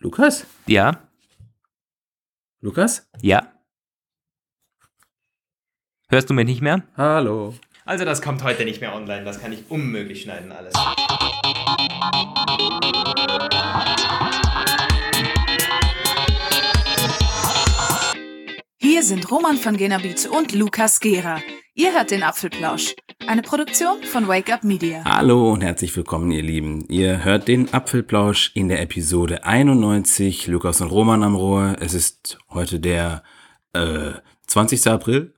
Lukas? 0.00 0.46
Ja. 0.68 1.08
Lukas? 2.60 3.08
Ja. 3.20 3.52
Hörst 6.08 6.30
du 6.30 6.34
mich 6.34 6.46
nicht 6.46 6.62
mehr? 6.62 6.84
Hallo. 6.96 7.54
Also 7.84 8.04
das 8.04 8.22
kommt 8.22 8.44
heute 8.44 8.64
nicht 8.64 8.80
mehr 8.80 8.94
online, 8.94 9.24
das 9.24 9.40
kann 9.40 9.52
ich 9.52 9.68
unmöglich 9.68 10.22
schneiden 10.22 10.52
alles. 10.52 10.72
Hier 18.76 19.02
sind 19.02 19.28
Roman 19.28 19.56
von 19.56 19.76
Genabit 19.76 20.28
und 20.28 20.54
Lukas 20.54 21.00
Gera. 21.00 21.40
Ihr 21.78 21.92
hört 21.94 22.10
den 22.10 22.24
Apfelplausch, 22.24 22.96
eine 23.28 23.40
Produktion 23.40 24.02
von 24.02 24.26
Wake 24.26 24.52
Up 24.52 24.64
Media. 24.64 25.04
Hallo 25.04 25.52
und 25.52 25.60
herzlich 25.60 25.96
willkommen, 25.96 26.32
ihr 26.32 26.42
Lieben. 26.42 26.84
Ihr 26.88 27.22
hört 27.22 27.46
den 27.46 27.72
Apfelplausch 27.72 28.50
in 28.54 28.68
der 28.68 28.82
Episode 28.82 29.44
91. 29.44 30.48
Lukas 30.48 30.80
und 30.80 30.88
Roman 30.90 31.22
am 31.22 31.36
Rohr. 31.36 31.76
Es 31.78 31.94
ist 31.94 32.38
heute 32.50 32.80
der 32.80 33.22
äh, 33.74 34.10
20. 34.48 34.88
April, 34.88 35.34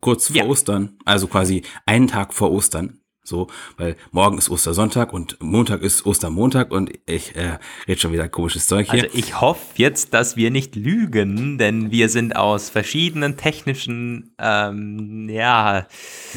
kurz 0.00 0.28
vor 0.28 0.36
Ja. 0.36 0.46
Ostern, 0.46 0.96
also 1.04 1.26
quasi 1.26 1.64
einen 1.84 2.06
Tag 2.08 2.32
vor 2.32 2.50
Ostern. 2.50 3.00
So, 3.26 3.46
weil 3.78 3.96
morgen 4.12 4.36
ist 4.36 4.50
Ostersonntag 4.50 5.14
und 5.14 5.38
Montag 5.40 5.80
ist 5.80 6.04
Ostermontag 6.04 6.70
und 6.70 6.90
ich 7.06 7.34
äh, 7.34 7.58
rede 7.88 7.98
schon 7.98 8.12
wieder 8.12 8.28
komisches 8.28 8.66
Zeug 8.66 8.90
hier. 8.90 9.04
Also 9.04 9.16
ich 9.16 9.40
hoffe 9.40 9.64
jetzt, 9.76 10.12
dass 10.12 10.36
wir 10.36 10.50
nicht 10.50 10.76
lügen, 10.76 11.56
denn 11.56 11.90
wir 11.90 12.10
sind 12.10 12.36
aus 12.36 12.68
verschiedenen 12.68 13.38
technischen, 13.38 14.34
ähm, 14.38 15.30
ja, 15.30 15.86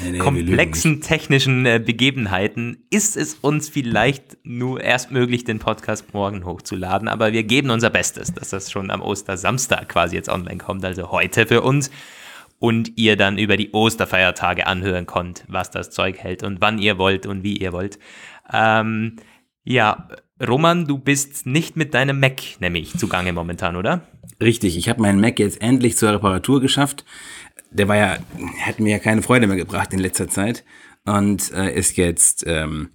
Nee, 0.02 0.12
nee, 0.12 0.18
komplexen 0.18 1.02
technischen 1.02 1.66
äh, 1.66 1.82
Begebenheiten. 1.86 2.86
Ist 2.90 3.18
es 3.18 3.34
uns 3.36 3.68
vielleicht 3.68 4.38
nur 4.44 4.80
erst 4.80 5.12
möglich, 5.12 5.44
den 5.44 5.60
Podcast 5.60 6.14
morgen 6.14 6.46
hochzuladen, 6.46 7.10
aber 7.10 7.34
wir 7.34 7.44
geben 7.44 7.70
unser 7.70 7.90
Bestes, 7.90 8.34
dass 8.34 8.52
das 8.52 8.72
schon 8.72 8.92
am 8.92 9.02
Ostersamstag 9.02 9.90
quasi 9.90 10.16
jetzt 10.16 10.30
online 10.30 10.58
kommt, 10.58 10.86
also 10.86 11.12
heute 11.12 11.48
für 11.48 11.64
uns 11.64 11.92
und 12.60 12.98
ihr 12.98 13.16
dann 13.16 13.38
über 13.38 13.58
die 13.58 13.72
Osterfeiertage 13.72 14.68
anhören 14.68 15.06
konnt, 15.06 15.44
was 15.48 15.72
das 15.72 15.92
Zeug 15.92 16.18
hält 16.18 16.44
und 16.44 16.62
wann 16.62 16.80
ihr 16.80 16.98
wollt 16.98 17.26
und 17.26 17.44
wie 17.44 17.58
ihr 17.58 17.72
wollt. 17.72 18.00
Ähm, 18.52 19.18
ja, 19.64 20.08
Roman, 20.46 20.86
du 20.86 20.98
bist 20.98 21.46
nicht 21.46 21.76
mit 21.76 21.94
deinem 21.94 22.20
Mac 22.20 22.42
nämlich 22.60 22.98
zugange 22.98 23.34
momentan, 23.34 23.76
oder? 23.76 24.08
Richtig, 24.42 24.78
ich 24.78 24.90
habe 24.90 25.02
meinen 25.02 25.20
Mac 25.20 25.40
jetzt 25.40 25.62
endlich 25.62 25.98
zur 25.98 26.14
Reparatur 26.14 26.62
geschafft. 26.62 27.06
Der 27.72 27.88
war 27.88 27.98
ja, 27.98 28.18
hat 28.62 28.80
mir 28.80 28.92
ja 28.92 29.00
keine 29.00 29.22
Freude 29.22 29.48
mehr 29.48 29.58
gebracht 29.58 29.94
in 29.94 30.00
letzter 30.00 30.28
Zeit 30.28 30.64
und 31.06 31.52
äh, 31.54 31.74
ist 31.74 31.98
jetzt, 31.98 32.46
ähm, 32.48 32.90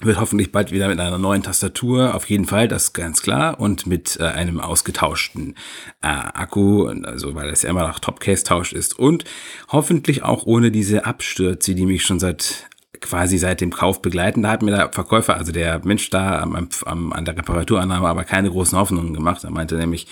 wird 0.00 0.20
hoffentlich 0.20 0.52
bald 0.52 0.72
wieder 0.72 0.88
mit 0.88 1.00
einer 1.00 1.18
neuen 1.18 1.42
Tastatur, 1.42 2.14
auf 2.14 2.28
jeden 2.28 2.44
Fall, 2.44 2.68
das 2.68 2.84
ist 2.84 2.92
ganz 2.92 3.22
klar, 3.22 3.60
und 3.60 3.86
mit 3.86 4.18
äh, 4.20 4.24
einem 4.24 4.60
ausgetauschten 4.60 5.54
äh, 6.02 6.06
Akku, 6.06 6.86
also 6.86 7.34
weil 7.34 7.50
das 7.50 7.62
ja 7.62 7.70
immer 7.70 7.86
noch 7.86 7.98
Top-Case-Tausch 7.98 8.72
ist 8.72 8.98
und 8.98 9.24
hoffentlich 9.68 10.22
auch 10.22 10.46
ohne 10.46 10.70
diese 10.70 11.04
Abstürze, 11.04 11.74
die 11.74 11.86
mich 11.86 12.04
schon 12.04 12.20
seit 12.20 12.68
quasi 13.00 13.38
seit 13.38 13.60
dem 13.60 13.70
Kauf 13.70 14.02
begleiten. 14.02 14.42
Da 14.42 14.50
hat 14.50 14.62
mir 14.62 14.72
der 14.72 14.92
Verkäufer, 14.92 15.36
also 15.36 15.52
der 15.52 15.80
Mensch 15.84 16.10
da 16.10 16.40
am, 16.40 16.68
am, 16.84 17.12
an 17.12 17.24
der 17.24 17.36
Reparaturannahme, 17.36 18.08
aber 18.08 18.24
keine 18.24 18.50
großen 18.50 18.78
Hoffnungen 18.78 19.14
gemacht. 19.14 19.44
Er 19.44 19.50
meinte 19.50 19.76
nämlich, 19.76 20.06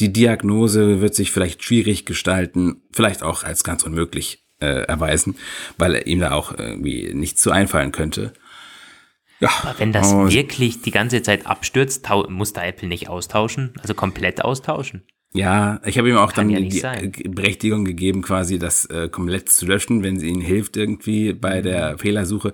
die 0.00 0.12
Diagnose 0.12 1.00
wird 1.00 1.14
sich 1.14 1.30
vielleicht 1.30 1.62
schwierig 1.62 2.06
gestalten, 2.06 2.82
vielleicht 2.92 3.22
auch 3.22 3.44
als 3.44 3.62
ganz 3.62 3.84
unmöglich 3.84 4.44
äh, 4.60 4.84
erweisen, 4.86 5.36
weil 5.78 6.02
ihm 6.06 6.20
da 6.20 6.32
auch 6.32 6.56
irgendwie 6.56 7.12
nichts 7.14 7.42
zu 7.42 7.50
einfallen 7.50 7.92
könnte. 7.92 8.32
Ja, 9.44 9.50
Aber 9.62 9.78
wenn 9.78 9.92
das 9.92 10.12
und- 10.12 10.32
wirklich 10.32 10.82
die 10.82 10.90
ganze 10.90 11.22
Zeit 11.22 11.46
abstürzt, 11.46 12.06
muss 12.28 12.52
da 12.52 12.64
Apple 12.64 12.88
nicht 12.88 13.08
austauschen? 13.08 13.72
Also 13.80 13.94
komplett 13.94 14.44
austauschen? 14.44 15.02
Ja, 15.36 15.80
ich 15.84 15.98
habe 15.98 16.08
ihm 16.08 16.16
auch 16.16 16.32
Kann 16.32 16.48
dann 16.48 16.62
ja 16.62 16.68
die 16.68 16.78
sein. 16.78 17.10
Berechtigung 17.28 17.84
gegeben, 17.84 18.22
quasi 18.22 18.58
das 18.58 18.84
äh, 18.86 19.08
komplett 19.08 19.48
zu 19.50 19.66
löschen, 19.66 20.02
wenn 20.04 20.18
sie 20.18 20.28
ihnen 20.28 20.40
hilft 20.40 20.76
irgendwie 20.76 21.32
bei 21.32 21.58
Mhm. 21.58 21.62
der 21.64 21.98
Fehlersuche. 21.98 22.52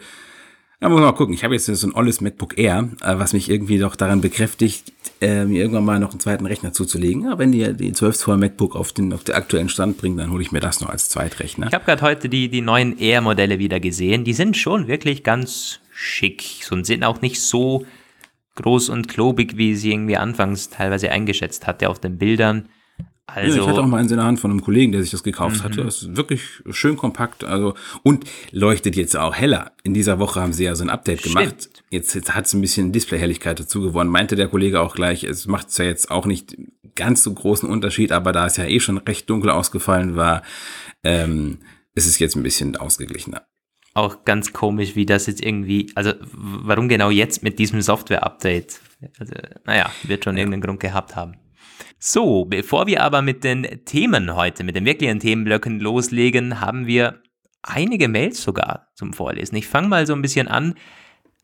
Da 0.82 0.88
muss 0.88 0.96
man 0.98 1.10
mal 1.10 1.12
gucken. 1.12 1.34
Ich 1.34 1.44
habe 1.44 1.52
jetzt 1.52 1.66
so 1.66 1.86
ein 1.86 1.94
olles 1.94 2.22
MacBook 2.22 2.56
Air, 2.56 2.88
äh, 3.02 3.18
was 3.18 3.34
mich 3.34 3.50
irgendwie 3.50 3.76
doch 3.78 3.96
daran 3.96 4.22
bekräftigt, 4.22 4.94
äh, 5.20 5.44
mir 5.44 5.60
irgendwann 5.60 5.84
mal 5.84 6.00
noch 6.00 6.12
einen 6.12 6.20
zweiten 6.20 6.46
Rechner 6.46 6.72
zuzulegen. 6.72 7.24
Ja, 7.24 7.38
wenn 7.38 7.52
die 7.52 7.74
die 7.74 7.92
12 7.92 8.16
Zoll 8.16 8.38
MacBook 8.38 8.74
auf 8.74 8.94
den 8.94 9.12
auf 9.12 9.24
den 9.24 9.34
aktuellen 9.34 9.68
Stand 9.68 9.98
bringen, 9.98 10.16
dann 10.16 10.30
hole 10.30 10.40
ich 10.42 10.50
mir 10.52 10.60
das 10.60 10.80
noch 10.80 10.88
als 10.88 11.10
Zweitrechner. 11.10 11.66
Ich 11.66 11.74
habe 11.74 11.84
gerade 11.84 12.00
heute 12.00 12.30
die, 12.30 12.48
die 12.48 12.62
neuen 12.62 12.98
Air-Modelle 12.98 13.58
wieder 13.58 13.78
gesehen. 13.78 14.24
Die 14.24 14.32
sind 14.32 14.56
schon 14.56 14.88
wirklich 14.88 15.22
ganz 15.22 15.79
schick 16.00 16.66
und 16.70 16.86
sind 16.86 17.04
auch 17.04 17.20
nicht 17.20 17.40
so 17.40 17.84
groß 18.56 18.88
und 18.88 19.08
klobig, 19.08 19.56
wie 19.56 19.76
sie 19.76 19.92
irgendwie 19.92 20.16
anfangs 20.16 20.70
teilweise 20.70 21.10
eingeschätzt 21.10 21.66
hatte 21.66 21.88
auf 21.90 22.00
den 22.00 22.16
Bildern. 22.18 22.68
Ja, 23.36 23.42
ich 23.44 23.52
hatte 23.52 23.62
auch 23.62 23.68
Also, 23.68 23.82
mal 23.84 23.98
eins 23.98 24.10
in 24.10 24.16
der 24.16 24.26
Hand 24.26 24.40
von 24.40 24.50
einem 24.50 24.60
Kollegen, 24.60 24.90
der 24.92 25.02
sich 25.02 25.10
das 25.12 25.22
gekauft 25.22 25.58
Mhm. 25.58 25.62
hatte. 25.62 25.84
Das 25.84 26.02
ist 26.02 26.16
wirklich 26.16 26.42
schön 26.70 26.96
kompakt, 26.96 27.44
also 27.44 27.74
und 28.02 28.24
leuchtet 28.50 28.96
jetzt 28.96 29.16
auch 29.16 29.36
heller. 29.36 29.72
In 29.84 29.94
dieser 29.94 30.18
Woche 30.18 30.40
haben 30.40 30.52
sie 30.52 30.64
ja 30.64 30.74
so 30.74 30.82
ein 30.82 30.90
Update 30.90 31.20
Stimmt. 31.20 31.36
gemacht. 31.36 31.70
Jetzt, 31.90 32.14
jetzt 32.14 32.34
hat 32.34 32.46
es 32.46 32.54
ein 32.54 32.60
bisschen 32.60 32.90
Displayhelligkeit 32.92 33.60
dazu 33.60 33.82
gewonnen. 33.82 34.10
Meinte 34.10 34.34
der 34.36 34.48
Kollege 34.48 34.80
auch 34.80 34.96
gleich, 34.96 35.22
es 35.22 35.46
macht 35.46 35.76
ja 35.78 35.84
jetzt 35.84 36.10
auch 36.10 36.26
nicht 36.26 36.56
ganz 36.96 37.22
so 37.22 37.32
großen 37.32 37.68
Unterschied, 37.68 38.10
aber 38.10 38.32
da 38.32 38.46
es 38.46 38.56
ja 38.56 38.64
eh 38.64 38.80
schon 38.80 38.98
recht 38.98 39.30
dunkel 39.30 39.50
ausgefallen 39.50 40.16
war, 40.16 40.42
ähm, 41.04 41.58
ist 41.94 42.06
es 42.06 42.18
jetzt 42.18 42.34
ein 42.36 42.42
bisschen 42.42 42.76
ausgeglichener. 42.76 43.42
Auch 44.00 44.24
ganz 44.24 44.52
komisch, 44.52 44.96
wie 44.96 45.06
das 45.06 45.26
jetzt 45.26 45.44
irgendwie, 45.44 45.90
also 45.94 46.12
warum 46.32 46.88
genau 46.88 47.10
jetzt 47.10 47.42
mit 47.42 47.58
diesem 47.58 47.80
Software-Update? 47.80 48.80
Also, 49.18 49.34
naja, 49.64 49.90
wird 50.02 50.24
schon 50.24 50.36
irgendeinen 50.36 50.62
Grund 50.62 50.80
gehabt 50.80 51.16
haben. 51.16 51.36
So, 51.98 52.44
bevor 52.44 52.86
wir 52.86 53.02
aber 53.02 53.22
mit 53.22 53.44
den 53.44 53.84
Themen 53.84 54.34
heute, 54.34 54.64
mit 54.64 54.76
den 54.76 54.84
wirklichen 54.84 55.20
Themenblöcken 55.20 55.80
loslegen, 55.80 56.60
haben 56.60 56.86
wir 56.86 57.22
einige 57.62 58.08
Mails 58.08 58.42
sogar 58.42 58.88
zum 58.94 59.12
Vorlesen. 59.12 59.56
Ich 59.56 59.66
fange 59.66 59.88
mal 59.88 60.06
so 60.06 60.14
ein 60.14 60.22
bisschen 60.22 60.48
an. 60.48 60.74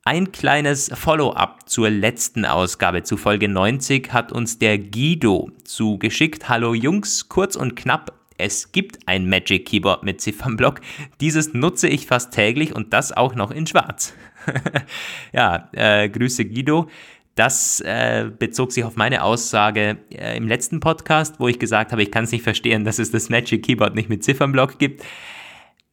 Ein 0.04 0.30
kleines 0.30 0.90
Follow-up 0.94 1.68
zur 1.68 1.90
letzten 1.90 2.44
Ausgabe, 2.44 3.02
zu 3.02 3.16
Folge 3.16 3.48
90, 3.48 4.12
hat 4.12 4.30
uns 4.30 4.58
der 4.58 4.78
Guido 4.78 5.50
zugeschickt. 5.64 6.48
Hallo 6.48 6.74
Jungs, 6.74 7.28
kurz 7.28 7.56
und 7.56 7.74
knapp. 7.74 8.12
Es 8.38 8.72
gibt 8.72 8.98
ein 9.06 9.28
Magic 9.28 9.66
Keyboard 9.66 10.02
mit 10.02 10.20
Ziffernblock. 10.20 10.80
Dieses 11.20 11.54
nutze 11.54 11.88
ich 11.88 12.06
fast 12.06 12.32
täglich 12.32 12.74
und 12.74 12.92
das 12.92 13.16
auch 13.16 13.34
noch 13.34 13.50
in 13.50 13.66
Schwarz. 13.66 14.14
ja, 15.32 15.68
äh, 15.72 16.08
Grüße 16.08 16.44
Guido. 16.44 16.88
Das 17.34 17.80
äh, 17.80 18.30
bezog 18.38 18.72
sich 18.72 18.84
auf 18.84 18.96
meine 18.96 19.22
Aussage 19.22 19.98
äh, 20.10 20.36
im 20.36 20.48
letzten 20.48 20.80
Podcast, 20.80 21.38
wo 21.38 21.48
ich 21.48 21.58
gesagt 21.58 21.92
habe, 21.92 22.02
ich 22.02 22.10
kann 22.10 22.24
es 22.24 22.32
nicht 22.32 22.42
verstehen, 22.42 22.84
dass 22.84 22.98
es 22.98 23.10
das 23.10 23.28
Magic 23.28 23.62
Keyboard 23.64 23.94
nicht 23.94 24.08
mit 24.08 24.24
Ziffernblock 24.24 24.78
gibt. 24.78 25.04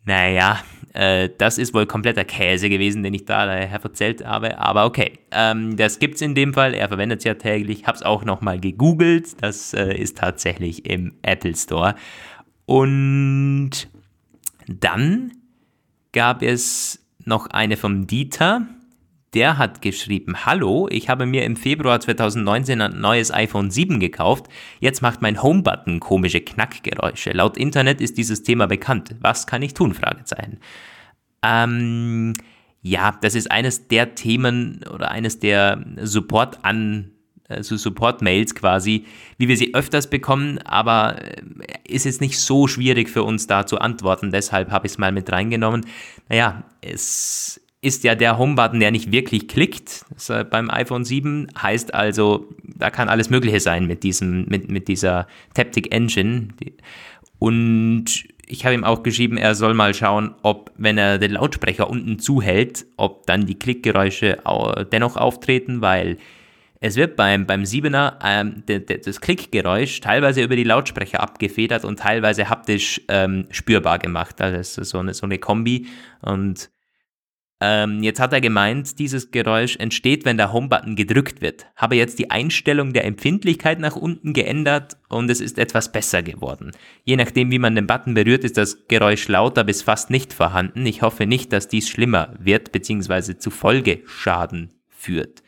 Naja, 0.06 0.62
äh, 0.94 1.30
das 1.38 1.58
ist 1.58 1.74
wohl 1.74 1.86
kompletter 1.86 2.24
Käse 2.24 2.70
gewesen, 2.70 3.04
den 3.04 3.14
ich 3.14 3.26
da 3.26 3.46
daher 3.46 3.70
erzählt 3.72 4.26
habe. 4.26 4.58
Aber 4.58 4.86
okay, 4.86 5.14
ähm, 5.32 5.76
das 5.76 6.00
gibt's 6.00 6.22
in 6.22 6.36
dem 6.36 6.54
Fall. 6.54 6.74
Er 6.74 6.88
verwendet 6.88 7.20
es 7.20 7.26
ja 7.26 7.34
täglich. 7.34 7.88
Hab's 7.88 8.04
auch 8.04 8.24
nochmal 8.24 8.60
gegoogelt. 8.60 9.42
Das 9.42 9.74
äh, 9.74 9.96
ist 9.96 10.18
tatsächlich 10.18 10.86
im 10.86 11.14
Apple 11.24 11.56
Store. 11.56 11.96
Und 12.66 13.72
dann 14.68 15.32
gab 16.12 16.42
es 16.42 17.06
noch 17.26 17.48
eine 17.48 17.78
vom 17.78 18.08
Dieter. 18.08 18.68
Der 19.34 19.58
hat 19.58 19.82
geschrieben, 19.82 20.46
hallo, 20.46 20.88
ich 20.92 21.10
habe 21.10 21.26
mir 21.26 21.44
im 21.44 21.56
Februar 21.56 22.00
2019 22.00 22.82
ein 22.82 23.02
neues 23.02 23.34
iPhone 23.34 23.72
7 23.72 24.00
gekauft. 24.00 24.46
Jetzt 24.80 25.02
macht 25.02 25.24
mein 25.24 25.42
Home-Button 25.42 26.00
komische 26.00 26.42
Knackgeräusche. 26.42 27.32
Laut 27.32 27.58
Internet 27.58 28.00
ist 28.00 28.18
dieses 28.18 28.44
Thema 28.44 28.68
bekannt. 28.68 29.16
Was 29.22 29.48
kann 29.48 29.64
ich 29.64 29.74
tun? 29.74 29.96
Fragezeichen. 29.96 30.60
Ähm, 31.42 32.34
ja, 32.84 33.18
das 33.22 33.34
ist 33.34 33.50
eines 33.50 33.88
der 33.88 34.14
Themen 34.14 34.82
oder 34.94 35.10
eines 35.10 35.40
der 35.40 35.84
Support 36.02 36.64
an 36.64 37.12
also 37.50 37.76
Support-Mails 37.78 38.56
quasi, 38.56 39.06
wie 39.38 39.48
wir 39.48 39.58
sie 39.58 39.74
öfters 39.74 40.10
bekommen, 40.10 40.60
aber 40.60 41.22
äh, 41.22 41.42
ist 41.88 42.06
jetzt 42.06 42.22
nicht 42.22 42.40
so 42.40 42.68
schwierig 42.68 43.10
für 43.10 43.24
uns 43.24 43.48
da 43.48 43.66
zu 43.66 43.80
antworten, 43.80 44.32
deshalb 44.32 44.72
habe 44.72 44.88
ich 44.88 44.94
es 44.94 44.98
mal 44.98 45.12
mit 45.12 45.32
reingenommen. 45.32 45.86
Naja, 46.30 46.64
es 46.82 47.60
ist 47.82 48.06
ja 48.06 48.16
der 48.16 48.38
Home-Button, 48.38 48.80
der 48.80 48.92
nicht 48.92 49.12
wirklich 49.12 49.48
klickt 49.48 50.06
äh, 50.30 50.44
beim 50.46 50.70
iPhone 50.70 51.04
7, 51.04 51.50
heißt 51.62 51.94
also, 51.94 52.48
da 52.64 52.90
kann 52.90 53.10
alles 53.10 53.30
Mögliche 53.30 53.60
sein 53.60 53.88
mit, 53.88 54.04
diesem, 54.04 54.46
mit, 54.46 54.72
mit 54.72 54.88
dieser 54.88 55.28
Taptic 55.54 55.94
Engine. 55.94 56.48
Und 57.40 58.06
ich 58.46 58.66
habe 58.66 58.76
ihm 58.76 58.86
auch 58.86 59.04
geschrieben, 59.04 59.36
er 59.36 59.56
soll 59.56 59.74
mal 59.74 59.94
schauen, 59.94 60.34
ob, 60.44 60.72
wenn 60.78 60.98
er 60.98 61.18
den 61.18 61.32
Lautsprecher 61.32 61.90
unten 61.90 62.20
zuhält, 62.20 62.86
ob 62.96 63.26
dann 63.26 63.46
die 63.46 63.60
Klickgeräusche 63.60 64.40
dennoch 64.92 65.18
auftreten, 65.18 65.82
weil 65.82 66.18
es 66.86 66.98
wird 66.98 67.16
beim, 67.16 67.46
beim 67.46 67.64
7er 67.64 68.18
ähm, 68.22 68.66
de, 68.68 68.80
de, 68.80 68.98
das 68.98 69.22
Klickgeräusch 69.22 70.02
teilweise 70.02 70.44
über 70.44 70.58
die 70.58 70.66
Lautsprecher 70.66 71.22
abgefedert 71.22 71.86
und 71.86 72.00
teilweise 72.00 72.50
haptisch 72.50 73.00
ähm, 73.08 73.46
spürbar 73.52 74.00
gemacht. 74.00 74.42
Also 74.42 74.58
es 74.58 74.78
ist 74.78 74.90
so 74.90 75.00
eine, 75.00 75.14
so 75.14 75.26
eine 75.26 75.40
Kombi. 75.40 75.88
Und 76.22 76.70
Ähm, 77.62 78.04
jetzt 78.04 78.20
hat 78.20 78.34
er 78.34 78.42
gemeint, 78.42 79.00
dieses 79.00 79.32
Geräusch 79.32 79.78
entsteht, 79.78 80.26
wenn 80.26 80.36
der 80.36 80.52
Home-Button 80.52 80.98
gedrückt 80.98 81.40
wird. 81.42 81.68
Habe 81.78 81.96
jetzt 81.96 82.20
die 82.20 82.30
Einstellung 82.30 82.92
der 82.92 83.06
Empfindlichkeit 83.06 83.80
nach 83.80 83.96
unten 83.96 84.34
geändert 84.34 84.98
und 85.08 85.30
es 85.30 85.40
ist 85.40 85.58
etwas 85.58 85.90
besser 85.90 86.22
geworden. 86.22 86.72
Je 87.06 87.16
nachdem, 87.16 87.50
wie 87.52 87.60
man 87.60 87.76
den 87.76 87.88
Button 87.88 88.16
berührt, 88.16 88.44
ist 88.44 88.58
das 88.58 88.90
Geräusch 88.90 89.30
lauter 89.30 89.64
bis 89.64 89.82
fast 89.82 90.10
nicht 90.10 90.34
vorhanden. 90.34 90.86
Ich 90.86 91.02
hoffe 91.02 91.26
nicht, 91.26 91.54
dass 91.54 91.70
dies 91.70 91.88
schlimmer 91.88 92.34
wird 92.38 92.74
bzw. 92.74 93.38
zu 93.38 93.50
Folgeschaden 93.50 94.74
führt. 94.90 95.42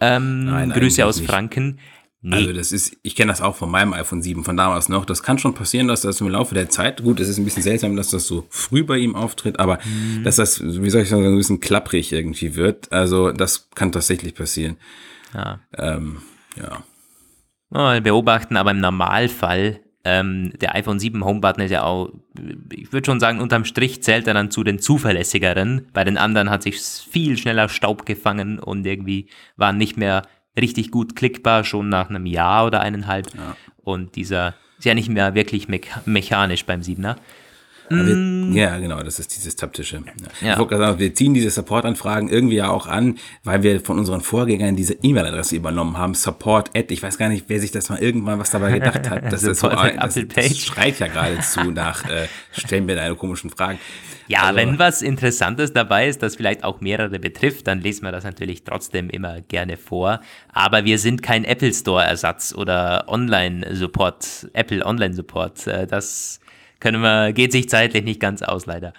Ähm, 0.00 0.44
Nein, 0.46 0.70
Grüße 0.70 1.04
aus 1.04 1.18
nicht. 1.20 1.30
Franken. 1.30 1.78
Nee. 2.22 2.36
Also 2.36 2.52
das 2.52 2.72
ist, 2.72 2.96
ich 3.02 3.14
kenne 3.14 3.30
das 3.30 3.40
auch 3.40 3.54
von 3.54 3.70
meinem 3.70 3.92
iPhone 3.92 4.20
7 4.20 4.42
von 4.42 4.56
damals 4.56 4.88
noch. 4.88 5.04
Das 5.04 5.22
kann 5.22 5.38
schon 5.38 5.54
passieren, 5.54 5.86
dass 5.86 6.00
das 6.00 6.20
im 6.20 6.28
Laufe 6.28 6.54
der 6.54 6.68
Zeit, 6.68 7.02
gut, 7.04 7.20
es 7.20 7.28
ist 7.28 7.38
ein 7.38 7.44
bisschen 7.44 7.62
seltsam, 7.62 7.94
dass 7.94 8.10
das 8.10 8.26
so 8.26 8.46
früh 8.50 8.82
bei 8.82 8.98
ihm 8.98 9.14
auftritt, 9.14 9.60
aber 9.60 9.78
Mhm. 9.84 10.24
dass 10.24 10.36
das, 10.36 10.60
wie 10.62 10.90
soll 10.90 11.02
ich 11.02 11.08
sagen, 11.08 11.24
ein 11.24 11.36
bisschen 11.36 11.60
klapprig 11.60 12.12
irgendwie 12.12 12.56
wird. 12.56 12.90
Also 12.90 13.30
das 13.32 13.70
kann 13.74 13.92
tatsächlich 13.92 14.34
passieren. 14.34 14.76
ja. 15.34 15.60
Ähm, 15.76 16.18
ja. 16.56 16.82
Mal 17.70 18.00
beobachten, 18.00 18.56
aber 18.56 18.70
im 18.72 18.80
Normalfall, 18.80 19.80
ähm, 20.08 20.52
der 20.60 20.76
iPhone 20.76 21.00
7 21.00 21.24
Home-Button 21.24 21.64
ist 21.64 21.72
ja 21.72 21.82
auch, 21.82 22.12
ich 22.72 22.92
würde 22.92 23.04
schon 23.04 23.18
sagen, 23.18 23.40
unterm 23.40 23.64
Strich 23.64 24.04
zählt 24.04 24.28
er 24.28 24.34
dann 24.34 24.52
zu 24.52 24.62
den 24.62 24.78
zuverlässigeren. 24.78 25.88
Bei 25.92 26.04
den 26.04 26.16
anderen 26.16 26.48
hat 26.48 26.62
sich 26.62 26.80
viel 26.80 27.36
schneller 27.36 27.68
Staub 27.68 28.06
gefangen 28.06 28.60
und 28.60 28.86
irgendwie 28.86 29.28
waren 29.56 29.78
nicht 29.78 29.96
mehr 29.96 30.22
richtig 30.56 30.92
gut 30.92 31.16
klickbar, 31.16 31.64
schon 31.64 31.88
nach 31.88 32.08
einem 32.08 32.24
Jahr 32.24 32.66
oder 32.66 32.80
eineinhalb. 32.80 33.26
Und 33.82 34.14
dieser 34.14 34.54
ist 34.78 34.84
ja 34.84 34.94
nicht 34.94 35.08
mehr 35.08 35.34
wirklich 35.34 35.66
me 35.66 35.80
mechanisch 36.04 36.64
beim 36.64 36.82
7er. 36.82 37.16
Aber 37.90 38.06
Wir, 38.06 38.62
ja, 38.62 38.78
genau, 38.78 39.00
das 39.02 39.18
ist 39.18 39.36
dieses 39.36 39.56
taptische. 39.56 39.96
Ja. 39.96 40.02
Mm. 40.02 40.44
Ja. 40.44 40.52
Ich 40.52 40.58
wollte 40.58 40.70
gerade 40.74 40.84
sagen, 40.86 40.98
wir 40.98 41.14
ziehen 41.14 41.34
diese 41.34 41.50
Support-Anfragen 41.50 42.28
irgendwie 42.28 42.56
ja 42.56 42.68
auch 42.70 42.86
an, 42.86 43.18
weil 43.44 43.62
wir 43.62 43.80
von 43.80 43.98
unseren 43.98 44.20
Vorgängern 44.20 44.76
diese 44.76 44.94
E-Mail-Adresse 45.02 45.56
übernommen 45.56 45.96
haben, 45.98 46.14
support 46.14 46.76
at, 46.76 46.90
ich 46.90 47.02
weiß 47.02 47.18
gar 47.18 47.28
nicht, 47.28 47.44
wer 47.48 47.60
sich 47.60 47.70
das 47.70 47.88
mal 47.88 47.98
irgendwann 47.98 48.38
was 48.38 48.50
dabei 48.50 48.72
gedacht 48.72 49.08
hat. 49.10 49.24
Das 49.36 49.42
ist 49.42 49.60
so, 49.60 49.68
das, 49.68 50.14
das 50.34 50.58
schreit 50.58 50.98
ja 51.00 51.08
geradezu 51.08 51.70
nach, 51.70 52.04
äh, 52.08 52.26
stellen 52.52 52.86
wir 52.88 52.94
deine 52.94 53.14
komischen 53.16 53.50
Fragen. 53.50 53.78
Ja, 54.28 54.42
Also- 54.42 54.56
wenn 54.56 54.78
was 54.78 55.02
Interessantes 55.02 55.72
dabei 55.72 56.08
ist, 56.08 56.22
das 56.22 56.36
vielleicht 56.36 56.64
auch 56.64 56.80
mehrere 56.80 57.18
betrifft, 57.18 57.66
dann 57.66 57.80
lesen 57.80 58.04
wir 58.04 58.12
das 58.12 58.24
natürlich 58.24 58.64
trotzdem 58.64 59.08
immer 59.10 59.40
gerne 59.42 59.76
vor. 59.76 60.20
Aber 60.52 60.84
wir 60.84 60.98
sind 60.98 61.22
kein 61.22 61.44
Apple 61.44 61.72
Store 61.72 62.04
Ersatz 62.04 62.54
oder 62.54 63.04
Online 63.08 63.74
Support, 63.74 64.48
Apple 64.52 64.84
Online 64.84 65.14
Support. 65.14 65.66
Äh, 65.66 65.86
Das 65.86 66.40
können 66.80 67.00
wir, 67.00 67.32
geht 67.32 67.52
sich 67.52 67.68
zeitlich 67.68 68.04
nicht 68.04 68.20
ganz 68.20 68.42
aus, 68.42 68.66
leider. 68.66 68.92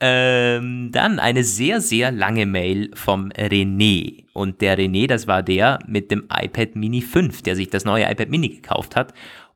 Ähm, 0.00 0.90
dann 0.92 1.18
eine 1.18 1.44
sehr, 1.44 1.80
sehr 1.80 2.10
lange 2.12 2.46
Mail 2.46 2.90
vom 2.94 3.30
René. 3.30 4.24
Und 4.32 4.60
der 4.60 4.78
René, 4.78 5.06
das 5.06 5.26
war 5.26 5.42
der 5.42 5.78
mit 5.86 6.10
dem 6.10 6.24
iPad 6.30 6.76
Mini 6.76 7.00
5, 7.00 7.42
der 7.42 7.56
sich 7.56 7.70
das 7.70 7.84
neue 7.84 8.10
iPad 8.10 8.28
Mini 8.28 8.48
gekauft 8.48 8.96
hat. 8.96 9.14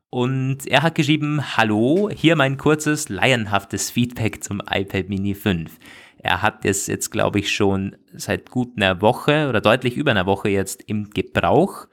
Und 0.09 0.65
er 0.65 0.81
hat 0.81 0.95
geschrieben, 0.95 1.55
hallo, 1.55 2.09
hier 2.09 2.35
mein 2.35 2.57
kurzes, 2.57 3.09
laienhaftes 3.09 3.91
Feedback 3.91 4.43
zum 4.43 4.61
iPad 4.67 5.09
Mini 5.09 5.35
5. 5.35 5.77
Er 6.17 6.41
hat 6.41 6.65
es 6.65 6.87
jetzt, 6.87 7.11
glaube 7.11 7.39
ich, 7.39 7.53
schon 7.53 7.95
seit 8.13 8.49
gut 8.49 8.71
einer 8.75 9.01
Woche 9.01 9.47
oder 9.49 9.61
deutlich 9.61 9.97
über 9.97 10.11
einer 10.11 10.25
Woche 10.25 10.49
jetzt 10.49 10.83
im 10.87 11.11
Gebrauch. 11.11 11.87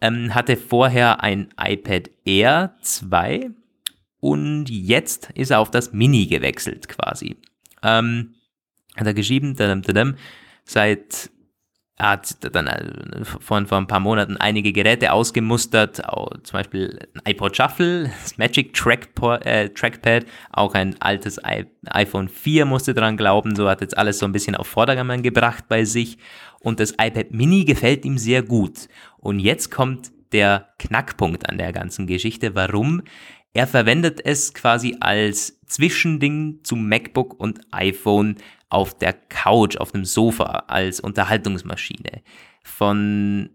Ähm, 0.00 0.34
hatte 0.34 0.56
vorher 0.56 1.22
ein 1.22 1.48
iPad 1.58 2.08
Air 2.24 2.76
2 2.80 3.50
und 4.20 4.68
jetzt 4.68 5.30
ist 5.34 5.50
er 5.50 5.60
auf 5.60 5.70
das 5.70 5.92
Mini 5.92 6.26
gewechselt 6.26 6.88
quasi. 6.88 7.36
Ähm, 7.82 8.34
hat 8.96 9.06
er 9.06 9.14
geschrieben, 9.14 9.56
dadam, 9.56 9.82
dadam, 9.82 10.16
seit 10.64 11.30
er 12.00 12.12
hat 12.12 12.54
dann 12.54 12.66
äh, 12.66 13.24
vor, 13.24 13.64
vor 13.66 13.78
ein 13.78 13.86
paar 13.86 14.00
Monaten 14.00 14.38
einige 14.38 14.72
Geräte 14.72 15.12
ausgemustert, 15.12 15.96
zum 15.96 16.52
Beispiel 16.52 16.98
ein 17.14 17.30
iPod 17.30 17.54
Shuffle, 17.54 18.10
das 18.22 18.38
Magic 18.38 18.74
Trackpo- 18.74 19.42
äh, 19.44 19.68
Trackpad, 19.68 20.24
auch 20.50 20.72
ein 20.72 20.96
altes 21.00 21.38
iPhone 21.84 22.28
4 22.28 22.64
musste 22.64 22.94
dran 22.94 23.18
glauben, 23.18 23.54
so 23.54 23.68
hat 23.68 23.82
jetzt 23.82 23.98
alles 23.98 24.18
so 24.18 24.24
ein 24.24 24.32
bisschen 24.32 24.56
auf 24.56 24.66
Vordermann 24.66 25.22
gebracht 25.22 25.64
bei 25.68 25.84
sich 25.84 26.16
und 26.60 26.80
das 26.80 26.92
iPad 26.92 27.32
Mini 27.32 27.66
gefällt 27.66 28.06
ihm 28.06 28.16
sehr 28.16 28.42
gut. 28.42 28.88
Und 29.18 29.38
jetzt 29.38 29.70
kommt 29.70 30.10
der 30.32 30.68
Knackpunkt 30.78 31.50
an 31.50 31.58
der 31.58 31.72
ganzen 31.72 32.06
Geschichte, 32.06 32.54
warum 32.54 33.02
er 33.52 33.66
verwendet 33.66 34.20
es 34.24 34.54
quasi 34.54 34.96
als 35.00 35.60
Zwischending 35.66 36.60
zum 36.62 36.88
MacBook 36.88 37.38
und 37.38 37.60
iPhone 37.72 38.36
auf 38.68 38.96
der 38.96 39.12
Couch, 39.12 39.76
auf 39.76 39.92
dem 39.92 40.04
Sofa, 40.04 40.64
als 40.68 41.00
Unterhaltungsmaschine. 41.00 42.22
Von, 42.62 43.50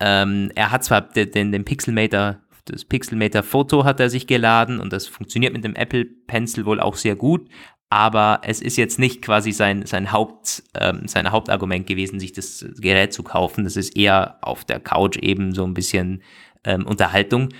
ähm, 0.00 0.50
er 0.54 0.70
hat 0.70 0.84
zwar 0.84 1.02
den, 1.02 1.52
den 1.52 1.64
Pixelmator, 1.64 2.38
das 2.64 2.86
Pixelmator-Foto 2.86 3.84
hat 3.84 4.00
er 4.00 4.08
sich 4.08 4.26
geladen 4.26 4.80
und 4.80 4.92
das 4.92 5.06
funktioniert 5.06 5.52
mit 5.52 5.64
dem 5.64 5.76
Apple 5.76 6.06
Pencil 6.06 6.64
wohl 6.64 6.80
auch 6.80 6.96
sehr 6.96 7.14
gut, 7.14 7.46
aber 7.90 8.40
es 8.42 8.62
ist 8.62 8.76
jetzt 8.76 8.98
nicht 8.98 9.22
quasi 9.22 9.52
sein, 9.52 9.84
sein, 9.86 10.10
Haupt, 10.10 10.62
ähm, 10.74 11.06
sein 11.06 11.30
Hauptargument 11.30 11.86
gewesen, 11.86 12.18
sich 12.18 12.32
das 12.32 12.66
Gerät 12.78 13.12
zu 13.12 13.22
kaufen. 13.22 13.62
Das 13.64 13.76
ist 13.76 13.96
eher 13.96 14.38
auf 14.40 14.64
der 14.64 14.80
Couch 14.80 15.16
eben 15.18 15.54
so 15.54 15.64
ein 15.64 15.74
bisschen 15.74 16.22
ähm, 16.64 16.86
Unterhaltung. 16.86 17.50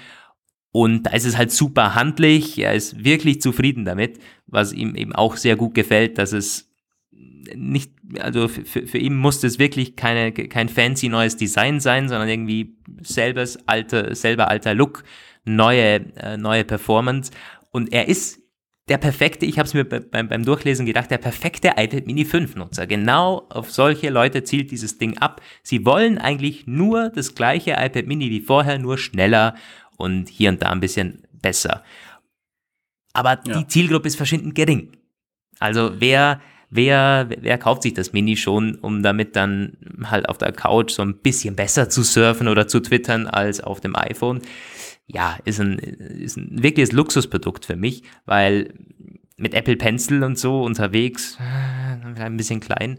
Und 0.76 1.04
da 1.04 1.10
ist 1.12 1.24
es 1.24 1.36
halt 1.38 1.52
super 1.52 1.94
handlich. 1.94 2.58
Er 2.58 2.74
ist 2.74 3.04
wirklich 3.04 3.40
zufrieden 3.40 3.84
damit, 3.84 4.18
was 4.48 4.72
ihm 4.72 4.96
eben 4.96 5.14
auch 5.14 5.36
sehr 5.36 5.54
gut 5.54 5.72
gefällt, 5.72 6.18
dass 6.18 6.32
es 6.32 6.68
nicht, 7.12 7.92
also 8.18 8.48
für, 8.48 8.84
für 8.84 8.98
ihn 8.98 9.14
muss 9.14 9.44
es 9.44 9.60
wirklich 9.60 9.94
keine, 9.94 10.32
kein 10.32 10.68
fancy 10.68 11.08
neues 11.08 11.36
Design 11.36 11.78
sein, 11.78 12.08
sondern 12.08 12.28
irgendwie 12.28 12.76
selbes 13.02 13.56
alter, 13.68 14.16
selber 14.16 14.48
alter 14.48 14.74
Look, 14.74 15.04
neue, 15.44 16.12
äh, 16.16 16.36
neue 16.38 16.64
Performance. 16.64 17.30
Und 17.70 17.92
er 17.92 18.08
ist 18.08 18.40
der 18.88 18.98
perfekte, 18.98 19.46
ich 19.46 19.60
habe 19.60 19.68
es 19.68 19.74
mir 19.74 19.84
be- 19.84 20.00
beim, 20.00 20.26
beim 20.26 20.44
Durchlesen 20.44 20.86
gedacht, 20.86 21.08
der 21.12 21.18
perfekte 21.18 21.68
iPad 21.76 22.06
Mini 22.08 22.24
5 22.24 22.56
Nutzer. 22.56 22.88
Genau 22.88 23.46
auf 23.48 23.70
solche 23.70 24.10
Leute 24.10 24.42
zielt 24.42 24.72
dieses 24.72 24.98
Ding 24.98 25.18
ab. 25.18 25.40
Sie 25.62 25.86
wollen 25.86 26.18
eigentlich 26.18 26.66
nur 26.66 27.10
das 27.10 27.36
gleiche 27.36 27.76
iPad 27.78 28.08
Mini 28.08 28.28
wie 28.30 28.40
vorher, 28.40 28.80
nur 28.80 28.98
schneller 28.98 29.54
und 29.96 30.28
hier 30.28 30.50
und 30.50 30.62
da 30.62 30.70
ein 30.70 30.80
bisschen 30.80 31.22
besser. 31.32 31.82
Aber 33.12 33.40
Ja. 33.46 33.58
die 33.58 33.66
Zielgruppe 33.66 34.08
ist 34.08 34.16
verschwindend 34.16 34.54
gering. 34.54 34.96
Also 35.60 35.92
wer, 35.98 36.40
wer, 36.70 37.28
wer 37.40 37.58
kauft 37.58 37.82
sich 37.82 37.94
das 37.94 38.12
Mini 38.12 38.36
schon, 38.36 38.74
um 38.76 39.02
damit 39.02 39.36
dann 39.36 39.76
halt 40.04 40.28
auf 40.28 40.38
der 40.38 40.52
Couch 40.52 40.90
so 40.92 41.02
ein 41.02 41.18
bisschen 41.18 41.54
besser 41.54 41.88
zu 41.88 42.02
surfen 42.02 42.48
oder 42.48 42.66
zu 42.66 42.80
twittern 42.80 43.26
als 43.26 43.60
auf 43.60 43.80
dem 43.80 43.94
iPhone? 43.94 44.42
Ja, 45.06 45.38
ist 45.44 45.60
ein, 45.60 45.78
ist 45.78 46.36
ein 46.36 46.62
wirkliches 46.62 46.92
Luxusprodukt 46.92 47.66
für 47.66 47.76
mich, 47.76 48.02
weil 48.24 48.74
mit 49.36 49.54
Apple 49.54 49.76
Pencil 49.76 50.22
und 50.24 50.38
so 50.38 50.62
unterwegs, 50.62 51.38
äh, 51.40 52.20
ein 52.22 52.36
bisschen 52.36 52.60
klein. 52.60 52.98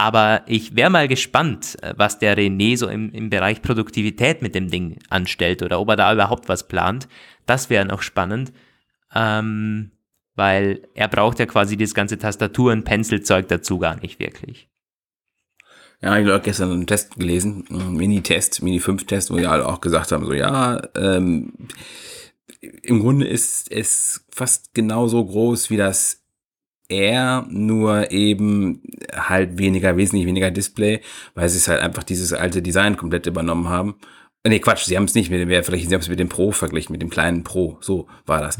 Aber 0.00 0.44
ich 0.46 0.76
wäre 0.76 0.88
mal 0.88 1.08
gespannt, 1.08 1.76
äh, 1.82 1.92
was 1.94 2.18
der 2.18 2.34
René 2.34 2.78
so 2.78 2.88
im, 2.88 3.12
im 3.12 3.28
Bereich 3.28 3.60
Produktivität 3.60 4.40
mit 4.40 4.54
dem 4.54 4.70
Ding 4.70 4.96
anstellt 5.10 5.62
oder 5.62 5.78
ob 5.78 5.90
er 5.90 5.96
da 5.96 6.10
überhaupt 6.10 6.48
was 6.48 6.66
plant. 6.66 7.06
Das 7.44 7.68
wäre 7.68 7.84
noch 7.84 8.00
spannend, 8.00 8.50
ähm, 9.14 9.90
weil 10.36 10.88
er 10.94 11.06
braucht 11.08 11.38
ja 11.38 11.44
quasi 11.44 11.76
das 11.76 11.92
ganze 11.92 12.16
Tastatur- 12.16 12.72
und 12.72 12.84
Pencilzeug 12.84 13.48
dazu 13.48 13.78
gar 13.78 14.00
nicht 14.00 14.18
wirklich. 14.18 14.70
Ja, 16.00 16.16
ich 16.16 16.26
habe 16.26 16.40
gestern 16.40 16.72
einen 16.72 16.86
Test 16.86 17.16
gelesen, 17.16 17.66
einen 17.68 17.92
Mini-Test, 17.92 18.62
Mini-5-Test, 18.62 19.30
wo 19.30 19.36
die 19.36 19.46
alle 19.46 19.66
auch 19.66 19.82
gesagt 19.82 20.12
haben, 20.12 20.24
so 20.24 20.32
ja, 20.32 20.80
ähm, 20.96 21.52
im 22.60 23.00
Grunde 23.00 23.26
ist 23.26 23.70
es 23.70 24.24
fast 24.30 24.72
genauso 24.72 25.22
groß 25.22 25.68
wie 25.68 25.76
das 25.76 26.19
R, 26.90 27.46
nur 27.48 28.10
eben 28.10 28.82
halt 29.14 29.58
weniger, 29.58 29.96
wesentlich 29.96 30.26
weniger 30.26 30.50
Display, 30.50 31.00
weil 31.34 31.48
sie 31.48 31.58
es 31.58 31.68
halt 31.68 31.80
einfach 31.80 32.02
dieses 32.02 32.32
alte 32.32 32.62
Design 32.62 32.96
komplett 32.96 33.26
übernommen 33.26 33.68
haben. 33.68 33.96
Äh, 34.42 34.48
Nee, 34.48 34.60
Quatsch, 34.60 34.84
sie 34.84 34.96
haben 34.96 35.04
es 35.04 35.14
nicht 35.14 35.30
mit 35.30 35.40
dem, 35.40 35.48
vielleicht 35.48 35.88
sie 35.88 35.94
haben 35.94 36.00
es 36.00 36.08
mit 36.08 36.18
dem 36.18 36.30
Pro 36.30 36.50
verglichen, 36.50 36.92
mit 36.92 37.02
dem 37.02 37.10
kleinen 37.10 37.44
Pro, 37.44 37.76
so 37.80 38.08
war 38.24 38.40
das. 38.40 38.56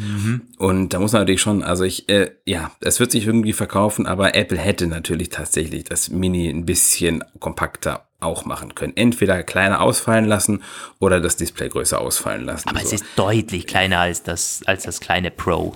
Und 0.58 0.90
da 0.90 0.98
muss 0.98 1.12
man 1.12 1.22
natürlich 1.22 1.40
schon, 1.40 1.62
also 1.62 1.84
ich, 1.84 2.08
äh, 2.10 2.32
ja, 2.44 2.70
es 2.80 3.00
wird 3.00 3.10
sich 3.10 3.26
irgendwie 3.26 3.54
verkaufen, 3.54 4.06
aber 4.06 4.34
Apple 4.34 4.58
hätte 4.58 4.86
natürlich 4.86 5.30
tatsächlich 5.30 5.84
das 5.84 6.10
Mini 6.10 6.50
ein 6.50 6.66
bisschen 6.66 7.24
kompakter 7.38 8.06
auch 8.20 8.44
machen 8.44 8.74
können. 8.74 8.94
Entweder 8.94 9.42
kleiner 9.42 9.80
ausfallen 9.80 10.26
lassen 10.26 10.62
oder 10.98 11.18
das 11.18 11.36
Display 11.36 11.70
größer 11.70 11.98
ausfallen 11.98 12.44
lassen. 12.44 12.68
Aber 12.68 12.80
so. 12.80 12.86
es 12.86 12.92
ist 12.92 13.04
deutlich 13.16 13.66
kleiner 13.66 14.00
als 14.00 14.22
das, 14.22 14.60
als 14.66 14.82
das 14.82 15.00
kleine 15.00 15.30
Pro. 15.30 15.74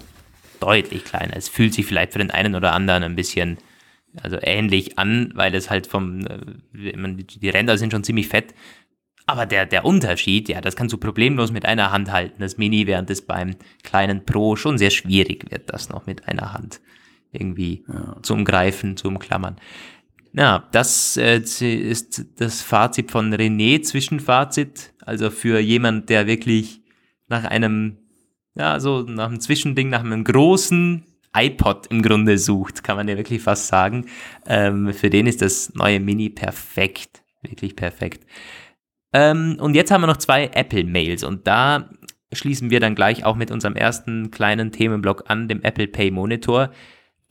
Deutlich 0.64 1.04
kleiner. 1.04 1.36
Es 1.36 1.48
fühlt 1.48 1.74
sich 1.74 1.84
vielleicht 1.84 2.12
für 2.12 2.18
den 2.18 2.30
einen 2.30 2.54
oder 2.54 2.72
anderen 2.72 3.02
ein 3.02 3.16
bisschen 3.16 3.58
also 4.22 4.38
ähnlich 4.40 4.98
an, 4.98 5.32
weil 5.34 5.54
es 5.54 5.68
halt 5.70 5.86
vom, 5.86 6.26
äh, 6.26 6.38
die 6.72 7.48
Ränder 7.50 7.76
sind 7.76 7.92
schon 7.92 8.04
ziemlich 8.04 8.28
fett. 8.28 8.54
Aber 9.26 9.44
der, 9.44 9.66
der 9.66 9.84
Unterschied, 9.84 10.48
ja, 10.48 10.60
das 10.60 10.76
kannst 10.76 10.92
du 10.92 10.98
problemlos 10.98 11.50
mit 11.52 11.64
einer 11.66 11.90
Hand 11.92 12.12
halten. 12.12 12.40
Das 12.40 12.56
Mini, 12.56 12.86
während 12.86 13.10
es 13.10 13.22
beim 13.22 13.56
kleinen 13.82 14.24
Pro 14.24 14.56
schon 14.56 14.78
sehr 14.78 14.90
schwierig 14.90 15.50
wird, 15.50 15.72
das 15.72 15.88
noch 15.88 16.06
mit 16.06 16.28
einer 16.28 16.52
Hand 16.52 16.80
irgendwie 17.32 17.84
zu 18.22 18.34
umgreifen, 18.34 18.96
zu 18.96 19.08
umklammern. 19.08 19.56
Na, 20.36 20.68
das 20.72 21.16
äh, 21.16 21.38
ist 21.38 22.26
das 22.36 22.60
Fazit 22.60 23.12
von 23.12 23.32
René, 23.32 23.82
Zwischenfazit. 23.82 24.92
Also 25.00 25.30
für 25.30 25.60
jemand, 25.60 26.08
der 26.08 26.26
wirklich 26.26 26.82
nach 27.28 27.44
einem, 27.44 27.98
ja, 28.54 28.80
so 28.80 29.02
nach 29.02 29.28
einem 29.28 29.40
Zwischending, 29.40 29.88
nach 29.88 30.04
einem 30.04 30.24
großen 30.24 31.04
iPod 31.36 31.88
im 31.88 32.02
Grunde 32.02 32.38
sucht, 32.38 32.84
kann 32.84 32.96
man 32.96 33.08
ja 33.08 33.16
wirklich 33.16 33.42
fast 33.42 33.66
sagen. 33.66 34.06
Ähm, 34.46 34.92
für 34.92 35.10
den 35.10 35.26
ist 35.26 35.42
das 35.42 35.74
neue 35.74 36.00
Mini 36.00 36.30
perfekt. 36.30 37.22
Wirklich 37.42 37.76
perfekt. 37.76 38.26
Ähm, 39.12 39.56
und 39.60 39.74
jetzt 39.74 39.90
haben 39.90 40.02
wir 40.02 40.06
noch 40.06 40.16
zwei 40.16 40.46
Apple-Mails 40.46 41.24
und 41.24 41.46
da 41.46 41.90
schließen 42.32 42.70
wir 42.70 42.80
dann 42.80 42.94
gleich 42.94 43.24
auch 43.24 43.36
mit 43.36 43.50
unserem 43.50 43.76
ersten 43.76 44.30
kleinen 44.30 44.72
Themenblock 44.72 45.24
an, 45.28 45.48
dem 45.48 45.62
Apple 45.62 45.86
Pay 45.86 46.10
Monitor. 46.10 46.70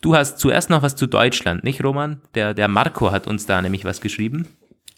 Du 0.01 0.15
hast 0.15 0.39
zuerst 0.39 0.70
noch 0.70 0.82
was 0.82 0.96
zu 0.96 1.08
Deutschland, 1.08 1.63
nicht 1.63 1.84
Roman? 1.84 2.22
Der, 2.36 2.53
der 2.53 2.68
Marco 2.68 3.12
hat 3.12 3.27
uns 3.27 3.46
da 3.46 3.62
nämlich 3.62 3.86
was 3.86 4.01
geschrieben. 4.01 4.48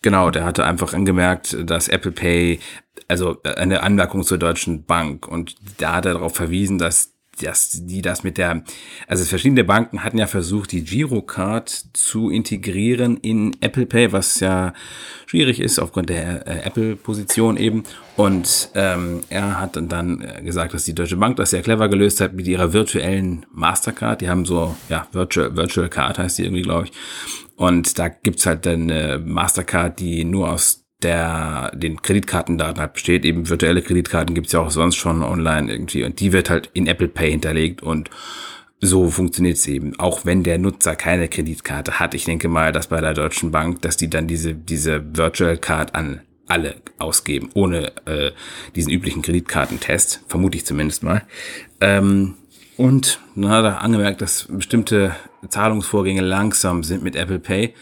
Genau, 0.06 0.30
der 0.30 0.46
hatte 0.46 0.66
einfach 0.66 0.94
angemerkt, 0.94 1.58
dass 1.68 1.88
Apple 1.88 2.12
Pay, 2.12 2.60
also 3.08 3.42
eine 3.42 3.82
Anmerkung 3.82 4.22
zur 4.22 4.38
Deutschen 4.38 4.86
Bank 4.86 5.28
und 5.28 5.56
da 5.80 5.96
hat 5.96 6.06
er 6.06 6.14
darauf 6.14 6.36
verwiesen, 6.36 6.78
dass 6.78 7.16
dass 7.42 7.72
die 7.74 8.02
das 8.02 8.24
mit 8.24 8.38
der, 8.38 8.64
also 9.08 9.26
verschiedene 9.26 9.66
Banken 9.66 10.06
hatten 10.06 10.18
ja 10.18 10.28
versucht, 10.28 10.72
die 10.72 10.86
Girocard 10.86 11.70
zu 11.92 12.30
integrieren 12.30 13.18
in 13.18 13.58
Apple 13.60 13.86
Pay, 13.86 14.14
was 14.14 14.40
ja 14.40 14.74
schwierig 15.26 15.60
ist 15.60 15.80
aufgrund 15.80 16.08
der 16.08 16.48
äh, 16.48 16.66
Apple-Position 16.66 17.58
eben. 17.58 17.84
Und 18.16 18.70
ähm, 18.74 19.20
er 19.28 19.60
hat 19.60 19.76
dann 19.76 20.26
gesagt, 20.46 20.74
dass 20.74 20.86
die 20.86 20.96
Deutsche 20.96 21.18
Bank 21.18 21.36
das 21.36 21.50
sehr 21.50 21.62
clever 21.62 21.90
gelöst 21.90 22.22
hat 22.22 22.32
mit 22.32 22.48
ihrer 22.48 22.72
virtuellen 22.72 23.46
Mastercard. 23.52 24.22
Die 24.22 24.30
haben 24.30 24.46
so, 24.46 24.78
ja, 24.88 25.08
Virtual, 25.12 25.58
Virtual 25.58 25.90
Card 25.90 26.20
heißt 26.20 26.38
die 26.38 26.44
irgendwie, 26.44 26.62
glaube 26.62 26.86
ich. 26.86 26.94
Und 27.56 27.98
da 28.00 28.10
gibt's 28.10 28.46
halt 28.46 28.68
eine 28.68 29.22
Mastercard, 29.24 30.00
die 30.00 30.26
nur 30.26 30.52
aus 30.52 30.86
der 31.02 31.72
den 31.76 32.02
Kreditkartendaten 32.02 32.80
halt 32.80 32.94
besteht. 32.94 33.26
Eben 33.26 33.50
virtuelle 33.50 33.82
Kreditkarten 33.82 34.34
gibt's 34.34 34.54
ja 34.54 34.62
auch 34.62 34.72
sonst 34.72 34.96
schon 34.96 35.24
online 35.24 35.72
irgendwie 35.72 36.04
und 36.04 36.20
die 36.20 36.34
wird 36.34 36.50
halt 36.50 36.70
in 36.74 36.88
Apple 36.88 37.08
Pay 37.08 37.32
hinterlegt 37.32 37.84
und 37.84 38.10
so 38.82 39.10
funktioniert 39.10 39.58
es 39.58 39.68
eben, 39.68 39.98
auch 40.00 40.26
wenn 40.26 40.44
der 40.44 40.58
Nutzer 40.58 40.96
keine 40.96 41.28
Kreditkarte 41.28 42.00
hat. 42.00 42.14
Ich 42.14 42.26
denke 42.26 42.48
mal, 42.48 42.72
dass 42.72 42.88
bei 42.88 43.02
der 43.02 43.14
Deutschen 43.14 43.52
Bank, 43.52 43.82
dass 43.82 43.98
die 43.98 44.10
dann 44.10 44.28
diese, 44.28 44.54
diese 44.54 45.04
Virtual 45.16 45.58
Card 45.58 45.96
an 45.96 46.22
alle 46.48 46.76
ausgeben, 47.00 47.50
ohne 47.54 47.94
äh, 48.06 48.32
diesen 48.76 48.92
üblichen 48.92 49.22
Kreditkartentest, 49.22 50.22
vermute 50.28 50.58
ich 50.58 50.66
zumindest 50.66 51.04
mal. 51.04 51.24
Ähm, 51.82 52.36
und 52.78 53.20
na, 53.36 53.62
da 53.62 53.78
angemerkt, 53.78 54.22
dass 54.22 54.48
bestimmte 54.50 55.16
Zahlungsvorgänge 55.48 56.22
langsam 56.22 56.84
sind 56.84 57.04
mit 57.04 57.16
Apple 57.16 57.40
Pay. 57.40 57.74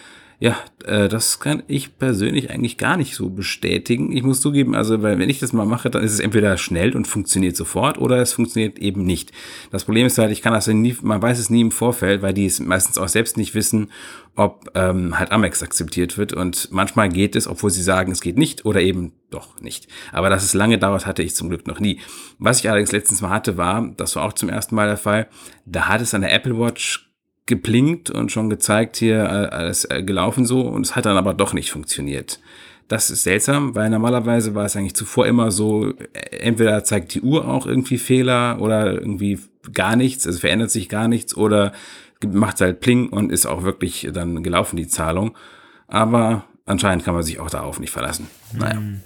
Ja, 0.44 0.58
äh, 0.84 1.08
das 1.08 1.40
kann 1.40 1.64
ich 1.68 1.98
persönlich 1.98 2.52
eigentlich 2.52 2.78
gar 2.78 2.98
nicht 2.98 3.16
so 3.16 3.30
bestätigen. 3.30 4.12
Ich 4.12 4.24
muss 4.24 4.42
zugeben, 4.42 4.76
also 4.76 5.02
weil 5.02 5.18
wenn 5.18 5.30
ich 5.30 5.40
das 5.40 5.54
mal 5.54 5.66
mache, 5.66 5.90
dann 5.90 6.04
ist 6.04 6.12
es 6.12 6.20
entweder 6.20 6.58
schnell 6.58 6.98
und 6.98 7.08
funktioniert 7.08 7.56
sofort 7.56 7.98
oder 7.98 8.18
es 8.18 8.34
funktioniert 8.34 8.78
eben 8.78 9.06
nicht. 9.06 9.32
Das 9.72 9.86
Problem 9.86 10.06
ist 10.06 10.18
halt, 10.18 10.34
ich 10.34 10.42
kann 10.42 10.52
das 10.52 10.68
nie, 10.68 10.98
man 11.02 11.22
weiß 11.22 11.40
es 11.40 11.50
nie 11.50 11.62
im 11.62 11.72
Vorfeld, 11.72 12.22
weil 12.22 12.34
die 12.34 12.46
es 12.46 12.60
meistens 12.60 12.98
auch 12.98 13.08
selbst 13.08 13.38
nicht 13.38 13.56
wissen, 13.56 13.90
ob 14.36 14.70
ähm, 14.76 15.18
halt 15.18 15.32
Amex 15.32 15.64
akzeptiert 15.64 16.18
wird. 16.18 16.34
Und 16.34 16.74
manchmal 16.74 17.08
geht 17.08 17.38
es, 17.38 17.48
obwohl 17.48 17.70
sie 17.70 17.82
sagen, 17.82 18.12
es 18.12 18.20
geht 18.20 18.38
nicht 18.38 18.66
oder 18.66 18.82
eben 18.82 19.14
doch 19.30 19.62
nicht. 19.62 19.88
Aber 20.12 20.30
dass 20.30 20.44
es 20.44 20.54
lange 20.54 20.78
dauert, 20.78 21.06
hatte 21.06 21.24
ich 21.24 21.36
zum 21.36 21.48
Glück 21.48 21.68
noch 21.68 21.80
nie. 21.80 22.02
Was 22.38 22.60
ich 22.60 22.68
allerdings 22.68 22.92
letztens 22.92 23.22
mal 23.22 23.30
hatte, 23.30 23.56
war, 23.56 23.94
das 23.96 24.18
war 24.18 24.26
auch 24.26 24.34
zum 24.34 24.50
ersten 24.50 24.76
Mal 24.76 24.88
der 24.88 24.98
Fall, 24.98 25.30
da 25.66 25.88
hat 25.88 26.02
es 26.02 26.14
an 26.14 26.20
der 26.20 26.34
Apple 26.34 26.60
Watch 26.60 27.13
geblinkt 27.46 28.10
und 28.10 28.32
schon 28.32 28.50
gezeigt, 28.50 28.98
hier 28.98 29.24
äh, 29.24 29.56
alles 29.56 29.86
äh, 29.86 30.04
gelaufen 30.04 30.46
so 30.46 30.62
und 30.62 30.86
es 30.86 30.96
hat 30.96 31.06
dann 31.06 31.18
aber 31.18 31.34
doch 31.34 31.54
nicht 31.54 31.72
funktioniert. 31.72 32.40
Das 32.88 33.10
ist 33.10 33.24
seltsam, 33.24 33.76
weil 33.76 33.90
normalerweise 33.90 34.56
war 34.56 34.66
es 34.66 34.76
eigentlich 34.76 34.96
zuvor 34.96 35.28
immer 35.28 35.52
so, 35.52 35.90
äh, 35.90 36.38
entweder 36.38 36.84
zeigt 36.84 37.14
die 37.14 37.22
Uhr 37.22 37.48
auch 37.48 37.66
irgendwie 37.66 37.98
Fehler 37.98 38.62
oder 38.62 38.94
irgendwie 38.94 39.40
gar 39.74 39.96
nichts, 39.96 40.26
also 40.26 40.40
verändert 40.40 40.72
sich 40.72 40.90
gar 40.90 41.08
nichts 41.08 41.36
oder 41.36 41.74
macht 42.26 42.62
halt 42.62 42.80
Pling 42.80 43.10
und 43.10 43.32
ist 43.32 43.46
auch 43.46 43.64
wirklich 43.64 44.10
dann 44.14 44.44
gelaufen, 44.44 44.78
die 44.78 44.88
Zahlung. 44.88 45.36
Aber 45.88 46.46
anscheinend 46.66 47.04
kann 47.04 47.14
man 47.14 47.24
sich 47.24 47.40
auch 47.40 47.50
darauf 47.50 47.80
nicht 47.80 47.92
verlassen. 47.92 48.28
Naja. 48.54 48.76
Hm. 48.76 49.02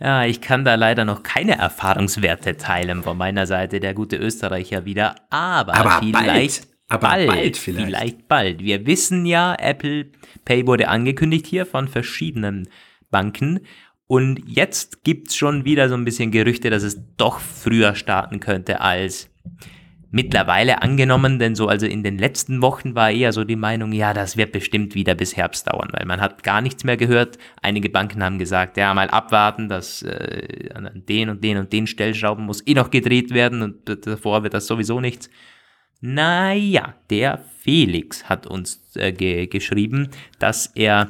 Ja, 0.00 0.24
ich 0.24 0.40
kann 0.40 0.64
da 0.64 0.74
leider 0.74 1.04
noch 1.04 1.22
keine 1.22 1.56
Erfahrungswerte 1.56 2.56
teilen 2.56 3.02
von 3.02 3.16
meiner 3.16 3.46
Seite, 3.46 3.78
der 3.78 3.94
gute 3.94 4.16
Österreicher 4.16 4.84
wieder, 4.84 5.14
aber, 5.30 5.74
aber 5.74 5.98
vielleicht 6.00 6.62
bald. 6.62 6.74
Aber 6.88 7.08
bald, 7.08 7.28
bald 7.28 7.56
vielleicht. 7.56 7.86
vielleicht 7.86 8.28
bald. 8.28 8.60
Wir 8.60 8.86
wissen 8.86 9.24
ja, 9.24 9.54
Apple 9.54 10.10
Pay 10.44 10.66
wurde 10.66 10.88
angekündigt 10.88 11.46
hier 11.46 11.64
von 11.64 11.88
verschiedenen 11.88 12.68
Banken 13.10 13.60
und 14.06 14.42
jetzt 14.46 15.04
gibt's 15.04 15.36
schon 15.36 15.64
wieder 15.64 15.88
so 15.88 15.94
ein 15.94 16.04
bisschen 16.04 16.30
Gerüchte, 16.30 16.70
dass 16.70 16.82
es 16.82 17.00
doch 17.16 17.40
früher 17.40 17.94
starten 17.94 18.40
könnte 18.40 18.80
als 18.80 19.30
mittlerweile 20.14 20.80
angenommen, 20.80 21.40
denn 21.40 21.56
so 21.56 21.66
also 21.66 21.86
in 21.86 22.04
den 22.04 22.18
letzten 22.18 22.62
Wochen 22.62 22.94
war 22.94 23.10
eher 23.10 23.32
so 23.32 23.42
die 23.42 23.56
Meinung, 23.56 23.90
ja, 23.90 24.14
das 24.14 24.36
wird 24.36 24.52
bestimmt 24.52 24.94
wieder 24.94 25.16
bis 25.16 25.36
Herbst 25.36 25.66
dauern, 25.66 25.88
weil 25.90 26.06
man 26.06 26.20
hat 26.20 26.44
gar 26.44 26.60
nichts 26.60 26.84
mehr 26.84 26.96
gehört. 26.96 27.36
Einige 27.60 27.90
Banken 27.90 28.22
haben 28.22 28.38
gesagt, 28.38 28.76
ja, 28.76 28.94
mal 28.94 29.10
abwarten, 29.10 29.68
dass 29.68 30.02
äh, 30.02 30.70
an 30.72 31.02
den 31.08 31.30
und 31.30 31.42
den 31.42 31.58
und 31.58 31.72
den 31.72 31.88
Stellschrauben 31.88 32.46
muss 32.46 32.64
eh 32.64 32.74
noch 32.74 32.90
gedreht 32.90 33.34
werden 33.34 33.62
und 33.62 34.06
davor 34.06 34.44
wird 34.44 34.54
das 34.54 34.68
sowieso 34.68 35.00
nichts. 35.00 35.28
Naja, 36.00 36.94
der 37.10 37.44
Felix 37.58 38.28
hat 38.28 38.46
uns 38.46 38.94
äh, 38.94 39.10
ge 39.12 39.48
geschrieben, 39.48 40.10
dass 40.38 40.66
er 40.76 41.08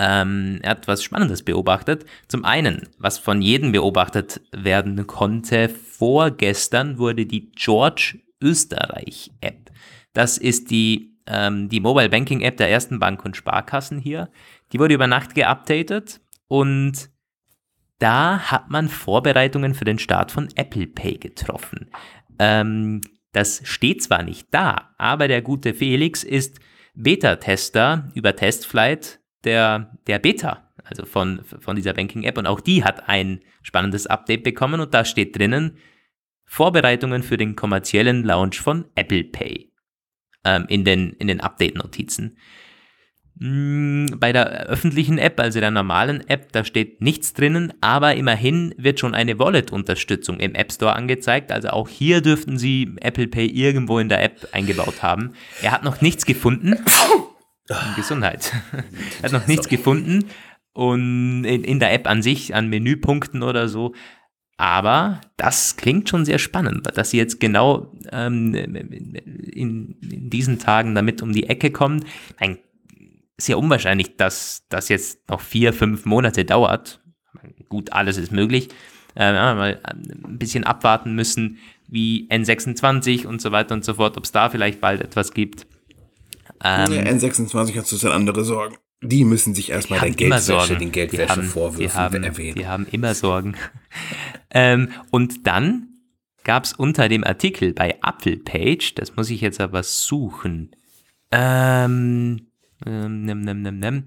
ähm, 0.00 0.60
er 0.62 0.70
hat 0.70 0.88
was 0.88 1.04
Spannendes 1.04 1.42
beobachtet. 1.42 2.06
Zum 2.26 2.46
einen, 2.46 2.88
was 2.96 3.18
von 3.18 3.42
jedem 3.42 3.72
beobachtet 3.72 4.40
werden 4.50 5.06
konnte, 5.06 5.68
vorgestern 5.68 6.96
wurde 6.96 7.26
die 7.26 7.52
George 7.52 8.18
Österreich 8.40 9.30
App. 9.42 9.70
Das 10.14 10.38
ist 10.38 10.70
die, 10.70 11.18
ähm, 11.26 11.68
die 11.68 11.80
Mobile 11.80 12.08
Banking 12.08 12.40
App 12.40 12.56
der 12.56 12.70
ersten 12.70 12.98
Bank 12.98 13.26
und 13.26 13.36
Sparkassen 13.36 13.98
hier. 13.98 14.30
Die 14.72 14.78
wurde 14.78 14.94
über 14.94 15.06
Nacht 15.06 15.34
geupdatet 15.34 16.22
und 16.48 17.10
da 17.98 18.38
hat 18.50 18.70
man 18.70 18.88
Vorbereitungen 18.88 19.74
für 19.74 19.84
den 19.84 19.98
Start 19.98 20.32
von 20.32 20.48
Apple 20.54 20.86
Pay 20.86 21.18
getroffen. 21.18 21.90
Ähm, 22.38 23.02
das 23.32 23.60
steht 23.64 24.02
zwar 24.02 24.22
nicht 24.22 24.48
da, 24.50 24.94
aber 24.96 25.28
der 25.28 25.42
gute 25.42 25.74
Felix 25.74 26.24
ist 26.24 26.58
Beta-Tester 26.94 28.10
über 28.14 28.34
Testflight 28.34 29.19
der, 29.44 29.98
der 30.06 30.18
Beta, 30.18 30.68
also 30.84 31.04
von, 31.04 31.42
von 31.44 31.76
dieser 31.76 31.94
Banking-App. 31.94 32.38
Und 32.38 32.46
auch 32.46 32.60
die 32.60 32.84
hat 32.84 33.08
ein 33.08 33.40
spannendes 33.62 34.06
Update 34.06 34.44
bekommen 34.44 34.80
und 34.80 34.94
da 34.94 35.04
steht 35.04 35.38
drinnen 35.38 35.78
Vorbereitungen 36.44 37.22
für 37.22 37.36
den 37.36 37.54
kommerziellen 37.54 38.24
Launch 38.24 38.60
von 38.60 38.86
Apple 38.96 39.24
Pay 39.24 39.70
ähm, 40.44 40.66
in 40.68 40.84
den, 40.84 41.12
in 41.12 41.28
den 41.28 41.40
Update-Notizen. 41.40 42.36
Mm, 43.42 44.06
bei 44.18 44.32
der 44.32 44.66
öffentlichen 44.66 45.16
App, 45.16 45.40
also 45.40 45.60
der 45.60 45.70
normalen 45.70 46.28
App, 46.28 46.52
da 46.52 46.64
steht 46.64 47.00
nichts 47.00 47.32
drinnen, 47.32 47.72
aber 47.80 48.14
immerhin 48.16 48.74
wird 48.76 49.00
schon 49.00 49.14
eine 49.14 49.38
Wallet-Unterstützung 49.38 50.40
im 50.40 50.54
App 50.54 50.72
Store 50.72 50.94
angezeigt. 50.94 51.50
Also 51.50 51.68
auch 51.68 51.88
hier 51.88 52.20
dürften 52.20 52.58
Sie 52.58 52.96
Apple 53.00 53.28
Pay 53.28 53.46
irgendwo 53.46 53.98
in 53.98 54.08
der 54.08 54.22
App 54.22 54.48
eingebaut 54.52 55.02
haben. 55.02 55.32
Er 55.62 55.72
hat 55.72 55.84
noch 55.84 56.00
nichts 56.02 56.26
gefunden. 56.26 56.84
Gesundheit. 57.96 58.52
er 58.72 59.22
hat 59.24 59.32
noch 59.32 59.46
nichts 59.46 59.64
Sorry. 59.64 59.76
gefunden 59.76 60.24
und 60.72 61.44
in, 61.44 61.64
in 61.64 61.78
der 61.80 61.92
App 61.92 62.08
an 62.08 62.22
sich, 62.22 62.54
an 62.54 62.68
Menüpunkten 62.68 63.42
oder 63.42 63.68
so. 63.68 63.94
Aber 64.56 65.22
das 65.38 65.76
klingt 65.76 66.08
schon 66.08 66.26
sehr 66.26 66.38
spannend, 66.38 66.86
dass 66.94 67.10
sie 67.10 67.16
jetzt 67.16 67.40
genau 67.40 67.92
ähm, 68.12 68.54
in, 68.54 69.96
in, 70.02 70.30
diesen 70.30 70.58
Tagen 70.58 70.94
damit 70.94 71.22
um 71.22 71.32
die 71.32 71.48
Ecke 71.48 71.70
kommen. 71.70 72.04
Ein, 72.36 72.58
sehr 73.38 73.58
unwahrscheinlich, 73.58 74.18
dass 74.18 74.66
das 74.68 74.90
jetzt 74.90 75.30
noch 75.30 75.40
vier, 75.40 75.72
fünf 75.72 76.04
Monate 76.04 76.44
dauert. 76.44 77.00
Gut, 77.70 77.92
alles 77.92 78.18
ist 78.18 78.32
möglich. 78.32 78.68
Äh, 79.16 79.32
mal 79.32 79.80
ein 79.82 80.38
bisschen 80.38 80.64
abwarten 80.64 81.14
müssen, 81.14 81.58
wie 81.88 82.28
N26 82.30 83.26
und 83.26 83.40
so 83.40 83.52
weiter 83.52 83.74
und 83.74 83.84
so 83.84 83.94
fort, 83.94 84.18
ob 84.18 84.24
es 84.24 84.32
da 84.32 84.50
vielleicht 84.50 84.80
bald 84.80 85.00
etwas 85.00 85.32
gibt. 85.32 85.66
Ähm, 86.62 86.92
ja, 86.92 87.02
N26 87.02 87.76
hat 87.76 87.86
sozusagen 87.86 88.14
andere 88.14 88.44
Sorgen. 88.44 88.76
Die 89.02 89.24
müssen 89.24 89.54
sich 89.54 89.70
erstmal 89.70 90.00
den 90.00 90.16
Geldwäsche, 90.16 90.76
den 90.76 90.92
Geldwäschevorwürfen 90.92 92.22
erwähnen. 92.22 92.54
Die 92.54 92.66
haben 92.66 92.86
immer 92.90 93.14
Sorgen. 93.14 93.56
ähm, 94.50 94.90
und 95.10 95.46
dann 95.46 95.88
gab 96.44 96.64
es 96.64 96.72
unter 96.74 97.08
dem 97.08 97.24
Artikel 97.24 97.72
bei 97.72 98.02
Apfelpage, 98.02 98.94
das 98.94 99.16
muss 99.16 99.30
ich 99.30 99.40
jetzt 99.40 99.60
aber 99.60 99.82
suchen, 99.82 100.70
ähm, 101.30 102.48
ähm, 102.84 103.24
nimm, 103.24 103.40
nimm, 103.40 103.62
nimm, 103.62 103.78
nimm, 103.78 104.04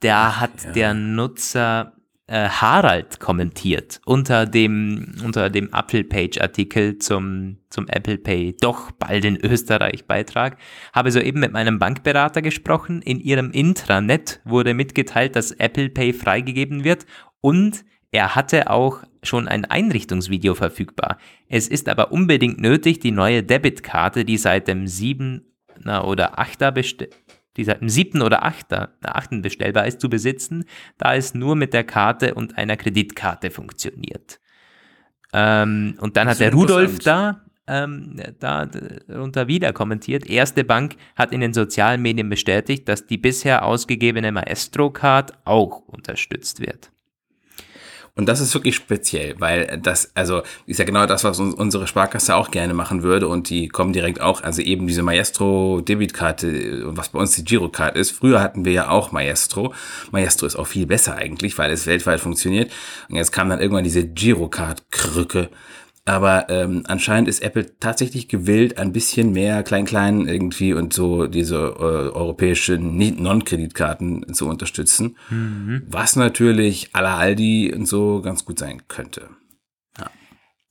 da 0.00 0.40
hat 0.40 0.64
ja. 0.64 0.72
der 0.72 0.94
Nutzer 0.94 1.94
äh, 2.28 2.48
Harald 2.48 3.20
kommentiert 3.20 4.00
unter 4.04 4.44
dem, 4.44 5.14
unter 5.24 5.48
dem 5.50 5.70
Apple 5.72 6.04
Page 6.04 6.38
Artikel 6.40 6.98
zum, 6.98 7.56
zum 7.70 7.88
Apple 7.88 8.18
Pay 8.18 8.54
doch 8.60 8.90
bald 8.92 9.24
in 9.24 9.36
Österreich 9.36 10.06
Beitrag. 10.06 10.58
Habe 10.92 11.10
soeben 11.10 11.40
mit 11.40 11.52
meinem 11.52 11.78
Bankberater 11.78 12.42
gesprochen. 12.42 13.00
In 13.00 13.18
ihrem 13.18 13.50
Intranet 13.50 14.40
wurde 14.44 14.74
mitgeteilt, 14.74 15.36
dass 15.36 15.52
Apple 15.52 15.88
Pay 15.88 16.12
freigegeben 16.12 16.84
wird 16.84 17.06
und 17.40 17.84
er 18.10 18.34
hatte 18.34 18.70
auch 18.70 19.02
schon 19.22 19.48
ein 19.48 19.64
Einrichtungsvideo 19.64 20.54
verfügbar. 20.54 21.18
Es 21.48 21.66
ist 21.66 21.88
aber 21.88 22.12
unbedingt 22.12 22.60
nötig, 22.60 23.00
die 23.00 23.10
neue 23.10 23.42
Debitkarte, 23.42 24.24
die 24.24 24.36
seit 24.36 24.68
dem 24.68 24.86
7. 24.86 25.44
oder 25.84 26.38
8. 26.38 26.62
Die 27.56 27.64
seit 27.64 27.80
dem 27.80 27.88
7. 27.88 28.22
oder 28.22 28.44
8. 28.44 28.72
8. 29.02 29.42
bestellbar 29.42 29.86
ist, 29.86 30.00
zu 30.00 30.08
besitzen, 30.08 30.64
da 30.96 31.14
es 31.14 31.34
nur 31.34 31.56
mit 31.56 31.72
der 31.74 31.84
Karte 31.84 32.34
und 32.34 32.56
einer 32.56 32.76
Kreditkarte 32.76 33.50
funktioniert. 33.50 34.40
Ähm, 35.32 35.96
und 36.00 36.16
dann 36.16 36.28
hat 36.28 36.40
der 36.40 36.52
Rudolf 36.52 36.98
da, 37.00 37.44
ähm, 37.66 38.16
da 38.38 38.66
darunter 38.66 39.48
wieder 39.48 39.72
kommentiert, 39.72 40.28
erste 40.28 40.64
Bank 40.64 40.96
hat 41.16 41.32
in 41.32 41.40
den 41.40 41.52
sozialen 41.52 42.00
Medien 42.00 42.28
bestätigt, 42.28 42.88
dass 42.88 43.06
die 43.06 43.18
bisher 43.18 43.64
ausgegebene 43.64 44.32
Maestro-Card 44.32 45.46
auch 45.46 45.80
unterstützt 45.86 46.60
wird. 46.60 46.90
Und 48.18 48.28
das 48.28 48.40
ist 48.40 48.52
wirklich 48.52 48.74
speziell, 48.74 49.36
weil 49.38 49.78
das, 49.80 50.10
also 50.14 50.42
ist 50.66 50.80
ja 50.80 50.84
genau 50.84 51.06
das, 51.06 51.22
was 51.22 51.38
uns, 51.38 51.54
unsere 51.54 51.86
Sparkasse 51.86 52.34
auch 52.34 52.50
gerne 52.50 52.74
machen 52.74 53.04
würde 53.04 53.28
und 53.28 53.48
die 53.48 53.68
kommen 53.68 53.92
direkt 53.92 54.20
auch, 54.20 54.42
also 54.42 54.60
eben 54.60 54.88
diese 54.88 55.04
Maestro 55.04 55.80
Debitkarte, 55.82 56.96
was 56.96 57.10
bei 57.10 57.20
uns 57.20 57.36
die 57.36 57.44
Girocard 57.44 57.96
ist. 57.96 58.10
Früher 58.10 58.42
hatten 58.42 58.64
wir 58.64 58.72
ja 58.72 58.90
auch 58.90 59.12
Maestro. 59.12 59.72
Maestro 60.10 60.46
ist 60.46 60.56
auch 60.56 60.66
viel 60.66 60.86
besser 60.86 61.14
eigentlich, 61.14 61.56
weil 61.58 61.70
es 61.70 61.86
weltweit 61.86 62.18
funktioniert. 62.18 62.72
Und 63.08 63.14
jetzt 63.14 63.30
kam 63.30 63.50
dann 63.50 63.60
irgendwann 63.60 63.84
diese 63.84 64.04
Girocard-Krücke 64.04 65.48
aber 66.08 66.48
ähm, 66.48 66.84
anscheinend 66.86 67.28
ist 67.28 67.42
Apple 67.42 67.66
tatsächlich 67.80 68.28
gewillt, 68.28 68.78
ein 68.78 68.92
bisschen 68.92 69.32
mehr 69.32 69.62
Klein-Klein 69.62 70.26
irgendwie 70.26 70.72
und 70.72 70.94
so 70.94 71.26
diese 71.26 71.56
äh, 71.56 72.16
europäischen 72.16 72.96
Non-Kreditkarten 72.96 74.32
zu 74.32 74.48
unterstützen. 74.48 75.16
Mhm. 75.28 75.82
Was 75.86 76.16
natürlich 76.16 76.94
à 76.94 77.02
la 77.02 77.18
Aldi 77.18 77.74
und 77.74 77.86
so 77.86 78.22
ganz 78.22 78.46
gut 78.46 78.58
sein 78.58 78.82
könnte. 78.88 79.28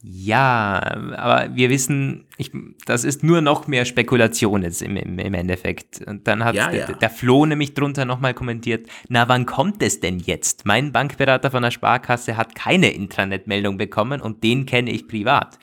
Ja, 0.04 0.80
aber 1.16 1.56
wir 1.56 1.70
wissen, 1.72 2.26
ich, 2.38 2.52
das 2.86 3.04
ist 3.04 3.24
nur 3.24 3.42
noch 3.42 3.68
mehr 3.68 3.84
Spekulation 3.84 4.62
jetzt 4.62 4.82
im, 4.84 4.96
im, 4.96 5.18
im 5.18 5.34
Endeffekt. 5.34 6.02
Und 6.06 6.28
dann 6.28 6.44
hat 6.44 6.56
ja, 6.56 6.72
ja. 6.72 6.86
Der, 6.86 6.96
der 6.96 7.10
Flo 7.10 7.46
nämlich 7.46 7.74
drunter 7.74 8.06
nochmal 8.06 8.36
kommentiert, 8.36 8.88
na 9.10 9.28
wann 9.28 9.48
kommt 9.48 9.82
es 9.82 10.00
denn 10.00 10.20
jetzt? 10.20 10.66
Mein 10.66 10.92
Bankberater 10.92 11.50
von 11.50 11.64
der 11.64 11.72
Sparkasse 11.72 12.38
hat 12.38 12.54
keine 12.54 12.92
Intranet-Meldung 12.92 13.78
bekommen 13.78 14.22
und 14.22 14.44
den 14.44 14.68
kenne 14.68 14.92
ich 14.92 15.08
privat. 15.08 15.58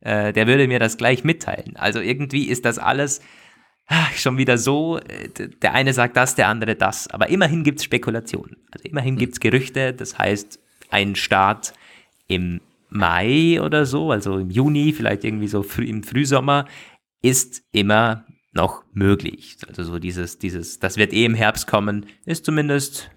Äh, 0.00 0.32
der 0.32 0.46
würde 0.46 0.68
mir 0.68 0.78
das 0.78 0.96
gleich 0.96 1.24
mitteilen. 1.24 1.76
Also 1.76 2.00
irgendwie 2.00 2.44
ist 2.44 2.64
das 2.64 2.78
alles 2.78 3.20
ach, 3.86 4.12
schon 4.14 4.38
wieder 4.38 4.58
so, 4.58 4.98
äh, 4.98 5.28
der 5.60 5.74
eine 5.74 5.92
sagt 5.92 6.16
das, 6.16 6.34
der 6.34 6.48
andere 6.48 6.76
das. 6.76 7.08
Aber 7.08 7.28
immerhin 7.28 7.64
gibt 7.64 7.80
es 7.80 7.84
Spekulationen. 7.84 8.56
Also 8.70 8.88
immerhin 8.88 9.14
hm. 9.14 9.18
gibt 9.18 9.32
es 9.34 9.40
Gerüchte, 9.40 9.92
das 9.92 10.18
heißt, 10.18 10.58
ein 10.90 11.14
Start 11.14 11.72
im 12.28 12.60
Mai 12.92 13.60
oder 13.60 13.86
so, 13.86 14.10
also 14.10 14.38
im 14.38 14.50
Juni, 14.50 14.92
vielleicht 14.92 15.24
irgendwie 15.24 15.48
so 15.48 15.62
früh, 15.62 15.84
im 15.84 16.02
Frühsommer, 16.02 16.66
ist 17.22 17.62
immer 17.72 18.26
noch 18.52 18.84
möglich. 18.92 19.56
Also 19.66 19.84
so 19.84 19.98
dieses, 19.98 20.38
dieses, 20.38 20.78
das 20.78 20.96
wird 20.96 21.12
eh 21.12 21.24
im 21.24 21.34
Herbst 21.34 21.66
kommen, 21.66 22.06
ist 22.26 22.44
zumindest, 22.44 23.10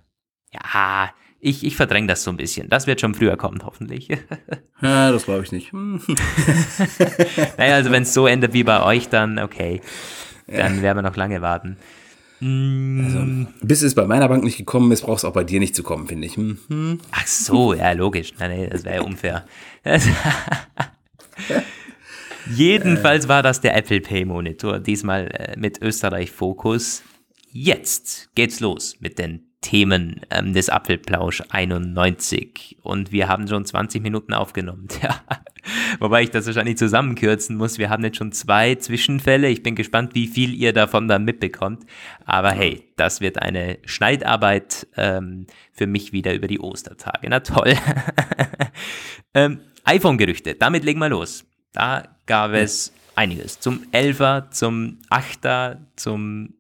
ja, 0.53 1.13
ich, 1.39 1.63
ich 1.63 1.75
verdränge 1.75 2.07
das 2.07 2.23
so 2.23 2.31
ein 2.31 2.37
bisschen. 2.37 2.69
Das 2.69 2.87
wird 2.87 3.01
schon 3.01 3.13
früher 3.13 3.37
kommen, 3.37 3.61
hoffentlich. 3.63 4.07
ja, 4.81 5.11
das 5.11 5.25
glaube 5.25 5.43
ich 5.43 5.51
nicht. 5.51 5.71
Hm. 5.73 6.01
naja, 7.57 7.75
also 7.75 7.91
wenn 7.91 8.03
es 8.03 8.13
so 8.13 8.25
endet 8.25 8.53
wie 8.53 8.63
bei 8.63 8.81
euch, 8.81 9.09
dann 9.09 9.37
okay. 9.39 9.81
Dann 10.47 10.81
werden 10.81 10.97
wir 10.97 11.01
noch 11.01 11.15
lange 11.15 11.41
warten. 11.41 11.77
Also, 12.41 13.47
bis 13.61 13.81
es 13.81 13.95
bei 13.95 14.05
meiner 14.05 14.27
Bank 14.27 14.43
nicht 14.43 14.57
gekommen 14.57 14.91
ist, 14.91 15.03
braucht 15.03 15.19
es 15.19 15.25
auch 15.25 15.33
bei 15.33 15.43
dir 15.43 15.59
nicht 15.59 15.75
zu 15.75 15.83
kommen, 15.83 16.07
finde 16.07 16.27
ich. 16.27 16.37
Mhm. 16.37 16.99
Ach 17.11 17.27
so, 17.27 17.73
ja, 17.73 17.93
logisch. 17.93 18.33
Nein, 18.37 18.51
nee, 18.51 18.67
das 18.67 18.83
wäre 18.83 18.95
ja 18.95 19.01
unfair. 19.01 19.45
Jedenfalls 22.53 23.27
war 23.27 23.41
das 23.41 23.61
der 23.61 23.75
Apple 23.75 24.01
Pay 24.01 24.25
Monitor, 24.25 24.79
diesmal 24.79 25.27
äh, 25.27 25.57
mit 25.57 25.81
Österreich 25.81 26.31
Fokus. 26.31 27.03
Jetzt 27.51 28.29
geht's 28.35 28.59
los 28.59 28.97
mit 28.99 29.17
den 29.17 29.47
Themen 29.65 30.21
ähm, 30.29 30.53
des 30.53 30.69
Apfelplausch 30.69 31.41
91 31.49 32.77
und 32.83 33.11
wir 33.11 33.27
haben 33.27 33.47
schon 33.47 33.65
20 33.65 34.01
Minuten 34.01 34.33
aufgenommen. 34.33 34.87
Ja. 35.01 35.21
Wobei 35.99 36.21
ich 36.21 36.29
das 36.29 36.45
wahrscheinlich 36.45 36.77
zusammenkürzen 36.77 37.57
muss. 37.57 37.79
Wir 37.79 37.89
haben 37.89 38.03
jetzt 38.03 38.17
schon 38.17 38.31
zwei 38.31 38.75
Zwischenfälle. 38.75 39.49
Ich 39.49 39.63
bin 39.63 39.73
gespannt, 39.73 40.13
wie 40.13 40.27
viel 40.27 40.53
ihr 40.53 40.73
davon 40.73 41.07
dann 41.07 41.25
mitbekommt. 41.25 41.85
Aber 42.23 42.51
hey, 42.51 42.83
das 42.97 43.19
wird 43.19 43.41
eine 43.41 43.79
Schneidarbeit 43.83 44.87
ähm, 44.95 45.47
für 45.71 45.87
mich 45.87 46.13
wieder 46.13 46.35
über 46.35 46.47
die 46.47 46.59
Ostertage. 46.59 47.27
Na 47.29 47.39
toll. 47.39 47.73
ähm, 49.33 49.59
iPhone-Gerüchte, 49.85 50.53
damit 50.53 50.83
legen 50.83 50.99
wir 50.99 51.09
los. 51.09 51.45
Da 51.73 52.03
gab 52.27 52.51
es 52.53 52.93
einiges. 53.15 53.59
Zum 53.59 53.81
11er, 53.91 54.51
zum 54.51 54.99
8er, 55.09 55.77
zum 55.95 56.53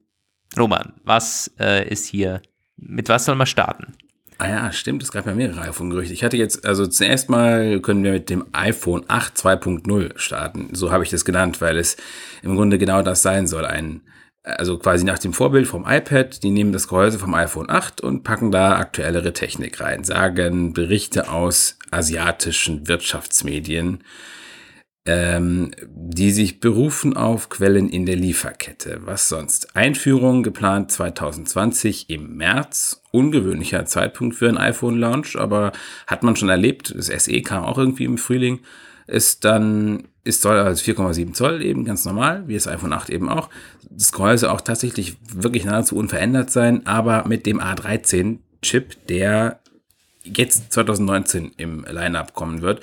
Roman. 0.57 0.93
Was 1.03 1.53
äh, 1.59 1.87
ist 1.87 2.07
hier 2.07 2.41
mit 2.87 3.09
was 3.09 3.25
soll 3.25 3.35
man 3.35 3.47
starten? 3.47 3.93
Ah 4.37 4.49
ja, 4.49 4.71
stimmt, 4.73 5.01
es 5.01 5.11
gab 5.11 5.25
ja 5.25 5.33
mehrere 5.33 5.61
iPhone-Gerüchte. 5.61 6.13
Ich 6.13 6.23
hatte 6.23 6.35
jetzt, 6.35 6.65
also 6.65 6.85
zuerst 6.87 7.29
mal 7.29 7.79
können 7.79 8.03
wir 8.03 8.11
mit 8.11 8.29
dem 8.29 8.45
iPhone 8.51 9.05
8 9.07 9.37
2.0 9.37 10.17
starten. 10.17 10.69
So 10.73 10.91
habe 10.91 11.05
ich 11.05 11.09
das 11.09 11.23
genannt, 11.23 11.61
weil 11.61 11.77
es 11.77 11.95
im 12.41 12.55
Grunde 12.55 12.77
genau 12.77 13.01
das 13.01 13.21
sein 13.21 13.47
soll. 13.47 13.65
Ein, 13.65 14.01
also 14.43 14.77
quasi 14.77 15.05
nach 15.05 15.19
dem 15.19 15.31
Vorbild 15.31 15.67
vom 15.67 15.85
iPad, 15.87 16.43
die 16.43 16.51
nehmen 16.51 16.73
das 16.73 16.89
Gehäuse 16.89 17.17
vom 17.17 17.33
iPhone 17.33 17.69
8 17.69 18.01
und 18.01 18.23
packen 18.23 18.51
da 18.51 18.75
aktuellere 18.75 19.31
Technik 19.31 19.79
rein, 19.79 20.03
sagen 20.03 20.73
Berichte 20.73 21.31
aus 21.31 21.77
asiatischen 21.91 22.89
Wirtschaftsmedien 22.89 24.03
ähm, 25.05 25.71
die 25.87 26.31
sich 26.31 26.59
berufen 26.59 27.15
auf 27.15 27.49
Quellen 27.49 27.89
in 27.89 28.05
der 28.05 28.15
Lieferkette. 28.15 29.01
Was 29.05 29.29
sonst? 29.29 29.75
Einführung 29.75 30.41
geplant 30.41 30.91
2020 30.91 32.09
im 32.09 32.37
März. 32.37 33.03
Ungewöhnlicher 33.11 33.85
Zeitpunkt 33.85 34.35
für 34.35 34.49
ein 34.49 34.57
iPhone-Launch, 34.57 35.37
aber 35.37 35.73
hat 36.07 36.23
man 36.23 36.35
schon 36.35 36.49
erlebt. 36.49 36.93
Das 36.97 37.07
SE 37.07 37.41
kam 37.41 37.63
auch 37.63 37.77
irgendwie 37.77 38.05
im 38.05 38.17
Frühling. 38.17 38.61
Ist 39.05 39.45
dann, 39.45 40.07
ist 40.23 40.41
soll 40.41 40.57
als 40.57 40.83
4,7 40.83 41.33
Zoll 41.33 41.61
eben 41.61 41.85
ganz 41.85 42.03
normal, 42.05 42.47
wie 42.47 42.55
das 42.55 42.67
iPhone 42.67 42.91
8 42.91 43.11
eben 43.11 43.29
auch. 43.29 43.51
Das 43.91 44.11
Gehäuse 44.11 44.51
auch 44.51 44.61
tatsächlich 44.61 45.17
wirklich 45.31 45.65
nahezu 45.65 45.95
unverändert 45.95 46.49
sein, 46.49 46.87
aber 46.87 47.27
mit 47.27 47.45
dem 47.45 47.61
A13-Chip, 47.61 49.05
der 49.07 49.59
jetzt 50.23 50.73
2019 50.73 51.51
im 51.57 51.85
Lineup 51.87 52.33
kommen 52.33 52.63
wird. 52.63 52.81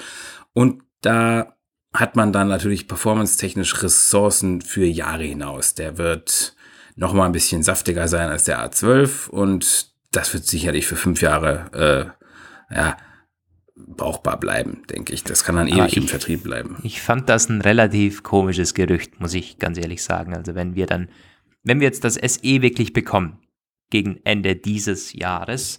Und 0.53 0.83
da 1.01 1.57
hat 1.93 2.17
man 2.17 2.33
dann 2.33 2.49
natürlich 2.49 2.89
performance-technisch 2.89 3.83
Ressourcen 3.83 4.63
für 4.63 4.85
Jahre 4.85 5.25
hinaus. 5.25 5.75
Der 5.75 5.99
wird 5.99 6.57
noch 6.97 7.13
mal 7.13 7.27
ein 7.27 7.33
bisschen 7.33 7.63
saftiger 7.63 8.09
sein 8.09 8.29
als 8.29 8.45
der 8.45 8.59
A12 8.61 9.29
und 9.29 9.93
das 10.11 10.33
wird 10.35 10.47
sicherlich 10.47 10.87
für 10.87 10.97
fünf 10.97 11.23
Jahre 11.23 12.15
äh, 12.71 12.75
ja, 12.75 12.97
brauchbar 13.75 14.39
bleiben, 14.39 14.83
denke 14.91 15.13
ich. 15.13 15.25
Das 15.25 15.45
kann 15.45 15.57
dann 15.57 15.69
ewig 15.69 15.93
ich, 15.93 15.97
im 15.97 16.09
Vertrieb 16.09 16.43
bleiben. 16.43 16.79
Ich 16.83 17.03
fand 17.03 17.29
das 17.29 17.49
ein 17.49 17.61
relativ 17.61 18.23
komisches 18.23 18.75
Gerücht, 18.75 19.21
muss 19.21 19.35
ich 19.35 19.59
ganz 19.59 19.79
ehrlich 19.79 20.03
sagen. 20.03 20.35
Also 20.35 20.55
wenn 20.55 20.75
wir 20.75 20.87
dann, 20.87 21.09
wenn 21.63 21.81
wir 21.81 21.87
jetzt 21.87 22.05
das 22.05 22.15
SE 22.15 22.63
wirklich 22.63 22.93
bekommen, 22.93 23.39
gegen 23.91 24.21
Ende 24.25 24.57
dieses 24.57 25.13
Jahres, 25.13 25.79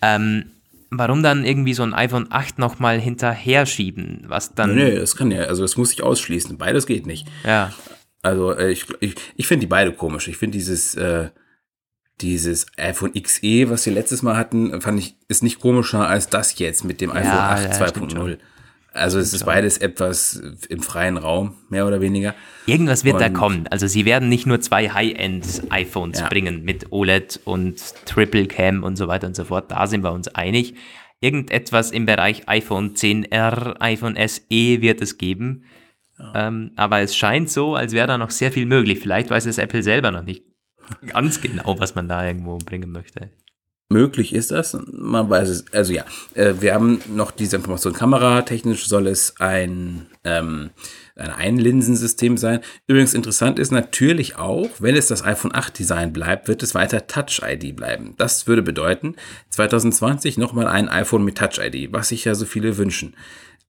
ähm, 0.00 0.52
warum 0.98 1.22
dann 1.22 1.44
irgendwie 1.44 1.74
so 1.74 1.82
ein 1.82 1.94
iPhone 1.94 2.26
8 2.30 2.58
nochmal 2.58 3.00
hinterher 3.00 3.66
schieben, 3.66 4.24
was 4.26 4.54
dann. 4.54 4.74
Nee, 4.74 4.90
nee, 4.90 4.96
das 4.96 5.16
kann 5.16 5.30
ja, 5.30 5.42
also 5.42 5.62
das 5.62 5.76
muss 5.76 5.92
ich 5.92 6.02
ausschließen. 6.02 6.58
Beides 6.58 6.86
geht 6.86 7.06
nicht. 7.06 7.26
Ja. 7.44 7.72
Also 8.22 8.52
äh, 8.52 8.70
ich, 8.70 8.86
ich, 9.00 9.14
ich 9.36 9.46
finde 9.46 9.60
die 9.62 9.68
beide 9.68 9.92
komisch. 9.92 10.28
Ich 10.28 10.36
finde 10.36 10.58
dieses, 10.58 10.94
äh, 10.96 11.30
dieses 12.20 12.66
iPhone 12.76 13.12
XE, 13.12 13.70
was 13.70 13.86
wir 13.86 13.92
letztes 13.92 14.22
Mal 14.22 14.36
hatten, 14.36 14.80
fand 14.80 14.98
ich, 14.98 15.16
ist 15.28 15.42
nicht 15.42 15.60
komischer 15.60 16.08
als 16.08 16.28
das 16.28 16.58
jetzt 16.58 16.84
mit 16.84 17.00
dem 17.00 17.10
iPhone 17.10 17.24
ja, 17.24 17.50
8 17.50 17.80
ja, 17.80 17.86
2.0. 17.86 18.38
Also 18.96 19.18
es 19.18 19.32
ist 19.32 19.44
beides 19.44 19.78
etwas 19.78 20.42
im 20.68 20.80
freien 20.80 21.16
Raum, 21.16 21.54
mehr 21.68 21.86
oder 21.86 22.00
weniger. 22.00 22.34
Irgendwas 22.66 23.04
wird 23.04 23.14
und 23.14 23.20
da 23.20 23.28
kommen. 23.28 23.66
Also 23.68 23.86
sie 23.86 24.04
werden 24.04 24.28
nicht 24.28 24.46
nur 24.46 24.60
zwei 24.60 24.88
High-End-iPhones 24.88 26.20
ja. 26.20 26.28
bringen 26.28 26.64
mit 26.64 26.92
OLED 26.92 27.40
und 27.44 27.76
Triple 28.06 28.46
Cam 28.46 28.82
und 28.82 28.96
so 28.96 29.08
weiter 29.08 29.26
und 29.26 29.36
so 29.36 29.44
fort. 29.44 29.70
Da 29.70 29.86
sind 29.86 30.02
wir 30.02 30.12
uns 30.12 30.28
einig. 30.28 30.74
Irgendetwas 31.20 31.90
im 31.90 32.06
Bereich 32.06 32.48
iPhone 32.48 32.94
10R, 32.94 33.80
iPhone 33.80 34.16
SE 34.16 34.40
wird 34.50 35.00
es 35.00 35.18
geben. 35.18 35.64
Ja. 36.18 36.48
Ähm, 36.48 36.72
aber 36.76 37.00
es 37.00 37.16
scheint 37.16 37.50
so, 37.50 37.74
als 37.74 37.92
wäre 37.92 38.06
da 38.06 38.18
noch 38.18 38.30
sehr 38.30 38.52
viel 38.52 38.66
möglich. 38.66 38.98
Vielleicht 39.00 39.30
weiß 39.30 39.46
es 39.46 39.58
Apple 39.58 39.82
selber 39.82 40.10
noch 40.10 40.22
nicht 40.22 40.44
ganz 41.06 41.40
genau, 41.40 41.78
was 41.78 41.94
man 41.94 42.08
da 42.08 42.26
irgendwo 42.26 42.58
bringen 42.58 42.90
möchte. 42.90 43.30
Möglich 43.88 44.34
ist 44.34 44.50
das, 44.50 44.76
man 44.90 45.30
weiß 45.30 45.48
es. 45.48 45.64
Also 45.72 45.92
ja, 45.92 46.04
äh, 46.34 46.54
wir 46.58 46.74
haben 46.74 47.00
noch 47.14 47.30
diese 47.30 47.54
Information. 47.54 47.92
Kameratechnisch 47.92 48.88
soll 48.88 49.06
es 49.06 49.34
ein, 49.38 50.06
ähm, 50.24 50.70
ein 51.14 51.30
Einlinsensystem 51.30 52.36
sein. 52.36 52.60
Übrigens 52.88 53.14
interessant 53.14 53.60
ist 53.60 53.70
natürlich 53.70 54.36
auch, 54.38 54.68
wenn 54.80 54.96
es 54.96 55.06
das 55.06 55.24
iPhone 55.24 55.54
8 55.54 55.78
Design 55.78 56.12
bleibt, 56.12 56.48
wird 56.48 56.64
es 56.64 56.74
weiter 56.74 57.06
Touch 57.06 57.42
ID 57.46 57.76
bleiben. 57.76 58.14
Das 58.16 58.48
würde 58.48 58.62
bedeuten, 58.62 59.14
2020 59.50 60.36
nochmal 60.36 60.66
ein 60.66 60.88
iPhone 60.88 61.24
mit 61.24 61.38
Touch 61.38 61.60
ID, 61.60 61.92
was 61.92 62.08
sich 62.08 62.24
ja 62.24 62.34
so 62.34 62.44
viele 62.44 62.78
wünschen. 62.78 63.14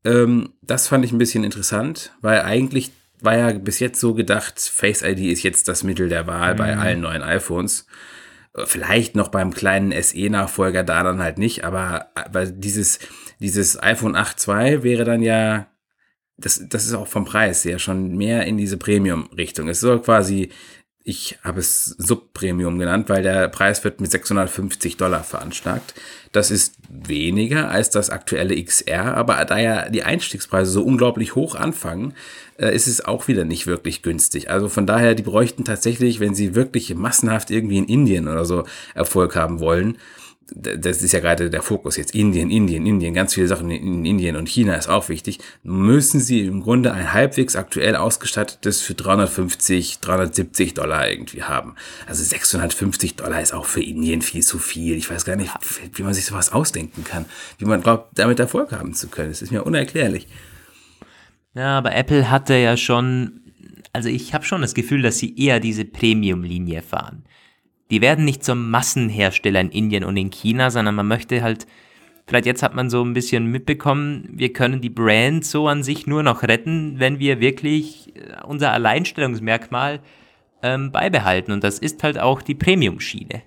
Ähm, 0.04 0.50
das 0.64 0.88
fand 0.88 1.06
ich 1.06 1.12
ein 1.12 1.20
bisschen 1.20 1.44
interessant, 1.44 2.14
weil 2.22 2.42
eigentlich 2.42 2.92
war 3.22 3.38
ja 3.38 3.52
bis 3.52 3.80
jetzt 3.80 4.00
so 4.00 4.16
gedacht, 4.16 4.60
Face 4.60 5.04
ID 5.04 5.20
ist 5.32 5.44
jetzt 5.44 5.68
das 5.68 5.84
Mittel 5.84 6.10
der 6.10 6.26
Wahl 6.26 6.54
mhm. 6.54 6.58
bei 6.58 6.76
allen 6.76 7.02
neuen 7.02 7.22
iPhones. 7.22 7.86
Vielleicht 8.66 9.16
noch 9.16 9.28
beim 9.28 9.54
kleinen 9.54 9.92
SE-Nachfolger 9.92 10.84
da 10.84 11.04
dann 11.04 11.20
halt 11.20 11.38
nicht, 11.38 11.64
aber 11.64 12.12
weil 12.32 12.52
dieses, 12.52 13.00
dieses 13.40 13.82
iPhone 13.82 14.16
8.2 14.16 14.84
wäre 14.84 15.04
dann 15.04 15.22
ja, 15.22 15.68
das, 16.38 16.64
das 16.68 16.86
ist 16.86 16.94
auch 16.94 17.08
vom 17.08 17.26
Preis 17.26 17.66
her 17.66 17.80
schon 17.80 18.16
mehr 18.16 18.46
in 18.46 18.58
diese 18.58 18.78
Premium-Richtung. 18.78 19.70
Es 19.70 19.80
soll 19.80 20.02
quasi 20.02 20.50
ich 21.08 21.40
habe 21.42 21.62
es 21.62 21.86
Subpremium 21.98 22.80
genannt, 22.80 23.08
weil 23.08 23.24
der 23.24 23.48
Preis 23.48 23.82
wird 23.86 24.02
mit 24.02 24.12
650 24.12 24.98
Dollar 24.98 25.24
veranschlagt. 25.24 25.94
Das 26.34 26.52
ist 26.52 26.76
weniger 26.90 27.72
als 27.72 27.90
das 27.90 28.10
aktuelle 28.10 28.62
XR, 28.62 29.16
aber 29.16 29.44
da 29.46 29.58
ja 29.58 29.88
die 29.88 30.04
Einstiegspreise 30.04 30.70
so 30.70 30.84
unglaublich 30.84 31.34
hoch 31.34 31.56
anfangen, 31.56 32.14
äh, 32.58 32.76
ist 32.76 32.88
es 32.88 33.06
auch 33.06 33.30
wieder 33.30 33.46
nicht 33.46 33.68
wirklich 33.68 34.02
günstig. 34.02 34.50
Also 34.50 34.68
von 34.68 34.86
daher, 34.86 35.16
die 35.16 35.24
bräuchten 35.24 35.64
tatsächlich, 35.64 36.20
wenn 36.20 36.36
sie 36.36 36.56
wirklich 36.56 36.94
massenhaft 36.94 37.52
irgendwie 37.52 37.78
in 37.78 37.86
Indien 37.86 38.28
oder 38.28 38.44
so 38.44 38.66
Erfolg 38.94 39.38
haben 39.38 39.62
wollen, 39.62 39.98
das 40.56 41.02
ist 41.02 41.12
ja 41.12 41.20
gerade 41.20 41.50
der 41.50 41.62
Fokus 41.62 41.98
jetzt, 41.98 42.16
Indien, 42.16 42.50
Indien, 42.50 42.86
Indien, 42.86 43.14
ganz 43.14 43.34
viele 43.34 43.48
Sachen 43.48 43.70
in 43.70 44.06
Indien 44.06 44.36
und 44.38 44.48
China 44.48 44.76
ist 44.76 44.88
auch 44.88 45.10
wichtig, 45.10 45.40
müssen 45.64 46.22
sie 46.22 46.46
im 46.46 46.62
Grunde 46.62 46.94
ein 46.94 47.12
halbwegs 47.12 47.56
aktuell 47.56 47.96
ausgestattetes 47.96 48.82
für 48.82 48.94
350, 48.94 50.00
370 50.00 50.74
Dollar 50.74 51.10
irgendwie 51.10 51.44
haben. 51.44 51.76
Also 52.08 52.24
650 52.24 53.16
Dollar 53.16 53.42
ist 53.42 53.54
auch 53.54 53.66
für 53.66 53.84
Indien 53.84 54.22
viel 54.22 54.42
zu 54.42 54.58
viel. 54.58 54.96
Ich 54.96 55.10
weiß 55.10 55.26
gar 55.26 55.36
nicht, 55.36 55.52
wie 55.94 56.04
man 56.04 56.14
sich 56.14 56.26
sowas 56.26 56.54
ausdenken 56.54 57.04
kann, 57.04 57.26
wie 57.58 57.66
man 57.66 57.82
glaubt, 57.82 58.18
damit 58.18 58.40
Erfolg 58.40 58.72
haben 58.72 58.94
zu 58.94 59.10
können. 59.10 59.30
Das 59.30 59.42
ist 59.42 59.52
mir 59.52 59.64
unerklärlich. 59.64 60.28
Ja, 61.56 61.78
aber 61.78 61.94
Apple 61.94 62.32
hatte 62.32 62.54
ja 62.54 62.78
schon, 62.78 63.42
also 63.92 64.08
ich 64.08 64.34
habe 64.34 64.46
schon 64.46 64.62
das 64.62 64.74
Gefühl, 64.74 65.02
dass 65.02 65.18
sie 65.18 65.38
eher 65.38 65.60
diese 65.60 65.84
Premium-Linie 65.84 66.84
fahren 66.84 67.24
die 67.92 68.02
werden 68.02 68.26
nicht 68.26 68.44
zum 68.44 68.70
Massenhersteller 68.70 69.62
in 69.62 69.70
Indien 69.70 70.04
und 70.04 70.18
in 70.18 70.30
China, 70.30 70.72
sondern 70.72 70.96
man 70.96 71.08
möchte 71.08 71.42
halt, 71.42 71.68
vielleicht 72.26 72.46
jetzt 72.46 72.64
hat 72.64 72.76
man 72.76 72.90
so 72.90 73.04
ein 73.04 73.14
bisschen 73.14 73.46
mitbekommen, 73.48 74.28
wir 74.32 74.52
können 74.54 74.82
die 74.82 74.90
Brand 74.90 75.46
so 75.46 75.68
an 75.68 75.84
sich 75.84 76.08
nur 76.08 76.24
noch 76.24 76.44
retten, 76.44 77.00
wenn 77.00 77.20
wir 77.20 77.40
wirklich 77.40 78.16
äh, 78.16 78.44
unser 78.46 78.72
Alleinstellungsmerkmal 78.72 80.02
ähm, 80.62 80.92
beibehalten. 80.92 81.52
Und 81.52 81.64
das 81.64 81.80
ist 81.80 82.04
halt 82.04 82.20
auch 82.20 82.42
die 82.42 82.56
Premium-Schiene. 82.56 83.44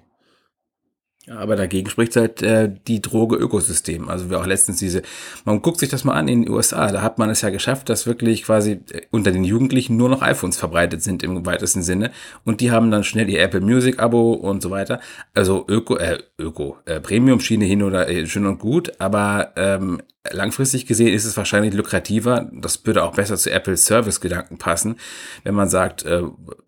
Ja, 1.27 1.37
aber 1.37 1.55
dagegen 1.55 1.91
spricht 1.91 2.17
halt 2.17 2.41
äh, 2.41 2.73
die 2.87 3.03
Droge-Ökosystem. 3.03 4.09
Also 4.09 4.31
wir 4.31 4.41
auch 4.41 4.47
letztens 4.47 4.79
diese, 4.79 5.03
man 5.45 5.61
guckt 5.61 5.79
sich 5.79 5.91
das 5.91 6.03
mal 6.03 6.15
an 6.15 6.29
in 6.29 6.43
den 6.43 6.51
USA, 6.51 6.91
da 6.91 7.03
hat 7.03 7.19
man 7.19 7.29
es 7.29 7.43
ja 7.43 7.51
geschafft, 7.51 7.91
dass 7.91 8.07
wirklich 8.07 8.43
quasi 8.43 8.81
äh, 8.91 9.03
unter 9.11 9.31
den 9.31 9.45
Jugendlichen 9.45 9.99
nur 9.99 10.09
noch 10.09 10.23
iPhones 10.23 10.57
verbreitet 10.57 11.03
sind 11.03 11.23
im 11.23 11.45
weitesten 11.45 11.83
Sinne. 11.83 12.11
Und 12.45 12.63
die 12.63 12.71
haben 12.71 12.91
dann 12.91 13.05
schnell 13.05 13.29
ihr 13.29 13.43
Apple 13.43 13.61
Music 13.61 14.01
Abo 14.01 14.33
und 14.33 14.63
so 14.63 14.71
weiter. 14.71 14.99
Also 15.35 15.67
Öko, 15.69 15.99
äh, 15.99 16.19
Öko, 16.39 16.79
äh, 16.87 17.01
Premium-Schiene 17.01 17.67
hin 17.67 17.83
oder 17.83 18.09
äh, 18.09 18.27
schön 18.27 18.47
und 18.47 18.59
gut, 18.59 18.93
aber 18.99 19.53
ähm, 19.57 20.01
langfristig 20.33 20.87
gesehen 20.87 21.15
ist 21.15 21.25
es 21.25 21.37
wahrscheinlich 21.37 21.75
lukrativer. 21.75 22.51
Das 22.53 22.85
würde 22.85 23.05
auch 23.05 23.15
besser 23.15 23.37
zu 23.37 23.51
Apples 23.51 23.85
Service-Gedanken 23.85 24.59
passen, 24.59 24.97
wenn 25.45 25.55
man 25.55 25.69
sagt, 25.69 26.05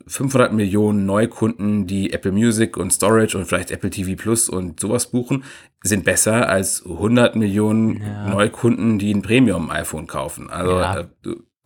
500 0.07 0.51
äh, 0.51 0.55
Millionen 0.55 1.07
Neukunden, 1.07 1.87
die 1.87 2.12
Apple 2.12 2.33
Music 2.33 2.77
und 2.77 2.92
Storage 2.92 3.37
und 3.37 3.46
vielleicht 3.46 3.70
Apple 3.70 3.90
TV 3.90 4.20
Plus 4.20 4.48
und 4.48 4.81
sowas 4.81 5.11
buchen, 5.11 5.44
sind 5.83 6.05
besser 6.05 6.48
als 6.48 6.85
100 6.85 7.37
Millionen 7.37 8.03
ja. 8.03 8.29
Neukunden, 8.29 8.98
die 8.98 9.12
ein 9.12 9.22
Premium-iPhone 9.22 10.07
kaufen. 10.07 10.51
Also 10.51 10.79
ja. 10.79 11.07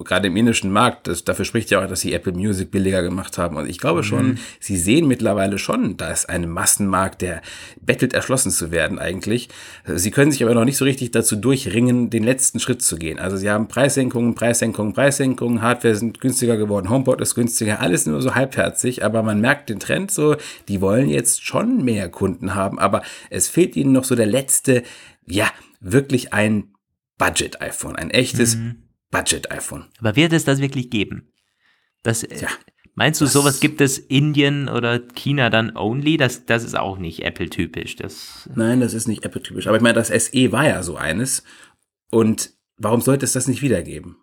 Gerade 0.04 0.26
im 0.28 0.36
indischen 0.36 0.70
Markt, 0.70 1.06
das, 1.06 1.24
dafür 1.24 1.46
spricht 1.46 1.70
ja 1.70 1.82
auch, 1.82 1.88
dass 1.88 2.00
sie 2.00 2.12
Apple 2.12 2.34
Music 2.34 2.70
billiger 2.70 3.02
gemacht 3.02 3.38
haben. 3.38 3.56
Und 3.56 3.66
ich 3.66 3.78
glaube 3.78 4.04
schon, 4.04 4.26
mhm. 4.26 4.38
sie 4.60 4.76
sehen 4.76 5.08
mittlerweile 5.08 5.58
schon, 5.58 5.96
da 5.96 6.10
ist 6.10 6.28
ein 6.28 6.50
Massenmarkt, 6.50 7.22
der 7.22 7.40
bettelt, 7.80 8.12
erschlossen 8.12 8.50
zu 8.50 8.70
werden 8.70 8.98
eigentlich. 8.98 9.48
Sie 9.86 10.10
können 10.10 10.32
sich 10.32 10.44
aber 10.44 10.54
noch 10.54 10.66
nicht 10.66 10.76
so 10.76 10.84
richtig 10.84 11.12
dazu 11.12 11.34
durchringen, 11.34 12.10
den 12.10 12.24
letzten 12.24 12.60
Schritt 12.60 12.82
zu 12.82 12.96
gehen. 12.96 13.18
Also 13.18 13.38
sie 13.38 13.50
haben 13.50 13.68
Preissenkungen, 13.68 14.34
Preissenkungen, 14.34 14.92
Preissenkungen, 14.92 15.62
Hardware 15.62 15.96
sind 15.96 16.20
günstiger 16.20 16.58
geworden, 16.58 16.90
HomePod 16.90 17.22
ist 17.22 17.34
günstiger, 17.34 17.80
alles 17.80 18.04
nur 18.04 18.20
so 18.20 18.34
halbherzig, 18.34 19.02
aber 19.02 19.22
man 19.22 19.40
merkt 19.40 19.70
den 19.70 19.80
Trend 19.80 20.10
so, 20.10 20.36
die 20.68 20.82
wollen 20.82 21.08
jetzt 21.08 21.42
schon 21.42 21.82
mehr 21.82 22.10
Kunden 22.10 22.54
haben, 22.54 22.78
aber 22.78 23.00
es 23.30 23.48
fehlt 23.48 23.76
ihnen 23.76 23.92
noch 23.92 24.04
so 24.04 24.14
der 24.14 24.26
letzte, 24.26 24.82
ja, 25.24 25.46
wirklich 25.80 26.34
ein 26.34 26.74
Budget-iPhone, 27.16 27.96
ein 27.96 28.10
echtes 28.10 28.56
mhm 28.56 28.85
Budget-iPhone. 29.10 29.86
Aber 29.98 30.16
wird 30.16 30.32
es 30.32 30.44
das 30.44 30.60
wirklich 30.60 30.90
geben? 30.90 31.32
Das, 32.02 32.22
äh, 32.22 32.40
ja, 32.40 32.48
meinst 32.94 33.20
du, 33.20 33.24
das 33.24 33.32
sowas 33.32 33.60
gibt 33.60 33.80
es 33.80 33.98
Indien 33.98 34.68
oder 34.68 35.00
China 35.14 35.50
dann 35.50 35.76
only? 35.76 36.16
Das, 36.16 36.46
das 36.46 36.64
ist 36.64 36.76
auch 36.76 36.98
nicht 36.98 37.22
Apple-typisch. 37.22 37.96
Das 37.96 38.48
Nein, 38.54 38.80
das 38.80 38.94
ist 38.94 39.08
nicht 39.08 39.24
Apple-typisch. 39.24 39.66
Aber 39.66 39.76
ich 39.76 39.82
meine, 39.82 39.94
das 39.94 40.08
SE 40.08 40.52
war 40.52 40.66
ja 40.66 40.82
so 40.82 40.96
eines. 40.96 41.42
Und 42.10 42.52
warum 42.76 43.00
sollte 43.00 43.24
es 43.24 43.32
das 43.32 43.48
nicht 43.48 43.62
wiedergeben? 43.62 44.16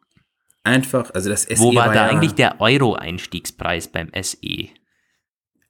Einfach, 0.63 1.11
also 1.13 1.29
das 1.29 1.43
SE. 1.43 1.57
Wo 1.59 1.75
war, 1.75 1.87
war 1.87 1.93
da 1.93 2.05
ja, 2.05 2.11
eigentlich 2.11 2.35
der 2.35 2.61
Euro-Einstiegspreis 2.61 3.89
beim 3.89 4.09
SE? 4.21 4.69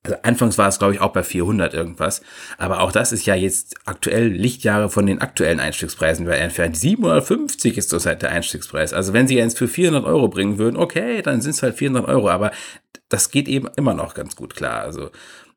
Also 0.04 0.18
anfangs 0.24 0.58
war 0.58 0.68
es, 0.68 0.80
glaube 0.80 0.94
ich, 0.94 1.02
auch 1.02 1.14
bei 1.14 1.24
400 1.24 1.74
irgendwas. 1.74 2.22
Aber 2.58 2.82
auch 2.82 2.92
das 2.92 3.14
ist 3.14 3.26
ja 3.26 3.36
jetzt 3.36 3.76
aktuell 3.86 4.28
Lichtjahre 4.28 4.90
von 4.90 5.06
den 5.06 5.22
aktuellen 5.22 5.62
Einstiegspreisen 5.62 6.28
entfernt. 6.28 6.76
750 6.76 7.78
ist 7.78 7.90
zurzeit 7.90 8.22
der 8.22 8.32
Einstiegspreis. 8.32 8.94
Also 8.94 9.14
wenn 9.14 9.28
sie 9.28 9.38
jetzt 9.38 9.58
für 9.58 9.70
400 9.70 10.04
Euro 10.04 10.28
bringen 10.28 10.58
würden, 10.58 10.76
okay, 10.76 11.22
dann 11.22 11.42
sind 11.42 11.52
es 11.52 11.64
halt 11.64 11.76
400 11.76 12.08
Euro. 12.10 12.30
Aber 12.30 12.52
das 13.08 13.32
geht 13.32 13.48
eben 13.48 13.70
immer 13.78 13.94
noch 13.94 14.14
ganz 14.14 14.36
gut 14.36 14.56
klar. 14.56 14.82
Also 14.82 15.10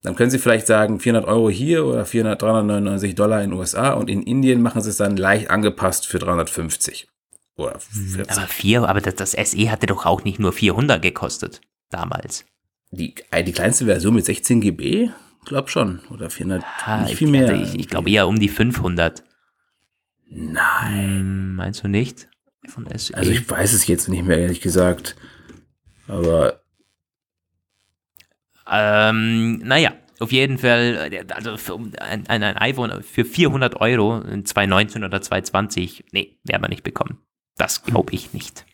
dann 0.02 0.14
können 0.14 0.30
Sie 0.30 0.38
vielleicht 0.38 0.68
sagen 0.68 1.00
400 1.00 1.26
Euro 1.26 1.50
hier 1.50 1.84
oder 1.84 2.04
400, 2.04 2.40
399 2.40 3.16
Dollar 3.16 3.42
in 3.42 3.50
den 3.50 3.58
USA 3.58 3.94
und 3.94 4.08
in 4.08 4.22
Indien 4.22 4.62
machen 4.62 4.80
Sie 4.80 4.90
es 4.90 4.98
dann 4.98 5.16
leicht 5.16 5.50
angepasst 5.50 6.06
für 6.06 6.20
350 6.20 7.08
oder 7.56 7.80
40. 7.80 8.30
Aber, 8.30 8.46
vier, 8.46 8.88
aber 8.88 9.00
das, 9.00 9.16
das 9.16 9.32
SE 9.32 9.70
hatte 9.70 9.86
doch 9.86 10.06
auch 10.06 10.22
nicht 10.22 10.38
nur 10.38 10.52
400 10.52 11.02
gekostet 11.02 11.60
damals. 11.90 12.44
Die, 12.90 13.14
äh, 13.30 13.42
die 13.42 13.52
kleinste 13.52 13.84
Version 13.84 14.14
mit 14.14 14.24
16 14.24 14.60
GB? 14.60 15.10
Glaub 15.44 15.70
schon. 15.70 16.00
Oder 16.10 16.30
400, 16.30 16.64
ah, 16.84 17.02
nicht 17.02 17.16
viel 17.16 17.28
mehr. 17.28 17.54
Ich, 17.54 17.78
ich 17.78 17.88
glaube 17.88 18.10
eher 18.10 18.26
um 18.26 18.38
die 18.38 18.48
500. 18.48 19.22
Nein. 20.28 20.92
Hm, 20.92 21.54
meinst 21.54 21.84
du 21.84 21.88
nicht? 21.88 22.28
Von 22.68 22.86
SE? 22.96 23.14
Also 23.16 23.30
ich 23.30 23.48
weiß 23.48 23.72
es 23.72 23.86
jetzt 23.86 24.08
nicht 24.08 24.24
mehr, 24.24 24.38
ehrlich 24.38 24.60
gesagt. 24.60 25.16
Aber. 26.08 26.60
Ähm, 28.68 29.58
naja, 29.58 29.92
auf 30.18 30.32
jeden 30.32 30.58
Fall, 30.58 31.24
also 31.28 31.76
ein, 32.00 32.26
ein, 32.26 32.42
ein 32.42 32.56
iPhone 32.56 33.02
für 33.02 33.24
400 33.24 33.80
Euro, 33.80 34.20
219 34.20 35.04
oder 35.04 35.22
220, 35.22 36.06
nee, 36.10 36.38
werden 36.42 36.62
wir 36.62 36.68
nicht 36.68 36.82
bekommen. 36.82 37.18
Das 37.56 37.84
glaube 37.84 38.12
ich 38.12 38.32
nicht. 38.32 38.66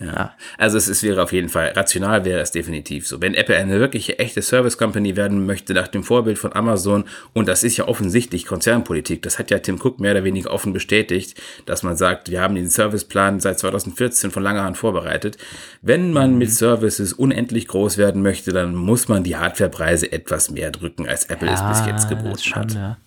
Ja. 0.00 0.34
Also 0.58 0.78
es, 0.78 0.86
es 0.86 1.02
wäre 1.02 1.22
auf 1.22 1.32
jeden 1.32 1.48
Fall, 1.48 1.72
rational 1.74 2.24
wäre 2.24 2.40
es 2.40 2.52
definitiv 2.52 3.08
so. 3.08 3.20
Wenn 3.20 3.34
Apple 3.34 3.56
eine 3.56 3.80
wirkliche 3.80 4.18
echte 4.18 4.42
Service 4.42 4.78
Company 4.78 5.16
werden 5.16 5.44
möchte, 5.44 5.74
nach 5.74 5.88
dem 5.88 6.04
Vorbild 6.04 6.38
von 6.38 6.52
Amazon, 6.52 7.04
und 7.32 7.48
das 7.48 7.64
ist 7.64 7.76
ja 7.76 7.88
offensichtlich 7.88 8.46
Konzernpolitik, 8.46 9.22
das 9.22 9.38
hat 9.38 9.50
ja 9.50 9.58
Tim 9.58 9.80
Cook 9.82 9.98
mehr 9.98 10.12
oder 10.12 10.24
weniger 10.24 10.52
offen 10.52 10.72
bestätigt, 10.72 11.40
dass 11.66 11.82
man 11.82 11.96
sagt, 11.96 12.30
wir 12.30 12.40
haben 12.40 12.54
den 12.54 12.68
Serviceplan 12.68 13.40
seit 13.40 13.58
2014 13.58 14.30
von 14.30 14.42
langer 14.42 14.62
Hand 14.62 14.76
vorbereitet. 14.76 15.36
Wenn 15.82 16.12
man 16.12 16.32
mhm. 16.32 16.38
mit 16.38 16.52
Services 16.52 17.12
unendlich 17.12 17.66
groß 17.66 17.98
werden 17.98 18.22
möchte, 18.22 18.52
dann 18.52 18.74
muss 18.74 19.08
man 19.08 19.24
die 19.24 19.36
Hardwarepreise 19.36 20.12
etwas 20.12 20.50
mehr 20.50 20.70
drücken, 20.70 21.08
als 21.08 21.24
Apple 21.24 21.48
ja, 21.48 21.54
es 21.54 21.78
bis 21.78 21.86
jetzt 21.86 22.08
geboten 22.08 22.38
schon, 22.38 22.54
hat. 22.54 22.74
Ja. 22.74 22.98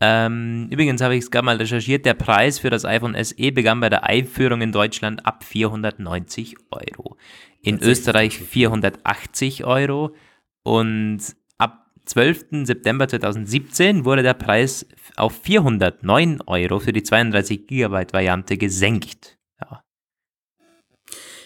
Ähm, 0.00 0.68
übrigens 0.70 1.00
habe 1.00 1.16
ich 1.16 1.24
es 1.24 1.30
gerade 1.30 1.46
mal 1.46 1.56
recherchiert, 1.56 2.04
der 2.04 2.14
Preis 2.14 2.58
für 2.58 2.68
das 2.68 2.84
iPhone 2.84 3.16
SE 3.22 3.52
begann 3.52 3.80
bei 3.80 3.88
der 3.88 4.04
Einführung 4.04 4.60
in 4.60 4.72
Deutschland 4.72 5.24
ab 5.24 5.42
490 5.42 6.56
Euro. 6.70 7.16
In 7.62 7.82
Österreich 7.82 8.38
480 8.38 9.64
Euro 9.64 10.14
und 10.62 11.20
ab 11.56 11.90
12. 12.04 12.64
September 12.64 13.08
2017 13.08 14.04
wurde 14.04 14.22
der 14.22 14.34
Preis 14.34 14.86
auf 15.16 15.40
409 15.42 16.42
Euro 16.46 16.78
für 16.78 16.92
die 16.92 17.02
32 17.02 17.66
GB 17.66 18.12
Variante 18.12 18.58
gesenkt. 18.58 19.38
Ja. 19.60 19.82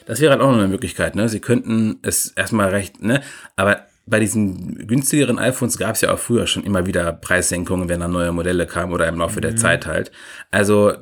Das 0.07 0.21
wäre 0.21 0.33
halt 0.33 0.43
auch 0.43 0.51
noch 0.51 0.59
eine 0.59 0.69
Möglichkeit, 0.69 1.15
ne? 1.15 1.29
Sie 1.29 1.41
könnten 1.41 2.01
es 2.03 2.33
erstmal 2.33 2.71
recht, 2.71 3.01
ne? 3.01 3.23
Aber 3.55 3.87
bei 4.11 4.20
diesen 4.20 4.87
günstigeren 4.87 5.38
iPhones 5.38 5.79
gab 5.79 5.94
es 5.94 6.01
ja 6.01 6.12
auch 6.12 6.18
früher 6.18 6.46
schon 6.46 6.64
immer 6.64 6.87
wieder 6.87 7.12
Preissenkungen, 7.12 7.88
wenn 7.88 8.01
dann 8.01 8.12
neue 8.12 8.33
Modelle 8.33 8.66
kamen 8.66 8.92
oder 8.92 9.09
im 9.09 9.18
Laufe 9.18 9.38
mhm. 9.38 9.42
der 9.42 9.57
Zeit 9.57 9.87
halt. 9.87 10.11
Also 10.51 10.92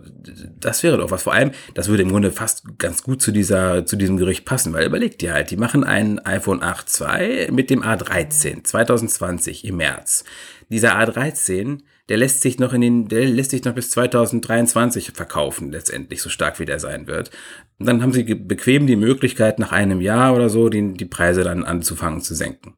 das 0.60 0.82
wäre 0.82 0.98
doch 0.98 1.10
was. 1.10 1.22
Vor 1.22 1.32
allem, 1.32 1.50
das 1.74 1.88
würde 1.88 2.02
im 2.02 2.10
Grunde 2.10 2.30
fast 2.30 2.78
ganz 2.78 3.02
gut 3.02 3.22
zu 3.22 3.32
dieser, 3.32 3.86
zu 3.86 3.96
diesem 3.96 4.18
Gerücht 4.18 4.44
passen, 4.44 4.72
weil 4.72 4.86
überlegt 4.86 5.22
ihr 5.22 5.32
halt, 5.32 5.50
die 5.50 5.56
machen 5.56 5.84
ein 5.84 6.18
iPhone 6.24 6.62
8 6.62 7.00
II 7.00 7.50
mit 7.50 7.70
dem 7.70 7.82
A13 7.82 8.62
2020 8.62 9.64
im 9.64 9.78
März. 9.78 10.24
Dieser 10.68 10.96
A13 10.98 11.80
der 12.08 12.16
lässt 12.16 12.40
sich 12.40 12.58
noch 12.58 12.72
in 12.72 12.80
den, 12.80 13.08
der 13.08 13.26
lässt 13.26 13.50
sich 13.50 13.64
noch 13.64 13.74
bis 13.74 13.90
2023 13.90 15.12
verkaufen, 15.12 15.70
letztendlich, 15.70 16.22
so 16.22 16.30
stark 16.30 16.58
wie 16.58 16.64
der 16.64 16.78
sein 16.78 17.06
wird. 17.06 17.30
Und 17.78 17.86
dann 17.86 18.02
haben 18.02 18.12
sie 18.12 18.22
bequem 18.22 18.86
die 18.86 18.96
Möglichkeit, 18.96 19.58
nach 19.58 19.72
einem 19.72 20.00
Jahr 20.00 20.34
oder 20.34 20.48
so, 20.48 20.68
die, 20.68 20.94
die 20.94 21.04
Preise 21.04 21.44
dann 21.44 21.64
anzufangen 21.64 22.22
zu 22.22 22.34
senken. 22.34 22.74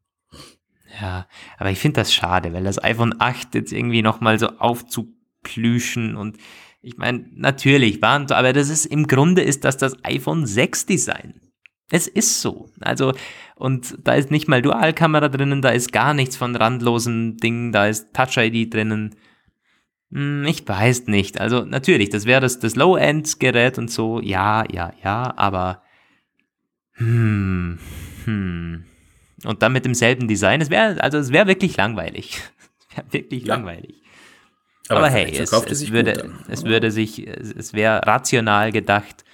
Ja, 1.01 1.27
aber 1.59 1.71
ich 1.71 1.79
finde 1.79 2.01
das 2.01 2.13
schade, 2.13 2.53
weil 2.53 2.65
das 2.65 2.83
iPhone 2.83 3.15
8 3.19 3.55
jetzt 3.55 3.73
irgendwie 3.73 4.03
nochmal 4.03 4.39
so 4.39 4.49
aufzuplüschen 4.59 6.17
und 6.17 6.39
ich 6.83 6.97
meine, 6.97 7.27
natürlich 7.35 8.01
waren, 8.01 8.31
aber 8.33 8.53
das 8.53 8.71
ist 8.71 8.87
im 8.87 9.07
Grunde 9.07 9.43
ist 9.43 9.65
das 9.65 9.77
das 9.77 10.03
iPhone 10.05 10.47
6 10.47 10.87
Design. 10.87 11.35
Es 11.91 12.07
ist 12.07 12.41
so. 12.41 12.71
Also, 12.81 13.13
und 13.57 13.99
da 14.03 14.15
ist 14.15 14.31
nicht 14.31 14.49
mal 14.49 14.63
Dualkamera 14.63 15.29
drinnen, 15.29 15.61
da 15.61 15.71
ist 15.71 15.93
gar 15.93 16.15
nichts 16.15 16.37
von 16.37 16.57
randlosen 16.57 17.37
Dingen, 17.37 17.73
da 17.73 17.87
ist 17.87 18.15
Touch 18.15 18.37
ID 18.39 18.73
drinnen. 18.73 19.17
Hm, 20.13 20.45
ich 20.47 20.67
weiß 20.67 21.09
nicht. 21.09 21.41
Also, 21.41 21.65
natürlich, 21.65 22.09
das 22.11 22.27
wäre 22.27 22.41
das, 22.41 22.61
das 22.61 22.77
Low-End-Gerät 22.77 23.77
und 23.79 23.91
so. 23.91 24.21
Ja, 24.21 24.65
ja, 24.71 24.93
ja, 25.03 25.35
aber. 25.37 25.83
Hm, 26.95 27.79
hm. 28.25 28.85
Und 29.45 29.63
dann 29.63 29.73
mit 29.73 29.85
demselben 29.85 30.29
Design. 30.29 30.61
Es 30.61 30.71
wäre, 30.71 31.03
also, 31.03 31.19
es 31.19 31.33
wäre 31.33 31.47
wirklich 31.47 31.77
langweilig. 31.77 32.41
Es 32.93 32.97
wäre 32.97 33.13
wirklich 33.13 33.45
ja. 33.45 33.55
langweilig. 33.55 34.03
Aber, 34.89 34.99
aber 34.99 35.11
hey, 35.11 35.39
es, 35.39 35.53
es 35.53 35.93
würde, 35.93 36.33
es 36.49 36.65
würde 36.65 36.91
sich, 36.91 37.25
es 37.25 37.73
wäre 37.73 38.05
rational 38.05 38.73
gedacht, 38.73 39.25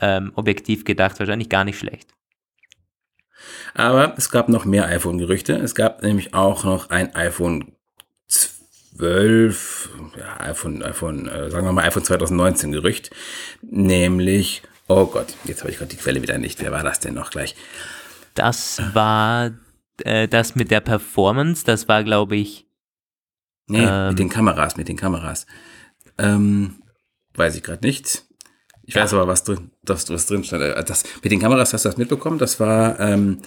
ähm, 0.00 0.32
objektiv 0.34 0.86
gedacht 0.86 1.18
wahrscheinlich 1.18 1.50
gar 1.50 1.64
nicht 1.64 1.78
schlecht. 1.78 2.08
Aber 3.74 4.14
es 4.16 4.30
gab 4.30 4.48
noch 4.48 4.64
mehr 4.64 4.86
iPhone-Gerüchte. 4.86 5.54
Es 5.54 5.74
gab 5.74 6.02
nämlich 6.02 6.32
auch 6.32 6.64
noch 6.64 6.90
ein 6.90 7.14
iPhone 7.14 7.72
12, 8.28 9.90
ja, 10.18 10.40
iPhone, 10.40 10.82
iPhone, 10.82 11.28
äh, 11.28 11.50
sagen 11.50 11.66
wir 11.66 11.72
mal 11.72 11.84
iPhone 11.84 12.04
2019 12.04 12.72
Gerücht. 12.72 13.10
Nämlich, 13.62 14.62
oh 14.88 15.06
Gott, 15.06 15.34
jetzt 15.44 15.60
habe 15.60 15.70
ich 15.70 15.78
gerade 15.78 15.90
die 15.90 15.96
Quelle 15.96 16.22
wieder 16.22 16.38
nicht. 16.38 16.60
Wer 16.62 16.72
war 16.72 16.82
das 16.82 17.00
denn 17.00 17.14
noch 17.14 17.30
gleich? 17.30 17.54
Das 18.34 18.80
war 18.94 19.50
äh, 20.04 20.28
das 20.28 20.54
mit 20.54 20.70
der 20.70 20.80
Performance. 20.80 21.64
Das 21.64 21.88
war, 21.88 22.04
glaube 22.04 22.36
ich. 22.36 22.66
Nee, 23.68 23.84
ähm, 23.84 24.08
mit 24.08 24.18
den 24.18 24.28
Kameras, 24.28 24.76
mit 24.76 24.88
den 24.88 24.96
Kameras. 24.96 25.46
Ähm, 26.18 26.82
weiß 27.34 27.56
ich 27.56 27.62
gerade 27.62 27.86
nicht. 27.86 28.24
Ich 28.84 28.96
weiß 28.96 29.14
aber, 29.14 29.28
was 29.28 29.44
drin, 29.44 29.70
das, 29.82 30.10
was 30.10 30.26
drin 30.26 30.44
stand. 30.44 30.62
Äh, 30.62 30.84
das, 30.84 31.04
mit 31.22 31.32
den 31.32 31.40
Kameras 31.40 31.72
hast 31.72 31.84
du 31.84 31.88
das 31.88 31.98
mitbekommen? 31.98 32.38
Das 32.38 32.58
war 32.60 32.98
ähm, 33.00 33.40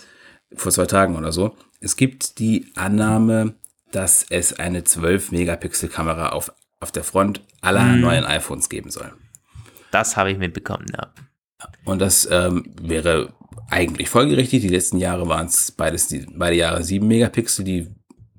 vor 0.55 0.71
zwei 0.71 0.85
Tagen 0.85 1.15
oder 1.15 1.31
so. 1.31 1.55
Es 1.81 1.95
gibt 1.95 2.39
die 2.39 2.71
Annahme, 2.75 3.55
dass 3.91 4.25
es 4.29 4.53
eine 4.53 4.81
12-Megapixel-Kamera 4.81 6.29
auf, 6.29 6.51
auf 6.79 6.91
der 6.91 7.03
Front 7.03 7.41
aller 7.61 7.83
hm. 7.83 8.01
neuen 8.01 8.23
iPhones 8.23 8.69
geben 8.69 8.89
soll. 8.89 9.13
Das 9.91 10.17
habe 10.17 10.31
ich 10.31 10.37
mitbekommen, 10.37 10.85
ja. 10.91 11.13
Und 11.83 11.99
das 11.99 12.27
ähm, 12.29 12.73
wäre 12.81 13.33
eigentlich 13.69 14.10
folgerichtig. 14.10 14.62
Die 14.62 14.69
letzten 14.69 14.97
Jahre 14.97 15.28
waren 15.28 15.47
es 15.47 15.71
beides, 15.71 16.08
die, 16.08 16.25
beide 16.36 16.56
Jahre 16.56 16.84
7 16.84 17.08
Megapixel. 17.08 17.65
Die 17.65 17.88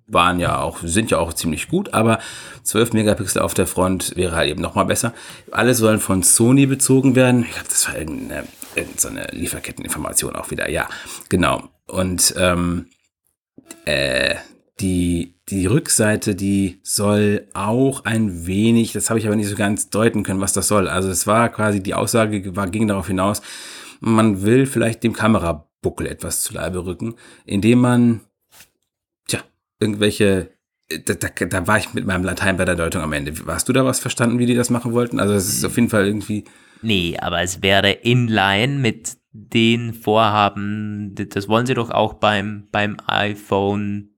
waren 0.07 0.39
ja 0.39 0.61
auch, 0.61 0.79
sind 0.83 1.11
ja 1.11 1.19
auch 1.19 1.33
ziemlich 1.33 1.69
gut, 1.69 1.93
aber 1.93 2.21
12 2.63 2.93
Megapixel 2.93 3.43
auf 3.43 3.55
der 3.55 3.67
Front 3.67 4.17
wäre 4.17 4.37
halt 4.37 4.51
eben 4.51 4.63
nochmal 4.63 4.87
besser. 4.87 5.13
Alle 5.51 5.75
sollen 5.75 6.01
von 6.01 6.23
Sony 6.23 6.67
bezogen 6.67 7.17
werden. 7.17 7.43
Ich 7.43 7.53
glaube, 7.53 7.69
das 7.69 7.89
war 7.89 7.99
irgendeine, 7.99 8.45
irgendeine 8.75 9.27
Lieferketteninformation 9.33 10.37
auch 10.37 10.51
wieder. 10.51 10.71
Ja, 10.71 10.89
genau. 11.29 11.69
Und 11.87 12.35
ähm, 12.39 12.87
äh, 13.85 14.37
die, 14.81 15.35
die 15.49 15.67
Rückseite, 15.67 16.35
die 16.35 16.81
soll 16.83 17.49
auch 17.55 18.05
ein 18.05 18.47
wenig, 18.47 18.93
das 18.93 19.09
habe 19.09 19.19
ich 19.19 19.27
aber 19.27 19.37
nicht 19.37 19.49
so 19.49 19.57
ganz 19.57 19.89
deuten 19.91 20.23
können, 20.23 20.41
was 20.41 20.53
das 20.53 20.69
soll. 20.69 20.89
Also 20.89 21.09
es 21.09 21.27
war 21.27 21.49
quasi, 21.49 21.83
die 21.83 21.95
Aussage 21.95 22.55
war, 22.55 22.69
ging 22.69 22.87
darauf 22.87 23.07
hinaus, 23.07 23.41
man 24.01 24.43
will 24.43 24.67
vielleicht 24.67 25.03
dem 25.03 25.13
Kamerabuckel 25.13 26.07
etwas 26.07 26.43
zu 26.43 26.55
Leibe 26.55 26.85
rücken, 26.85 27.15
indem 27.45 27.81
man 27.81 28.21
irgendwelche 29.79 30.57
da, 30.89 31.15
da, 31.15 31.29
da 31.29 31.67
war 31.67 31.79
ich 31.79 31.95
mit 31.95 32.07
meinem 32.07 32.25
Latein 32.25 32.57
bei 32.57 32.65
der 32.65 32.77
Deutung 32.77 33.03
am 33.03 33.13
Ende. 33.13 33.33
Hast 33.47 33.69
du 33.69 33.73
da 33.73 33.85
was 33.85 33.99
verstanden, 33.99 34.39
wie 34.39 34.47
die 34.47 34.55
das 34.55 34.71
machen 34.71 34.93
wollten? 34.93 35.19
Also 35.19 35.35
es 35.35 35.49
ist 35.49 35.65
auf 35.65 35.75
jeden 35.77 35.89
Fall 35.89 36.07
irgendwie. 36.07 36.45
Nee, 36.81 37.17
aber 37.21 37.43
es 37.43 37.63
wäre 37.63 37.91
inline 37.91 38.79
mit 38.79 39.17
den 39.33 39.93
Vorhaben, 39.93 41.15
das 41.15 41.49
wollen 41.49 41.67
sie 41.67 41.75
doch 41.75 41.91
auch 41.91 42.15
beim, 42.15 42.69
beim 42.71 42.97
iPhone. 43.07 44.11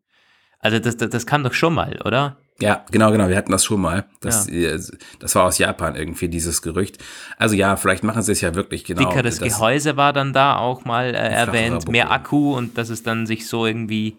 Also 0.59 0.79
das, 0.79 0.97
das, 0.97 1.11
das 1.11 1.27
kam 1.27 1.43
doch 1.43 1.55
schon 1.55 1.75
mal, 1.75 2.01
oder? 2.05 2.39
Ja, 2.61 2.85
genau, 2.91 3.13
genau. 3.13 3.29
Wir 3.29 3.37
hatten 3.37 3.53
das 3.53 3.65
schon 3.65 3.81
mal. 3.81 4.07
Das, 4.21 4.49
ja. 4.51 4.77
das 5.21 5.35
war 5.37 5.45
aus 5.45 5.59
Japan 5.59 5.95
irgendwie, 5.95 6.29
dieses 6.29 6.61
Gerücht. 6.61 6.99
Also 7.37 7.55
ja, 7.55 7.77
vielleicht 7.77 8.03
machen 8.03 8.23
sie 8.23 8.33
es 8.33 8.41
ja 8.41 8.55
wirklich 8.57 8.85
genau. 8.85 9.09
Dickeres 9.09 9.41
Gehäuse 9.41 9.97
war 9.97 10.13
dann 10.13 10.33
da 10.33 10.57
auch 10.57 10.85
mal 10.85 11.15
äh, 11.15 11.19
erwähnt, 11.19 11.89
mehr 11.89 12.11
Akku 12.11 12.57
und 12.57 12.77
dass 12.77 12.89
es 12.89 13.05
dann 13.05 13.27
sich 13.27 13.47
so 13.47 13.65
irgendwie 13.65 14.17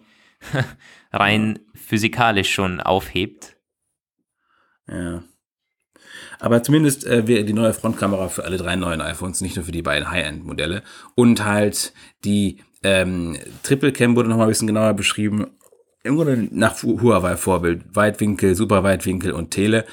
rein 1.12 1.58
physikalisch 1.74 2.50
schon 2.50 2.80
aufhebt. 2.80 3.56
Ja. 4.88 5.22
Aber 6.38 6.62
zumindest 6.62 7.04
äh, 7.06 7.22
die 7.22 7.52
neue 7.52 7.74
Frontkamera 7.74 8.28
für 8.28 8.44
alle 8.44 8.56
drei 8.56 8.74
neuen 8.74 9.02
iPhones, 9.02 9.42
nicht 9.42 9.56
nur 9.56 9.66
für 9.66 9.72
die 9.72 9.82
beiden 9.82 10.10
High-End-Modelle. 10.10 10.82
Und 11.14 11.44
halt 11.44 11.92
die 12.24 12.62
ähm, 12.82 13.36
Triple 13.62 13.92
Cam 13.92 14.16
wurde 14.16 14.30
nochmal 14.30 14.46
ein 14.46 14.50
bisschen 14.50 14.66
genauer 14.66 14.94
beschrieben. 14.94 15.46
Im 16.02 16.16
Grunde 16.16 16.48
nach 16.50 16.82
Huawei-Vorbild. 16.82 17.94
Weitwinkel, 17.94 18.54
Superweitwinkel 18.54 19.32
und 19.32 19.50
Tele. 19.50 19.84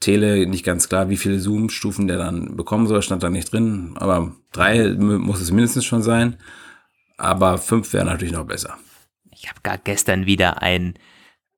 Tele 0.00 0.46
nicht 0.46 0.64
ganz 0.64 0.88
klar, 0.88 1.08
wie 1.08 1.16
viele 1.16 1.40
Zoom-Stufen 1.40 2.06
der 2.06 2.18
dann 2.18 2.56
bekommen 2.56 2.86
soll, 2.86 3.02
stand 3.02 3.24
da 3.24 3.30
nicht 3.30 3.52
drin. 3.52 3.94
Aber 3.96 4.32
drei 4.52 4.90
muss 4.94 5.40
es 5.40 5.50
mindestens 5.50 5.84
schon 5.84 6.02
sein. 6.02 6.36
Aber 7.16 7.58
fünf 7.58 7.92
wäre 7.92 8.04
natürlich 8.04 8.32
noch 8.32 8.46
besser. 8.46 8.78
Ich 9.32 9.48
habe 9.48 9.60
gerade 9.64 9.80
gestern 9.82 10.26
wieder 10.26 10.62
ein, 10.62 10.94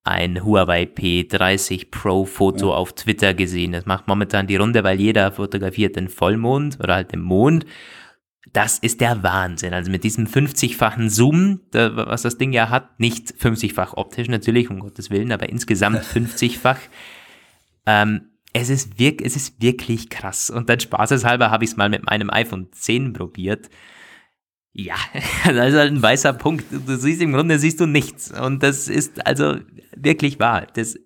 ein 0.04 0.42
Huawei 0.42 0.84
P30 0.84 1.90
Pro 1.90 2.24
Foto 2.24 2.70
ja. 2.70 2.76
auf 2.76 2.94
Twitter 2.94 3.34
gesehen. 3.34 3.72
Das 3.72 3.84
macht 3.84 4.08
momentan 4.08 4.46
die 4.46 4.56
Runde, 4.56 4.82
weil 4.84 4.98
jeder 4.98 5.32
fotografiert 5.32 5.96
den 5.96 6.08
Vollmond 6.08 6.78
oder 6.80 6.94
halt 6.94 7.12
den 7.12 7.20
Mond. 7.20 7.66
Das 8.52 8.78
ist 8.78 9.00
der 9.00 9.22
Wahnsinn. 9.22 9.74
Also 9.74 9.90
mit 9.90 10.02
diesem 10.02 10.26
50-fachen 10.26 11.08
Zoom, 11.08 11.60
was 11.72 12.22
das 12.22 12.36
Ding 12.36 12.52
ja 12.52 12.68
hat, 12.68 12.98
nicht 12.98 13.32
50-fach 13.32 13.94
optisch 13.94 14.28
natürlich, 14.28 14.70
um 14.70 14.80
Gottes 14.80 15.10
Willen, 15.10 15.32
aber 15.32 15.48
insgesamt 15.48 15.98
50-fach. 16.14 16.78
Ähm, 17.86 18.22
es 18.52 18.68
ist, 18.68 18.98
wirk 18.98 19.22
es 19.22 19.36
ist 19.36 19.62
wirklich 19.62 20.10
krass. 20.10 20.50
Und 20.50 20.68
dann 20.68 20.80
spaßeshalber 20.80 21.50
habe 21.50 21.64
ich 21.64 21.70
es 21.70 21.76
mal 21.76 21.88
mit 21.88 22.04
meinem 22.04 22.30
iPhone 22.30 22.68
10 22.72 23.12
probiert. 23.12 23.70
Ja, 24.72 24.96
das 25.44 25.68
ist 25.68 25.76
halt 25.76 25.92
ein 25.92 26.02
weißer 26.02 26.32
Punkt. 26.32 26.64
Du 26.70 26.96
siehst 26.96 27.22
im 27.22 27.32
Grunde 27.32 27.58
siehst 27.58 27.80
du 27.80 27.86
nichts. 27.86 28.32
Und 28.32 28.62
das 28.62 28.88
ist 28.88 29.24
also 29.26 29.58
wirklich 29.96 30.40
wahr. 30.40 30.66
Das, 30.74 30.98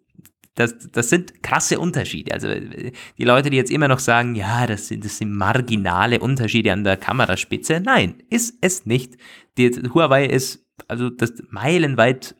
das, 0.54 0.74
das 0.92 1.10
sind 1.10 1.42
krasse 1.42 1.80
Unterschiede. 1.80 2.32
Also 2.32 2.48
die 2.48 3.24
Leute, 3.24 3.50
die 3.50 3.56
jetzt 3.56 3.70
immer 3.70 3.88
noch 3.88 3.98
sagen, 3.98 4.34
ja, 4.34 4.66
das 4.66 4.88
sind, 4.88 5.04
das 5.04 5.18
sind 5.18 5.32
marginale 5.32 6.20
Unterschiede 6.20 6.72
an 6.72 6.84
der 6.84 6.96
Kameraspitze. 6.96 7.80
Nein, 7.80 8.22
ist 8.30 8.56
es 8.60 8.86
nicht. 8.86 9.16
Die, 9.58 9.70
Huawei 9.92 10.26
ist 10.26 10.64
also 10.88 11.10
das 11.10 11.32
meilenweit, 11.50 12.36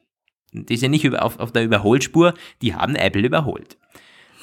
die 0.53 0.77
sind 0.77 0.93
nicht 0.93 1.09
auf, 1.17 1.39
auf 1.39 1.53
der 1.53 1.65
Überholspur, 1.65 2.35
die 2.63 2.75
haben 2.75 2.95
Apple 2.95 3.27
überholt 3.27 3.77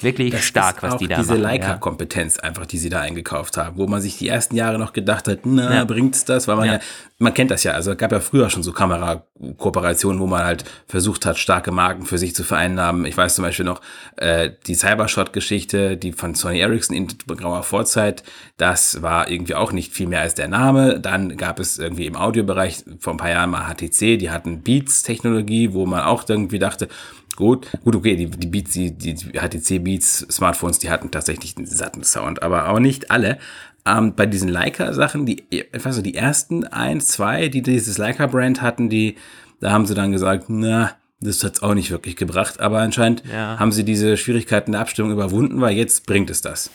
wirklich 0.04 0.32
das 0.32 0.44
stark, 0.44 0.84
was 0.84 0.98
die 0.98 1.08
da 1.08 1.18
diese 1.18 1.34
machen. 1.34 1.42
Diese 1.42 1.48
Leica-Kompetenz 1.48 2.38
ja. 2.38 2.44
einfach, 2.44 2.66
die 2.66 2.78
sie 2.78 2.90
da 2.90 3.02
eingekauft 3.02 3.58
haben, 3.58 3.78
wo 3.78 3.88
man 3.88 4.02
sich 4.02 4.18
die 4.18 4.28
ersten 4.28 4.56
Jahre 4.56 4.78
noch 4.78 4.94
gedacht 4.94 5.28
hat, 5.28 5.40
na, 5.46 5.74
ja. 5.74 5.84
bringt's 5.84 6.26
das? 6.26 6.48
Weil 6.48 6.56
man 6.56 6.66
ja. 6.66 6.74
ja. 6.74 6.80
man 7.20 7.34
kennt 7.34 7.52
das 7.52 7.64
ja, 7.64 7.74
also 7.74 7.92
es 7.92 7.98
gab 7.98 8.12
ja 8.12 8.20
früher 8.20 8.50
schon 8.50 8.64
so 8.64 8.72
Kamerakooperationen, 8.72 10.22
wo 10.22 10.28
man 10.28 10.44
halt 10.44 10.66
versucht 10.88 11.26
hat, 11.26 11.38
starke 11.38 11.72
Marken 11.72 12.06
für 12.06 12.18
sich 12.18 12.36
zu 12.36 12.44
vereinnahmen. 12.44 13.06
Ich 13.06 13.18
weiß 13.18 13.36
zum 13.36 13.44
Beispiel 13.44 13.66
noch, 13.66 13.82
äh, 14.18 14.52
die 14.68 14.76
Cybershot-Geschichte, 14.76 15.98
die 15.98 16.12
von 16.12 16.36
Sony 16.36 16.60
Ericsson 16.60 16.96
in 16.96 17.08
grauer 17.28 17.64
Vorzeit, 17.64 18.24
das 18.58 19.02
war 19.02 19.30
irgendwie 19.30 19.56
auch 19.56 19.72
nicht 19.72 19.94
viel 19.94 20.08
mehr 20.08 20.22
als 20.22 20.36
der 20.36 20.48
Name. 20.48 21.00
Dann 21.00 21.38
gab 21.38 21.60
es 21.60 21.80
irgendwie 21.80 22.06
im 22.06 22.16
Audiobereich 22.16 22.84
vor 23.00 23.14
ein 23.14 23.18
paar 23.18 23.30
Jahren 23.30 23.50
mal 23.50 23.74
HTC, 23.74 24.18
die 24.18 24.30
hatten 24.30 24.62
Beats-Technologie, 24.62 25.74
wo 25.74 25.86
man 25.86 26.02
auch 26.02 26.24
irgendwie 26.28 26.60
dachte, 26.60 26.88
Gut, 27.36 27.68
gut, 27.84 27.96
okay, 27.96 28.16
die, 28.16 28.28
die 28.30 28.48
Beats, 28.48 28.72
die, 28.72 28.92
die 28.92 29.16
HTC 29.16 29.84
Beats 29.84 30.20
Smartphones, 30.30 30.80
die 30.80 30.90
hatten 30.90 31.12
tatsächlich 31.12 31.56
einen 31.58 31.66
satten 31.66 32.04
Sound, 32.04 32.44
aber, 32.44 32.64
aber 32.66 32.80
nicht 32.80 33.10
alle. 33.12 33.38
Ähm, 33.86 34.14
bei 34.16 34.26
diesen 34.28 34.50
Leica-Sachen, 34.50 35.26
die, 35.26 35.44
nicht, 35.50 36.02
die 36.02 36.14
ersten 36.16 36.66
ein, 36.68 37.02
zwei, 37.02 37.48
die 37.48 37.62
dieses 37.62 37.98
Leica-Brand 37.98 38.62
hatten, 38.62 38.90
die, 38.90 39.16
Da 39.60 39.72
haben 39.72 39.86
sie 39.86 39.94
dann 39.96 40.12
gesagt, 40.12 40.46
na, 40.50 40.92
das 41.20 41.44
hat's 41.44 41.62
auch 41.64 41.74
nicht 41.76 41.92
wirklich 41.92 42.16
gebracht. 42.16 42.60
Aber 42.60 42.80
anscheinend 42.80 43.24
Ja. 43.32 43.58
haben 43.60 43.72
sie 43.72 43.84
diese 43.86 44.18
Schwierigkeiten 44.18 44.72
der 44.74 44.82
Abstimmung 44.82 45.12
überwunden, 45.12 45.62
weil 45.62 45.76
jetzt 45.76 46.06
bringt 46.08 46.30
es 46.32 46.42
das. 46.42 46.70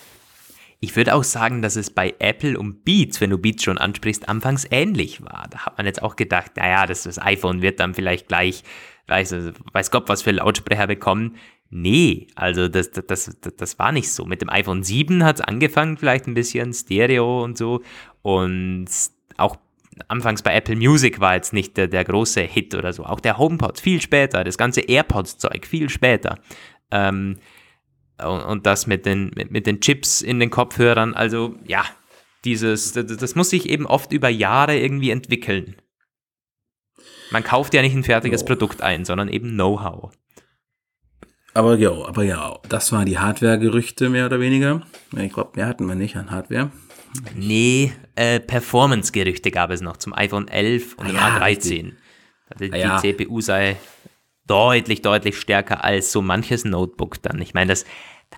Ich 0.79 0.95
würde 0.95 1.15
auch 1.15 1.25
sagen, 1.25 1.63
dass 1.63 1.75
es 1.77 1.91
bei 1.91 2.15
Apple 2.19 2.59
und 2.59 2.85
Beats, 2.85 3.21
wenn 3.21 3.31
du 3.31 3.39
Beats 3.39 3.65
schon 3.65 3.79
ansprichst, 3.79 4.29
anfangs 4.29 4.67
ähnlich 4.71 5.23
war. 5.23 5.47
Da 5.51 5.61
hat 5.67 5.79
man 5.79 5.87
jetzt 5.87 6.03
auch 6.03 6.17
gedacht, 6.17 6.53
naja, 6.57 6.87
das, 6.87 7.05
das 7.05 7.19
iPhone 7.21 7.63
wird 7.63 7.81
dann 7.81 7.95
vielleicht 7.95 8.29
gleich, 8.29 8.63
weiß, 9.09 9.35
weiß 9.73 9.91
Gott, 9.91 10.09
was 10.09 10.23
für 10.23 10.33
Lautsprecher 10.33 10.87
bekommen. 10.87 11.37
Nee, 11.69 12.29
also 12.37 12.69
das, 12.69 12.91
das, 12.93 13.07
das, 13.07 13.57
das 13.57 13.79
war 13.79 13.93
nicht 13.93 14.11
so. 14.11 14.25
Mit 14.25 14.41
dem 14.41 14.51
iPhone 14.51 14.83
7 14.83 15.25
hat 15.25 15.37
es 15.37 15.41
angefangen, 15.41 15.97
vielleicht 15.97 16.27
ein 16.27 16.35
bisschen 16.35 16.73
Stereo 16.73 17.43
und 17.43 17.59
so. 17.59 17.83
Und 18.23 18.87
auch 19.37 19.57
anfangs 20.09 20.43
bei 20.43 20.55
Apple 20.55 20.77
Music 20.77 21.21
war 21.21 21.35
jetzt 21.35 21.53
nicht 21.53 21.77
der, 21.77 21.89
der 21.89 22.05
große 22.05 22.43
Hit 22.43 22.75
oder 22.75 22.93
so. 22.93 23.05
Auch 23.05 23.21
der 23.21 23.39
HomePod 23.39 23.81
viel 23.81 24.01
später, 24.01 24.45
das 24.45 24.59
ganze 24.59 24.83
AirPods-Zeug 24.83 25.67
viel 25.67 25.89
später. 25.89 26.39
Ähm, 26.91 27.39
und, 28.23 28.41
und 28.43 28.67
das 28.67 28.87
mit 28.87 29.07
den, 29.07 29.31
mit, 29.35 29.51
mit 29.51 29.67
den 29.67 29.81
Chips 29.81 30.23
in 30.23 30.41
den 30.41 30.51
Kopfhörern, 30.51 31.15
also 31.15 31.57
ja, 31.67 31.85
dieses, 32.45 32.93
das, 32.93 33.07
das 33.07 33.35
muss 33.35 33.51
sich 33.51 33.69
eben 33.69 33.87
oft 33.87 34.13
über 34.13 34.29
Jahre 34.29 34.79
irgendwie 34.79 35.11
entwickeln. 35.11 35.77
Man 37.31 37.43
kauft 37.45 37.75
ja 37.75 37.83
nicht 37.83 37.95
ein 37.95 38.05
fertiges 38.05 38.43
Jo. 38.43 38.47
Produkt 38.47 38.83
ein, 38.83 39.05
sondern 39.05 39.29
eben 39.29 39.51
Know-how. 39.51 40.13
Aber 41.55 41.77
ja, 41.77 41.91
aber 41.91 42.23
ja, 42.23 42.59
das 42.69 42.93
waren 42.93 43.07
die 43.07 43.19
Hardware-Gerüchte 43.19 44.11
mehr 44.11 44.27
oder 44.27 44.41
weniger. 44.41 44.83
Ich 45.17 45.33
glaube, 45.33 45.53
mehr 45.57 45.67
hatten 45.67 45.87
wir 45.87 45.95
nicht 45.95 46.17
an 46.17 46.31
Hardware. 46.31 46.71
Nee, 47.35 47.93
äh, 48.15 48.41
Performance-Gerüchte 48.41 49.51
gab 49.51 49.71
es 49.71 49.81
noch 49.81 49.97
zum 49.97 50.13
iPhone 50.13 50.49
11 50.49 50.95
und 50.99 51.07
Ah 51.07 51.09
dem 51.09 51.17
ja, 51.17 51.39
A13. 51.39 51.45
richtig. 51.47 51.95
Die, 52.61 52.73
Ah 52.73 52.77
ja. 52.77 53.01
die 53.01 53.15
CPU 53.15 53.41
sei 53.41 53.77
deutlich, 54.47 55.03
deutlich 55.03 55.39
stärker 55.39 55.83
als 55.83 56.13
so 56.13 56.21
manches 56.23 56.65
Notebook 56.65 57.23
dann. 57.23 57.41
Ich 57.41 57.55
meine, 57.55 57.71
das 57.71 57.85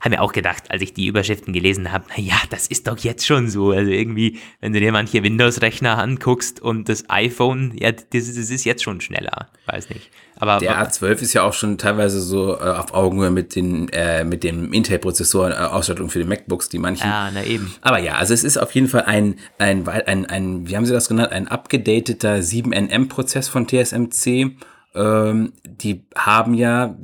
haben 0.00 0.12
wir 0.12 0.22
auch 0.22 0.32
gedacht, 0.32 0.70
als 0.70 0.80
ich 0.82 0.92
die 0.94 1.06
Überschriften 1.06 1.52
gelesen 1.52 1.90
habe, 1.90 2.04
na 2.16 2.22
ja, 2.22 2.36
das 2.50 2.68
ist 2.68 2.86
doch 2.86 2.98
jetzt 2.98 3.26
schon 3.26 3.48
so. 3.50 3.72
Also 3.72 3.90
irgendwie, 3.90 4.38
wenn 4.60 4.72
du 4.72 4.78
dir 4.78 4.92
manche 4.92 5.24
Windows-Rechner 5.24 5.98
anguckst 5.98 6.60
und 6.60 6.88
das 6.88 7.10
iPhone, 7.10 7.72
ja, 7.76 7.90
das, 7.90 8.04
das 8.12 8.28
ist 8.50 8.64
jetzt 8.64 8.84
schon 8.84 9.00
schneller. 9.00 9.48
Weiß 9.66 9.88
nicht. 9.90 10.08
Aber 10.36 10.58
Der 10.60 10.80
A12 10.88 11.20
ist 11.22 11.32
ja 11.32 11.42
auch 11.42 11.52
schon 11.52 11.78
teilweise 11.78 12.20
so 12.20 12.54
äh, 12.54 12.60
auf 12.60 12.94
Augenhöhe 12.94 13.30
mit 13.32 13.56
den 13.56 13.88
äh, 13.88 14.22
mit 14.22 14.44
dem 14.44 14.72
Intel-Prozessor 14.72 15.50
äh, 15.50 15.54
Ausstattung 15.54 16.10
für 16.10 16.20
die 16.20 16.26
MacBooks, 16.26 16.68
die 16.68 16.78
manchen. 16.78 17.08
ja, 17.08 17.30
na 17.34 17.42
eben. 17.44 17.74
Aber 17.80 17.98
ja, 17.98 18.14
also 18.14 18.34
es 18.34 18.44
ist 18.44 18.56
auf 18.56 18.72
jeden 18.76 18.86
Fall 18.86 19.02
ein, 19.02 19.34
ein, 19.58 19.84
wei- 19.84 20.06
ein, 20.06 20.26
ein 20.26 20.68
wie 20.68 20.76
haben 20.76 20.86
Sie 20.86 20.92
das 20.92 21.08
genannt, 21.08 21.32
ein 21.32 21.48
abgedateter 21.48 22.36
7NM-Prozess 22.36 23.48
von 23.48 23.66
TSMC. 23.66 24.56
Ähm, 24.94 25.52
die 25.64 26.04
haben 26.16 26.54
ja, 26.54 26.96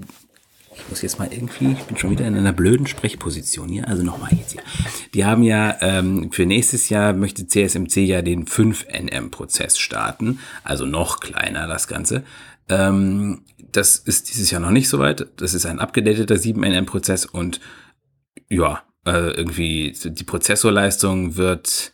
ich 0.77 0.89
muss 0.89 1.03
jetzt 1.03 1.19
mal 1.19 1.33
irgendwie, 1.33 1.73
ich 1.73 1.85
bin 1.85 1.97
schon 1.97 2.11
wieder 2.11 2.27
in 2.27 2.37
einer 2.37 2.53
blöden 2.53 2.87
Sprechposition 2.87 3.69
hier, 3.69 3.89
also 3.89 4.03
nochmal 4.03 4.31
jetzt 4.33 4.53
hier. 4.53 4.63
Die 5.15 5.25
haben 5.25 5.43
ja, 5.43 5.77
ähm, 5.81 6.31
für 6.33 6.47
nächstes 6.47 6.89
Jahr 6.89 7.13
möchte 7.13 7.47
CSMC 7.47 7.99
ja 7.99 8.23
den 8.23 8.47
5NM-Prozess 8.47 9.79
starten, 9.79 10.39
also 10.63 10.87
noch 10.87 11.21
kleiner 11.21 11.67
das 11.67 11.89
Ganze. 11.89 12.25
Ähm, 12.69 13.43
das 13.59 13.97
ist 13.97 14.31
dieses 14.31 14.51
Jahr 14.51 14.61
noch 14.61 14.71
nicht 14.71 14.89
so 14.89 14.99
weit. 14.99 15.27
Das 15.37 15.55
ist 15.55 15.67
ein 15.67 15.81
abgedateter 15.81 16.37
7NM-Prozess 16.37 17.27
und 17.27 17.61
ja, 18.49 18.83
äh, 19.07 19.31
irgendwie 19.31 19.95
die 20.05 20.25
Prozessorleistung 20.25 21.37
wird 21.37 21.93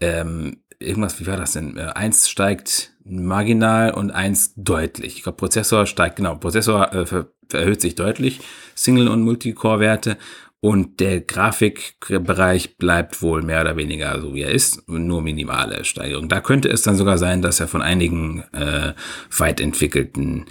ähm, 0.00 0.62
irgendwas, 0.78 1.20
wie 1.20 1.26
war 1.26 1.36
das 1.36 1.52
denn? 1.52 1.76
Äh, 1.76 1.92
eins 1.94 2.28
steigt 2.28 2.92
marginal 3.04 3.92
und 3.92 4.10
eins 4.10 4.52
deutlich. 4.56 5.16
Ich 5.16 5.22
glaube, 5.22 5.36
Prozessor 5.36 5.86
steigt, 5.86 6.16
genau, 6.16 6.36
Prozessor 6.36 6.92
äh, 6.92 7.06
ver 7.06 7.28
erhöht 7.52 7.80
sich 7.80 7.94
deutlich, 7.94 8.40
Single- 8.74 9.08
und 9.08 9.22
Multicore-Werte 9.22 10.18
und 10.60 11.00
der 11.00 11.20
Grafikbereich 11.20 12.76
bleibt 12.76 13.22
wohl 13.22 13.42
mehr 13.42 13.60
oder 13.60 13.76
weniger 13.76 14.20
so, 14.20 14.34
wie 14.34 14.42
er 14.42 14.50
ist, 14.50 14.88
nur 14.88 15.22
minimale 15.22 15.84
Steigerung. 15.84 16.28
Da 16.28 16.40
könnte 16.40 16.68
es 16.68 16.82
dann 16.82 16.96
sogar 16.96 17.18
sein, 17.18 17.42
dass 17.42 17.60
er 17.60 17.68
von 17.68 17.82
einigen 17.82 18.42
äh, 18.52 18.94
weit 19.36 19.60
entwickelten 19.60 20.46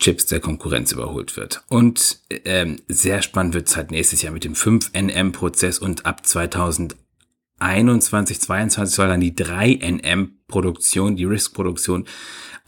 Chips 0.00 0.26
der 0.26 0.38
Konkurrenz 0.40 0.92
überholt 0.92 1.36
wird. 1.36 1.64
Und 1.68 2.20
ähm, 2.44 2.76
sehr 2.86 3.20
spannend 3.22 3.54
wird 3.54 3.66
es 3.68 3.76
halt 3.76 3.90
nächstes 3.90 4.22
Jahr 4.22 4.32
mit 4.32 4.44
dem 4.44 4.54
5NM-Prozess 4.54 5.80
und 5.80 6.06
ab 6.06 6.24
2021, 6.24 8.40
22 8.40 8.94
soll 8.94 9.08
dann 9.08 9.20
die 9.20 9.34
3NM-Produktion, 9.34 11.16
die 11.16 11.24
RISC-Produktion 11.24 12.06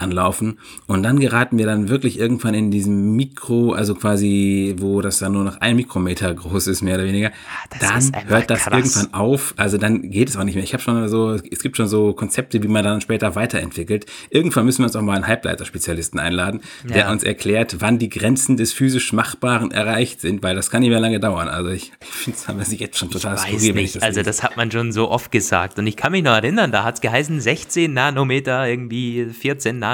anlaufen. 0.01 0.59
Und 0.87 1.03
dann 1.03 1.19
geraten 1.19 1.57
wir 1.57 1.65
dann 1.65 1.89
wirklich 1.89 2.19
irgendwann 2.19 2.53
in 2.53 2.71
diesem 2.71 3.15
Mikro, 3.15 3.73
also 3.73 3.95
quasi, 3.95 4.75
wo 4.79 5.01
das 5.01 5.19
dann 5.19 5.33
nur 5.33 5.43
noch 5.43 5.61
ein 5.61 5.75
Mikrometer 5.75 6.33
groß 6.33 6.67
ist, 6.67 6.81
mehr 6.81 6.95
oder 6.95 7.05
weniger. 7.05 7.31
das 7.79 8.11
dann 8.11 8.27
hört 8.27 8.49
das 8.49 8.61
krass. 8.61 8.73
irgendwann 8.95 9.13
auf. 9.13 9.53
Also 9.57 9.77
dann 9.77 10.09
geht 10.09 10.29
es 10.29 10.37
auch 10.37 10.43
nicht 10.43 10.55
mehr. 10.55 10.63
Ich 10.63 10.73
habe 10.73 10.83
schon 10.83 11.07
so, 11.09 11.31
es 11.33 11.61
gibt 11.61 11.77
schon 11.77 11.87
so 11.87 12.13
Konzepte, 12.13 12.61
wie 12.63 12.67
man 12.67 12.83
dann 12.83 13.01
später 13.01 13.35
weiterentwickelt. 13.35 14.05
Irgendwann 14.29 14.65
müssen 14.65 14.79
wir 14.79 14.85
uns 14.85 14.95
auch 14.95 15.01
mal 15.01 15.15
einen 15.15 15.27
Halbleiterspezialisten 15.27 16.19
einladen, 16.19 16.61
der 16.87 16.97
Ja. 16.97 17.11
uns 17.11 17.23
erklärt, 17.23 17.77
wann 17.79 17.99
die 17.99 18.09
Grenzen 18.09 18.57
des 18.57 18.73
physisch 18.73 19.13
Machbaren 19.13 19.71
erreicht 19.71 20.21
sind, 20.21 20.43
weil 20.43 20.55
das 20.55 20.69
kann 20.69 20.81
nicht 20.81 20.89
mehr 20.89 20.99
lange 20.99 21.19
dauern. 21.19 21.47
Also 21.47 21.69
ich, 21.71 21.91
ich 22.01 22.07
finde 22.07 22.61
es 22.61 22.69
sich 22.69 22.79
jetzt 22.79 22.97
schon 22.97 23.09
total 23.09 23.33
Weiß 23.37 23.45
ich 23.63 23.73
nicht, 23.73 24.01
also 24.01 24.19
lese. 24.19 24.23
das 24.23 24.43
hat 24.43 24.57
man 24.57 24.71
schon 24.71 24.91
so 24.91 25.09
oft 25.09 25.31
gesagt. 25.31 25.77
Und 25.79 25.87
ich 25.87 25.95
kann 25.95 26.11
mich 26.11 26.23
noch 26.23 26.31
erinnern, 26.33 26.71
da 26.71 26.83
hat 26.83 26.95
es 26.95 27.01
geheißen 27.01 27.39
16 27.39 27.93
Nanometer, 27.93 28.67
irgendwie 28.67 29.25
14 29.25 29.77
Nanometer. 29.79 29.90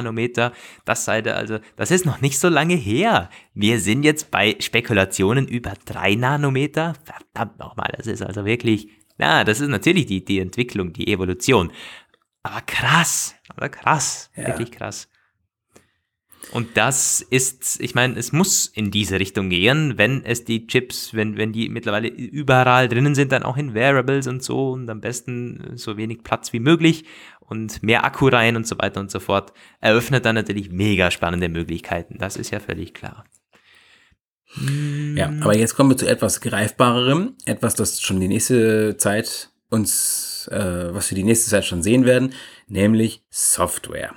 Das 0.86 1.06
sei 1.06 1.22
da, 1.22 1.34
also, 1.34 1.60
das 1.76 1.92
ist 1.92 2.06
noch 2.06 2.22
nicht 2.22 2.40
so 2.40 2.50
lange 2.50 2.76
her. 2.76 3.30
Wir 3.54 3.80
sind 3.80 4.04
jetzt 4.04 4.32
bei 4.32 4.56
Spekulationen 4.60 5.48
über 5.48 5.74
3 5.86 6.16
Nanometer. 6.16 6.94
Verdammt 7.04 7.60
nochmal, 7.60 7.94
das 7.98 8.08
ist 8.08 8.22
also 8.22 8.46
wirklich, 8.46 8.90
na, 9.18 9.44
das 9.44 9.60
ist 9.62 9.70
natürlich 9.70 10.06
die, 10.06 10.24
die 10.24 10.40
Entwicklung, 10.40 10.94
die 10.94 11.08
Evolution. 11.12 11.72
Aber 12.44 12.62
krass, 12.62 13.36
aber 13.50 13.70
krass, 13.70 14.32
Ja. 14.36 14.48
wirklich 14.48 14.72
krass. 14.72 15.10
Und 16.52 16.78
das 16.78 17.22
ist, 17.22 17.82
ich 17.82 17.94
meine, 17.94 18.16
es 18.18 18.32
muss 18.32 18.68
in 18.68 18.90
diese 18.90 19.20
Richtung 19.20 19.50
gehen, 19.50 19.98
wenn 19.98 20.24
es 20.24 20.46
die 20.46 20.66
Chips, 20.66 21.14
wenn, 21.14 21.36
wenn 21.36 21.52
die 21.52 21.68
mittlerweile 21.68 22.08
überall 22.08 22.88
drinnen 22.88 23.16
sind, 23.16 23.34
dann 23.34 23.44
auch 23.44 23.58
in 23.58 23.74
Wearables 23.74 24.28
und 24.28 24.42
so 24.44 24.72
und 24.72 24.90
am 24.90 25.02
besten 25.02 25.74
so 25.76 25.98
wenig 25.98 26.24
Platz 26.24 26.54
wie 26.54 26.62
möglich 26.62 27.04
und 27.48 27.82
mehr 27.82 28.04
Akku 28.06 28.28
rein 28.28 28.56
und 28.56 28.68
so 28.68 28.78
weiter 28.78 29.00
und 29.00 29.10
so 29.10 29.20
fort, 29.20 29.52
eröffnet 29.82 30.26
dann 30.26 30.36
natürlich 30.36 30.70
mega 30.70 31.10
spannende 31.12 31.50
Möglichkeiten. 31.50 32.18
Das 32.20 32.36
ist 32.38 32.52
ja 32.52 32.60
völlig 32.60 32.94
klar. 32.94 33.26
Ja, 35.16 35.28
aber 35.42 35.58
jetzt 35.58 35.76
kommen 35.76 35.90
wir 35.90 35.98
zu 35.98 36.08
etwas 36.08 36.40
greifbarerem, 36.42 37.36
etwas, 37.46 37.76
das 37.76 38.02
schon 38.02 38.20
die 38.22 38.30
nächste 38.30 38.96
Zeit 38.98 39.52
uns, 39.70 40.48
äh, 40.52 40.94
was 40.94 41.12
wir 41.12 41.16
die 41.18 41.24
nächste 41.26 41.50
Zeit 41.50 41.66
schon 41.66 41.84
sehen 41.84 42.06
werden, 42.06 42.34
nämlich 42.68 43.24
Software. 43.30 44.16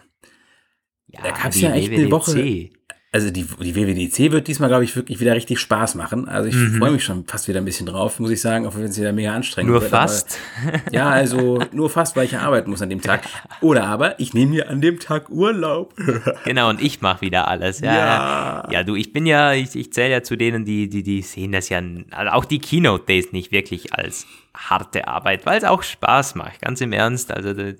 Ja, 1.08 1.22
Da 1.22 1.30
gab's 1.32 1.56
die 1.56 1.62
ja 1.62 1.72
echt 1.74 1.88
eine 1.90 2.04
WWDC. 2.04 2.10
Woche- 2.12 2.70
Also 3.12 3.30
die, 3.30 3.42
die 3.42 3.74
WWDC 3.74 4.30
wird 4.30 4.46
diesmal, 4.46 4.68
glaube 4.68 4.84
ich, 4.84 4.94
wirklich 4.94 5.18
wieder 5.18 5.34
richtig 5.34 5.58
Spaß 5.58 5.96
machen. 5.96 6.28
Also 6.28 6.48
ich 6.48 6.54
Mhm. 6.54 6.78
freue 6.78 6.92
mich 6.92 7.02
schon 7.02 7.24
fast 7.26 7.48
wieder 7.48 7.58
ein 7.60 7.64
bisschen 7.64 7.86
drauf, 7.86 8.20
muss 8.20 8.30
ich 8.30 8.40
sagen, 8.40 8.68
auch 8.68 8.76
wenn 8.76 8.84
es 8.84 8.96
wieder 9.00 9.12
mega 9.12 9.34
anstrengend 9.34 9.72
Nur 9.72 9.80
wird. 9.82 9.92
aber- 9.92 10.02
fast. 10.02 10.38
Ja, 10.92 11.08
also 11.10 11.60
nur 11.72 11.90
fast, 11.90 12.14
weil 12.14 12.26
ich 12.26 12.32
ja 12.32 12.42
arbeiten 12.42 12.70
muss 12.70 12.82
an 12.82 12.88
dem 12.88 13.00
Tag. 13.00 13.22
Oder 13.62 13.86
aber 13.86 14.20
ich 14.20 14.32
nehme 14.32 14.52
mir 14.52 14.70
an 14.70 14.80
dem 14.80 15.00
Tag 15.00 15.28
Urlaub. 15.28 15.92
Genau, 16.44 16.68
und 16.70 16.80
ich 16.80 17.00
mache 17.00 17.22
wieder 17.22 17.48
alles. 17.48 17.80
Ja, 17.80 17.94
Ja. 17.94 18.68
ja. 18.70 18.82
du, 18.84 18.94
ich 18.94 19.12
bin 19.12 19.26
ja, 19.26 19.54
ich, 19.54 19.74
ich 19.74 19.92
zähle 19.92 20.12
ja 20.12 20.22
zu 20.22 20.36
denen, 20.36 20.64
die, 20.64 20.88
die, 20.88 21.02
die 21.02 21.22
sehen 21.22 21.50
das 21.50 21.68
ja, 21.68 21.82
also 22.12 22.30
auch 22.30 22.44
die 22.44 22.60
Keynote 22.60 23.06
Days 23.06 23.32
nicht 23.32 23.50
wirklich 23.50 23.92
als 23.92 24.24
harte 24.56 25.08
Arbeit, 25.08 25.46
weil 25.46 25.58
es 25.58 25.64
auch 25.64 25.82
Spaß 25.82 26.36
macht, 26.36 26.60
ganz 26.62 26.80
im 26.80 26.92
Ernst. 26.92 27.32
Also 27.32 27.54
da, 27.54 27.72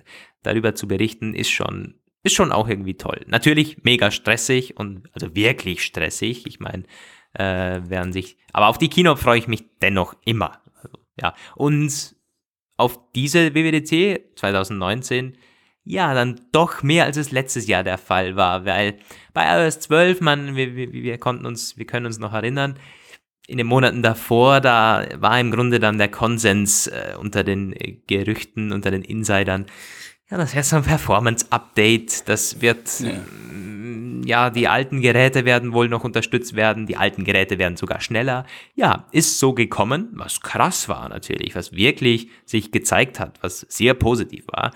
darüber 0.43 0.75
zu 0.75 0.89
berichten 0.89 1.35
ist 1.35 1.51
schon, 1.51 1.95
ist 2.23 2.35
schon 2.35 2.53
auch 2.53 2.69
irgendwie 2.69 2.97
toll. 2.97 3.25
Natürlich 3.27 3.83
mega 3.83 4.11
stressig 4.11 4.77
und 4.77 5.09
also 5.13 5.35
wirklich 5.35 5.83
stressig. 5.83 6.47
Ich 6.47 6.61
meine, 6.61 6.85
äh, 7.33 7.81
werden 7.89 8.13
sich, 8.13 8.37
aber 8.53 8.69
auf 8.69 8.79
die 8.79 8.89
Keynote 8.89 9.21
freue 9.21 9.39
ich 9.39 9.49
mich 9.49 9.65
dennoch 9.81 10.15
immer. 10.25 10.61
Also, 10.83 10.99
ja, 11.21 11.35
und 11.55 12.17
auf 12.77 12.99
diese 13.15 13.55
WWDC 13.55 14.37
2019 14.37 15.37
ja, 15.85 16.15
dann 16.15 16.41
doch 16.53 16.83
mehr 16.83 17.05
als 17.05 17.17
es 17.17 17.33
letztes 17.33 17.67
Jahr 17.67 17.83
der 17.83 17.99
Fall 17.99 18.37
war, 18.37 18.65
weil 18.65 18.99
bei 19.33 19.65
iOS 19.65 19.81
12, 19.81 20.21
man, 20.21 20.57
wir, 20.57 20.77
wir, 20.77 20.93
wir 20.93 21.19
konnten 21.19 21.47
uns, 21.47 21.79
wir 21.79 21.87
können 21.87 22.07
uns 22.07 22.19
noch 22.19 22.33
erinnern, 22.33 22.79
in 23.47 23.59
den 23.59 23.67
Monaten 23.67 24.03
davor, 24.03 24.61
da 24.61 25.05
war 25.17 25.41
im 25.41 25.51
Grunde 25.51 25.81
dann 25.81 25.99
der 25.99 26.09
Konsens 26.09 26.87
äh, 26.87 27.15
unter 27.19 27.43
den 27.43 27.75
Gerüchten, 28.07 28.73
unter 28.73 28.93
den 28.93 29.03
Insidern, 29.03 29.67
ja, 30.31 30.37
das 30.37 30.55
wäre 30.55 30.65
so 30.65 30.77
ein 30.77 30.83
Performance-Update, 30.85 32.29
das 32.29 32.61
wird, 32.61 32.89
mm, 33.01 34.23
ja, 34.25 34.51
die 34.51 34.69
alten 34.69 35.01
Geräte 35.01 35.45
werden 35.45 35.73
wohl 35.73 35.89
noch 35.89 36.05
unterstützt 36.05 36.55
werden, 36.55 36.87
die 36.87 36.97
alten 36.97 37.25
Geräte 37.25 37.59
werden 37.59 37.77
sogar 37.77 38.01
schneller. 38.01 38.47
Ja, 38.75 39.07
ist 39.11 39.41
so 39.41 39.55
gekommen, 39.55 40.11
was 40.13 40.41
krass 40.41 40.89
war 40.89 41.09
natürlich, 41.09 41.57
was 41.57 41.73
wirklich 41.73 42.29
sich 42.45 42.71
gezeigt 42.71 43.19
hat, 43.19 43.43
was 43.43 43.61
sehr 43.69 43.95
positiv 43.95 44.47
war. 44.49 44.73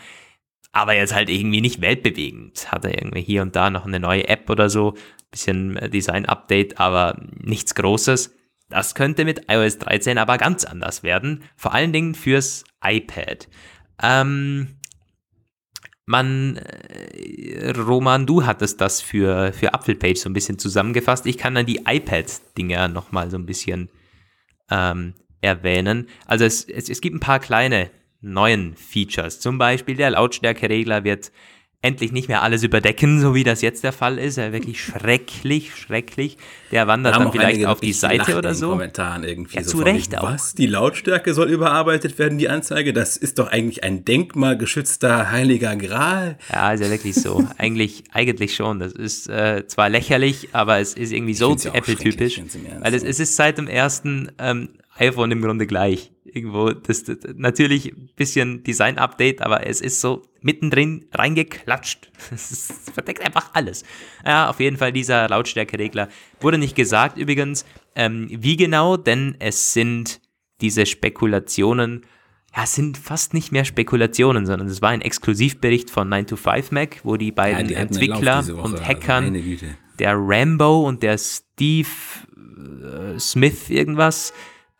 aber 0.73 0.97
jetzt 0.97 1.15
halt 1.15 1.31
irgendwie 1.31 1.61
nicht 1.61 1.81
weltbewegend. 1.81 2.73
Hat 2.73 2.85
er 2.85 2.95
irgendwie 3.01 3.23
hier 3.23 3.43
und 3.43 3.55
da 3.55 3.71
noch 3.71 3.87
eine 3.87 4.01
neue 4.01 4.27
App 4.29 4.51
oder 4.51 4.69
so, 4.69 4.95
bisschen 5.31 5.77
äh, 5.77 5.89
Design-Update, 5.89 6.81
aber 6.81 7.17
nichts 7.41 7.77
Großes. 7.77 8.35
Das 8.71 8.95
könnte 8.97 9.25
mit 9.25 9.43
iOS 9.49 9.79
13 9.79 10.19
aber 10.19 10.37
ganz 10.37 10.65
anders 10.65 11.05
werden, 11.05 11.45
vor 11.57 11.75
allen 11.75 11.93
Dingen 11.93 12.15
fürs 12.17 12.65
iPad. 12.83 13.49
Ähm, 14.03 14.79
man, 16.07 16.57
äh, 16.57 17.71
Roman, 17.71 18.27
du 18.27 18.45
hattest 18.45 18.81
das 18.81 19.01
für, 19.01 19.53
für 19.53 19.75
Apfelpage 19.75 20.19
so 20.19 20.29
ein 20.29 20.35
bisschen 20.35 20.59
zusammengefasst. 20.59 21.27
Ich 21.27 21.39
kann 21.39 21.55
dann 21.55 21.67
die 21.67 21.83
iPad-Dinger 21.87 22.89
nochmal 22.89 23.31
so 23.31 23.39
ein 23.39 23.47
bisschen 23.47 23.89
ähm, 24.71 25.15
erwähnen. 25.41 26.09
Also 26.27 26.45
es, 26.45 26.65
es, 26.65 26.89
es 26.89 27.01
gibt 27.01 27.17
ein 27.17 27.21
paar 27.21 27.41
kleine 27.41 27.91
neuen 28.21 28.75
Features. 28.77 29.41
Zum 29.41 29.59
Beispiel 29.59 29.97
der 29.97 30.11
Lautstärkeregler 30.11 31.05
wird 31.05 31.31
endlich 31.85 32.13
nicht 32.13 32.29
mehr 32.29 32.43
alles 32.43 32.63
überdecken, 32.63 33.21
so 33.21 33.35
wie 33.35 33.45
das 33.45 33.61
jetzt 33.61 33.85
der 33.85 33.93
Fall 33.93 34.19
ist. 34.19 34.39
Ja, 34.39 34.53
wirklich 34.53 34.83
schrecklich, 34.85 35.77
schrecklich. 35.77 36.39
Der 36.73 36.87
wandert 36.87 37.17
dann 37.17 37.31
vielleicht 37.31 37.65
auf 37.67 37.81
die 37.81 37.93
Seite 37.93 38.37
oder 38.37 38.55
so. 38.55 38.71
Kommentaren 38.71 39.23
irgendwie 39.23 39.57
ja, 39.57 39.63
so 39.63 39.79
zu 39.79 39.85
Recht 39.85 40.13
wegen, 40.13 40.23
auch. 40.23 40.33
Was? 40.33 40.55
Die 40.55 40.67
Lautstärke 40.67 41.35
soll 41.35 41.51
überarbeitet 41.51 42.19
werden, 42.19 42.39
die 42.39 42.49
Anzeige? 42.49 42.93
Das 42.93 43.17
ist 43.17 43.39
doch 43.39 43.49
eigentlich 43.49 43.85
ein 43.85 44.05
denkmalgeschützter 44.05 45.31
heiliger 45.31 45.77
Gral. 45.77 46.39
Ja, 46.51 46.73
ist 46.73 46.81
ja 46.81 46.91
wirklich 46.91 47.15
so. 47.15 47.47
eigentlich, 47.59 48.05
eigentlich 48.13 48.57
schon. 48.57 48.81
Das 48.81 48.93
ist 48.93 49.29
äh, 49.29 49.67
zwar 49.67 49.91
lächerlich, 49.91 50.49
aber 50.53 50.79
es 50.79 50.95
ist 50.95 51.13
irgendwie 51.13 51.35
so 51.35 51.55
ja 51.55 51.71
auch 51.71 51.75
Apple-typisch. 51.75 52.41
Weil 52.81 52.95
es, 52.95 53.03
es 53.05 53.21
ist 53.21 53.37
seit 53.37 53.59
dem 53.59 53.69
ersten 53.69 54.33
ähm, 54.39 54.71
iPhone 54.97 55.31
im 55.31 55.43
Grunde 55.43 55.67
gleich. 55.67 56.13
Irgendwo, 56.25 56.71
das, 56.71 57.05
das 57.05 57.19
natürlich 57.37 57.93
ein 57.93 58.11
bisschen 58.17 58.63
Design-Update, 58.63 59.43
aber 59.43 59.67
es 59.67 59.81
ist 59.81 60.01
so 60.01 60.23
mittendrin 60.41 61.07
reingeklatscht. 61.13 62.11
Es 62.31 62.91
verdeckt 62.93 63.25
einfach 63.25 63.51
alles. 63.55 63.85
Ja, 64.25 64.49
auf 64.49 64.61
jeden 64.61 64.77
Fall 64.77 64.93
dieser 64.93 65.29
Lautstärkeregler. 65.29 66.09
Wurde 66.41 66.59
nicht 66.59 66.77
gesagt 66.77 67.19
übrigens, 67.19 67.65
ähm, 67.97 68.29
wie 68.31 68.57
genau, 68.57 68.97
denn 68.97 69.37
es 69.39 69.73
sind 69.73 70.21
diese 70.61 70.87
Spekulationen, 70.87 72.07
ja, 72.57 72.65
es 72.65 72.75
sind 72.75 72.97
fast 72.97 73.35
nicht 73.35 73.51
mehr 73.51 73.65
Spekulationen, 73.65 74.47
sondern 74.47 74.69
es 74.69 74.81
war 74.81 74.91
ein 74.91 75.01
Exklusivbericht 75.01 75.91
von 75.91 76.09
9to5Mac, 76.09 77.01
wo 77.03 77.17
die 77.17 77.33
beiden 77.33 77.67
die 77.67 77.77
einen 77.77 77.89
Lauf 77.89 78.01
Entwickler 78.01 78.39
und 78.63 78.75
also 78.75 78.85
Hackern 78.85 79.33
Güte. 79.35 79.77
der 79.99 80.15
Rambo 80.17 80.87
und 80.87 81.03
der 81.03 81.19
Steve 81.19 81.89
äh, 82.39 83.19
Smith 83.19 83.71
irgendwas. 83.71 84.33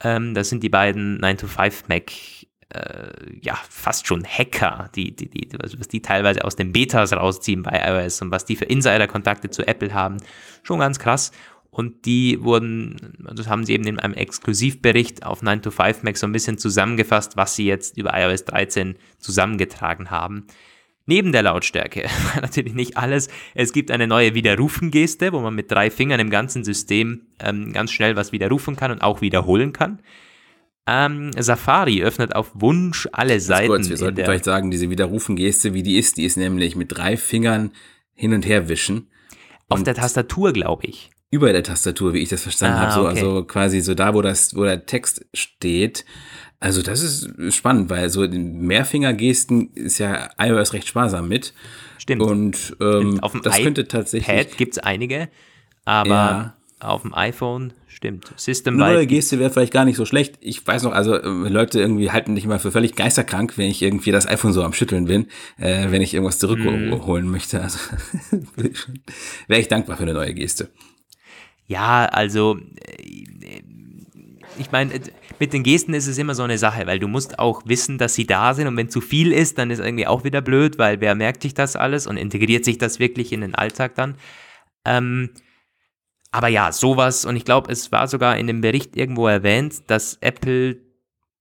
Ähm, 0.05 0.35
das 0.35 0.51
sind 0.51 0.63
die 0.63 0.69
beiden 0.69 1.19
9to5Mac, 1.21 2.47
äh, 2.69 3.39
ja, 3.41 3.59
fast 3.69 4.07
schon 4.07 4.23
Hacker, 4.25 4.91
die, 4.95 5.17
die, 5.17 5.29
die, 5.29 5.49
was 5.59 5.79
was 5.81 5.89
die 5.89 6.03
teilweise 6.03 6.45
aus 6.45 6.57
den 6.57 6.73
Betas 6.73 7.13
rausziehen 7.13 7.63
bei 7.63 7.83
iOS 7.89 8.21
und 8.23 8.31
was 8.31 8.45
die 8.45 8.57
für 8.57 8.67
Insider-Kontakte 8.67 9.51
zu 9.51 9.67
Apple 9.67 9.95
haben. 9.95 10.19
Schon 10.63 10.79
ganz 10.79 10.99
krass. 10.99 11.33
Und 11.71 12.05
die 12.07 12.41
wurden, 12.41 13.17
das 13.35 13.49
haben 13.49 13.65
sie 13.65 13.73
eben 13.73 13.87
in 13.87 13.99
einem 13.99 14.15
Exklusivbericht 14.15 15.27
auf 15.27 15.43
9to5Mac 15.43 16.17
so 16.17 16.27
ein 16.27 16.33
bisschen 16.33 16.57
zusammengefasst, 16.57 17.37
was 17.37 17.57
sie 17.57 17.67
jetzt 17.67 17.97
über 17.97 18.13
iOS 18.17 18.45
13 18.45 18.97
zusammengetragen 19.19 20.11
haben. 20.11 20.47
Neben 21.07 21.33
der 21.33 21.43
Lautstärke, 21.43 22.09
natürlich 22.41 22.75
nicht 22.75 22.97
alles, 22.97 23.29
es 23.55 23.73
gibt 23.73 23.91
eine 23.91 24.07
neue 24.07 24.35
Widerrufen-Geste, 24.35 25.33
wo 25.33 25.41
man 25.41 25.55
mit 25.55 25.71
drei 25.71 25.91
Fingern 25.91 26.19
im 26.21 26.31
ganzen 26.31 26.65
System 26.65 27.23
ähm, 27.41 27.73
ganz 27.75 27.93
schnell 27.93 28.17
was 28.17 28.33
widerrufen 28.33 28.75
kann 28.77 28.91
und 28.91 29.03
auch 29.03 29.21
wiederholen 29.21 29.73
kann. 29.73 30.01
Ähm, 30.87 31.31
Safari 31.39 32.03
öffnet 32.03 32.35
auf 32.35 32.51
Wunsch 32.55 33.09
alle 33.13 33.41
Seiten. 33.41 33.69
Kurz, 33.69 33.89
wir 33.89 33.97
sollten 33.97 34.23
vielleicht 34.23 34.45
sagen, 34.45 34.71
diese 34.71 34.91
Widerrufen-Geste, 34.91 35.73
wie 35.75 35.83
die 35.83 35.97
ist, 35.99 36.17
die 36.19 36.25
ist 36.25 36.37
nämlich 36.37 36.77
mit 36.77 36.97
drei 36.97 37.17
Fingern 37.17 37.71
hin 38.15 38.35
und 38.35 38.47
her 38.47 38.69
wischen. 38.69 39.09
auf 39.69 39.83
der 39.83 39.95
Tastatur, 39.95 40.53
glaube 40.53 40.87
ich. 40.87 41.11
über 41.31 41.53
der 41.53 41.63
Tastatur, 41.65 42.13
wie 42.13 42.19
ich 42.21 42.29
das 42.29 42.43
verstanden 42.43 42.77
Ah, 42.79 42.81
habe, 42.83 42.93
so, 42.95 43.01
okay. 43.01 43.09
also 43.09 43.45
quasi 43.45 43.81
so 43.81 43.95
da, 43.95 44.15
wo 44.15 44.21
das, 44.23 44.55
wo 44.55 44.63
der 44.65 44.85
Text 44.87 45.27
steht. 45.35 46.05
Also 46.61 46.81
das 46.83 47.03
ist 47.03 47.55
spannend, 47.55 47.91
weil 47.91 48.09
so 48.09 48.23
in 48.23 48.63
Mehrfingergesten 48.63 49.73
ist 49.75 49.99
ja 49.99 50.31
iOS 50.39 50.73
recht 50.73 50.89
sparsam 50.89 51.29
mit. 51.29 51.53
Stimmt. 51.99 52.23
Und 52.23 52.77
ähm, 52.81 53.21
auf 53.23 53.33
dem 53.33 53.43
das 53.43 53.57
könnte 53.59 53.83
iPad 53.83 53.91
tatsächlich 53.93 54.57
gibt 54.57 54.73
es 54.77 54.79
einige, 54.79 55.29
aber 55.85 56.09
Ja. 56.09 56.57
auf 56.81 57.03
dem 57.03 57.15
iPhone 57.15 57.73
stimmt. 57.87 58.25
eine 58.27 58.33
neue 58.33 58.39
Systemweit. 58.39 59.09
Geste 59.09 59.39
wäre 59.39 59.51
vielleicht 59.51 59.73
gar 59.73 59.85
nicht 59.85 59.97
so 59.97 60.05
schlecht. 60.07 60.37
Ich 60.41 60.67
weiß 60.67 60.83
noch, 60.85 60.93
also 60.93 61.15
äh, 61.15 61.29
Leute 61.49 61.81
irgendwie 61.81 62.11
halten 62.11 62.35
mich 62.35 62.45
immer 62.45 62.59
für 62.59 62.73
völlig 62.73 62.95
geisterkrank, 62.97 63.57
wenn 63.59 63.71
ich 63.71 63.83
irgendwie 63.83 64.11
das 64.11 64.27
iPhone 64.27 64.53
so 64.53 64.63
am 64.63 64.73
Schütteln 64.73 65.05
bin, 65.07 65.27
äh, 65.59 65.91
wenn 65.91 66.03
ich 66.03 66.15
irgendwas 66.15 66.39
zurückholen 66.39 67.29
möchte. 67.31 67.61
Also 67.63 67.79
wäre 69.49 69.61
ich 69.61 69.69
dankbar 69.69 69.97
für 69.97 70.03
eine 70.05 70.15
neue 70.15 70.35
Geste. 70.35 70.71
Ja, 71.67 72.05
also 72.07 72.59
äh, 72.87 73.63
ich 74.59 74.71
meine, 74.73 74.95
äh, 74.95 75.01
mit 75.41 75.53
den 75.53 75.63
Gesten 75.63 75.95
ist 75.95 76.07
es 76.07 76.19
immer 76.19 76.35
so 76.35 76.43
eine 76.43 76.59
Sache, 76.59 76.87
weil 76.87 76.99
du 76.99 77.09
musst 77.09 77.39
auch 77.39 77.63
wissen, 77.67 77.99
dass 77.99 78.15
sie 78.15 78.27
da 78.27 78.55
sind 78.55 78.67
und 78.69 78.77
wenn 78.77 78.89
zu 78.91 79.01
viel 79.01 79.33
ist, 79.33 79.59
dann 79.59 79.71
ist 79.71 79.79
irgendwie 79.81 80.07
auch 80.07 80.25
wieder 80.25 80.41
blöd, 80.41 80.79
weil 80.79 81.01
wer 81.01 81.15
merkt 81.15 81.43
sich 81.43 81.55
das 81.55 81.77
alles 81.77 82.07
und 82.07 82.17
integriert 82.17 82.65
sich 82.65 82.79
das 82.79 82.99
wirklich 82.99 83.33
in 83.33 83.41
den 83.43 83.55
Alltag 83.55 83.95
dann. 83.95 84.17
Ähm, 84.85 85.31
aber 86.31 86.49
ja, 86.49 86.73
sowas 86.73 87.25
und 87.25 87.37
ich 87.37 87.45
glaube, 87.45 87.71
es 87.73 87.93
war 87.93 88.09
sogar 88.09 88.37
in 88.37 88.47
dem 88.47 88.61
Bericht 88.61 88.97
irgendwo 88.97 89.29
erwähnt, 89.29 89.83
dass 89.89 90.19
Apple 90.21 90.79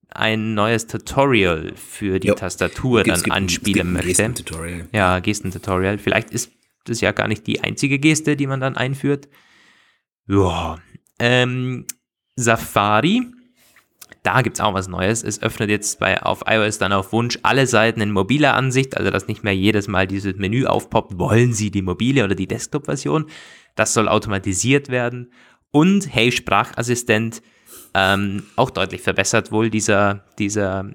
ein 0.09 0.53
neues 0.53 0.85
Tutorial 0.85 1.73
für 1.75 2.19
die 2.19 2.27
Jo. 2.27 2.35
Tastatur 2.35 3.01
Es 3.01 3.07
dann 3.07 3.23
gibt- 3.23 3.35
anspielen 3.35 3.93
möchte. 3.93 4.09
Gestentutorial. 4.09 4.87
Ja, 4.91 5.17
Gestentutorial. 5.19 5.97
Vielleicht 5.97 6.29
ist 6.29 6.51
das 6.85 7.01
ja 7.01 7.11
gar 7.11 7.27
nicht 7.27 7.47
die 7.47 7.61
einzige 7.61 7.97
Geste, 7.97 8.35
die 8.35 8.45
man 8.45 8.59
dann 8.59 8.77
einführt. 8.77 9.27
Ja. 10.27 10.77
Ähm, 11.19 11.85
Safari. 12.35 13.27
Da 14.23 14.41
gibt 14.41 14.57
es 14.57 14.61
auch 14.61 14.73
was 14.73 14.87
Neues. 14.87 15.23
Es 15.23 15.41
öffnet 15.41 15.69
jetzt 15.69 15.99
bei, 15.99 16.21
auf 16.21 16.43
iOS 16.47 16.77
dann 16.77 16.93
auf 16.93 17.11
Wunsch 17.11 17.37
alle 17.43 17.67
Seiten 17.67 17.99
in 17.99 18.11
mobiler 18.11 18.53
Ansicht, 18.53 18.95
also 18.95 19.11
dass 19.11 19.27
nicht 19.27 19.43
mehr 19.43 19.55
jedes 19.55 19.87
Mal 19.87 20.07
dieses 20.07 20.35
Menü 20.37 20.65
aufpoppt, 20.65 21.17
wollen 21.17 21.53
Sie 21.53 21.71
die 21.71 21.81
mobile 21.81 22.23
oder 22.23 22.35
die 22.35 22.47
Desktop-Version. 22.47 23.25
Das 23.75 23.93
soll 23.93 24.07
automatisiert 24.07 24.89
werden. 24.89 25.31
Und 25.71 26.13
Hey 26.13 26.31
Sprachassistent, 26.31 27.41
ähm, 27.93 28.43
auch 28.55 28.69
deutlich 28.69 29.01
verbessert 29.01 29.51
wohl 29.51 29.69
dieser, 29.69 30.23
dieser 30.37 30.85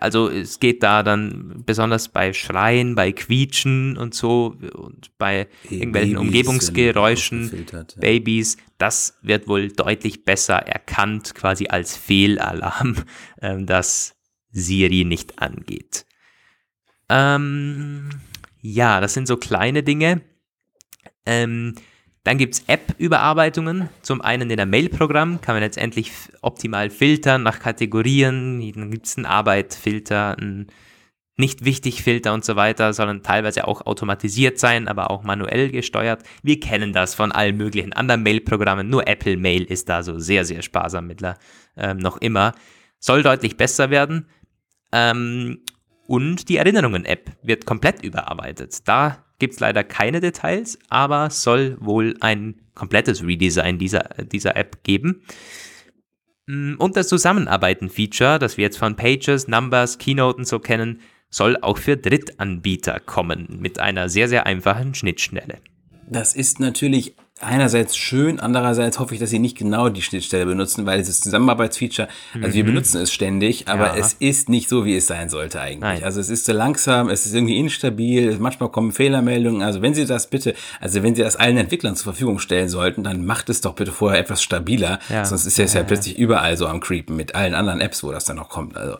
also 0.00 0.28
es 0.28 0.60
geht 0.60 0.82
da 0.82 1.02
dann 1.02 1.62
besonders 1.64 2.08
bei 2.08 2.32
Schreien, 2.32 2.94
bei 2.94 3.12
Quietschen 3.12 3.96
und 3.96 4.14
so 4.14 4.56
und 4.74 5.16
bei 5.18 5.48
irgendwelchen 5.68 6.14
Babys 6.14 6.26
Umgebungsgeräuschen, 6.26 7.66
ja. 7.72 7.84
Babys, 7.98 8.56
das 8.78 9.18
wird 9.22 9.48
wohl 9.48 9.68
deutlich 9.68 10.24
besser 10.24 10.56
erkannt, 10.56 11.34
quasi 11.34 11.66
als 11.68 11.96
Fehlalarm, 11.96 12.96
ähm, 13.42 13.66
dass 13.66 14.16
Siri 14.50 15.04
nicht 15.04 15.38
angeht. 15.40 16.06
Ähm, 17.08 18.10
ja, 18.60 19.00
das 19.00 19.14
sind 19.14 19.26
so 19.26 19.36
kleine 19.36 19.82
Dinge. 19.82 20.22
Ähm, 21.26 21.74
dann 22.24 22.38
gibt 22.38 22.54
es 22.54 22.64
App-Überarbeitungen. 22.66 23.88
Zum 24.02 24.20
einen 24.20 24.50
in 24.50 24.56
der 24.56 24.66
Mail-Programm 24.66 25.40
kann 25.40 25.54
man 25.54 25.62
jetzt 25.62 25.78
endlich 25.78 26.08
f- 26.08 26.32
optimal 26.42 26.90
filtern 26.90 27.42
nach 27.42 27.60
Kategorien. 27.60 28.60
Dann 28.74 28.90
gibt 28.90 29.06
es 29.06 29.16
einen 29.16 29.26
Arbeit-Filter, 29.26 30.36
einen 30.38 30.66
Nicht-Wichtig-Filter 31.36 32.32
und 32.32 32.44
so 32.44 32.56
weiter, 32.56 32.92
sondern 32.92 33.22
teilweise 33.22 33.66
auch 33.66 33.84
automatisiert 33.86 34.58
sein, 34.58 34.88
aber 34.88 35.10
auch 35.10 35.22
manuell 35.24 35.70
gesteuert. 35.70 36.22
Wir 36.42 36.60
kennen 36.60 36.92
das 36.92 37.14
von 37.14 37.32
allen 37.32 37.56
möglichen 37.56 37.92
anderen 37.92 38.22
Mail-Programmen. 38.22 38.88
Nur 38.88 39.06
Apple 39.06 39.36
Mail 39.36 39.64
ist 39.64 39.88
da 39.88 40.02
so 40.02 40.18
sehr, 40.18 40.44
sehr 40.44 40.62
sparsam 40.62 41.06
mittler 41.08 41.36
ähm, 41.76 41.98
noch 41.98 42.18
immer. 42.18 42.54
Soll 43.00 43.22
deutlich 43.22 43.56
besser 43.56 43.90
werden. 43.90 44.28
Ähm, 44.92 45.58
und 46.06 46.48
die 46.48 46.58
Erinnerungen-App 46.58 47.32
wird 47.42 47.66
komplett 47.66 48.04
überarbeitet. 48.04 48.86
Da 48.86 49.23
gibt 49.38 49.54
es 49.54 49.60
leider 49.60 49.84
keine 49.84 50.20
Details, 50.20 50.78
aber 50.88 51.30
soll 51.30 51.76
wohl 51.80 52.16
ein 52.20 52.60
komplettes 52.74 53.22
Redesign 53.22 53.78
dieser, 53.78 54.08
dieser 54.32 54.56
App 54.56 54.82
geben. 54.84 55.22
Mm, 56.46 56.74
Und 56.78 56.96
das 56.96 57.08
Zusammenarbeiten-Feature, 57.08 58.38
das 58.38 58.56
wir 58.56 58.64
jetzt 58.64 58.78
von 58.78 58.96
Pages, 58.96 59.48
Numbers, 59.48 59.98
Keynote 59.98 60.38
und 60.38 60.46
so 60.46 60.58
kennen, 60.58 61.00
soll 61.30 61.56
auch 61.62 61.78
für 61.78 61.96
Drittanbieter 61.96 63.00
kommen 63.00 63.58
mit 63.60 63.80
einer 63.80 64.08
sehr, 64.08 64.28
sehr 64.28 64.46
einfachen 64.46 64.94
Schnittstelle. 64.94 65.58
Das 66.08 66.34
ist 66.36 66.60
natürlich 66.60 67.16
einerseits 67.44 67.96
schön, 67.96 68.40
andererseits 68.40 68.98
hoffe 68.98 69.14
ich, 69.14 69.20
dass 69.20 69.30
sie 69.30 69.38
nicht 69.38 69.56
genau 69.56 69.88
die 69.88 70.02
Schnittstelle 70.02 70.46
benutzen, 70.46 70.86
weil 70.86 70.98
dieses 70.98 71.20
Zusammenarbeitsfeature, 71.20 72.08
also 72.40 72.54
wir 72.54 72.64
benutzen 72.64 73.00
es 73.00 73.12
ständig, 73.12 73.68
aber 73.68 73.92
Mhm. 73.92 73.98
Ja. 73.98 74.04
es 74.04 74.12
ist 74.14 74.48
nicht 74.48 74.68
so, 74.68 74.84
wie 74.84 74.96
es 74.96 75.06
sein 75.06 75.28
sollte 75.28 75.60
eigentlich. 75.60 75.80
Nein. 75.80 76.04
Also 76.04 76.20
es 76.20 76.28
ist 76.30 76.44
zu 76.46 76.52
langsam, 76.52 77.08
es 77.08 77.26
ist 77.26 77.34
irgendwie 77.34 77.58
instabil, 77.58 78.36
manchmal 78.38 78.70
kommen 78.70 78.92
Fehlermeldungen. 78.92 79.62
Also 79.62 79.82
wenn 79.82 79.94
Sie 79.94 80.06
das 80.06 80.28
bitte, 80.30 80.54
also 80.80 81.02
wenn 81.02 81.14
Sie 81.14 81.22
das 81.22 81.36
allen 81.36 81.56
Entwicklern 81.56 81.96
zur 81.96 82.12
Verfügung 82.12 82.38
stellen 82.38 82.68
sollten, 82.68 83.04
dann 83.04 83.24
macht 83.26 83.48
es 83.50 83.60
doch 83.60 83.74
bitte 83.74 83.92
vorher 83.92 84.18
etwas 84.20 84.42
stabiler, 84.42 84.98
Ja. 85.08 85.24
sonst 85.24 85.46
ist 85.46 85.58
es 85.58 85.74
ja, 85.74 85.82
plötzlich 85.84 86.18
überall 86.18 86.56
so 86.56 86.66
am 86.66 86.80
Creepen 86.80 87.16
mit 87.16 87.34
allen 87.34 87.54
anderen 87.54 87.80
Apps, 87.80 88.02
wo 88.02 88.10
das 88.12 88.24
dann 88.24 88.36
noch 88.36 88.48
kommt. 88.48 88.76
Also 88.76 88.98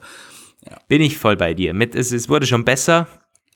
Ja. 0.68 0.78
Bin 0.88 1.02
ich 1.02 1.18
voll 1.18 1.36
bei 1.36 1.52
dir. 1.54 1.74
Mit, 1.74 1.94
es, 1.94 2.10
es 2.12 2.28
wurde 2.28 2.46
schon 2.46 2.64
besser, 2.64 3.06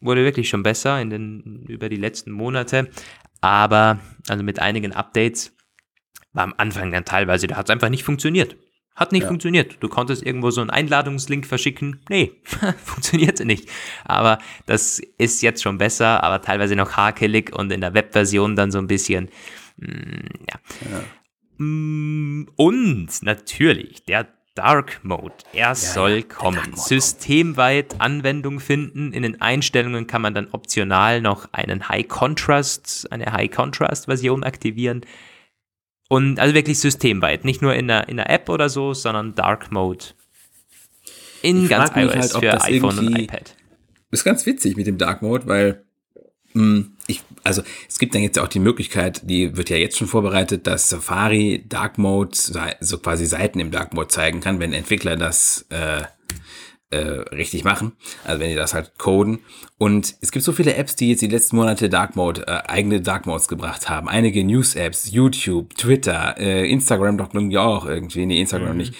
wurde 0.00 0.24
wirklich 0.24 0.48
schon 0.48 0.62
besser 0.62 1.00
in 1.00 1.10
den, 1.10 1.64
über 1.66 1.88
die 1.88 1.96
letzten 1.96 2.30
Monate. 2.32 2.88
Aber, 3.40 3.98
also 4.30 4.42
mit 4.42 4.58
einigen 4.58 4.92
Updates, 4.92 5.56
war 6.32 6.44
am 6.44 6.54
Anfang 6.56 6.92
dann 6.92 7.04
teilweise, 7.04 7.46
da 7.46 7.56
hat 7.56 7.68
es 7.68 7.70
einfach 7.70 7.88
nicht 7.88 8.04
funktioniert. 8.04 8.56
Hat 8.94 9.12
nicht 9.12 9.22
ja. 9.22 9.28
funktioniert. 9.28 9.76
Du 9.80 9.88
konntest 9.88 10.24
irgendwo 10.24 10.50
so 10.50 10.60
einen 10.60 10.70
Einladungslink 10.70 11.46
verschicken. 11.46 12.00
Nee, 12.08 12.32
funktionierte 12.84 13.44
nicht. 13.44 13.68
Aber 14.04 14.38
das 14.66 15.00
ist 15.18 15.40
jetzt 15.40 15.62
schon 15.62 15.78
besser, 15.78 16.24
aber 16.24 16.42
teilweise 16.42 16.74
noch 16.74 16.96
hakelig 16.96 17.54
und 17.54 17.70
in 17.70 17.80
der 17.80 17.94
Webversion 17.94 18.56
dann 18.56 18.72
so 18.72 18.78
ein 18.78 18.88
bisschen, 18.88 19.28
mm, 19.76 20.26
ja. 20.50 20.60
ja. 20.90 21.64
Mm, 21.64 22.48
und 22.56 23.08
natürlich 23.22 24.04
der 24.04 24.26
Dark 24.58 25.04
Mode. 25.04 25.34
Er 25.52 25.68
ja, 25.68 25.74
soll 25.76 26.24
kommen. 26.24 26.74
Systemweit 26.74 28.00
Anwendung 28.00 28.58
finden. 28.58 29.12
In 29.12 29.22
den 29.22 29.40
Einstellungen 29.40 30.08
kann 30.08 30.20
man 30.20 30.34
dann 30.34 30.48
optional 30.50 31.20
noch 31.20 31.48
einen 31.52 31.88
High 31.88 32.08
Contrast, 32.08 33.06
eine 33.12 33.32
High 33.32 33.52
Contrast 33.52 34.06
Version 34.06 34.42
aktivieren. 34.42 35.02
Und 36.08 36.40
also 36.40 36.54
wirklich 36.54 36.80
systemweit, 36.80 37.44
nicht 37.44 37.62
nur 37.62 37.74
in 37.74 37.86
der, 37.86 38.08
in 38.08 38.16
der 38.16 38.30
App 38.30 38.48
oder 38.48 38.68
so, 38.68 38.94
sondern 38.94 39.36
Dark 39.36 39.70
Mode. 39.70 40.06
In 41.42 41.62
ich 41.64 41.68
ganz 41.70 41.90
iOS 41.94 42.34
halt, 42.34 42.44
für 42.44 42.62
iPhone 42.64 42.98
und 42.98 43.16
iPad. 43.16 43.54
Ist 44.10 44.24
ganz 44.24 44.44
witzig 44.44 44.76
mit 44.76 44.88
dem 44.88 44.98
Dark 44.98 45.22
Mode, 45.22 45.46
weil 45.46 45.84
ich, 47.06 47.22
also 47.44 47.62
es 47.88 47.98
gibt 47.98 48.14
dann 48.14 48.22
jetzt 48.22 48.38
auch 48.38 48.48
die 48.48 48.58
Möglichkeit, 48.58 49.22
die 49.24 49.56
wird 49.56 49.70
ja 49.70 49.76
jetzt 49.76 49.96
schon 49.96 50.08
vorbereitet, 50.08 50.66
dass 50.66 50.88
Safari 50.88 51.64
Dark 51.68 51.98
Mode 51.98 52.36
so 52.80 52.98
quasi 52.98 53.26
Seiten 53.26 53.60
im 53.60 53.70
Dark 53.70 53.94
Mode 53.94 54.08
zeigen 54.08 54.40
kann, 54.40 54.60
wenn 54.60 54.72
Entwickler 54.72 55.16
das 55.16 55.66
äh, 55.70 56.02
äh, 56.90 56.98
richtig 56.98 57.64
machen. 57.64 57.92
Also 58.24 58.40
wenn 58.40 58.50
die 58.50 58.56
das 58.56 58.74
halt 58.74 58.98
coden. 58.98 59.40
Und 59.76 60.16
es 60.20 60.32
gibt 60.32 60.44
so 60.44 60.52
viele 60.52 60.74
Apps, 60.74 60.96
die 60.96 61.10
jetzt 61.10 61.22
die 61.22 61.28
letzten 61.28 61.56
Monate 61.56 61.88
Dark 61.88 62.16
Mode, 62.16 62.46
äh, 62.46 62.62
eigene 62.66 63.00
Dark 63.00 63.26
Modes 63.26 63.48
gebracht 63.48 63.88
haben. 63.88 64.08
Einige 64.08 64.42
News-Apps, 64.44 65.10
YouTube, 65.10 65.74
Twitter, 65.76 66.36
äh, 66.38 66.70
Instagram 66.70 67.18
doch 67.18 67.34
ja 67.34 67.60
auch 67.60 67.86
irgendwie, 67.86 68.26
nee, 68.26 68.40
Instagram 68.40 68.72
mhm. 68.72 68.78
nicht. 68.78 68.94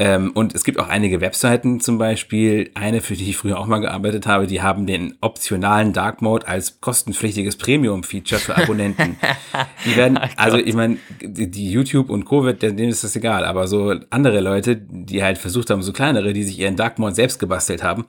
Ähm, 0.00 0.30
und 0.32 0.54
es 0.54 0.62
gibt 0.62 0.78
auch 0.78 0.88
einige 0.88 1.20
Webseiten 1.20 1.80
zum 1.80 1.98
Beispiel, 1.98 2.70
eine, 2.74 3.00
für 3.00 3.14
die 3.14 3.30
ich 3.30 3.36
früher 3.36 3.58
auch 3.58 3.66
mal 3.66 3.80
gearbeitet 3.80 4.28
habe, 4.28 4.46
die 4.46 4.62
haben 4.62 4.86
den 4.86 5.18
optionalen 5.20 5.92
Dark 5.92 6.22
Mode 6.22 6.46
als 6.46 6.80
kostenpflichtiges 6.80 7.56
Premium-Feature 7.56 8.40
für 8.40 8.56
Abonnenten. 8.56 9.16
die 9.84 9.96
werden, 9.96 10.18
also 10.36 10.56
ich 10.56 10.74
meine, 10.74 10.98
die, 11.20 11.50
die, 11.50 11.70
YouTube 11.70 12.10
und 12.10 12.26
Co. 12.26 12.50
denen 12.52 12.78
ist 12.78 13.02
das 13.02 13.16
egal, 13.16 13.44
aber 13.44 13.66
so 13.66 13.92
andere 14.10 14.40
Leute, 14.40 14.76
die 14.76 15.24
halt 15.24 15.36
versucht 15.38 15.70
haben, 15.70 15.82
so 15.82 15.92
kleinere, 15.92 16.32
die 16.32 16.44
sich 16.44 16.60
ihren 16.60 16.76
Dark 16.76 17.00
Mode 17.00 17.16
selbst 17.16 17.40
gebastelt 17.40 17.82
haben, 17.82 18.06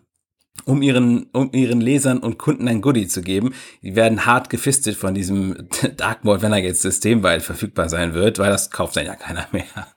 um 0.65 0.83
ihren, 0.83 1.23
um 1.33 1.49
ihren 1.53 1.81
Lesern 1.81 2.19
und 2.19 2.37
Kunden 2.37 2.67
ein 2.67 2.81
Goodie 2.81 3.07
zu 3.07 3.23
geben. 3.23 3.55
Die 3.81 3.95
werden 3.95 4.27
hart 4.27 4.51
gefistet 4.51 4.95
von 4.95 5.15
diesem 5.15 5.67
Dark 5.97 6.23
Mode, 6.23 6.43
wenn 6.43 6.51
er 6.51 6.59
jetzt 6.59 6.83
systemweit 6.83 7.41
verfügbar 7.41 7.89
sein 7.89 8.13
wird, 8.13 8.37
weil 8.37 8.51
das 8.51 8.69
kauft 8.69 8.95
dann 8.95 9.07
ja 9.07 9.15
keiner 9.15 9.47
mehr. 9.51 9.63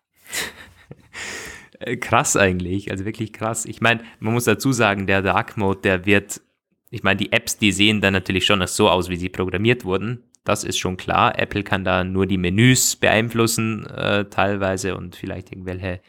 Äh, 1.83 1.97
krass 1.97 2.37
eigentlich, 2.37 2.91
also 2.91 3.05
wirklich 3.05 3.33
krass. 3.33 3.65
Ich 3.65 3.81
meine, 3.81 4.03
man 4.21 4.35
muss 4.35 4.45
dazu 4.45 4.73
sagen, 4.73 5.07
der 5.07 5.23
Dark 5.23 5.57
Mode, 5.57 5.81
der 5.81 6.07
wird, 6.07 6.41
ich 6.91 7.03
meine, 7.03 7.19
die 7.19 7.33
Apps, 7.33 7.59
die 7.59 7.73
sehen 7.73 8.01
dann 8.01 8.13
natürlich 8.13 8.47
schon 8.47 8.65
so 8.67 8.89
aus, 8.89 9.09
wie 9.09 9.17
sie 9.17 9.29
programmiert 9.29 9.85
wurden. 9.85 10.25
Das 10.45 10.65
ist 10.65 10.79
schon 10.79 10.97
klar. 10.97 11.39
Apple 11.39 11.63
kann 11.63 11.85
da 11.85 12.05
nur 12.05 12.27
die 12.27 12.39
Menüs 12.39 12.97
beeinflussen, 12.97 13.87
äh, 13.87 14.25
teilweise 14.27 14.97
und 14.97 15.15
vielleicht 15.17 15.53
irgendwelche 15.53 16.01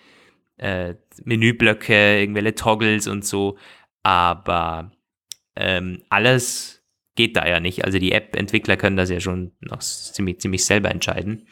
äh, 0.58 0.96
Menüblöcke, 1.24 2.20
irgendwelche 2.20 2.56
Toggles 2.56 3.08
und 3.08 3.26
so. 3.26 3.58
Aber 4.02 4.92
ähm, 5.56 6.04
alles 6.10 6.84
geht 7.16 7.38
da 7.38 7.48
ja 7.48 7.60
nicht. 7.60 7.86
Also 7.86 8.00
die 8.00 8.12
App-Entwickler 8.12 8.76
können 8.76 8.98
das 8.98 9.10
ja 9.10 9.20
schon 9.20 9.52
noch 9.62 9.80
ziemlich, 9.80 10.40
ziemlich 10.40 10.66
selber 10.66 10.90
entscheiden. 10.90 11.48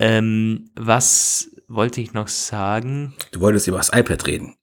Ähm, 0.00 0.70
was 0.74 1.53
wollte 1.74 2.00
ich 2.00 2.12
noch 2.12 2.28
sagen? 2.28 3.14
Du 3.32 3.40
wolltest 3.40 3.66
über 3.68 3.78
das 3.78 3.92
iPad 3.92 4.26
reden. 4.26 4.56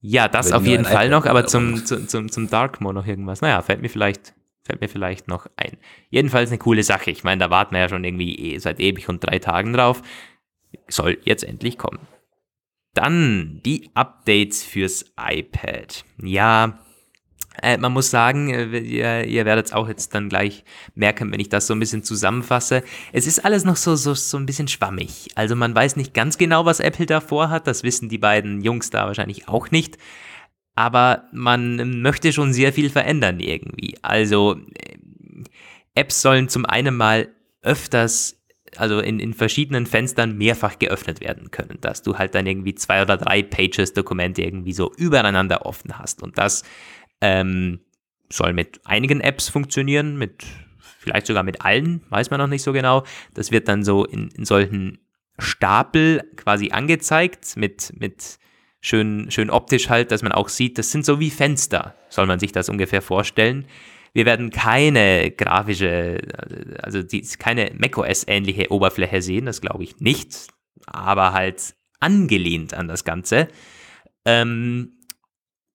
Ja, 0.00 0.28
das 0.28 0.52
auf 0.52 0.64
jeden 0.64 0.86
Fall 0.86 1.10
noch, 1.10 1.26
aber 1.26 1.46
zum, 1.46 1.84
zum, 1.84 2.08
zum, 2.08 2.30
zum 2.30 2.48
Dark 2.48 2.80
Mode 2.80 2.94
noch 2.94 3.06
irgendwas. 3.06 3.42
Naja, 3.42 3.60
fällt 3.60 3.82
mir 3.82 3.90
vielleicht, 3.90 4.34
fällt 4.62 4.80
mir 4.80 4.88
vielleicht 4.88 5.28
noch 5.28 5.46
ein. 5.56 5.76
Jedenfalls 6.08 6.50
eine 6.50 6.58
coole 6.58 6.82
Sache. 6.82 7.10
Ich 7.10 7.22
meine, 7.22 7.40
da 7.40 7.50
warten 7.50 7.74
wir 7.74 7.80
ja 7.80 7.88
schon 7.88 8.04
irgendwie 8.04 8.34
eh 8.34 8.58
seit 8.58 8.80
ewig 8.80 9.08
und 9.10 9.20
drei 9.20 9.38
Tagen 9.38 9.74
drauf. 9.74 10.02
Soll 10.88 11.18
jetzt 11.24 11.44
endlich 11.44 11.76
kommen. 11.76 12.00
Dann 12.94 13.60
die 13.64 13.90
Updates 13.94 14.62
fürs 14.62 15.04
iPad. 15.18 16.04
Ja, 16.22 16.80
äh, 17.62 17.76
man 17.76 17.92
muss 17.92 18.10
sagen, 18.10 18.50
äh, 18.50 18.78
ihr, 18.78 19.24
ihr 19.24 19.44
werdet 19.44 19.66
es 19.66 19.72
auch 19.72 19.88
jetzt 19.88 20.14
dann 20.14 20.28
gleich 20.28 20.64
merken, 20.94 21.32
wenn 21.32 21.40
ich 21.40 21.48
das 21.48 21.66
so 21.66 21.74
ein 21.74 21.80
bisschen 21.80 22.02
zusammenfasse. 22.02 22.82
Es 23.12 23.26
ist 23.26 23.44
alles 23.44 23.64
noch 23.64 23.76
so, 23.76 23.96
so, 23.96 24.14
so 24.14 24.36
ein 24.36 24.46
bisschen 24.46 24.68
schwammig. 24.68 25.28
Also 25.34 25.56
man 25.56 25.74
weiß 25.74 25.96
nicht 25.96 26.14
ganz 26.14 26.38
genau, 26.38 26.64
was 26.64 26.80
Apple 26.80 27.06
da 27.06 27.20
vorhat. 27.20 27.66
Das 27.66 27.82
wissen 27.82 28.08
die 28.08 28.18
beiden 28.18 28.62
Jungs 28.62 28.90
da 28.90 29.06
wahrscheinlich 29.06 29.48
auch 29.48 29.70
nicht. 29.70 29.98
Aber 30.74 31.24
man 31.32 32.00
möchte 32.00 32.32
schon 32.32 32.52
sehr 32.52 32.72
viel 32.72 32.90
verändern 32.90 33.40
irgendwie. 33.40 33.98
Also 34.02 34.56
äh, 34.74 34.96
Apps 35.94 36.22
sollen 36.22 36.48
zum 36.48 36.64
einen 36.64 36.96
mal 36.96 37.28
öfters 37.62 38.40
also 38.76 39.00
in, 39.00 39.18
in 39.18 39.34
verschiedenen 39.34 39.86
Fenstern 39.86 40.36
mehrfach 40.36 40.78
geöffnet 40.78 41.20
werden 41.20 41.50
können, 41.50 41.78
dass 41.80 42.02
du 42.02 42.18
halt 42.18 42.34
dann 42.34 42.46
irgendwie 42.46 42.74
zwei 42.74 43.02
oder 43.02 43.16
drei 43.16 43.42
Pages 43.42 43.92
Dokumente 43.92 44.42
irgendwie 44.42 44.72
so 44.72 44.92
übereinander 44.96 45.66
offen 45.66 45.98
hast 45.98 46.22
und 46.22 46.38
das 46.38 46.62
ähm, 47.20 47.80
soll 48.30 48.52
mit 48.52 48.80
einigen 48.84 49.20
Apps 49.20 49.48
funktionieren, 49.48 50.16
mit 50.16 50.44
vielleicht 50.98 51.26
sogar 51.26 51.42
mit 51.42 51.62
allen, 51.64 52.02
weiß 52.10 52.30
man 52.30 52.38
noch 52.40 52.46
nicht 52.46 52.62
so 52.62 52.72
genau. 52.72 53.04
Das 53.34 53.50
wird 53.50 53.68
dann 53.68 53.84
so 53.84 54.04
in, 54.04 54.28
in 54.28 54.44
solchen 54.44 54.98
Stapel 55.38 56.22
quasi 56.36 56.70
angezeigt, 56.70 57.56
mit, 57.56 57.92
mit 57.98 58.38
schön, 58.80 59.30
schön 59.30 59.50
optisch 59.50 59.88
halt, 59.88 60.10
dass 60.10 60.22
man 60.22 60.32
auch 60.32 60.48
sieht, 60.48 60.78
das 60.78 60.90
sind 60.92 61.04
so 61.04 61.18
wie 61.18 61.30
Fenster, 61.30 61.94
soll 62.08 62.26
man 62.26 62.38
sich 62.38 62.52
das 62.52 62.68
ungefähr 62.68 63.02
vorstellen. 63.02 63.66
Wir 64.12 64.26
werden 64.26 64.50
keine 64.50 65.30
grafische, 65.30 66.18
also 66.82 67.02
die, 67.02 67.22
keine 67.38 67.72
macOS-ähnliche 67.78 68.70
Oberfläche 68.70 69.22
sehen, 69.22 69.46
das 69.46 69.60
glaube 69.60 69.84
ich 69.84 70.00
nicht, 70.00 70.48
aber 70.86 71.32
halt 71.32 71.74
angelehnt 72.00 72.74
an 72.74 72.88
das 72.88 73.04
Ganze. 73.04 73.48
Ähm, 74.24 74.98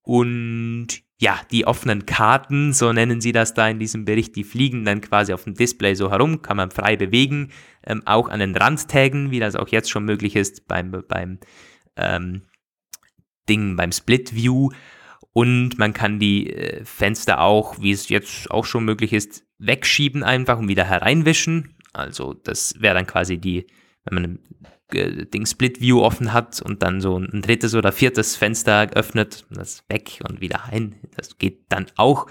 und 0.01 1.04
ja, 1.17 1.39
die 1.49 1.65
offenen 1.65 2.05
Karten, 2.05 2.73
so 2.73 2.91
nennen 2.91 3.21
sie 3.21 3.31
das 3.31 3.53
da 3.53 3.69
in 3.69 3.79
diesem 3.79 4.03
Bericht, 4.03 4.35
die 4.35 4.43
fliegen 4.43 4.83
dann 4.83 4.99
quasi 4.99 5.33
auf 5.33 5.45
dem 5.45 5.53
Display 5.53 5.95
so 5.95 6.11
herum, 6.11 6.41
kann 6.41 6.57
man 6.57 6.71
frei 6.71 6.97
bewegen, 6.97 7.51
ähm, 7.85 8.01
auch 8.05 8.27
an 8.27 8.41
den 8.41 8.55
Randtagen, 8.55 9.31
wie 9.31 9.39
das 9.39 9.55
auch 9.55 9.69
jetzt 9.69 9.89
schon 9.89 10.03
möglich 10.03 10.35
ist 10.35 10.67
beim, 10.67 11.03
beim 11.07 11.39
ähm, 11.95 12.43
Ding, 13.47 13.75
beim 13.77 13.91
Split 13.91 14.35
View. 14.35 14.69
Und 15.31 15.77
man 15.77 15.93
kann 15.93 16.19
die 16.19 16.49
äh, 16.49 16.83
Fenster 16.83 17.41
auch, 17.41 17.79
wie 17.81 17.91
es 17.91 18.09
jetzt 18.09 18.51
auch 18.51 18.65
schon 18.65 18.83
möglich 18.83 19.13
ist, 19.13 19.45
wegschieben 19.57 20.23
einfach 20.23 20.57
und 20.57 20.67
wieder 20.67 20.85
hereinwischen. 20.85 21.75
Also 21.93 22.33
das 22.33 22.75
wäre 22.79 22.95
dann 22.95 23.07
quasi 23.07 23.37
die, 23.37 23.67
wenn 24.03 24.21
man 24.21 24.39
äh, 24.91 25.25
Ding 25.25 25.45
Split 25.45 25.81
View 25.81 26.01
offen 26.01 26.33
hat 26.33 26.61
und 26.61 26.83
dann 26.83 27.01
so 27.01 27.17
ein 27.17 27.41
drittes 27.41 27.75
oder 27.75 27.91
viertes 27.91 28.35
Fenster 28.35 28.89
öffnet, 28.93 29.45
das 29.49 29.83
weg 29.89 30.19
und 30.27 30.41
wieder 30.41 30.65
ein. 30.65 30.95
Das 31.15 31.37
geht 31.37 31.65
dann 31.69 31.87
auch. 31.95 32.27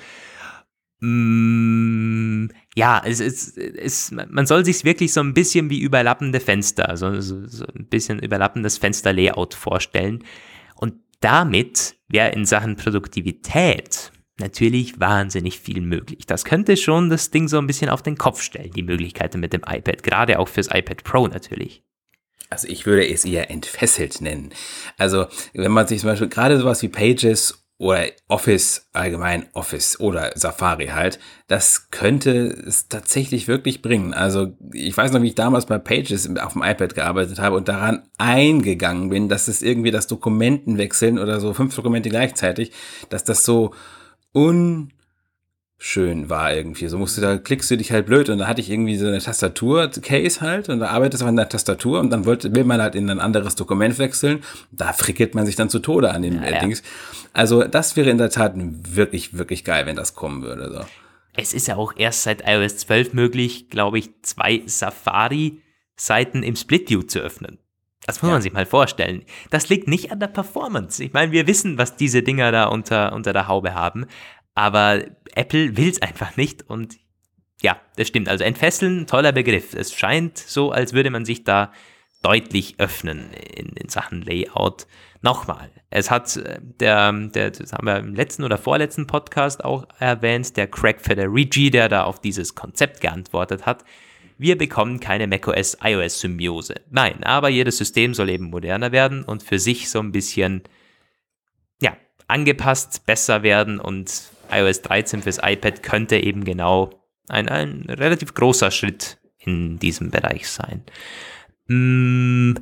Mm, 1.00 2.46
ja, 2.76 3.02
es 3.04 3.20
ist, 3.20 3.58
es, 3.58 4.10
man 4.10 4.46
soll 4.46 4.64
sich 4.64 4.84
wirklich 4.84 5.12
so 5.12 5.20
ein 5.20 5.34
bisschen 5.34 5.70
wie 5.70 5.80
überlappende 5.80 6.40
Fenster, 6.40 6.96
so, 6.96 7.20
so, 7.20 7.46
so 7.46 7.66
ein 7.66 7.86
bisschen 7.86 8.18
überlappendes 8.18 8.78
Fensterlayout 8.78 9.54
vorstellen. 9.54 10.24
Und 10.76 10.94
damit 11.20 11.96
wäre 12.08 12.30
in 12.32 12.44
Sachen 12.44 12.76
Produktivität 12.76 14.12
natürlich 14.38 14.98
wahnsinnig 14.98 15.60
viel 15.60 15.80
möglich. 15.80 16.26
Das 16.26 16.44
könnte 16.44 16.76
schon 16.76 17.10
das 17.10 17.30
Ding 17.30 17.48
so 17.48 17.58
ein 17.58 17.66
bisschen 17.66 17.88
auf 17.88 18.02
den 18.02 18.16
Kopf 18.16 18.42
stellen, 18.42 18.72
die 18.72 18.82
Möglichkeiten 18.82 19.40
mit 19.40 19.52
dem 19.52 19.62
iPad, 19.66 20.02
gerade 20.02 20.38
auch 20.38 20.48
fürs 20.48 20.68
iPad 20.72 21.04
Pro 21.04 21.28
natürlich. 21.28 21.82
Also 22.50 22.68
ich 22.68 22.86
würde 22.86 23.08
es 23.08 23.24
eher 23.24 23.50
entfesselt 23.50 24.20
nennen. 24.20 24.50
Also 24.96 25.26
wenn 25.52 25.72
man 25.72 25.86
sich 25.86 26.00
zum 26.00 26.10
Beispiel 26.10 26.28
gerade 26.28 26.58
sowas 26.58 26.82
wie 26.82 26.88
Pages 26.88 27.64
oder 27.76 28.06
Office 28.28 28.88
allgemein 28.92 29.48
Office 29.52 29.98
oder 29.98 30.30
Safari 30.36 30.86
halt, 30.86 31.18
das 31.48 31.90
könnte 31.90 32.46
es 32.46 32.88
tatsächlich 32.88 33.48
wirklich 33.48 33.82
bringen. 33.82 34.14
Also 34.14 34.56
ich 34.72 34.96
weiß 34.96 35.12
noch, 35.12 35.20
wie 35.22 35.28
ich 35.28 35.34
damals 35.34 35.66
bei 35.66 35.78
Pages 35.78 36.30
auf 36.38 36.52
dem 36.52 36.62
iPad 36.62 36.94
gearbeitet 36.94 37.40
habe 37.40 37.56
und 37.56 37.68
daran 37.68 38.08
eingegangen 38.16 39.10
bin, 39.10 39.28
dass 39.28 39.48
es 39.48 39.60
irgendwie 39.60 39.90
das 39.90 40.06
Dokumenten 40.06 40.78
wechseln 40.78 41.18
oder 41.18 41.40
so 41.40 41.52
fünf 41.52 41.74
Dokumente 41.74 42.08
gleichzeitig, 42.08 42.70
dass 43.10 43.24
das 43.24 43.44
so 43.44 43.74
un 44.32 44.93
schön 45.78 46.30
war 46.30 46.54
irgendwie. 46.54 46.86
So 46.88 46.98
musst 46.98 47.16
du 47.16 47.20
da, 47.20 47.36
klickst 47.36 47.70
du 47.70 47.76
dich 47.76 47.92
halt 47.92 48.06
blöd 48.06 48.28
und 48.30 48.38
da 48.38 48.46
hatte 48.46 48.60
ich 48.60 48.70
irgendwie 48.70 48.96
so 48.96 49.06
eine 49.06 49.18
Tastatur-Case 49.18 50.40
halt 50.40 50.68
und 50.68 50.80
da 50.80 50.86
arbeitest 50.88 51.22
du 51.22 51.26
an 51.26 51.36
der 51.36 51.48
Tastatur 51.48 52.00
und 52.00 52.10
dann 52.10 52.24
wollte, 52.26 52.54
will 52.54 52.64
man 52.64 52.80
halt 52.80 52.94
in 52.94 53.10
ein 53.10 53.20
anderes 53.20 53.54
Dokument 53.56 53.98
wechseln. 53.98 54.42
Da 54.72 54.92
frickelt 54.92 55.34
man 55.34 55.44
sich 55.46 55.56
dann 55.56 55.68
zu 55.68 55.80
Tode 55.80 56.10
an 56.12 56.22
den 56.22 56.36
Ja, 56.36 56.42
äh, 56.42 56.52
ja. 56.54 56.60
Dings. 56.60 56.82
Also 57.32 57.64
das 57.64 57.96
wäre 57.96 58.10
in 58.10 58.18
der 58.18 58.30
Tat 58.30 58.54
wirklich, 58.56 59.36
wirklich 59.36 59.64
geil, 59.64 59.84
wenn 59.86 59.96
das 59.96 60.14
kommen 60.14 60.42
würde. 60.42 60.70
So. 60.72 60.80
Es 61.36 61.52
ist 61.52 61.66
ja 61.66 61.76
auch 61.76 61.92
erst 61.96 62.22
seit 62.22 62.44
iOS 62.48 62.78
12 62.78 63.12
möglich, 63.12 63.68
glaube 63.68 63.98
ich, 63.98 64.10
zwei 64.22 64.62
Safari-Seiten 64.66 66.42
im 66.42 66.56
Split-View 66.56 67.02
zu 67.02 67.18
öffnen. 67.20 67.58
Das 68.06 68.20
muss 68.22 68.28
Ja. 68.28 68.34
man 68.34 68.42
sich 68.42 68.52
mal 68.52 68.66
vorstellen. 68.66 69.22
Das 69.50 69.68
liegt 69.68 69.88
nicht 69.88 70.12
an 70.12 70.20
der 70.20 70.26
Performance. 70.28 71.02
Ich 71.02 71.12
meine, 71.12 71.32
wir 71.32 71.46
wissen, 71.46 71.78
was 71.78 71.96
diese 71.96 72.22
Dinger 72.22 72.52
da 72.52 72.64
unter, 72.66 73.12
unter 73.14 73.32
der 73.32 73.48
Haube 73.48 73.74
haben, 73.74 74.06
aber 74.54 75.04
Apple 75.34 75.76
will 75.76 75.88
es 75.88 76.00
einfach 76.02 76.36
nicht 76.36 76.68
und 76.68 76.96
ja, 77.62 77.80
das 77.96 78.08
stimmt. 78.08 78.28
Also 78.28 78.44
entfesseln, 78.44 79.06
toller 79.06 79.32
Begriff. 79.32 79.74
Es 79.74 79.94
scheint 79.94 80.36
so, 80.36 80.70
als 80.70 80.92
würde 80.92 81.10
man 81.10 81.24
sich 81.24 81.44
da 81.44 81.72
deutlich 82.22 82.74
öffnen 82.78 83.32
in, 83.32 83.68
in 83.68 83.88
Sachen 83.88 84.22
Layout. 84.22 84.86
Nochmal, 85.22 85.70
es 85.88 86.10
hat 86.10 86.36
äh, 86.36 86.58
der, 86.60 87.12
der, 87.12 87.50
das 87.50 87.72
haben 87.72 87.86
wir 87.86 87.96
im 87.98 88.14
letzten 88.14 88.44
oder 88.44 88.58
vorletzten 88.58 89.06
Podcast 89.06 89.64
auch 89.64 89.86
erwähnt, 89.98 90.56
der 90.56 90.66
Craig 90.66 91.00
Federici, 91.00 91.70
der 91.70 91.88
da 91.88 92.04
auf 92.04 92.20
dieses 92.20 92.54
Konzept 92.54 93.00
geantwortet 93.00 93.64
hat. 93.64 93.84
Wir 94.36 94.58
bekommen 94.58 95.00
keine 95.00 95.26
macOS 95.26 95.78
iOS 95.82 96.20
Symbiose. 96.20 96.74
Nein, 96.90 97.22
aber 97.24 97.48
jedes 97.48 97.78
System 97.78 98.14
soll 98.14 98.28
eben 98.30 98.50
moderner 98.50 98.90
werden 98.90 99.22
und 99.22 99.42
für 99.42 99.58
sich 99.58 99.88
so 99.88 100.00
ein 100.00 100.12
bisschen 100.12 100.64
ja, 101.80 101.96
angepasst, 102.26 103.06
besser 103.06 103.42
werden 103.42 103.78
und 103.78 104.33
iOS 104.50 104.82
13 104.82 105.22
fürs 105.22 105.38
iPad 105.42 105.82
könnte 105.82 106.16
eben 106.16 106.44
genau 106.44 106.90
ein, 107.28 107.48
ein 107.48 107.84
relativ 107.88 108.34
großer 108.34 108.70
Schritt 108.70 109.18
in 109.38 109.78
diesem 109.78 110.10
Bereich 110.10 110.48
sein. 110.48 110.82
Mm, 111.68 112.54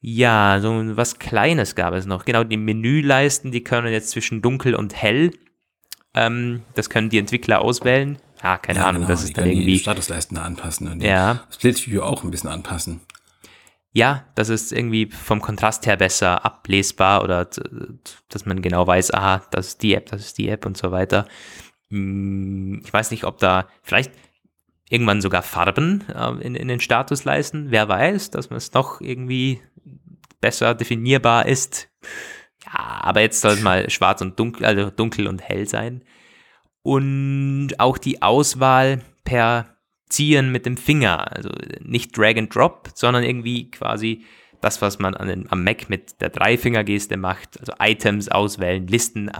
ja, 0.00 0.58
so 0.60 0.96
was 0.96 1.18
Kleines 1.18 1.74
gab 1.74 1.94
es 1.94 2.06
noch. 2.06 2.24
Genau, 2.24 2.44
die 2.44 2.56
Menüleisten, 2.56 3.52
die 3.52 3.64
können 3.64 3.90
jetzt 3.92 4.10
zwischen 4.10 4.42
dunkel 4.42 4.74
und 4.74 4.94
hell. 4.94 5.30
Ähm, 6.14 6.62
das 6.74 6.90
können 6.90 7.08
die 7.08 7.18
Entwickler 7.18 7.62
auswählen. 7.62 8.18
Ah, 8.42 8.58
keine 8.58 8.84
Ahnung, 8.84 9.06
das 9.06 9.22
die 9.22 9.28
ist 9.28 9.38
dann 9.38 9.46
irgendwie. 9.48 9.64
die 9.72 9.78
Statusleisten 9.78 10.36
anpassen 10.36 10.88
und 10.88 11.02
Ja. 11.02 11.44
Split 11.50 11.86
View 11.86 12.02
auch 12.02 12.22
ein 12.22 12.30
bisschen 12.30 12.50
anpassen. 12.50 13.00
Ja, 13.96 14.24
das 14.34 14.48
ist 14.48 14.72
irgendwie 14.72 15.06
vom 15.06 15.40
Kontrast 15.40 15.86
her 15.86 15.96
besser 15.96 16.44
ablesbar 16.44 17.22
oder 17.22 17.48
dass 18.28 18.44
man 18.44 18.60
genau 18.60 18.84
weiß, 18.86 19.14
aha, 19.14 19.42
das 19.52 19.68
ist 19.68 19.82
die 19.82 19.94
App, 19.94 20.06
das 20.06 20.20
ist 20.22 20.38
die 20.38 20.48
App 20.48 20.66
und 20.66 20.76
so 20.76 20.90
weiter. 20.90 21.26
Hm, 21.90 22.82
Ich 22.84 22.92
weiß 22.92 23.12
nicht, 23.12 23.22
ob 23.22 23.38
da 23.38 23.68
vielleicht 23.82 24.12
irgendwann 24.90 25.20
sogar 25.22 25.42
Farben 25.42 26.04
äh, 26.12 26.30
in, 26.44 26.56
in 26.56 26.66
den 26.66 26.80
Statusleisten, 26.80 27.70
wer 27.70 27.88
weiß, 27.88 28.30
dass 28.32 28.50
man 28.50 28.56
es 28.56 28.72
noch 28.72 29.00
irgendwie 29.00 29.62
besser 30.40 30.74
definierbar 30.74 31.46
ist. 31.46 31.88
Ja, 32.66 33.00
aber 33.02 33.20
jetzt 33.20 33.40
soll 33.40 33.52
es 33.52 33.62
mal 33.62 33.88
schwarz 33.90 34.20
und 34.22 34.38
dunkel, 34.40 34.66
also 34.66 34.90
dunkel 34.90 35.28
und 35.28 35.40
hell 35.40 35.68
sein. 35.68 36.02
Und 36.82 37.74
auch 37.78 37.96
die 37.96 38.22
Auswahl 38.22 39.02
per 39.24 39.73
Ziehen 40.08 40.52
mit 40.52 40.66
dem 40.66 40.76
Finger, 40.76 41.34
also 41.34 41.50
nicht 41.80 42.16
Drag 42.16 42.36
and 42.36 42.54
Drop, 42.54 42.90
sondern 42.94 43.22
irgendwie 43.24 43.70
quasi 43.70 44.24
das, 44.60 44.80
was 44.80 44.98
man 44.98 45.14
an 45.14 45.28
den, 45.28 45.52
am 45.52 45.62
Mac 45.62 45.90
mit 45.90 46.20
der 46.22 46.30
Dreifingergeste 46.30 47.16
macht, 47.18 47.60
also 47.60 47.72
Items 47.80 48.28
auswählen, 48.30 48.86
Listen, 48.86 49.28
äh, 49.28 49.32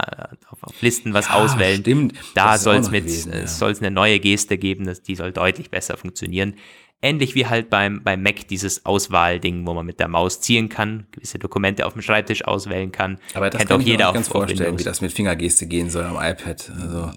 auf, 0.49 0.61
auf 0.61 0.81
Listen 0.81 1.13
was 1.13 1.27
Ja, 1.27 1.33
auswählen. 1.35 1.81
stimmt. 1.81 2.13
Da 2.35 2.57
soll 2.59 2.75
es 2.75 2.91
mit, 2.91 3.05
äh, 3.07 3.39
ja. 3.39 3.47
soll 3.47 3.71
es 3.71 3.79
eine 3.79 3.89
neue 3.89 4.19
Geste 4.19 4.57
geben, 4.59 4.85
das, 4.85 5.01
die 5.01 5.15
soll 5.15 5.31
deutlich 5.31 5.71
besser 5.71 5.97
funktionieren. 5.97 6.55
Ähnlich 7.01 7.33
wie 7.35 7.45
halt 7.47 7.69
beim, 7.71 8.03
beim 8.03 8.21
Mac 8.23 8.47
dieses 8.47 8.85
Auswahlding, 8.85 9.65
wo 9.65 9.73
man 9.73 9.85
mit 9.85 9.99
der 9.99 10.07
Maus 10.07 10.41
ziehen 10.41 10.69
kann, 10.69 11.07
gewisse 11.11 11.39
Dokumente 11.39 11.85
auf 11.85 11.93
dem 11.93 12.01
Schreibtisch 12.03 12.45
auswählen 12.45 12.91
kann. 12.91 13.17
Aber 13.33 13.49
das 13.49 13.57
Kennt 13.59 13.69
kann 13.69 13.77
auch 13.77 13.81
ich 13.81 13.85
mir 13.87 13.91
jeder 13.93 14.09
auf, 14.09 14.13
ganz 14.13 14.27
vorstellen, 14.27 14.59
Windows. 14.59 14.79
wie 14.79 14.83
das 14.83 15.01
mit 15.01 15.11
Fingergeste 15.13 15.65
gehen 15.67 15.89
soll 15.89 16.03
am 16.03 16.15
iPad. 16.15 16.71
Also, 16.81 17.11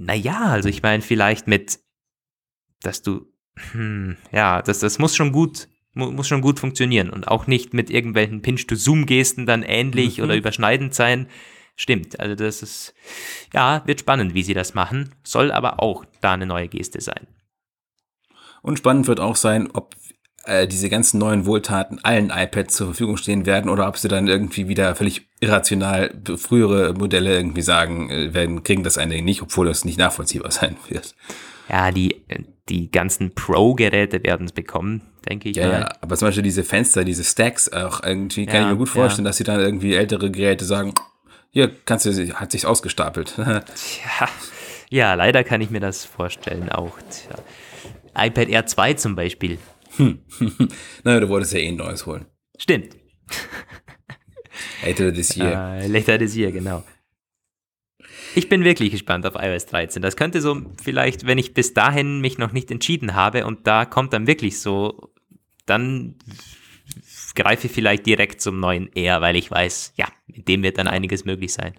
Naja, 0.00 0.40
also 0.50 0.68
ich 0.68 0.82
meine, 0.82 1.02
vielleicht 1.02 1.46
mit, 1.48 1.78
dass 2.82 3.02
du, 3.02 3.26
hm, 3.72 4.16
ja, 4.32 4.62
das, 4.62 4.80
das 4.80 4.98
muss 4.98 5.16
schon 5.16 5.32
gut, 5.32 5.68
mu 5.94 6.10
muss 6.10 6.28
schon 6.28 6.42
gut 6.42 6.60
funktionieren 6.60 7.10
und 7.10 7.28
auch 7.28 7.46
nicht 7.46 7.74
mit 7.74 7.90
irgendwelchen 7.90 8.42
Pinch-to-Zoom-Gesten 8.42 9.46
dann 9.46 9.62
ähnlich 9.62 10.18
Mhm. 10.18 10.24
oder 10.24 10.36
überschneidend 10.36 10.94
sein. 10.94 11.28
Stimmt, 11.74 12.20
also 12.20 12.34
das 12.34 12.62
ist, 12.62 12.94
ja, 13.52 13.82
wird 13.86 14.00
spannend, 14.00 14.32
wie 14.34 14.42
sie 14.42 14.54
das 14.54 14.74
machen, 14.74 15.14
soll 15.22 15.52
aber 15.52 15.82
auch 15.82 16.04
da 16.22 16.32
eine 16.32 16.46
neue 16.46 16.68
Geste 16.68 17.00
sein. 17.00 17.26
Und 18.62 18.78
spannend 18.78 19.06
wird 19.08 19.20
auch 19.20 19.36
sein, 19.36 19.68
ob 19.72 19.94
äh, 20.44 20.66
diese 20.66 20.88
ganzen 20.88 21.18
neuen 21.18 21.44
Wohltaten 21.44 21.98
allen 22.02 22.30
iPads 22.30 22.74
zur 22.76 22.86
Verfügung 22.88 23.16
stehen 23.16 23.46
werden 23.46 23.68
oder 23.70 23.86
ob 23.88 23.98
sie 23.98 24.08
dann 24.08 24.26
irgendwie 24.28 24.68
wieder 24.68 24.94
völlig 24.94 25.28
irrational 25.40 26.10
frühere 26.36 26.94
Modelle 26.94 27.36
irgendwie 27.36 27.62
sagen, 27.62 28.10
äh, 28.10 28.32
werden, 28.32 28.62
kriegen 28.62 28.82
das 28.82 28.96
eine 28.96 29.20
nicht, 29.22 29.42
obwohl 29.42 29.66
das 29.66 29.84
nicht 29.84 29.98
nachvollziehbar 29.98 30.50
sein 30.52 30.76
wird. 30.88 31.14
Ja, 31.68 31.90
die, 31.90 32.22
die 32.68 32.90
ganzen 32.90 33.34
Pro-Geräte 33.34 34.22
werden 34.22 34.46
es 34.46 34.52
bekommen, 34.52 35.02
denke 35.28 35.48
ich. 35.48 35.56
Ja, 35.56 35.70
ja, 35.80 35.88
aber 36.00 36.16
zum 36.16 36.28
Beispiel 36.28 36.42
diese 36.44 36.64
Fenster, 36.64 37.04
diese 37.04 37.24
Stacks 37.24 37.68
auch 37.72 38.02
irgendwie, 38.02 38.46
kann 38.46 38.54
Ja, 38.56 38.62
ich 38.62 38.68
mir 38.72 38.76
gut 38.76 38.88
ja. 38.88 38.94
vorstellen, 38.94 39.24
dass 39.24 39.36
sie 39.36 39.44
dann 39.44 39.60
irgendwie 39.60 39.94
ältere 39.94 40.30
Geräte 40.30 40.64
sagen, 40.64 40.94
hier 41.50 41.70
kannst 41.84 42.06
du, 42.06 42.34
hat 42.34 42.52
sich's 42.52 42.64
ausgestapelt. 42.64 43.34
Tja, 43.36 44.28
ja, 44.90 45.14
leider 45.14 45.42
kann 45.42 45.60
ich 45.60 45.70
mir 45.70 45.80
das 45.80 46.04
vorstellen 46.04 46.68
auch. 46.70 46.96
Tja. 47.10 47.36
iPad 48.26 48.48
Air 48.48 48.66
2 48.66 48.94
zum 48.94 49.16
Beispiel. 49.16 49.58
naja, 51.04 51.20
du 51.20 51.28
wolltest 51.28 51.52
ja 51.54 51.60
eh 51.60 51.68
ein 51.68 51.76
neues 51.76 52.06
holen. 52.06 52.26
Stimmt. 52.58 52.96
Later 54.84 55.12
this 55.12 55.36
year. 55.36 55.78
Äh, 55.80 55.86
Later 55.88 56.18
this 56.18 56.36
year, 56.36 56.52
genau. 56.52 56.84
Ich 58.36 58.50
bin 58.50 58.64
wirklich 58.64 58.90
gespannt 58.90 59.24
auf 59.24 59.34
iOS 59.34 59.64
13. 59.64 60.02
Das 60.02 60.14
könnte 60.14 60.42
so 60.42 60.60
vielleicht, 60.82 61.26
wenn 61.26 61.38
ich 61.38 61.54
bis 61.54 61.72
dahin 61.72 62.20
mich 62.20 62.36
noch 62.36 62.52
nicht 62.52 62.70
entschieden 62.70 63.14
habe 63.14 63.46
und 63.46 63.66
da 63.66 63.86
kommt 63.86 64.12
dann 64.12 64.26
wirklich 64.26 64.60
so, 64.60 65.10
dann 65.64 66.16
greife 67.34 67.66
ich 67.66 67.72
vielleicht 67.72 68.04
direkt 68.04 68.42
zum 68.42 68.60
neuen 68.60 68.90
Air, 68.94 69.22
weil 69.22 69.36
ich 69.36 69.50
weiß, 69.50 69.94
ja, 69.96 70.06
mit 70.26 70.48
dem 70.48 70.62
wird 70.62 70.76
dann 70.76 70.86
einiges 70.86 71.24
möglich 71.24 71.54
sein. 71.54 71.72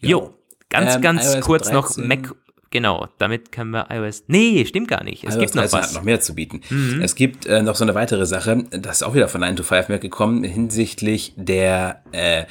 Jo, 0.00 0.34
ganz, 0.70 0.94
Ähm, 0.94 1.02
ganz 1.02 1.34
iOS 1.34 1.44
kurz 1.44 1.70
noch 1.70 1.86
13. 1.88 2.08
Mac. 2.08 2.34
Genau, 2.70 3.06
damit 3.18 3.52
können 3.52 3.70
wir 3.70 3.88
iOS. 3.90 4.24
Nee, 4.28 4.64
stimmt 4.64 4.88
gar 4.88 5.04
nicht. 5.04 5.24
Es 5.24 5.34
iOS 5.34 5.40
gibt 5.40 5.54
noch 5.56 5.62
13 5.64 5.78
was. 5.78 5.88
hat 5.88 5.94
noch 5.94 6.04
mehr 6.04 6.20
zu 6.20 6.34
bieten. 6.34 6.62
Mhm. 6.70 7.02
Es 7.02 7.14
gibt 7.14 7.44
äh, 7.44 7.62
noch 7.62 7.76
so 7.76 7.84
eine 7.84 7.94
weitere 7.94 8.24
Sache, 8.24 8.64
das 8.70 8.96
ist 8.96 9.02
auch 9.02 9.14
wieder 9.14 9.28
von 9.28 9.42
9 9.42 9.56
to 9.56 9.62
5 9.62 9.90
Mac 9.90 10.00
gekommen, 10.00 10.42
hinsichtlich 10.42 11.34
der, 11.36 12.02
äh, 12.12 12.46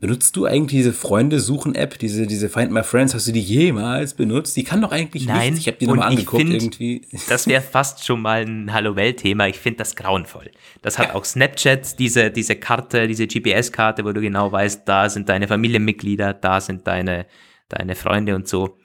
benutzt 0.00 0.36
du 0.36 0.44
eigentlich 0.46 0.78
diese 0.80 0.92
Freunde-Suchen-App, 0.92 1.98
diese, 1.98 2.26
diese 2.26 2.48
Find 2.48 2.70
My 2.70 2.82
Friends, 2.84 3.14
hast 3.14 3.26
du 3.26 3.32
die 3.32 3.40
jemals 3.40 4.14
benutzt? 4.14 4.56
Die 4.56 4.62
kann 4.64 4.80
doch 4.80 4.92
eigentlich 4.92 5.26
Nein, 5.26 5.54
nichts. 5.54 5.60
Ich 5.60 5.66
habe 5.66 5.78
die 5.78 5.86
nochmal 5.86 6.08
angeguckt 6.08 6.42
find- 6.42 6.54
irgendwie. 6.54 7.02
Das 7.28 7.46
wäre 7.46 7.62
fast 7.62 8.04
schon 8.04 8.22
mal 8.22 8.42
ein 8.42 8.72
Hallo-Welt-Thema. 8.72 9.48
Ich 9.48 9.58
finde 9.58 9.78
das 9.78 9.96
grauenvoll. 9.96 10.50
Das 10.82 10.98
hat 10.98 11.14
auch 11.14 11.24
Snapchat, 11.24 11.98
diese, 11.98 12.30
diese 12.30 12.54
Karte, 12.56 13.08
diese 13.08 13.26
GPS-Karte, 13.26 14.04
wo 14.04 14.12
du 14.12 14.20
genau 14.20 14.52
weißt, 14.52 14.82
da 14.88 15.08
sind 15.08 15.28
deine 15.28 15.48
Familienmitglieder, 15.48 16.32
da 16.32 16.60
sind 16.60 16.86
deine, 16.86 17.26
deine 17.68 17.96
Freunde 17.96 18.36
und 18.36 18.46
so. 18.46 18.78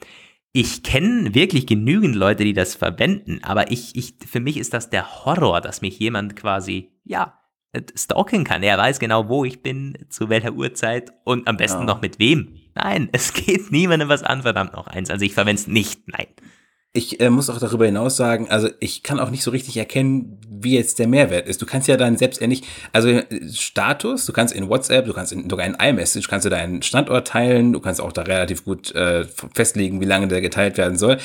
Ich 0.51 0.83
kenne 0.83 1.33
wirklich 1.33 1.65
genügend 1.67 2.15
Leute, 2.15 2.43
die 2.43 2.53
das 2.53 2.75
verwenden, 2.75 3.39
aber 3.43 3.71
ich, 3.71 3.95
ich, 3.95 4.15
für 4.27 4.39
mich 4.39 4.57
ist 4.57 4.73
das 4.73 4.89
der 4.89 5.25
Horror, 5.25 5.61
dass 5.61 5.81
mich 5.81 5.97
jemand 5.97 6.35
quasi, 6.35 6.91
ja, 7.05 7.39
stalken 7.95 8.43
kann. 8.43 8.63
Er 8.63 8.77
weiß 8.77 8.99
genau, 8.99 9.27
wo 9.29 9.45
ich 9.45 9.61
bin, 9.61 9.97
zu 10.09 10.29
welcher 10.29 10.53
Uhrzeit 10.53 11.11
und 11.23 11.47
am 11.47 11.57
besten 11.57 11.79
Ja. 11.81 11.85
noch 11.85 12.01
mit 12.01 12.19
wem. 12.19 12.55
Nein, 12.75 13.09
es 13.13 13.33
geht 13.33 13.71
niemandem 13.71 14.09
was 14.09 14.23
an, 14.23 14.43
verdammt 14.43 14.73
noch 14.73 14.87
eins. 14.87 15.09
Also 15.09 15.25
ich 15.25 15.33
verwende 15.33 15.61
es 15.61 15.67
nicht, 15.67 16.07
nein. 16.07 16.27
Ich 16.95 17.19
äh, 17.19 17.31
muss 17.31 17.49
auch 17.49 17.57
darüber 17.57 17.87
hinaus 17.87 18.15
sagen, 18.17 18.51
also 18.51 18.69
ich 18.79 19.01
kann 19.01 19.19
auch 19.19 19.31
nicht 19.31 19.41
so 19.41 19.49
richtig 19.49 19.77
erkennen, 19.77 20.39
wie 20.47 20.75
jetzt 20.75 20.99
der 20.99 21.07
Mehrwert 21.07 21.47
ist. 21.47 21.59
Du 21.59 21.65
kannst 21.65 21.87
ja 21.87 21.97
dann 21.97 22.17
selbst 22.17 22.39
ähnlich, 22.39 22.61
also 22.91 23.09
äh, 23.09 23.25
Status, 23.51 24.27
du 24.27 24.33
kannst 24.33 24.53
in 24.53 24.69
WhatsApp, 24.69 25.05
du 25.07 25.13
kannst 25.13 25.33
in, 25.33 25.49
sogar 25.49 25.65
in 25.65 25.73
iMessage, 25.73 26.27
kannst 26.27 26.45
du 26.45 26.51
deinen 26.51 26.83
Standort 26.83 27.27
teilen, 27.27 27.73
du 27.73 27.79
kannst 27.79 27.99
auch 27.99 28.11
da 28.11 28.21
relativ 28.21 28.63
gut 28.63 28.93
äh, 28.93 29.25
festlegen, 29.55 30.01
wie 30.01 30.05
lange 30.05 30.27
der 30.27 30.41
geteilt 30.41 30.77
werden 30.77 30.99
soll. 30.99 31.17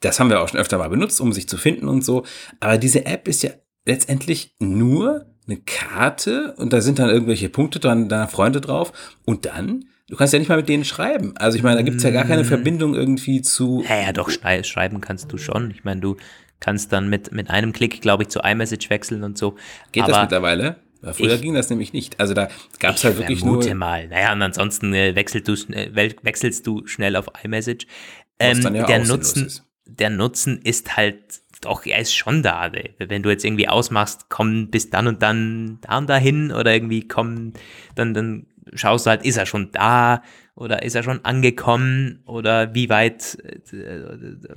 Das 0.00 0.20
haben 0.20 0.28
wir 0.28 0.42
auch 0.42 0.48
schon 0.48 0.60
öfter 0.60 0.76
mal 0.76 0.90
benutzt, 0.90 1.18
um 1.22 1.32
sich 1.32 1.48
zu 1.48 1.56
finden 1.56 1.88
und 1.88 2.04
so. 2.04 2.26
Aber 2.60 2.76
diese 2.76 3.06
App 3.06 3.26
ist 3.26 3.42
ja 3.42 3.52
letztendlich 3.86 4.54
nur 4.58 5.24
eine 5.48 5.58
Karte 5.58 6.54
und 6.58 6.72
da 6.72 6.80
sind 6.80 6.98
dann 6.98 7.08
irgendwelche 7.08 7.48
Punkte 7.48 7.78
dran, 7.78 8.08
deiner 8.08 8.28
Freunde 8.28 8.60
drauf 8.60 8.92
und 9.24 9.46
dann, 9.46 9.84
du 10.08 10.16
kannst 10.16 10.32
ja 10.32 10.38
nicht 10.38 10.48
mal 10.48 10.56
mit 10.56 10.68
denen 10.68 10.84
schreiben. 10.84 11.34
Also 11.36 11.56
ich 11.56 11.62
meine, 11.62 11.76
da 11.76 11.82
gibt's 11.82 12.02
ja 12.02 12.10
gar 12.10 12.24
keine 12.24 12.42
Mm. 12.42 12.46
Verbindung 12.46 12.94
irgendwie 12.94 13.42
zu 13.42 13.84
Ja, 13.88 14.02
ja, 14.02 14.12
doch, 14.12 14.28
schrei 14.30 14.62
schreiben 14.62 15.00
kannst 15.00 15.32
du 15.32 15.38
schon. 15.38 15.70
Ich 15.70 15.84
meine, 15.84 16.00
du 16.00 16.16
kannst 16.60 16.92
dann 16.92 17.08
mit, 17.08 17.32
mit 17.32 17.50
einem 17.50 17.72
Klick, 17.72 18.00
glaube 18.00 18.24
ich, 18.24 18.28
zu 18.30 18.40
iMessage 18.40 18.90
wechseln 18.90 19.22
und 19.24 19.38
so. 19.38 19.56
Geht 19.92 20.04
Aber 20.04 20.12
das 20.12 20.22
mittlerweile? 20.22 20.76
Früher 21.12 21.34
Ich- 21.34 21.42
ging 21.42 21.54
das 21.54 21.70
nämlich 21.70 21.92
nicht. 21.92 22.18
Also 22.18 22.34
da 22.34 22.48
gab 22.80 22.94
es 22.94 23.00
Ich 23.00 23.04
halt 23.04 23.18
wirklich 23.18 23.44
nur. 23.44 23.62
mal. 23.74 24.08
Naja, 24.08 24.32
und 24.32 24.42
ansonsten 24.42 24.92
äh, 24.94 25.14
wechselst, 25.14 25.46
du, 25.46 25.52
äh, 25.72 25.94
wechselst 26.22 26.66
du 26.66 26.86
schnell 26.86 27.14
auf 27.14 27.26
iMessage. 27.44 27.86
Ähm, 28.40 28.74
ja 28.74 28.84
der, 28.86 29.04
Nutzen, 29.04 29.46
ist. 29.46 29.62
der 29.84 30.10
Nutzen 30.10 30.60
ist 30.64 30.96
halt, 30.96 31.42
doch, 31.60 31.86
er 31.86 31.98
ist 31.98 32.14
schon 32.14 32.42
da. 32.42 32.70
Wenn 32.98 33.22
du 33.22 33.30
jetzt 33.30 33.44
irgendwie 33.44 33.68
ausmachst, 33.68 34.26
komm 34.28 34.70
bis 34.70 34.90
dann 34.90 35.06
und 35.06 35.22
dann 35.22 35.78
da 35.80 35.98
und 35.98 36.08
dahin 36.08 36.52
oder 36.52 36.72
irgendwie 36.72 37.06
komm, 37.06 37.52
dann, 37.94 38.14
dann 38.14 38.46
schaust 38.74 39.06
du 39.06 39.10
halt, 39.10 39.24
ist 39.24 39.36
er 39.36 39.46
schon 39.46 39.70
da 39.72 40.22
oder 40.54 40.82
ist 40.82 40.94
er 40.94 41.02
schon 41.02 41.24
angekommen 41.24 42.22
oder 42.26 42.74
wie 42.74 42.88
weit, 42.88 43.38
äh, 43.72 44.08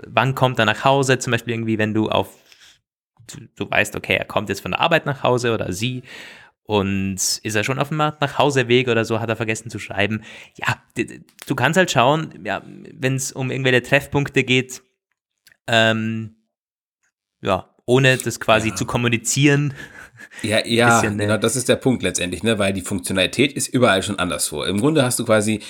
wann 0.08 0.36
kommt 0.36 0.60
er 0.60 0.66
nach 0.66 0.84
Hause? 0.84 1.20
Zum 1.20 1.32
Beispiel 1.32 1.54
irgendwie, 1.54 1.78
wenn 1.78 1.94
du 1.94 2.10
auf, 2.10 2.36
du, 3.28 3.40
du 3.56 3.70
weißt, 3.70 3.96
okay, 3.96 4.16
er 4.16 4.26
kommt 4.26 4.50
jetzt 4.50 4.62
von 4.62 4.72
der 4.72 4.82
Arbeit 4.82 5.06
nach 5.06 5.24
Hause 5.24 5.54
oder 5.54 5.72
sie 5.72 6.04
und 6.64 7.16
ist 7.16 7.56
er 7.56 7.64
schon 7.64 7.80
auf 7.80 7.90
dem 7.90 7.98
nach 7.98 8.38
Hauseweg 8.38 8.88
oder 8.88 9.04
so, 9.04 9.20
hat 9.20 9.30
er 9.30 9.36
vergessen 9.36 9.70
zu 9.70 9.80
schreiben. 9.80 10.22
Ja, 10.56 10.82
du 11.48 11.56
kannst 11.56 11.78
halt 11.78 11.92
schauen, 11.92 12.42
ja, 12.44 12.62
wenn 12.66 13.16
es 13.16 13.32
um 13.32 13.52
irgendwelche 13.52 13.82
Treffpunkte 13.82 14.44
geht, 14.44 14.84
ähm, 15.68 16.36
ja, 17.42 17.70
ohne 17.86 18.18
das 18.18 18.40
quasi 18.40 18.74
zu 18.76 18.86
kommunizieren. 18.86 19.74
Ja, 20.42 20.66
ja, 20.66 21.00
bisschen, 21.00 21.16
ne? 21.16 21.26
genau, 21.26 21.38
das 21.38 21.56
ist 21.56 21.70
der 21.70 21.78
Punkt 21.78 22.04
letztendlich, 22.04 22.44
ne? 22.44 22.60
weil 22.60 22.74
die 22.74 22.82
Funktionalität 22.82 23.54
ist 23.54 23.68
überall 23.68 24.04
schon 24.04 24.20
anderswo. 24.20 24.64
Im 24.64 24.80
Grunde 24.80 25.04
hast 25.04 25.20
du 25.20 25.26
quasi, 25.26 25.62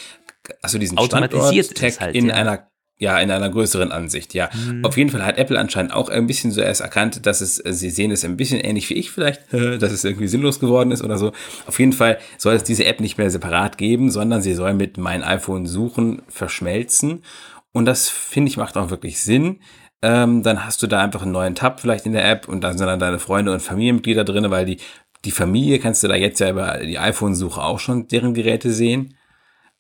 hast 0.63 0.73
du 0.73 0.79
diesen 0.79 0.97
Standort-Tag 0.97 1.99
halt, 1.99 2.15
in 2.15 2.27
ja. 2.27 2.33
einer 2.33 2.69
ja, 3.01 3.17
in 3.17 3.31
einer 3.31 3.49
größeren 3.49 3.93
Ansicht, 3.93 4.33
ja. 4.33 4.49
Auf 4.83 4.97
jeden 4.97 5.09
Fall 5.09 5.25
hat 5.25 5.37
Apple 5.37 5.57
anscheinend 5.57 5.93
auch 5.93 6.09
ein 6.09 6.27
bisschen 6.27 6.51
so 6.51 6.59
erst 6.59 6.81
erkannt, 6.81 7.25
dass 7.25 7.39
es, 7.39 7.55
sie 7.55 7.89
sehen 7.91 8.11
es 8.11 8.25
ein 8.25 8.35
bisschen 8.35 8.59
ähnlich 8.59 8.89
wie 8.89 8.95
ich 8.95 9.09
vielleicht, 9.09 9.41
dass 9.53 9.93
es 9.93 10.03
irgendwie 10.03 10.27
sinnlos 10.27 10.59
geworden 10.59 10.91
ist 10.91 11.01
oder 11.01 11.17
so. 11.17 11.31
Auf 11.65 11.79
jeden 11.79 11.93
Fall 11.93 12.19
soll 12.37 12.55
es 12.55 12.63
diese 12.63 12.83
App 12.83 12.99
nicht 12.99 13.17
mehr 13.17 13.29
separat 13.29 13.77
geben, 13.77 14.11
sondern 14.11 14.41
sie 14.41 14.53
soll 14.53 14.73
mit 14.73 14.97
mein 14.97 15.23
iPhone 15.23 15.65
suchen 15.65 16.23
verschmelzen. 16.27 17.23
Und 17.71 17.85
das, 17.85 18.09
finde 18.09 18.49
ich, 18.49 18.57
macht 18.57 18.75
auch 18.75 18.89
wirklich 18.89 19.21
Sinn. 19.21 19.61
Ähm, 20.01 20.43
dann 20.43 20.65
hast 20.65 20.81
du 20.81 20.87
da 20.87 21.01
einfach 21.01 21.23
einen 21.23 21.33
neuen 21.33 21.55
Tab 21.55 21.81
vielleicht 21.81 22.05
in 22.05 22.13
der 22.13 22.29
App 22.29 22.47
und 22.47 22.61
dann 22.61 22.77
sind 22.77 22.87
dann 22.87 22.99
deine 22.99 23.19
Freunde 23.19 23.51
und 23.51 23.61
Familienmitglieder 23.61 24.23
drin, 24.23 24.49
weil 24.49 24.65
die, 24.65 24.77
die 25.25 25.31
Familie 25.31 25.79
kannst 25.79 26.03
du 26.03 26.07
da 26.07 26.15
jetzt 26.15 26.39
ja 26.39 26.49
über 26.49 26.77
die 26.77 26.97
iPhone-Suche 26.97 27.61
auch 27.61 27.79
schon 27.79 28.07
deren 28.07 28.33
Geräte 28.33 28.71
sehen. 28.71 29.15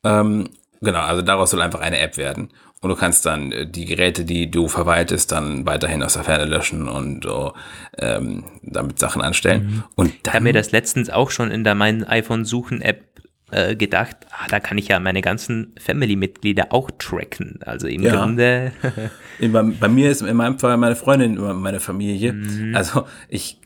Ähm, 0.03 0.49
genau, 0.81 0.99
also 0.99 1.21
daraus 1.21 1.51
soll 1.51 1.61
einfach 1.61 1.79
eine 1.79 1.99
App 1.99 2.17
werden. 2.17 2.49
Und 2.81 2.89
du 2.89 2.95
kannst 2.95 3.25
dann 3.25 3.51
äh, 3.51 3.67
die 3.67 3.85
Geräte, 3.85 4.25
die 4.25 4.49
du 4.49 4.67
verwaltest, 4.67 5.31
dann 5.31 5.65
weiterhin 5.65 6.03
aus 6.03 6.13
der 6.13 6.23
Ferne 6.23 6.45
löschen 6.45 6.87
und 6.87 7.23
so, 7.23 7.53
ähm, 7.97 8.45
damit 8.61 8.99
Sachen 8.99 9.21
anstellen. 9.21 9.83
Und 9.95 10.07
Ich 10.09 10.19
habe 10.27 10.31
dann, 10.33 10.43
mir 10.43 10.53
das 10.53 10.71
letztens 10.71 11.09
auch 11.09 11.29
schon 11.31 11.51
in 11.51 11.63
der 11.63 11.75
mein 11.75 12.03
iPhone 12.05 12.45
Suchen 12.45 12.81
App 12.81 13.03
äh, 13.51 13.75
gedacht, 13.75 14.17
ah, 14.31 14.47
da 14.49 14.59
kann 14.59 14.77
ich 14.77 14.87
ja 14.89 14.99
meine 14.99 15.21
ganzen 15.21 15.73
Family-Mitglieder 15.79 16.67
auch 16.71 16.89
tracken. 16.99 17.59
Also 17.65 17.87
im 17.87 18.01
Ja. 18.03 18.15
Grunde, 18.15 18.71
bei, 19.39 19.63
bei 19.63 19.87
mir 19.87 20.11
ist 20.11 20.21
in 20.21 20.35
meinem 20.37 20.59
Fall 20.59 20.77
meine 20.77 20.95
Freundin 20.95 21.37
immer 21.37 21.53
meine 21.53 21.79
Familie. 21.79 22.35
Also 22.75 23.05
ich, 23.27 23.59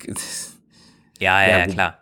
ja, 1.20 1.42
ja, 1.44 1.50
Ja, 1.50 1.58
ja, 1.60 1.68
klar. 1.68 1.98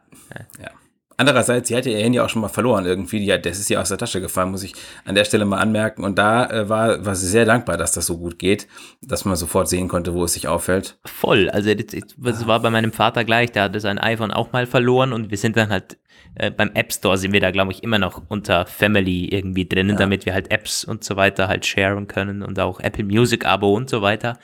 ja. 0.62 0.70
Andererseits, 1.18 1.68
sie 1.68 1.76
hatte 1.76 1.92
ihr 1.92 2.00
Handy 2.00 2.20
auch 2.20 2.30
schon 2.30 2.42
mal 2.42 2.48
verloren 2.48 2.84
irgendwie. 2.88 3.32
Hat- 3.32 3.46
das 3.46 3.60
ist 3.60 3.70
ihr 3.70 3.80
aus 3.80 3.90
der 3.90 4.00
Tasche 4.00 4.22
gefallen, 4.22 4.50
muss 4.50 4.64
ich 4.64 4.74
an 5.06 5.14
der 5.14 5.24
Stelle 5.24 5.46
mal 5.46 5.60
anmerken. 5.60 6.04
Und 6.04 6.18
da 6.18 6.50
äh, 6.50 6.68
war, 6.68 7.06
war 7.06 7.14
sie 7.16 7.28
sehr 7.28 7.46
dankbar, 7.46 7.78
dass 7.78 7.92
das 7.92 8.08
so 8.08 8.18
gut 8.18 8.40
geht, 8.40 8.68
dass 9.04 9.24
man 9.24 9.36
sofort 9.36 9.70
sehen 9.70 9.88
konnte, 9.88 10.16
wo 10.16 10.24
es 10.24 10.34
sich 10.34 10.48
auffällt. 10.48 10.98
Voll. 11.06 11.48
Also 11.52 11.76
das, 11.76 12.02
das 12.18 12.48
war 12.48 12.60
bei 12.60 12.72
meinem 12.72 12.92
Vater 12.92 13.24
gleich, 13.24 13.52
der 13.52 13.64
hatte 13.64 13.80
sein 13.80 14.00
iPhone 14.00 14.32
auch 14.32 14.52
mal 14.52 14.66
verloren 14.66 15.14
und 15.14 15.30
wir 15.30 15.38
sind 15.38 15.58
dann 15.58 15.70
halt 15.70 16.00
äh, 16.36 16.52
beim 16.52 16.72
App 16.74 16.92
Store 16.94 17.18
sind 17.18 17.34
wir 17.34 17.42
da, 17.42 17.52
glaube 17.52 17.72
ich, 17.72 17.84
immer 17.84 18.00
noch 18.00 18.24
unter 18.30 18.66
Family 18.66 19.26
irgendwie 19.26 19.68
drinnen, 19.68 19.98
damit 19.98 20.26
wir 20.26 20.34
halt 20.34 20.52
Apps 20.52 20.84
und 20.86 21.04
so 21.04 21.16
weiter 21.16 21.48
halt 21.48 21.66
sharen 21.66 22.08
können 22.08 22.42
und 22.42 22.60
auch 22.60 22.80
Apple 22.80 23.04
Music 23.04 23.46
Abo 23.46 23.74
und 23.76 23.90
so 23.90 24.02
weiter. 24.02 24.40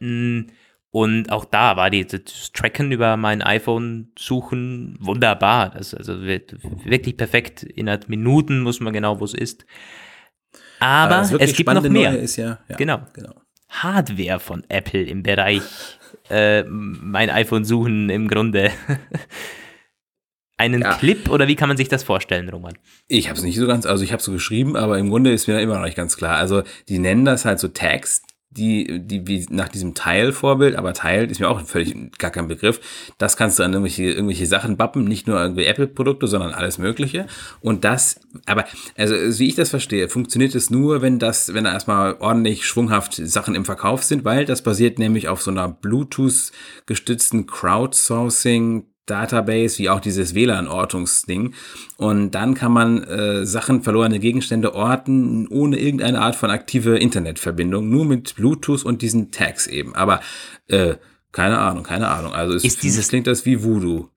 Mm, 0.00 0.42
Und 0.90 1.32
auch 1.32 1.46
da 1.46 1.76
war 1.76 1.88
die, 1.88 2.06
das 2.06 2.52
Tracken 2.52 2.92
über 2.92 3.16
mein 3.16 3.40
iPhone 3.40 4.12
suchen 4.18 4.96
wunderbar. 5.00 5.70
Das 5.70 5.92
ist 5.92 5.94
also 5.98 6.20
wird 6.22 6.54
wirklich 6.84 7.16
perfekt. 7.16 7.62
Innerhalb 7.62 8.08
Minuten 8.10 8.60
muss 8.60 8.80
man 8.80 8.92
genau, 8.92 9.18
wo 9.18 9.24
es 9.24 9.32
ist. 9.32 9.64
Aber 10.80 11.30
wirklich 11.30 11.50
es 11.50 11.56
gibt 11.56 11.72
noch 11.72 11.82
mehr. 11.88 12.22
Ja, 12.36 12.58
ja, 12.68 12.76
Genau. 12.76 13.00
genau. 13.14 13.34
Hardware 13.70 14.38
von 14.38 14.64
Apple 14.68 15.02
im 15.04 15.22
Bereich 15.22 15.62
äh, 16.28 16.62
mein 16.64 17.30
iPhone 17.30 17.64
suchen 17.64 18.10
im 18.10 18.28
Grunde. 18.28 18.70
Einen 20.58 20.82
Ja. 20.82 20.94
Clip 20.94 21.28
oder 21.28 21.48
wie 21.48 21.56
kann 21.56 21.68
man 21.68 21.76
sich 21.76 21.88
das 21.88 22.02
vorstellen, 22.04 22.48
Roman? 22.48 22.74
Ich 23.08 23.28
habe 23.28 23.38
es 23.38 23.44
nicht 23.44 23.56
so 23.56 23.66
ganz, 23.66 23.86
also 23.86 24.04
ich 24.04 24.12
habe 24.12 24.22
so 24.22 24.32
geschrieben, 24.32 24.76
aber 24.76 24.98
im 24.98 25.08
Grunde 25.10 25.32
ist 25.32 25.48
mir 25.48 25.60
immer 25.60 25.76
noch 25.76 25.84
nicht 25.84 25.96
ganz 25.96 26.16
klar. 26.16 26.36
Also 26.36 26.62
die 26.88 26.98
nennen 26.98 27.24
das 27.24 27.44
halt 27.44 27.58
so 27.58 27.68
Tags, 27.68 28.22
die, 28.50 29.00
die 29.00 29.26
wie 29.26 29.46
nach 29.48 29.68
diesem 29.68 29.94
Teil-Vorbild, 29.94 30.76
aber 30.76 30.92
Teil 30.92 31.30
ist 31.30 31.40
mir 31.40 31.48
auch 31.48 31.60
völlig 31.66 31.96
gar 32.18 32.30
kein 32.30 32.48
Begriff. 32.48 32.80
Das 33.16 33.38
kannst 33.38 33.58
du 33.58 33.62
an 33.62 33.72
irgendwelche, 33.72 34.04
irgendwelche 34.04 34.46
Sachen 34.46 34.76
bappen, 34.76 35.04
nicht 35.04 35.26
nur 35.26 35.40
irgendwie 35.40 35.64
Apple-Produkte, 35.64 36.26
sondern 36.26 36.52
alles 36.52 36.76
Mögliche. 36.76 37.26
Und 37.60 37.84
das, 37.84 38.20
aber 38.44 38.66
also 38.96 39.14
wie 39.38 39.48
ich 39.48 39.54
das 39.54 39.70
verstehe, 39.70 40.10
funktioniert 40.10 40.54
es 40.54 40.68
nur, 40.68 41.00
wenn 41.00 41.18
das, 41.18 41.54
wenn 41.54 41.64
da 41.64 41.72
erstmal 41.72 42.16
ordentlich 42.20 42.66
schwunghaft 42.66 43.14
Sachen 43.14 43.54
im 43.54 43.64
Verkauf 43.64 44.04
sind, 44.04 44.24
weil 44.26 44.44
das 44.44 44.62
basiert 44.62 44.98
nämlich 44.98 45.28
auf 45.28 45.40
so 45.40 45.50
einer 45.50 45.68
Bluetooth-gestützten 45.68 47.46
Crowdsourcing 47.46 48.84
Database, 49.06 49.78
wie 49.78 49.88
auch 49.90 50.00
dieses 50.00 50.34
WLAN-Ortungsding. 50.34 51.54
Und 51.96 52.30
dann 52.32 52.54
kann 52.54 52.72
man 52.72 53.02
äh, 53.04 53.44
Sachen, 53.46 53.82
verlorene 53.82 54.20
Gegenstände 54.20 54.74
orten, 54.74 55.46
ohne 55.48 55.78
irgendeine 55.78 56.20
Art 56.20 56.36
von 56.36 56.50
aktive 56.50 56.98
Internetverbindung, 56.98 57.88
nur 57.88 58.04
mit 58.04 58.36
Bluetooth 58.36 58.84
und 58.84 59.02
diesen 59.02 59.30
Tags 59.30 59.66
eben. 59.66 59.94
Aber 59.94 60.20
äh, 60.68 60.94
keine 61.32 61.58
Ahnung, 61.58 61.82
keine 61.82 62.08
Ahnung. 62.08 62.32
Also 62.32 62.54
es 62.54 62.64
Ist 62.64 62.82
dieses- 62.82 63.08
klingt 63.08 63.26
das 63.26 63.44
wie 63.46 63.62
Voodoo. 63.64 64.08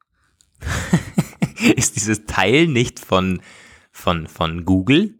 Ist 1.75 1.95
dieses 1.95 2.25
Teil 2.25 2.67
nicht 2.67 2.99
von, 2.99 3.41
von, 3.91 4.27
von 4.27 4.65
Google? 4.65 5.15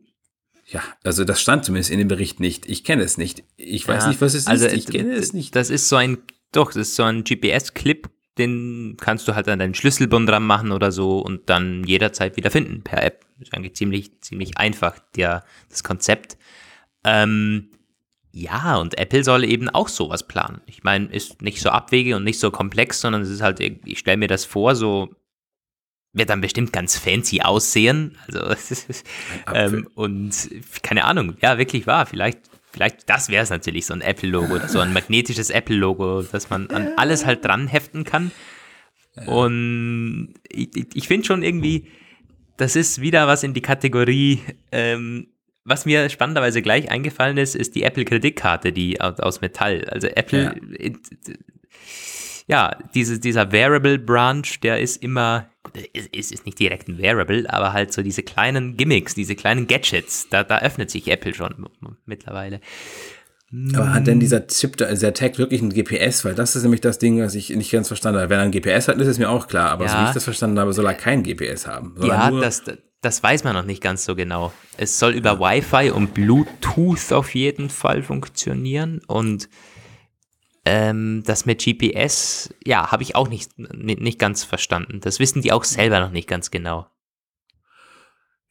Ja, 0.68 0.82
also 1.04 1.24
das 1.24 1.42
stand 1.42 1.64
zumindest 1.66 1.92
in 1.92 2.00
dem 2.00 2.08
Bericht 2.08 2.40
nicht. 2.40 2.66
Ich 2.68 2.84
kenne 2.84 3.04
es 3.04 3.18
nicht. 3.18 3.44
Ich 3.56 3.88
weiß 3.88 4.04
Ja, 4.04 4.10
nicht, 4.10 4.22
was 4.22 4.34
es 4.34 4.48
also, 4.48 4.66
ist. 4.66 4.74
Ich 4.74 4.88
kenne 4.88 5.14
es 5.14 5.34
nicht. 5.34 5.56
Das 5.56 5.70
ist 5.70 5.88
so 5.90 5.96
ein, 5.96 6.18
doch, 6.52 6.68
das 6.74 6.90
ist 6.90 6.96
so 6.96 7.04
ein 7.04 7.24
GPS-Clip, 7.24 8.10
den 8.38 8.98
kannst 9.00 9.28
du 9.28 9.36
halt 9.36 9.48
an 9.48 9.60
deinen 9.60 9.76
Schlüsselbund 9.76 10.28
dran 10.28 10.46
machen 10.46 10.72
oder 10.72 10.92
so 10.92 11.20
und 11.20 11.50
dann 11.50 11.84
jederzeit 11.86 12.36
wieder 12.38 12.52
finden 12.52 12.84
per 12.84 13.04
App. 13.04 13.26
Ist 13.40 13.54
eigentlich 13.54 13.76
ziemlich, 13.76 14.22
ziemlich 14.22 14.58
einfach, 14.58 15.00
der, 15.16 15.44
das 15.70 15.84
Konzept. 15.84 16.38
Ähm, 17.04 17.70
ja, 18.32 18.76
und 18.78 18.98
Apple 18.98 19.24
soll 19.24 19.46
eben 19.46 19.70
auch 19.70 19.88
sowas 19.88 20.28
planen. 20.28 20.62
Ich 20.66 20.84
meine, 20.84 21.06
ist 21.08 21.42
nicht 21.42 21.62
so 21.62 21.70
abwegig 21.70 22.14
und 22.16 22.26
nicht 22.26 22.40
so 22.40 22.52
komplex, 22.52 23.00
sondern 23.00 23.22
es 23.22 23.30
ist 23.30 23.42
halt, 23.42 23.62
ich 23.62 24.00
stelle 24.00 24.18
mir 24.18 24.28
das 24.28 24.44
vor, 24.44 24.76
so 24.76 25.16
wird 26.12 26.30
dann 26.30 26.42
bestimmt 26.42 26.74
ganz 26.74 26.98
fancy 26.98 27.42
aussehen. 27.42 28.18
Also, 28.28 28.56
ähm, 29.54 29.88
und 29.96 30.50
keine 30.82 31.06
Ahnung, 31.06 31.36
ja, 31.42 31.58
wirklich 31.58 31.88
wahr. 31.88 32.06
Vielleicht, 32.06 32.40
vielleicht, 32.76 33.10
das 33.10 33.30
wäre 33.30 33.44
es 33.44 33.50
natürlich, 33.50 33.86
so 33.86 33.94
ein 33.94 34.02
Apple-Logo 34.02 34.60
so 34.68 34.80
ein 34.80 34.92
magnetisches 34.94 35.50
Apple-Logo, 35.50 36.24
das 36.24 36.50
man 36.50 36.70
an 36.70 36.90
alles 36.98 37.26
halt 37.26 37.44
dran 37.46 37.68
heften 37.68 38.04
kann. 38.04 38.32
Und 39.26 40.34
ich, 40.50 40.76
ich- 40.76 40.88
finde 41.08 41.26
schon 41.26 41.42
irgendwie, 41.42 41.88
das 42.58 42.76
ist 42.76 43.00
wieder 43.00 43.28
was 43.28 43.44
in 43.44 43.54
die 43.54 43.62
Kategorie, 43.62 44.42
ähm, 44.74 45.28
was 45.64 45.86
mir 45.86 46.10
spannenderweise 46.10 46.62
gleich 46.62 46.92
eingefallen 46.92 47.38
ist, 47.38 47.56
ist 47.56 47.76
die 47.76 47.84
Apple-Kreditkarte, 47.84 48.72
die 48.74 49.00
aus, 49.02 49.42
Metall. 49.42 49.86
Also 49.90 50.08
Apple, 50.08 50.54
ja, 52.48 52.78
diese, 52.94 53.20
dieser 53.20 53.52
Variable-Branch, 53.52 54.60
der 54.62 54.80
ist 54.82 55.02
immer, 55.02 55.50
ist, 55.94 56.08
ist 56.14 56.32
ist 56.32 56.46
nicht 56.46 56.60
direkt 56.60 56.88
ein 56.88 56.98
Variable, 57.00 57.52
aber 57.52 57.74
halt 57.74 57.94
so 57.94 58.02
diese 58.02 58.24
kleinen 58.24 58.78
Gimmicks, 58.78 59.16
diese 59.16 59.36
kleinen 59.36 59.68
Gadgets, 59.68 60.28
da, 60.30 60.44
da 60.44 60.60
öffnet 60.60 60.90
sich 60.92 61.08
Apple 61.08 61.34
schon 61.34 61.68
mittlerweile. 62.06 62.60
Aber 63.74 63.94
hat 63.94 64.08
denn 64.08 64.20
dieser 64.20 64.48
Chip, 64.48 64.76
dieser 64.76 65.14
Tag 65.14 65.38
wirklich 65.38 65.62
ein 65.62 65.70
GPS? 65.70 66.26
Weil 66.26 66.36
das 66.36 66.56
ist 66.56 66.64
nämlich 66.64 66.82
das 66.82 66.98
Ding, 66.98 67.22
was 67.22 67.36
ich 67.36 67.50
nicht 67.52 67.72
ganz 67.72 67.88
verstanden 67.88 68.20
habe. 68.20 68.30
Wenn 68.30 68.40
er 68.40 68.44
ein 68.46 68.52
GPS 68.52 68.88
hat, 68.90 68.98
ist 68.98 69.08
es 69.08 69.18
mir 69.20 69.30
auch 69.30 69.48
klar. 69.48 69.70
Aber 69.70 69.88
so 69.88 69.96
Ja. 69.96 70.04
wie 70.04 70.08
ich 70.10 70.14
das 70.14 70.24
verstanden 70.26 70.60
habe, 70.60 70.74
soll 70.74 70.86
er 70.86 70.94
kein 70.94 71.24
GPS 71.24 71.66
haben. 71.68 71.96
Ja, 72.02 72.32
das, 72.32 72.64
das 73.02 73.24
weiß 73.24 73.44
man 73.46 73.54
noch 73.54 73.64
nicht 73.64 73.82
ganz 73.82 74.04
so 74.04 74.16
genau. 74.16 74.52
Es 74.78 75.00
soll 75.00 75.14
über 75.14 75.40
Wi-Fi 75.40 75.92
und 75.92 76.14
Bluetooth 76.14 77.14
auf 77.14 77.34
jeden 77.34 77.70
Fall 77.70 78.02
funktionieren 78.04 79.00
und 79.08 79.48
ähm, 80.66 81.24
das 81.26 81.46
mit 81.46 81.64
GPS, 81.64 82.54
ja, 82.66 82.92
habe 82.92 83.04
ich 83.04 83.16
auch 83.16 83.30
nicht, 83.30 83.58
nicht, 83.58 84.20
ganz 84.20 84.44
verstanden. 84.44 85.00
Das 85.02 85.20
wissen 85.20 85.42
die 85.42 85.52
auch 85.52 85.64
selber 85.64 86.00
noch 86.00 86.12
nicht 86.12 86.28
ganz 86.28 86.52
genau. 86.52 86.88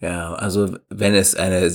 Ja, 0.00 0.34
also 0.34 0.76
wenn 0.90 1.14
es 1.14 1.34
eine, 1.34 1.72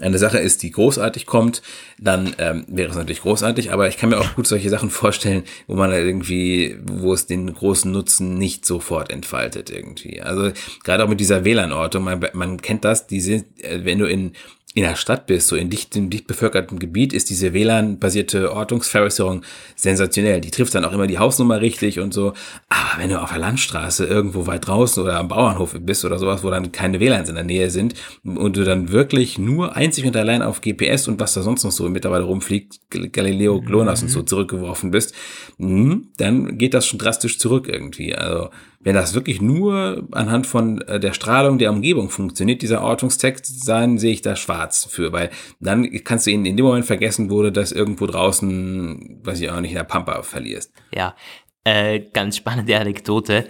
eine 0.00 0.18
Sache 0.18 0.38
ist, 0.38 0.62
die 0.62 0.70
großartig 0.70 1.26
kommt, 1.26 1.62
dann 1.98 2.32
ähm, 2.38 2.64
wäre 2.68 2.90
es 2.90 2.96
natürlich 2.96 3.22
großartig, 3.22 3.72
aber 3.72 3.88
ich 3.88 3.96
kann 3.96 4.10
mir 4.10 4.20
auch 4.20 4.34
gut 4.36 4.46
solche 4.46 4.70
Sachen 4.70 4.88
vorstellen, 4.90 5.42
wo 5.66 5.74
man 5.74 5.90
irgendwie, 5.90 6.78
wo 6.84 7.12
es 7.12 7.26
den 7.26 7.52
großen 7.52 7.90
Nutzen 7.90 8.38
nicht 8.38 8.64
sofort 8.64 9.10
entfaltet 9.10 9.68
irgendwie. 9.68 10.22
Also 10.22 10.52
gerade 10.84 11.02
auch 11.02 11.08
mit 11.08 11.18
dieser 11.18 11.44
WLAN-Ortung, 11.44 12.04
man, 12.04 12.24
man 12.34 12.62
kennt 12.62 12.84
das, 12.84 13.08
diese, 13.08 13.44
äh, 13.58 13.84
wenn 13.84 13.98
du 13.98 14.06
in 14.06 14.32
in 14.76 14.82
der 14.82 14.96
Stadt 14.96 15.26
bist, 15.26 15.46
so 15.46 15.54
in 15.54 15.70
dicht, 15.70 15.94
in 15.94 16.10
dicht 16.10 16.26
bevölkertem 16.26 16.80
Gebiet, 16.80 17.12
ist 17.12 17.30
diese 17.30 17.54
WLAN-basierte 17.54 18.52
Ortungsverwässerung 18.52 19.42
sensationell. 19.76 20.40
Die 20.40 20.50
trifft 20.50 20.74
dann 20.74 20.84
auch 20.84 20.92
immer 20.92 21.06
die 21.06 21.20
Hausnummer 21.20 21.60
richtig 21.60 22.00
und 22.00 22.12
so. 22.12 22.32
Aber 22.68 22.98
wenn 22.98 23.08
du 23.08 23.22
auf 23.22 23.30
der 23.30 23.38
Landstraße 23.38 24.04
irgendwo 24.04 24.48
weit 24.48 24.66
draußen 24.66 25.00
oder 25.00 25.20
am 25.20 25.28
Bauernhof 25.28 25.76
bist 25.80 26.04
oder 26.04 26.18
sowas, 26.18 26.42
wo 26.42 26.50
dann 26.50 26.72
keine 26.72 26.98
WLANs 26.98 27.28
in 27.28 27.36
der 27.36 27.44
Nähe 27.44 27.70
sind 27.70 27.94
und 28.24 28.56
du 28.56 28.64
dann 28.64 28.90
wirklich 28.90 29.38
nur 29.38 29.76
einzig 29.76 30.06
und 30.06 30.16
allein 30.16 30.42
auf 30.42 30.60
GPS 30.60 31.06
und 31.06 31.20
was 31.20 31.34
da 31.34 31.42
sonst 31.42 31.62
noch 31.62 31.70
so 31.70 31.88
mittlerweile 31.88 32.24
rumfliegt, 32.24 32.80
Galileo, 32.90 33.60
GLONASS 33.60 34.00
mhm. 34.00 34.06
und 34.06 34.12
so 34.12 34.20
mhm. 34.20 34.26
zurückgeworfen 34.26 34.90
bist, 34.90 35.14
hm, 35.58 36.08
dann 36.16 36.58
geht 36.58 36.74
das 36.74 36.84
schon 36.84 36.98
drastisch 36.98 37.38
zurück 37.38 37.68
irgendwie. 37.68 38.12
Also 38.16 38.50
wenn 38.84 38.94
das 38.94 39.14
wirklich 39.14 39.40
nur 39.40 40.06
anhand 40.12 40.46
von 40.46 40.80
äh, 40.82 41.00
der 41.00 41.14
Strahlung 41.14 41.58
der 41.58 41.70
Umgebung 41.70 42.10
funktioniert, 42.10 42.62
dieser 42.62 42.82
Ortungstext, 42.82 43.66
dann 43.66 43.98
sehe 43.98 44.12
ich 44.12 44.22
da 44.22 44.36
schwarz 44.36 44.84
für, 44.84 45.10
weil 45.10 45.30
dann 45.58 45.90
kannst 46.04 46.26
du 46.26 46.30
ihn 46.30 46.44
in 46.44 46.56
dem 46.56 46.66
Moment 46.66 46.84
vergessen, 46.84 47.30
wo 47.30 47.42
du 47.42 47.50
das 47.50 47.72
irgendwo 47.72 48.06
draußen, 48.06 49.20
weiß 49.24 49.40
ich 49.40 49.50
auch 49.50 49.60
nicht, 49.60 49.70
in 49.70 49.76
der 49.78 49.84
Pampa 49.84 50.22
verlierst. 50.22 50.72
Ja, 50.94 51.16
äh, 51.64 52.00
ganz 52.12 52.36
spannende 52.36 52.78
Anekdote. 52.78 53.48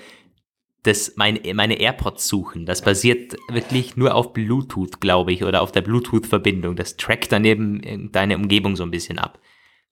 Das, 0.84 1.14
mein, 1.16 1.40
meine 1.54 1.80
AirPods 1.80 2.28
suchen, 2.28 2.66
das 2.66 2.82
basiert 2.82 3.36
wirklich 3.50 3.96
nur 3.96 4.14
auf 4.14 4.34
Bluetooth, 4.34 5.00
glaube 5.00 5.32
ich, 5.32 5.42
oder 5.42 5.62
auf 5.62 5.72
der 5.72 5.80
Bluetooth-Verbindung. 5.80 6.76
Das 6.76 6.96
trackt 6.96 7.32
daneben 7.32 8.10
deine 8.12 8.36
Umgebung 8.36 8.76
so 8.76 8.82
ein 8.82 8.90
bisschen 8.90 9.18
ab. 9.18 9.40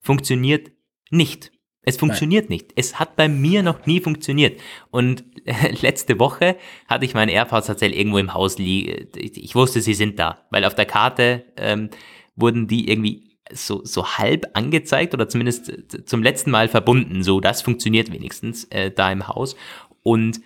Funktioniert 0.00 0.70
nicht. 1.10 1.50
Es 1.84 1.96
funktioniert 1.96 2.48
Nein. 2.48 2.58
nicht. 2.58 2.72
Es 2.76 3.00
hat 3.00 3.16
bei 3.16 3.28
mir 3.28 3.62
noch 3.62 3.86
nie 3.86 4.00
funktioniert. 4.00 4.60
Und 4.90 5.24
letzte 5.82 6.18
Woche 6.18 6.56
hatte 6.86 7.04
ich 7.04 7.14
meine 7.14 7.32
AirPods 7.32 7.66
tatsächlich 7.66 7.98
irgendwo 7.98 8.18
im 8.18 8.34
Haus 8.34 8.58
liegen. 8.58 9.08
Ich 9.16 9.54
wusste, 9.54 9.80
sie 9.80 9.94
sind 9.94 10.18
da, 10.18 10.46
weil 10.50 10.64
auf 10.64 10.76
der 10.76 10.86
Karte 10.86 11.44
ähm, 11.56 11.90
wurden 12.36 12.68
die 12.68 12.88
irgendwie 12.88 13.36
so, 13.50 13.84
so 13.84 14.06
halb 14.06 14.46
angezeigt 14.54 15.12
oder 15.12 15.28
zumindest 15.28 15.68
äh, 15.68 16.04
zum 16.04 16.22
letzten 16.22 16.52
Mal 16.52 16.68
verbunden. 16.68 17.24
So, 17.24 17.40
das 17.40 17.62
funktioniert 17.62 18.12
wenigstens 18.12 18.64
äh, 18.64 18.92
da 18.92 19.10
im 19.10 19.26
Haus. 19.26 19.56
Und 20.04 20.40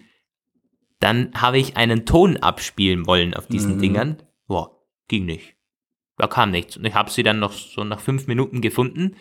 dann 1.01 1.30
habe 1.34 1.59
ich 1.59 1.76
einen 1.76 2.07
Ton 2.07 2.39
abspielen 2.39 3.07
wollen 3.07 3.34
auf 3.34 3.47
diesen 3.47 3.76
mhm. 3.76 3.80
Dingern. 3.80 4.22
Boah, 4.47 4.80
ging 5.09 5.26
nicht. 5.26 5.55
Da 6.16 6.26
kam 6.28 6.51
nichts. 6.51 6.78
Und 6.78 6.87
ich 6.87 6.95
habe 6.95 7.11
sie 7.11 7.22
dann 7.22 7.39
noch 7.39 7.53
so 7.53 7.84
nach 7.84 8.01
fünf 8.01 8.26
Minuten 8.26 8.62
gefunden 8.62 9.16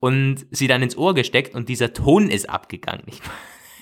und 0.00 0.46
sie 0.50 0.66
dann 0.66 0.82
ins 0.82 0.96
Ohr 0.96 1.14
gesteckt 1.14 1.54
und 1.54 1.68
dieser 1.68 1.92
Ton 1.92 2.30
ist 2.30 2.48
abgegangen. 2.48 3.04
Ich 3.06 3.20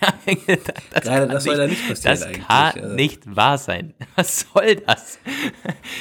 das 0.93 1.05
Gerade 1.05 1.29
das 1.29 1.45
soll 1.45 1.57
da 1.57 1.67
nicht 1.67 1.89
passieren 1.89 2.15
das 2.15 2.23
eigentlich. 2.23 2.47
kann 2.47 2.81
also. 2.81 2.95
nicht 2.95 3.37
wahr 3.37 3.59
sein. 3.59 3.95
Was 4.17 4.47
soll 4.53 4.77
das? 4.77 5.19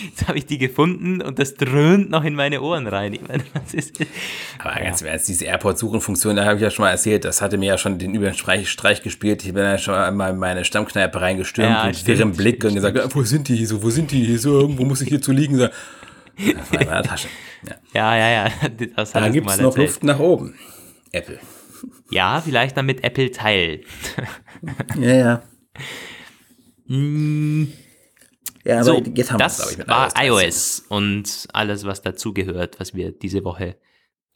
Jetzt 0.05 0.28
habe 0.28 0.38
ich 0.38 0.45
die 0.45 0.57
gefunden 0.57 1.22
und 1.22 1.39
das 1.39 1.55
dröhnt 1.55 2.09
noch 2.09 2.24
in 2.24 2.36
meine 2.36 2.61
Ohren 2.61 2.88
rein. 2.88 3.14
Ich 3.14 3.22
meine, 3.28 3.43
ist 3.72 3.99
Aber 4.59 4.80
ganz 4.80 5.01
im 5.01 5.07
Ernst, 5.07 5.28
diese 5.28 5.45
Airport-Suchen-Funktion, 5.45 6.36
da 6.36 6.45
habe 6.45 6.55
ich 6.55 6.61
ja 6.61 6.70
schon 6.70 6.84
mal 6.84 6.91
erzählt, 6.91 7.26
das 7.26 7.41
hatte 7.41 7.57
mir 7.57 7.68
ja 7.68 7.78
schon 7.78 7.97
den 7.97 8.14
Überstreich 8.14 8.70
Streich 8.70 9.01
gespielt. 9.01 9.43
Ich 9.45 9.53
bin 9.53 9.64
ja 9.64 9.78
schon 9.78 9.95
einmal 9.95 10.32
in 10.32 10.38
meine 10.38 10.66
Stammkneipe 10.66 11.20
reingestürmt 11.22 11.70
ja, 11.70 11.86
mit 11.86 12.07
wirrem 12.07 12.34
Blick 12.34 12.57
stimmt, 12.57 12.72
und 12.72 12.76
gesagt, 12.76 12.97
stimmt. 12.97 13.16
wo 13.16 13.24
sind 13.24 13.47
die? 13.47 13.66
So, 13.66 13.84
wo 13.84 13.89
sind 13.89 14.11
die? 14.11 14.38
So, 14.38 14.59
irgendwo 14.59 14.84
muss 14.86 15.01
ich 15.01 15.09
hier 15.09 15.22
zu 15.22 15.32
liegen. 15.32 15.57
So, 15.57 15.68
das 16.38 16.71
war 16.71 16.81
in 16.81 16.88
meiner 16.88 17.03
Tasche. 17.03 17.27
Ja, 17.93 18.15
ja, 18.15 18.29
ja. 18.29 18.47
ja. 18.47 18.69
Das 18.95 19.11
da 19.11 19.29
gibt 19.29 19.49
es 19.49 19.57
noch 19.57 19.65
erzählt. 19.65 19.88
Luft 19.88 20.03
nach 20.03 20.19
oben. 20.19 20.55
Apple. 21.11 21.39
Ja, 22.09 22.41
vielleicht 22.41 22.77
dann 22.77 22.86
mit 22.86 23.03
Apple 23.03 23.31
Teil. 23.31 23.81
ja, 24.99 25.13
ja. 25.13 25.43
Mm. 26.88 27.67
Ja, 28.65 28.75
aber 28.75 28.84
so, 28.84 29.03
jetzt 29.15 29.31
haben 29.31 29.39
das 29.39 29.71
ich, 29.71 29.77
mit 29.77 29.88
war 29.88 30.13
iOS, 30.15 30.43
iOS 30.43 30.86
und 30.88 31.47
alles, 31.51 31.86
was 31.86 32.01
dazugehört, 32.01 32.79
was 32.79 32.93
wir 32.93 33.11
diese 33.11 33.43
Woche 33.43 33.77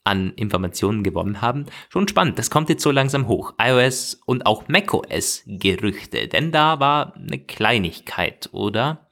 an 0.03 0.33
Informationen 0.33 1.03
gewonnen 1.03 1.41
haben. 1.41 1.65
Schon 1.89 2.07
spannend, 2.07 2.39
das 2.39 2.49
kommt 2.49 2.69
jetzt 2.69 2.83
so 2.83 2.91
langsam 2.91 3.27
hoch. 3.27 3.53
iOS 3.61 4.19
und 4.25 4.45
auch 4.45 4.67
macOS 4.67 5.43
Gerüchte, 5.45 6.27
denn 6.27 6.51
da 6.51 6.79
war 6.79 7.15
eine 7.15 7.39
Kleinigkeit, 7.39 8.49
oder? 8.51 9.09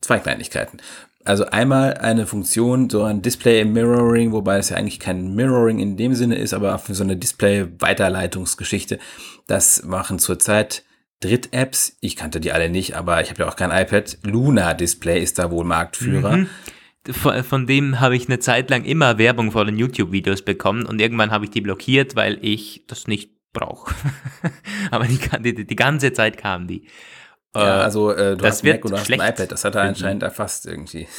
Zwei 0.00 0.18
Kleinigkeiten. 0.18 0.78
Also 1.24 1.46
einmal 1.46 1.94
eine 1.94 2.26
Funktion, 2.26 2.88
so 2.88 3.02
ein 3.02 3.22
Display 3.22 3.64
Mirroring, 3.64 4.32
wobei 4.32 4.58
es 4.58 4.70
ja 4.70 4.76
eigentlich 4.76 5.00
kein 5.00 5.34
Mirroring 5.34 5.78
in 5.78 5.96
dem 5.96 6.14
Sinne 6.14 6.36
ist, 6.36 6.54
aber 6.54 6.78
für 6.78 6.94
so 6.94 7.04
eine 7.04 7.16
Display-Weiterleitungsgeschichte. 7.16 8.98
Das 9.46 9.82
machen 9.84 10.18
zurzeit 10.18 10.84
Dritt-Apps. 11.20 11.96
Ich 12.00 12.16
kannte 12.16 12.40
die 12.40 12.52
alle 12.52 12.70
nicht, 12.70 12.96
aber 12.96 13.20
ich 13.20 13.30
habe 13.30 13.42
ja 13.42 13.48
auch 13.48 13.56
kein 13.56 13.70
iPad. 13.70 14.18
Luna 14.22 14.74
Display 14.74 15.22
ist 15.22 15.38
da 15.38 15.50
wohl 15.50 15.64
Marktführer. 15.64 16.36
Mhm. 16.38 16.48
Von, 17.10 17.42
von, 17.42 17.66
dem 17.66 18.00
habe 18.00 18.16
ich 18.16 18.28
eine 18.28 18.38
Zeit 18.38 18.70
lang 18.70 18.84
immer 18.84 19.18
Werbung 19.18 19.50
vor 19.50 19.64
den 19.64 19.78
YouTube-Videos 19.78 20.42
bekommen 20.42 20.84
und 20.84 21.00
irgendwann 21.00 21.30
habe 21.30 21.46
ich 21.46 21.50
die 21.50 21.60
blockiert, 21.60 22.16
weil 22.16 22.38
ich 22.42 22.84
das 22.86 23.06
nicht 23.06 23.30
brauche. 23.52 23.94
aber 24.90 25.06
die, 25.06 25.54
die, 25.54 25.66
die 25.66 25.76
ganze 25.76 26.12
Zeit 26.12 26.36
kamen 26.36 26.68
die. 26.68 26.86
Ja, 27.54 27.80
äh, 27.80 27.82
also 27.82 28.10
äh, 28.10 28.36
du 28.36 28.36
das 28.36 28.56
hast 28.56 28.64
Mac 28.64 28.84
und 28.84 28.92
du 28.92 28.98
hast 28.98 29.10
ein 29.10 29.20
iPad, 29.20 29.52
das 29.52 29.64
hat 29.64 29.74
er 29.74 29.82
anscheinend 29.82 30.22
erfasst 30.22 30.66
irgendwie. 30.66 31.06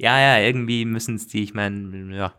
Ja, 0.00 0.18
ja, 0.18 0.42
irgendwie 0.42 0.86
müssen 0.86 1.16
es 1.16 1.26
die, 1.26 1.42
ich 1.42 1.52
meine, 1.52 2.16
ja. 2.16 2.32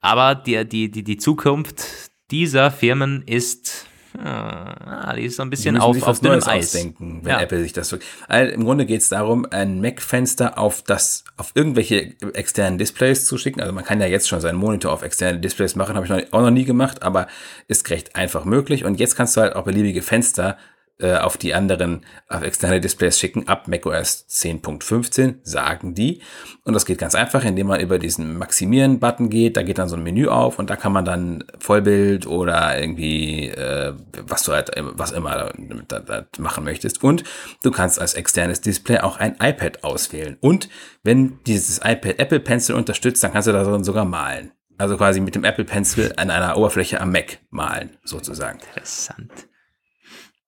Aber 0.00 0.36
die, 0.36 0.64
die, 0.68 0.88
die, 0.88 1.02
die 1.02 1.16
Zukunft 1.16 1.82
dieser 2.30 2.70
Firmen 2.70 3.24
ist, 3.26 3.86
ah, 4.16 5.12
die 5.16 5.24
ist 5.24 5.34
so 5.34 5.42
ein 5.42 5.50
bisschen 5.50 5.76
auf, 5.78 6.00
auf 6.04 6.20
dünnem 6.20 6.44
Eis. 6.44 6.76
Ausdenken, 6.76 7.22
wenn 7.24 7.32
ja. 7.32 7.40
Apple 7.40 7.60
sich 7.60 7.72
das 7.72 7.88
so. 7.88 7.98
Also 8.28 8.54
Im 8.54 8.62
Grunde 8.62 8.86
geht 8.86 9.00
es 9.00 9.08
darum, 9.08 9.48
ein 9.50 9.80
Mac-Fenster 9.80 10.58
auf 10.58 10.82
das, 10.82 11.24
auf 11.36 11.50
irgendwelche 11.56 12.14
externen 12.34 12.78
Displays 12.78 13.26
zu 13.26 13.36
schicken. 13.36 13.60
Also 13.60 13.72
man 13.72 13.84
kann 13.84 14.00
ja 14.00 14.06
jetzt 14.06 14.28
schon 14.28 14.40
seinen 14.40 14.58
Monitor 14.58 14.92
auf 14.92 15.02
externe 15.02 15.40
Displays 15.40 15.74
machen, 15.74 15.96
habe 15.96 16.06
ich 16.06 16.10
noch, 16.10 16.38
auch 16.38 16.42
noch 16.42 16.52
nie 16.52 16.64
gemacht, 16.64 17.02
aber 17.02 17.26
ist 17.66 17.90
recht 17.90 18.14
einfach 18.14 18.44
möglich. 18.44 18.84
Und 18.84 19.00
jetzt 19.00 19.16
kannst 19.16 19.36
du 19.36 19.40
halt 19.40 19.56
auch 19.56 19.64
beliebige 19.64 20.02
Fenster 20.02 20.56
äh, 20.98 21.16
auf 21.16 21.36
die 21.36 21.52
anderen 21.52 22.06
auf 22.28 22.42
externe 22.42 22.80
Displays 22.80 23.18
schicken 23.18 23.48
ab 23.48 23.68
macOS 23.68 24.26
10.15, 24.30 25.36
sagen 25.42 25.94
die. 25.94 26.22
Und 26.64 26.72
das 26.72 26.86
geht 26.86 26.98
ganz 26.98 27.14
einfach, 27.14 27.44
indem 27.44 27.66
man 27.66 27.80
über 27.80 27.98
diesen 27.98 28.38
Maximieren-Button 28.38 29.28
geht. 29.28 29.58
Da 29.58 29.62
geht 29.62 29.76
dann 29.76 29.88
so 29.88 29.96
ein 29.96 30.02
Menü 30.02 30.28
auf 30.28 30.58
und 30.58 30.70
da 30.70 30.76
kann 30.76 30.92
man 30.92 31.04
dann 31.04 31.44
Vollbild 31.58 32.26
oder 32.26 32.80
irgendwie, 32.80 33.48
äh, 33.48 33.92
was 34.26 34.44
du 34.44 34.52
halt, 34.52 34.70
was 34.74 35.12
immer 35.12 35.52
da, 35.86 36.00
da 36.00 36.26
machen 36.38 36.64
möchtest. 36.64 37.04
Und 37.04 37.24
du 37.62 37.70
kannst 37.70 38.00
als 38.00 38.14
externes 38.14 38.62
Display 38.62 39.00
auch 39.00 39.18
ein 39.18 39.36
iPad 39.40 39.84
auswählen. 39.84 40.38
Und 40.40 40.70
wenn 41.02 41.38
dieses 41.46 41.78
iPad 41.78 42.18
Apple 42.18 42.40
Pencil 42.40 42.74
unterstützt, 42.74 43.22
dann 43.22 43.32
kannst 43.32 43.48
du 43.48 43.52
da 43.52 43.84
sogar 43.84 44.06
malen. 44.06 44.52
Also 44.78 44.96
quasi 44.96 45.20
mit 45.20 45.34
dem 45.34 45.44
Apple 45.44 45.64
Pencil 45.64 46.12
an 46.16 46.30
einer 46.30 46.56
Oberfläche 46.56 47.00
am 47.00 47.12
Mac 47.12 47.38
malen, 47.50 47.96
sozusagen. 48.04 48.60
Interessant. 48.60 49.30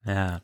Ja. 0.09 0.43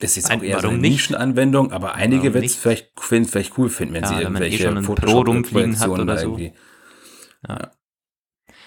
Das 0.00 0.16
ist 0.16 0.28
jetzt 0.28 0.38
auch 0.38 0.42
eher 0.42 0.60
so 0.60 0.68
eine 0.68 0.78
Nischenanwendung, 0.78 1.72
aber 1.72 1.94
einige 1.94 2.34
wird 2.34 2.44
es 2.44 2.56
vielleicht, 2.56 2.92
vielleicht 3.00 3.56
cool 3.58 3.68
finden, 3.68 3.94
wenn 3.94 4.02
ja, 4.02 4.08
sie 4.08 4.22
irgendwelche 4.22 4.64
wenn 4.64 4.74
man 4.74 4.82
eh 4.82 4.86
schon 4.86 4.94
Pro 4.94 5.20
rumfliegen 5.20 5.78
hat 5.78 5.88
oder 5.88 6.18
so. 6.18 6.36
Ja. 6.38 6.50
ja. 7.48 7.70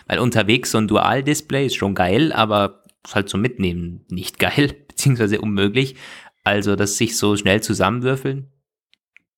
Weil 0.08 0.20
unterwegs 0.20 0.72
so 0.72 0.78
ein 0.78 0.88
Dual-Display 0.88 1.68
ist 1.68 1.76
schon 1.76 1.96
geil, 1.96 2.34
aber 2.34 2.84
ist 3.06 3.16
halt 3.16 3.30
so 3.30 3.38
mitnehmen 3.38 4.06
nicht 4.10 4.40
geil, 4.40 4.76
beziehungsweise 4.88 5.40
unmöglich. 5.40 5.96
Also 6.44 6.76
das 6.76 6.98
sich 6.98 7.18
so 7.18 7.38
schnell 7.38 7.62
zusammenwürfeln. 7.62 8.52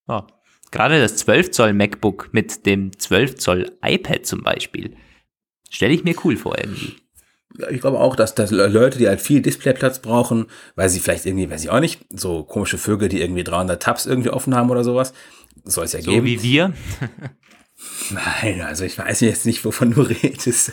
Ja. 0.08 0.26
Gerade 0.70 1.00
das 1.00 1.16
12 1.16 1.52
Zoll 1.52 1.74
MacBook 1.74 2.30
mit 2.32 2.66
dem 2.66 2.98
12 2.98 3.36
Zoll 3.36 3.78
iPad 3.82 4.26
zum 4.26 4.42
Beispiel. 4.42 4.96
Stelle 5.70 5.94
ich 5.94 6.02
mir 6.02 6.14
cool 6.24 6.36
vor 6.36 6.58
irgendwie 6.58 7.03
ich 7.70 7.80
glaube 7.80 8.00
auch, 8.00 8.16
dass, 8.16 8.34
dass 8.34 8.50
Leute, 8.50 8.98
die 8.98 9.08
halt 9.08 9.20
viel 9.20 9.40
Displayplatz 9.40 10.00
brauchen, 10.00 10.46
weil 10.74 10.88
sie 10.88 11.00
vielleicht 11.00 11.26
irgendwie, 11.26 11.50
weiß 11.50 11.62
ich 11.62 11.70
auch 11.70 11.80
nicht, 11.80 12.00
so 12.10 12.42
komische 12.42 12.78
Vögel, 12.78 13.08
die 13.08 13.20
irgendwie 13.20 13.44
300 13.44 13.80
Tabs 13.80 14.06
irgendwie 14.06 14.30
offen 14.30 14.54
haben 14.54 14.70
oder 14.70 14.82
sowas, 14.82 15.12
soll 15.64 15.84
es 15.84 15.92
ja 15.92 16.02
so 16.02 16.10
geben. 16.10 16.26
So 16.26 16.32
wie 16.32 16.42
wir? 16.42 16.72
Nein, 18.10 18.60
also 18.62 18.84
ich 18.84 18.98
weiß 18.98 19.20
jetzt 19.20 19.46
nicht, 19.46 19.64
wovon 19.64 19.92
du 19.92 20.02
redest. 20.22 20.72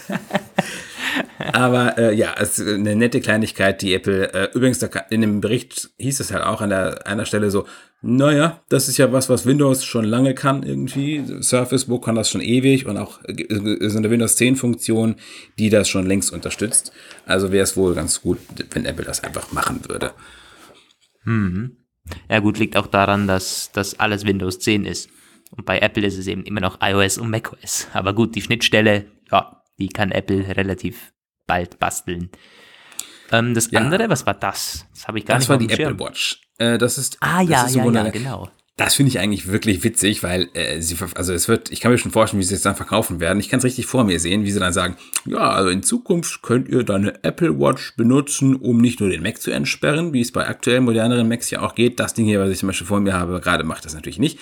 Aber 1.54 1.98
äh, 1.98 2.14
ja, 2.16 2.36
es 2.40 2.60
ist 2.60 2.68
eine 2.68 2.96
nette 2.96 3.22
Kleinigkeit, 3.22 3.82
die 3.82 3.94
Apple, 3.94 4.34
äh, 4.34 4.50
übrigens 4.54 4.80
da, 4.80 4.88
in 5.10 5.22
dem 5.22 5.42
Bericht 5.42 5.90
hieß 5.98 6.20
es 6.20 6.32
halt 6.32 6.44
auch 6.44 6.62
an 6.62 6.70
der, 6.70 7.08
einer 7.08 7.26
Stelle 7.26 7.52
so, 7.52 7.66
naja, 8.02 8.62
das 8.70 8.88
ist 8.88 8.98
ja 8.98 9.12
was, 9.12 9.30
was 9.30 9.46
Windows 9.46 9.86
schon 9.86 10.06
lange 10.06 10.34
kann 10.34 10.64
irgendwie. 10.64 11.24
Surface 11.42 11.86
Book 11.86 12.06
kann 12.06 12.16
das 12.16 12.32
schon 12.32 12.42
ewig 12.42 12.88
und 12.88 12.98
auch 12.98 13.22
ist 13.24 13.96
eine 13.96 14.10
Windows 14.10 14.38
10 14.38 14.56
Funktion, 14.56 15.16
die 15.60 15.70
das 15.70 15.88
schon 15.88 16.08
längst 16.08 16.34
unterstützt. 16.34 16.92
Also 17.26 17.52
wäre 17.52 17.64
es 17.64 17.78
wohl 17.78 17.94
ganz 17.94 18.22
gut, 18.22 18.40
wenn 18.72 18.86
Apple 18.86 19.06
das 19.06 19.24
einfach 19.24 19.52
machen 19.52 19.82
würde. 19.88 20.12
Hm. 21.26 21.78
Ja 22.28 22.40
gut, 22.40 22.58
liegt 22.58 22.76
auch 22.76 22.88
daran, 22.88 23.28
dass 23.28 23.72
das 23.72 24.00
alles 24.00 24.26
Windows 24.26 24.58
10 24.60 24.86
ist. 24.86 25.10
Und 25.52 25.66
bei 25.66 25.80
Apple 25.80 26.06
ist 26.06 26.18
es 26.18 26.28
eben 26.28 26.44
immer 26.44 26.62
noch 26.62 26.80
iOS 26.82 27.18
und 27.18 27.30
macOS. 27.30 27.88
Aber 27.94 28.14
gut, 28.14 28.36
die 28.36 28.42
Schnittstelle, 28.42 29.06
ja, 29.32 29.62
die 29.80 29.90
kann 29.90 30.12
Apple 30.12 30.56
relativ 30.56 31.12
bald 31.46 31.78
basteln. 31.80 32.30
Ähm, 33.32 33.54
das 33.54 33.72
Ja. 33.72 33.80
andere, 33.82 34.10
was 34.10 34.26
war 34.26 34.34
das? 34.34 34.86
Das 34.94 35.08
habe 35.08 35.20
ich 35.20 35.26
gar 35.26 35.36
Das 35.38 35.44
nicht 35.44 35.50
war 35.50 35.56
auf 35.58 35.68
die. 35.68 35.84
Apple 35.84 36.00
Watch. 36.00 36.42
Äh, 36.58 36.78
das 36.78 36.98
ist, 36.98 37.18
Ah 37.22 37.42
das 37.42 37.50
ja, 37.50 37.66
ist 37.66 37.76
ja, 37.76 37.86
ja, 37.92 38.10
genau. 38.10 38.50
Das 38.78 38.96
finde 38.96 39.10
ich 39.10 39.20
eigentlich 39.20 39.48
wirklich 39.48 39.84
witzig, 39.84 40.24
weil 40.24 40.50
äh, 40.54 40.82
sie, 40.82 40.96
also 41.16 41.34
es 41.34 41.48
wird, 41.48 41.72
ich 41.72 41.82
kann 41.82 41.92
mir 41.92 41.98
schon 42.00 42.12
vorstellen, 42.12 42.40
wie 42.40 42.46
sie 42.46 42.56
es 42.56 42.62
dann 42.62 42.76
verkaufen 42.76 43.20
werden. 43.20 43.40
Ich 43.40 43.50
kann 43.50 43.60
es 43.60 43.66
richtig 43.66 43.86
vor 43.86 44.06
mir 44.06 44.20
sehen, 44.20 44.44
wie 44.44 44.52
sie 44.52 44.60
dann 44.60 44.74
sagen, 44.74 44.96
ja, 45.26 45.52
also 45.52 45.70
in 45.70 45.84
Zukunft 45.84 46.42
könnt 46.42 46.68
ihr 46.68 46.84
deine 46.84 47.24
Apple 47.24 47.60
Watch 47.60 47.96
benutzen, 47.96 48.56
um 48.56 48.78
nicht 48.78 49.00
nur 49.00 49.10
den 49.10 49.22
Mac 49.22 49.40
zu 49.40 49.52
entsperren, 49.52 50.14
wie 50.14 50.22
es 50.22 50.32
bei 50.32 50.48
aktuellen 50.48 50.84
moderneren 50.86 51.28
Macs 51.28 51.52
ja 51.52 51.62
auch 51.62 51.76
geht. 51.76 52.00
Das 52.00 52.14
Ding 52.16 52.26
hier, 52.26 52.40
was 52.40 52.50
ich 52.50 52.58
zum 52.60 52.68
Beispiel 52.68 52.88
vor 52.88 53.00
mir 53.02 53.14
habe, 53.14 53.40
gerade 53.40 53.64
macht 53.66 53.86
das 53.86 53.94
natürlich 53.94 54.20
nicht. 54.20 54.40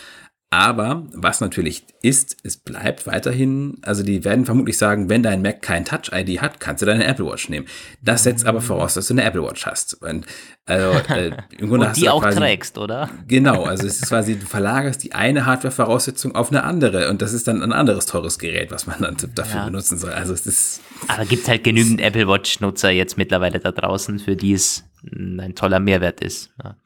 Aber 0.53 1.07
was 1.13 1.41
natürlich 1.41 1.85
ist, 2.03 2.39
es 2.43 2.57
bleibt 2.57 3.07
weiterhin, 3.07 3.79
also 3.83 4.03
die 4.03 4.25
werden 4.25 4.45
vermutlich 4.45 4.77
sagen, 4.77 5.09
wenn 5.09 5.23
dein 5.23 5.43
Mac 5.43 5.63
kein 5.63 5.85
Touch-ID 5.85 6.41
hat, 6.43 6.59
kannst 6.59 6.83
du 6.83 6.87
deine 6.87 7.05
Apple 7.07 7.25
Watch 7.25 7.49
nehmen. 7.49 7.67
Das 8.03 8.25
setzt 8.25 8.45
aber 8.47 8.61
voraus, 8.61 8.95
dass 8.95 9.07
du 9.07 9.15
eine 9.15 9.23
Apple 9.23 9.45
Watch 9.45 9.65
hast. 9.65 10.03
Und, 10.03 10.27
also, 10.67 10.99
äh, 11.15 11.31
im 11.57 11.69
Grunde 11.69 11.87
Und 11.87 11.97
die 11.97 12.09
auch 12.09 12.21
quasi, 12.21 12.39
trägst, 12.39 12.79
oder? 12.79 13.09
Genau, 13.29 13.63
also 13.63 13.87
es 13.87 14.03
ist 14.03 14.09
quasi, 14.09 14.41
du 14.41 14.45
verlagerst 14.45 15.05
die 15.05 15.13
eine 15.13 15.47
Hardware-Voraussetzung 15.47 16.35
auf 16.35 16.51
eine 16.51 16.65
andere 16.65 17.11
und 17.11 17.23
das 17.23 17.33
ist 17.33 17.47
dann 17.47 17.63
ein 17.63 17.73
anderes 17.73 18.07
teures 18.07 18.41
Gerät, 18.41 18.73
was 18.73 18.89
man 18.89 19.01
dann 19.01 19.17
dafür 19.37 19.61
Ja. 19.61 19.65
benutzen 19.67 19.99
soll. 19.99 20.11
Also 20.15 20.33
es 20.35 20.47
ist, 20.49 20.81
Aber 21.07 21.27
gibt 21.27 21.47
halt 21.47 21.63
genügend 21.63 22.01
Apple 22.01 22.27
Watch-Nutzer 22.27 22.91
jetzt 22.91 23.17
mittlerweile 23.17 23.61
da 23.61 23.71
draußen, 23.71 24.19
für 24.19 24.35
die 24.35 24.55
es 24.55 24.83
ein 25.05 25.55
toller 25.55 25.79
Mehrwert 25.79 26.21
ist. 26.23 26.51
Ja. 26.61 26.77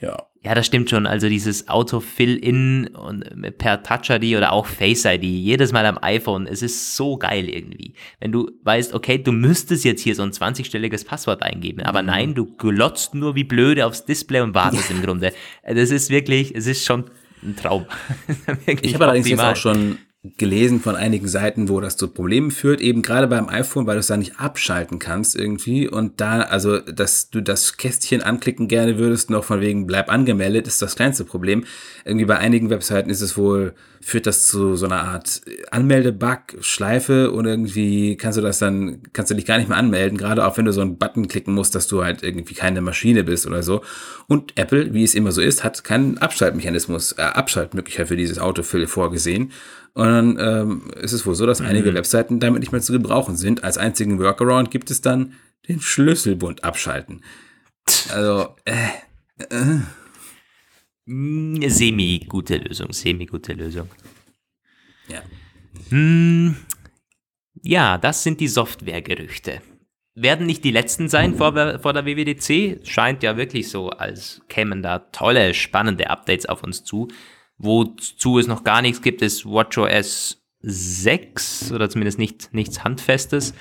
ja. 0.00 0.22
Ja, 0.44 0.54
das 0.54 0.66
stimmt 0.66 0.88
schon. 0.90 1.06
Also 1.06 1.28
dieses 1.28 1.68
Auto-Fill-In 1.68 2.88
und 2.88 3.24
per 3.58 3.82
Touch-ID 3.82 4.36
oder 4.36 4.52
auch 4.52 4.66
Face-ID, 4.66 5.24
jedes 5.24 5.72
Mal 5.72 5.84
am 5.86 5.98
iPhone, 6.02 6.46
es 6.46 6.62
ist 6.62 6.94
so 6.96 7.16
geil 7.16 7.48
irgendwie. 7.48 7.94
Wenn 8.20 8.30
du 8.32 8.50
weißt, 8.62 8.94
okay, 8.94 9.18
du 9.18 9.32
müsstest 9.32 9.84
jetzt 9.84 10.02
hier 10.02 10.14
so 10.14 10.22
ein 10.22 10.30
20-stelliges 10.30 11.04
Passwort 11.06 11.42
eingeben, 11.42 11.82
aber 11.82 12.02
Mhm. 12.02 12.06
nein, 12.06 12.34
du 12.34 12.46
glotzt 12.56 13.14
nur 13.14 13.34
wie 13.34 13.44
blöde 13.44 13.86
aufs 13.86 14.04
Display 14.04 14.40
und 14.40 14.54
wartest 14.54 14.90
im 14.90 15.02
Grunde. 15.02 15.32
Das 15.66 15.90
ist 15.90 16.10
wirklich, 16.10 16.54
es 16.54 16.66
ist 16.66 16.84
schon 16.84 17.04
ein 17.42 17.56
Traum. 17.56 17.86
Ich 18.82 18.94
habe 18.94 19.04
allerdings 19.04 19.28
jetzt 19.28 19.40
auch 19.40 19.56
schon 19.56 19.98
gelesen 20.36 20.80
von 20.80 20.96
einigen 20.96 21.28
Seiten, 21.28 21.68
wo 21.68 21.80
das 21.80 21.96
zu 21.96 22.08
Problemen 22.08 22.50
führt, 22.50 22.80
eben 22.80 23.02
gerade 23.02 23.26
beim 23.26 23.48
iPhone, 23.48 23.86
weil 23.86 23.94
du 23.94 24.00
es 24.00 24.06
da 24.06 24.16
nicht 24.16 24.38
abschalten 24.38 24.98
kannst 24.98 25.36
irgendwie 25.36 25.88
und 25.88 26.20
da, 26.20 26.42
also, 26.42 26.78
dass 26.78 27.30
du 27.30 27.40
das 27.40 27.76
Kästchen 27.76 28.22
anklicken 28.22 28.68
gerne 28.68 28.98
würdest, 28.98 29.30
noch 29.30 29.44
von 29.44 29.60
wegen 29.60 29.86
bleib 29.86 30.10
angemeldet, 30.10 30.66
ist 30.66 30.82
das 30.82 30.96
kleinste 30.96 31.24
Problem. 31.24 31.64
Irgendwie 32.04 32.26
bei 32.26 32.38
einigen 32.38 32.70
Webseiten 32.70 33.10
ist 33.10 33.20
es 33.20 33.36
wohl, 33.36 33.74
führt 34.00 34.26
das 34.26 34.46
zu 34.46 34.76
so 34.76 34.86
einer 34.86 35.02
Art 35.02 35.42
Anmeldebug, 35.70 36.38
Schleife 36.60 37.32
und 37.32 37.46
irgendwie 37.46 38.16
kannst 38.16 38.38
du 38.38 38.42
das 38.42 38.58
dann, 38.58 39.02
kannst 39.12 39.30
du 39.30 39.34
dich 39.34 39.46
gar 39.46 39.58
nicht 39.58 39.68
mehr 39.68 39.78
anmelden, 39.78 40.16
gerade 40.16 40.46
auch 40.46 40.56
wenn 40.56 40.64
du 40.64 40.72
so 40.72 40.80
einen 40.80 40.96
Button 40.96 41.26
klicken 41.26 41.54
musst, 41.54 41.74
dass 41.74 41.88
du 41.88 42.04
halt 42.04 42.22
irgendwie 42.22 42.54
keine 42.54 42.80
Maschine 42.82 43.24
bist 43.24 43.46
oder 43.46 43.62
so. 43.62 43.82
Und 44.28 44.56
Apple, 44.56 44.94
wie 44.94 45.02
es 45.02 45.14
immer 45.14 45.32
so 45.32 45.40
ist, 45.40 45.64
hat 45.64 45.82
keinen 45.82 46.18
Abschaltmechanismus, 46.18 47.12
äh, 47.12 47.22
Abschaltmöglichkeit 47.22 48.08
für 48.08 48.16
dieses 48.16 48.38
Autofill 48.38 48.86
vorgesehen. 48.86 49.52
Und 49.96 50.06
dann 50.06 50.38
ähm, 50.38 50.90
ist 51.00 51.12
es 51.12 51.24
wohl 51.24 51.34
so, 51.34 51.46
dass 51.46 51.62
einige 51.62 51.94
Webseiten 51.94 52.38
damit 52.38 52.60
nicht 52.60 52.70
mehr 52.70 52.82
zu 52.82 52.92
gebrauchen 52.92 53.34
sind. 53.36 53.64
Als 53.64 53.78
einzigen 53.78 54.18
Workaround 54.18 54.70
gibt 54.70 54.90
es 54.90 55.00
dann 55.00 55.32
den 55.68 55.80
Schlüsselbund 55.80 56.64
abschalten. 56.64 57.24
Also, 58.10 58.54
äh, 58.66 58.88
Mm, 61.08 61.62
Semi-gute 61.68 62.56
Lösung, 62.56 62.92
semi-gute 62.92 63.52
Lösung. 63.52 63.88
ja. 65.08 65.22
Hm, 65.90 66.56
ja, 67.62 67.96
das 67.98 68.22
sind 68.24 68.40
die 68.40 68.48
Softwaregerüchte. 68.48 69.60
Werden 70.14 70.46
nicht 70.46 70.64
die 70.64 70.70
letzten 70.72 71.08
sein 71.08 71.34
vor, 71.36 71.52
der- 71.52 71.78
vor 71.78 71.92
der 71.92 72.06
WWDC? 72.06 72.80
Scheint 72.84 73.22
ja 73.22 73.36
wirklich 73.36 73.68
so, 73.68 73.90
als 73.90 74.40
kämen 74.48 74.82
da 74.82 74.98
tolle, 74.98 75.54
spannende 75.54 76.10
Updates 76.10 76.46
auf 76.46 76.62
uns 76.64 76.82
zu. 76.82 77.08
Wozu 77.58 78.38
es 78.38 78.46
noch 78.46 78.64
gar 78.64 78.82
nichts 78.82 79.00
gibt, 79.02 79.22
ist 79.22 79.44
WatchOS 79.46 80.42
6 80.60 81.70
oder 81.72 81.88
zumindest 81.88 82.18
nicht, 82.18 82.52
nichts 82.52 82.82
Handfestes. 82.82 83.54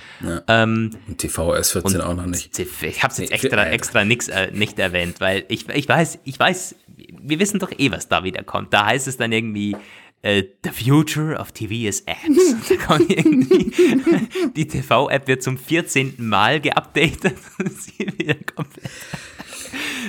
Ähm, 0.48 0.90
Und 1.08 1.18
TVS 1.20 1.72
14 1.72 2.02
auch 2.02 2.16
noch 2.16 2.26
nicht. 2.26 2.58
ich 2.58 3.04
habe 3.04 3.12
es 3.12 3.20
jetzt 3.20 3.32
extra, 3.32 3.64
für- 3.64 3.70
extra 3.70 4.04
nix, 4.06 4.28
äh, 4.28 4.50
nicht 4.52 4.80
erwähnt, 4.80 5.20
weil 5.22 5.46
ich, 5.50 5.70
ich 5.70 5.88
weiß, 5.88 6.20
ich 6.24 6.40
weiß, 6.40 6.76
wir 7.22 7.40
wissen 7.40 7.60
doch 7.60 7.72
eh, 7.78 7.92
was 7.92 8.08
da 8.08 8.24
wieder 8.24 8.44
kommt. 8.44 8.74
Da 8.74 8.86
heißt 8.88 9.08
es 9.08 9.18
dann 9.18 9.32
irgendwie, 9.32 9.76
äh, 10.24 10.44
the 10.64 10.72
future 10.72 11.38
of 11.40 11.52
TV 11.52 11.88
is 11.88 12.02
apps. 12.02 12.56
da 12.70 12.76
kommt 12.78 13.12
irgendwie, 13.12 13.72
die 14.56 14.68
TV-App 14.68 15.28
wird 15.28 15.44
zum 15.44 15.58
14. 15.58 16.16
Mal 16.18 16.60
geupdatet. 16.60 17.36
Sie 17.70 18.08
wieder 18.18 18.36
komplett. 18.56 18.90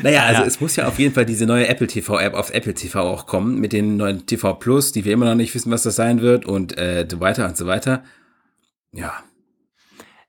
Naja, 0.03 0.25
also 0.25 0.43
Ja. 0.43 0.47
es 0.47 0.61
muss 0.61 0.77
ja 0.77 0.87
auf 0.89 0.99
jeden 0.99 1.15
Fall 1.15 1.27
diese 1.27 1.47
neue 1.47 1.67
Apple 1.69 1.87
TV 1.87 2.19
App 2.19 2.35
auf 2.35 2.51
Apple 2.53 2.75
TV 2.75 3.01
auch 3.01 3.27
kommen, 3.27 3.59
mit 3.61 3.73
den 3.73 3.97
neuen 3.97 4.27
TV 4.27 4.55
Plus, 4.55 4.93
die 4.93 5.05
wir 5.05 5.13
immer 5.13 5.27
noch 5.27 5.35
nicht 5.35 5.55
wissen, 5.55 5.71
was 5.71 5.83
das 5.83 5.97
sein 5.97 6.21
wird 6.21 6.45
und 6.45 6.77
äh, 6.79 7.07
so 7.11 7.21
weiter 7.21 7.47
und 7.47 7.57
so 7.57 7.67
weiter. 7.67 8.05
Ja, 8.93 9.13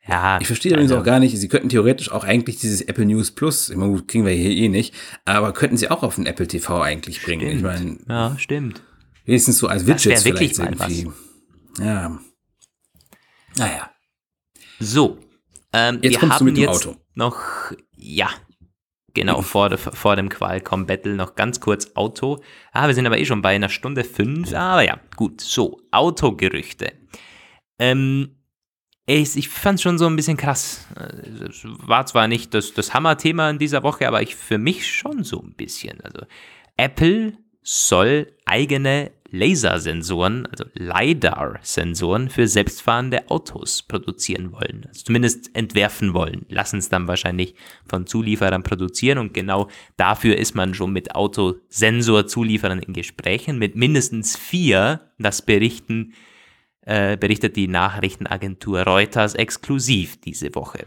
Ja, 0.08 0.40
ich 0.40 0.48
verstehe 0.48 0.72
übrigens 0.72 0.92
auch 0.94 1.04
gar 1.04 1.20
nicht, 1.20 1.38
sie 1.38 1.48
könnten 1.50 1.68
theoretisch 1.70 2.12
auch 2.12 2.24
eigentlich 2.24 2.58
dieses 2.60 2.82
Apple 2.82 3.06
News 3.06 3.32
Plus, 3.32 3.70
ich 3.70 3.76
meine, 3.76 3.92
gut, 3.92 4.08
kriegen 4.08 4.26
wir 4.26 4.32
hier 4.34 4.52
eh 4.52 4.70
nicht, 4.70 4.94
aber 5.26 5.52
könnten 5.54 5.76
sie 5.78 5.90
auch 5.92 6.02
auf 6.04 6.16
den 6.16 6.26
Apple 6.26 6.48
TV 6.48 6.82
eigentlich 6.82 7.22
bringen. 7.22 7.48
Ich 7.50 7.62
meine, 7.62 7.98
Ja, 8.08 8.36
stimmt. 8.40 8.82
wenigstens 9.26 9.58
so 9.58 9.68
als 9.68 9.86
Widgets 9.86 10.24
wirklich 10.26 10.54
vielleicht 10.56 10.80
irgendwie. 10.80 11.12
Ja. 11.80 12.18
Naja. 13.58 13.92
So, 14.80 15.18
ähm, 15.74 16.00
Jetzt 16.02 16.12
wir 16.14 16.20
kommst 16.20 16.36
du 16.36 16.40
haben 16.40 16.46
mit 16.46 16.58
dem 16.58 16.64
jetzt 16.64 16.88
Auto. 16.88 16.96
noch, 17.16 17.38
ja, 17.96 18.30
genau, 19.18 19.42
vor, 19.42 19.70
der, 19.70 19.78
vor 19.78 20.16
dem 20.16 20.30
Qualcomm 20.30 20.86
Battle 20.86 21.16
noch 21.16 21.36
ganz 21.36 21.60
kurz 21.60 21.92
Auto. 21.96 22.40
Ah, 22.72 22.88
wir 22.88 22.94
sind 22.94 23.06
aber 23.06 23.18
eh 23.18 23.26
schon 23.26 23.42
bei 23.42 23.56
einer 23.56 23.70
Stunde 23.70 24.04
fünf, 24.04 24.54
aber 24.54 24.84
ja, 24.84 25.00
gut, 25.16 25.42
so, 25.42 25.82
Autogerüchte. 25.92 26.94
Ähm, 27.80 28.36
ich, 29.08 29.36
ich 29.36 29.50
fand 29.50 29.82
schon 29.82 29.98
so 29.98 30.06
ein 30.06 30.16
bisschen 30.16 30.38
krass. 30.38 30.86
Äh, 30.96 31.46
Es 31.46 31.64
war 31.66 32.06
zwar 32.06 32.28
nicht 32.28 32.54
das, 32.54 32.74
das 32.74 32.94
Hammer-Thema 32.94 33.50
in 33.50 33.58
dieser 33.58 33.84
Woche, 33.84 34.08
aber 34.08 34.22
ich 34.22 34.36
für 34.36 34.58
mich 34.58 34.88
schon 34.88 35.24
so 35.24 35.42
ein 35.42 35.54
bisschen. 35.54 36.00
Also, 36.02 36.26
Apple 36.78 37.34
soll 37.64 38.34
eigene 38.46 39.12
Lasersensoren, 39.30 40.46
also 40.46 40.66
LiDAR-Sensoren 40.74 42.30
für 42.30 42.48
selbstfahrende 42.48 43.30
Autos 43.30 43.84
produzieren 43.84 44.52
wollen. 44.52 44.86
Also 44.88 45.04
zumindest 45.06 45.56
entwerfen 45.56 46.14
wollen. 46.14 46.46
Lassen 46.50 46.78
es 46.78 46.90
dann 46.90 47.08
wahrscheinlich 47.08 47.56
von 47.88 48.08
Zulieferern 48.08 48.64
produzieren 48.64 49.18
und 49.18 49.34
genau 49.34 49.68
dafür 49.98 50.38
ist 50.38 50.56
man 50.56 50.74
schon 50.74 50.94
mit 50.94 51.16
Autosensorzulieferern 51.16 52.80
in 52.80 52.94
Gesprächen, 52.94 53.60
mit 53.60 53.76
mindestens 53.76 54.38
vier, 54.38 55.12
das 55.18 55.42
berichten, 55.42 56.14
äh, 56.82 57.18
berichtet 57.18 57.56
die 57.58 57.68
Nachrichtenagentur 57.68 58.82
Reuters 58.82 59.36
exklusiv 59.36 60.22
diese 60.22 60.56
Woche. 60.56 60.86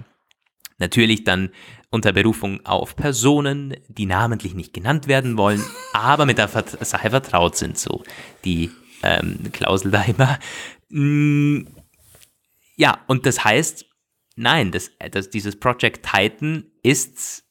Natürlich 0.79 1.25
dann 1.25 1.51
unter 1.91 2.13
Berufung 2.13 2.65
auf 2.65 2.95
Personen, 2.95 3.77
die 3.89 4.07
namentlich 4.07 4.55
nicht 4.55 4.73
genannt 4.73 5.09
werden 5.09 5.37
wollen, 5.37 5.63
aber 5.93 6.25
mit 6.25 6.39
der 6.39 6.49
Vert 6.49 6.85
Sache 6.85 7.11
vertraut 7.11 7.57
sind, 7.57 7.79
so 7.79 8.05
die 8.45 8.71
ähm, 9.03 9.51
Klausel 9.53 9.91
da 9.91 10.03
immer. 10.03 10.39
Mm, 10.89 11.67
ja, 12.77 13.01
und 13.09 13.27
das 13.27 13.45
heißt, 13.45 13.87
nein, 14.37 14.71
das, 14.71 14.93
das, 15.11 15.31
dieses 15.31 15.59
Project 15.59 16.07
Titan 16.07 16.65
ist 16.83 17.45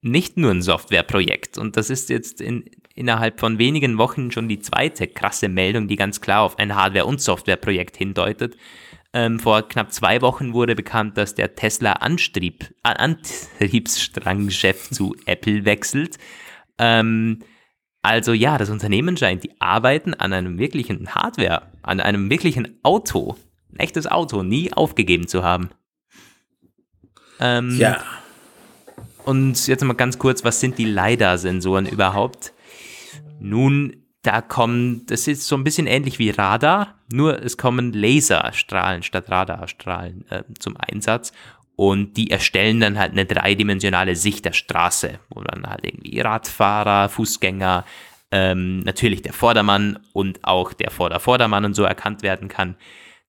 nicht 0.00 0.36
nur 0.36 0.50
ein 0.50 0.60
Softwareprojekt 0.60 1.56
und 1.56 1.76
das 1.76 1.90
ist 1.90 2.10
jetzt 2.10 2.40
in, 2.40 2.68
innerhalb 2.94 3.40
von 3.40 3.58
wenigen 3.58 3.98
Wochen 3.98 4.30
schon 4.30 4.48
die 4.48 4.58
zweite 4.58 5.06
krasse 5.06 5.48
Meldung, 5.48 5.88
die 5.88 5.96
ganz 5.96 6.20
klar 6.20 6.42
auf 6.42 6.58
ein 6.58 6.74
Hardware- 6.74 7.06
und 7.06 7.20
Softwareprojekt 7.20 7.96
hindeutet. 7.96 8.56
Ähm, 9.16 9.38
vor 9.38 9.68
knapp 9.68 9.92
zwei 9.92 10.20
Wochen 10.22 10.54
wurde 10.54 10.74
bekannt, 10.74 11.16
dass 11.16 11.36
der 11.36 11.54
Tesla 11.54 11.92
Antrieb, 11.92 12.74
Antriebsstrangchef 12.82 14.90
zu 14.90 15.14
Apple 15.24 15.64
wechselt. 15.64 16.18
Ähm, 16.78 17.38
also 18.02 18.32
ja, 18.32 18.58
das 18.58 18.70
Unternehmen 18.70 19.16
scheint 19.16 19.44
die 19.44 19.60
Arbeiten 19.60 20.14
an 20.14 20.32
einem 20.32 20.58
wirklichen 20.58 21.14
Hardware, 21.14 21.70
an 21.82 22.00
einem 22.00 22.28
wirklichen 22.28 22.80
Auto, 22.82 23.36
ein 23.72 23.78
echtes 23.78 24.08
Auto, 24.08 24.42
nie 24.42 24.72
aufgegeben 24.72 25.28
zu 25.28 25.44
haben. 25.44 25.70
Ähm, 27.38 27.78
ja. 27.78 28.02
Und 29.24 29.68
jetzt 29.68 29.84
mal 29.84 29.94
ganz 29.94 30.18
kurz, 30.18 30.42
was 30.42 30.58
sind 30.58 30.76
die 30.76 30.86
LiDAR-Sensoren 30.86 31.86
überhaupt? 31.86 32.52
Nun, 33.38 34.03
da 34.24 34.40
kommen, 34.40 35.04
das 35.06 35.28
ist 35.28 35.46
so 35.46 35.54
ein 35.54 35.64
bisschen 35.64 35.86
ähnlich 35.86 36.18
wie 36.18 36.30
Radar, 36.30 36.94
nur 37.12 37.42
es 37.42 37.56
kommen 37.56 37.92
Laserstrahlen 37.92 39.02
statt 39.02 39.30
Radarstrahlen 39.30 40.24
äh, 40.30 40.42
zum 40.58 40.76
Einsatz 40.76 41.32
und 41.76 42.16
die 42.16 42.30
erstellen 42.30 42.80
dann 42.80 42.98
halt 42.98 43.12
eine 43.12 43.26
dreidimensionale 43.26 44.16
Sicht 44.16 44.44
der 44.44 44.52
Straße, 44.52 45.18
wo 45.28 45.42
dann 45.42 45.66
halt 45.66 45.84
irgendwie 45.84 46.20
Radfahrer, 46.20 47.08
Fußgänger, 47.10 47.84
ähm, 48.30 48.80
natürlich 48.80 49.22
der 49.22 49.34
Vordermann 49.34 49.98
und 50.12 50.42
auch 50.42 50.72
der 50.72 50.90
Vorder-Vordermann 50.90 51.66
und 51.66 51.74
so 51.74 51.84
erkannt 51.84 52.22
werden 52.22 52.48
kann. 52.48 52.76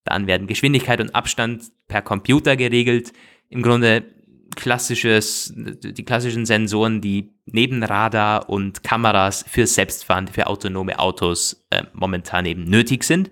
Dann 0.06 0.28
werden 0.28 0.48
Geschwindigkeit 0.48 1.02
und 1.02 1.14
Abstand 1.14 1.64
per 1.88 2.02
Computer 2.02 2.56
geregelt. 2.56 3.12
Im 3.50 3.62
Grunde 3.62 4.04
klassisches, 4.56 5.54
die 5.56 6.06
klassischen 6.06 6.46
Sensoren, 6.46 7.02
die 7.02 7.35
neben 7.46 7.84
Radar 7.84 8.50
und 8.50 8.84
Kameras 8.84 9.46
für 9.48 9.68
selbstfahrende, 9.68 10.34
für 10.34 10.48
autonome 10.48 11.00
Autos 11.00 11.66
äh, 11.70 11.84
momentan 11.94 12.46
eben 12.46 12.64
nötig 12.64 13.04
sind. 13.04 13.30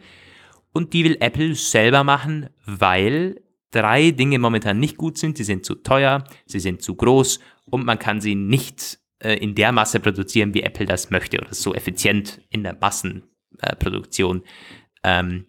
Und 0.72 0.94
die 0.94 1.04
will 1.04 1.18
Apple 1.20 1.56
selber 1.56 2.04
machen, 2.04 2.50
weil 2.66 3.42
drei 3.72 4.12
Dinge 4.12 4.40
momentan 4.40 4.80
nicht 4.80 4.98
gut 4.98 5.18
sind. 5.18 5.38
Sie 5.38 5.44
sind 5.44 5.66
zu 5.66 5.76
teuer, 5.76 6.24
sie 6.46 6.60
sind 6.60 6.82
zu 6.82 6.96
groß 6.96 7.40
und 7.66 7.86
man 7.86 8.00
kann 8.00 8.22
sie 8.22 8.36
nicht 8.36 9.00
äh, 9.20 9.36
in 9.36 9.56
der 9.56 9.72
Masse 9.72 10.00
produzieren, 10.00 10.54
wie 10.54 10.62
Apple 10.62 10.86
das 10.86 11.10
möchte 11.10 11.40
oder 11.40 11.54
so 11.54 11.74
effizient 11.74 12.42
in 12.50 12.64
der 12.64 12.78
Massenproduktion. 12.80 14.44
Äh, 15.04 15.20
ähm, 15.20 15.46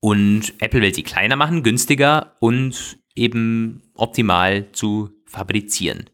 und 0.00 0.54
Apple 0.60 0.80
will 0.80 0.94
sie 0.94 1.02
kleiner 1.02 1.36
machen, 1.36 1.62
günstiger 1.62 2.36
und 2.40 2.98
eben 3.14 3.82
optimal 3.94 4.70
zu 4.72 5.10
fabrizieren. 5.26 6.08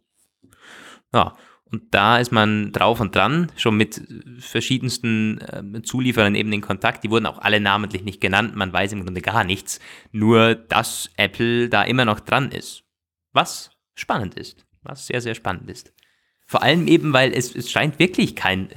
Ja, 1.12 1.36
und 1.74 1.92
da 1.92 2.18
ist 2.18 2.30
man 2.30 2.70
drauf 2.70 3.00
und 3.00 3.16
dran, 3.16 3.50
schon 3.56 3.76
mit 3.76 4.00
verschiedensten 4.38 5.40
äh, 5.40 5.82
Zulieferern 5.82 6.36
eben 6.36 6.52
in 6.52 6.60
Kontakt. 6.60 7.02
Die 7.02 7.10
wurden 7.10 7.26
auch 7.26 7.40
alle 7.40 7.58
namentlich 7.58 8.04
nicht 8.04 8.20
genannt. 8.20 8.54
Man 8.54 8.72
weiß 8.72 8.92
im 8.92 9.02
Grunde 9.02 9.20
gar 9.20 9.42
nichts. 9.42 9.80
Nur, 10.12 10.54
dass 10.54 11.10
Apple 11.16 11.68
da 11.68 11.82
immer 11.82 12.04
noch 12.04 12.20
dran 12.20 12.52
ist. 12.52 12.84
Was 13.32 13.72
spannend 13.94 14.34
ist. 14.34 14.64
Was 14.84 15.08
sehr, 15.08 15.20
sehr 15.20 15.34
spannend 15.34 15.68
ist. 15.68 15.92
Vor 16.46 16.62
allem 16.62 16.86
eben, 16.86 17.12
weil 17.12 17.32
es, 17.32 17.56
es 17.56 17.72
scheint 17.72 17.98
wirklich 17.98 18.36
kein. 18.36 18.68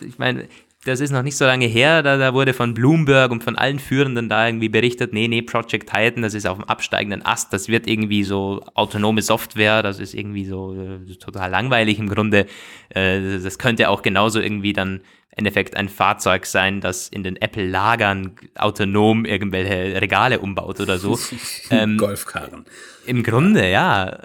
Ich 0.00 0.18
meine, 0.18 0.46
das 0.86 1.00
ist 1.00 1.10
noch 1.10 1.22
nicht 1.22 1.36
so 1.36 1.44
lange 1.44 1.66
her, 1.66 2.02
da, 2.02 2.16
da 2.16 2.32
wurde 2.32 2.54
von 2.54 2.72
Bloomberg 2.72 3.32
und 3.32 3.42
von 3.42 3.56
allen 3.56 3.78
Führenden 3.78 4.28
da 4.28 4.46
irgendwie 4.46 4.68
berichtet, 4.68 5.12
nee, 5.12 5.26
nee, 5.26 5.42
Project 5.42 5.90
Titan, 5.90 6.22
das 6.22 6.34
ist 6.34 6.46
auf 6.46 6.58
dem 6.58 6.64
absteigenden 6.64 7.24
Ast, 7.24 7.52
das 7.52 7.68
wird 7.68 7.86
irgendwie 7.86 8.22
so 8.22 8.64
autonome 8.74 9.22
Software, 9.22 9.82
das 9.82 9.98
ist 9.98 10.14
irgendwie 10.14 10.44
so 10.44 10.74
äh, 10.74 11.14
total 11.16 11.50
langweilig 11.50 11.98
im 11.98 12.08
Grunde. 12.08 12.46
Äh, 12.90 13.38
das 13.38 13.58
könnte 13.58 13.88
auch 13.88 14.02
genauso 14.02 14.40
irgendwie 14.40 14.72
dann 14.72 14.96
im 14.96 15.00
Endeffekt 15.38 15.76
ein 15.76 15.88
Fahrzeug 15.88 16.46
sein, 16.46 16.80
das 16.80 17.08
in 17.08 17.24
den 17.24 17.36
Apple-Lagern 17.36 18.36
autonom 18.54 19.24
irgendwelche 19.24 20.00
Regale 20.00 20.38
umbaut 20.38 20.80
oder 20.80 20.98
so. 20.98 21.18
ähm, 21.70 21.98
Golfkarren. 21.98 22.64
Im 23.06 23.22
Grunde, 23.22 23.68
ja. 23.68 24.18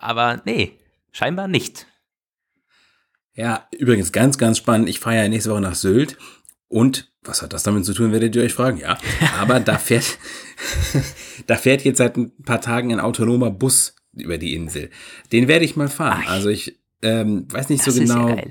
Aber 0.00 0.40
nee, 0.44 0.72
scheinbar 1.12 1.48
nicht. 1.48 1.86
Ja, 3.34 3.68
übrigens 3.76 4.12
ganz, 4.12 4.38
ganz 4.38 4.58
spannend. 4.58 4.88
Ich 4.88 5.00
fahre 5.00 5.16
ja 5.16 5.28
nächste 5.28 5.50
Woche 5.50 5.60
nach 5.60 5.74
Sylt 5.74 6.16
und 6.68 7.12
was 7.22 7.42
hat 7.42 7.52
das 7.52 7.62
damit 7.62 7.84
zu 7.84 7.94
tun, 7.94 8.12
werdet 8.12 8.36
ihr 8.36 8.42
euch 8.42 8.52
fragen? 8.52 8.78
Ja, 8.78 8.98
aber 9.38 9.60
da 9.60 9.78
fährt, 9.78 10.18
da 11.46 11.56
fährt 11.56 11.82
jetzt 11.84 11.98
seit 11.98 12.16
ein 12.16 12.32
paar 12.42 12.60
Tagen 12.60 12.92
ein 12.92 13.00
autonomer 13.00 13.50
Bus 13.50 13.96
über 14.12 14.38
die 14.38 14.54
Insel. 14.54 14.90
Den 15.32 15.48
werde 15.48 15.64
ich 15.64 15.76
mal 15.76 15.88
fahren. 15.88 16.22
Ach. 16.26 16.32
Also 16.32 16.48
ich 16.48 16.78
ähm, 17.02 17.46
weiß 17.50 17.68
nicht 17.68 17.86
das 17.86 17.94
so 17.94 18.00
genau. 18.00 18.28
Ja 18.28 18.42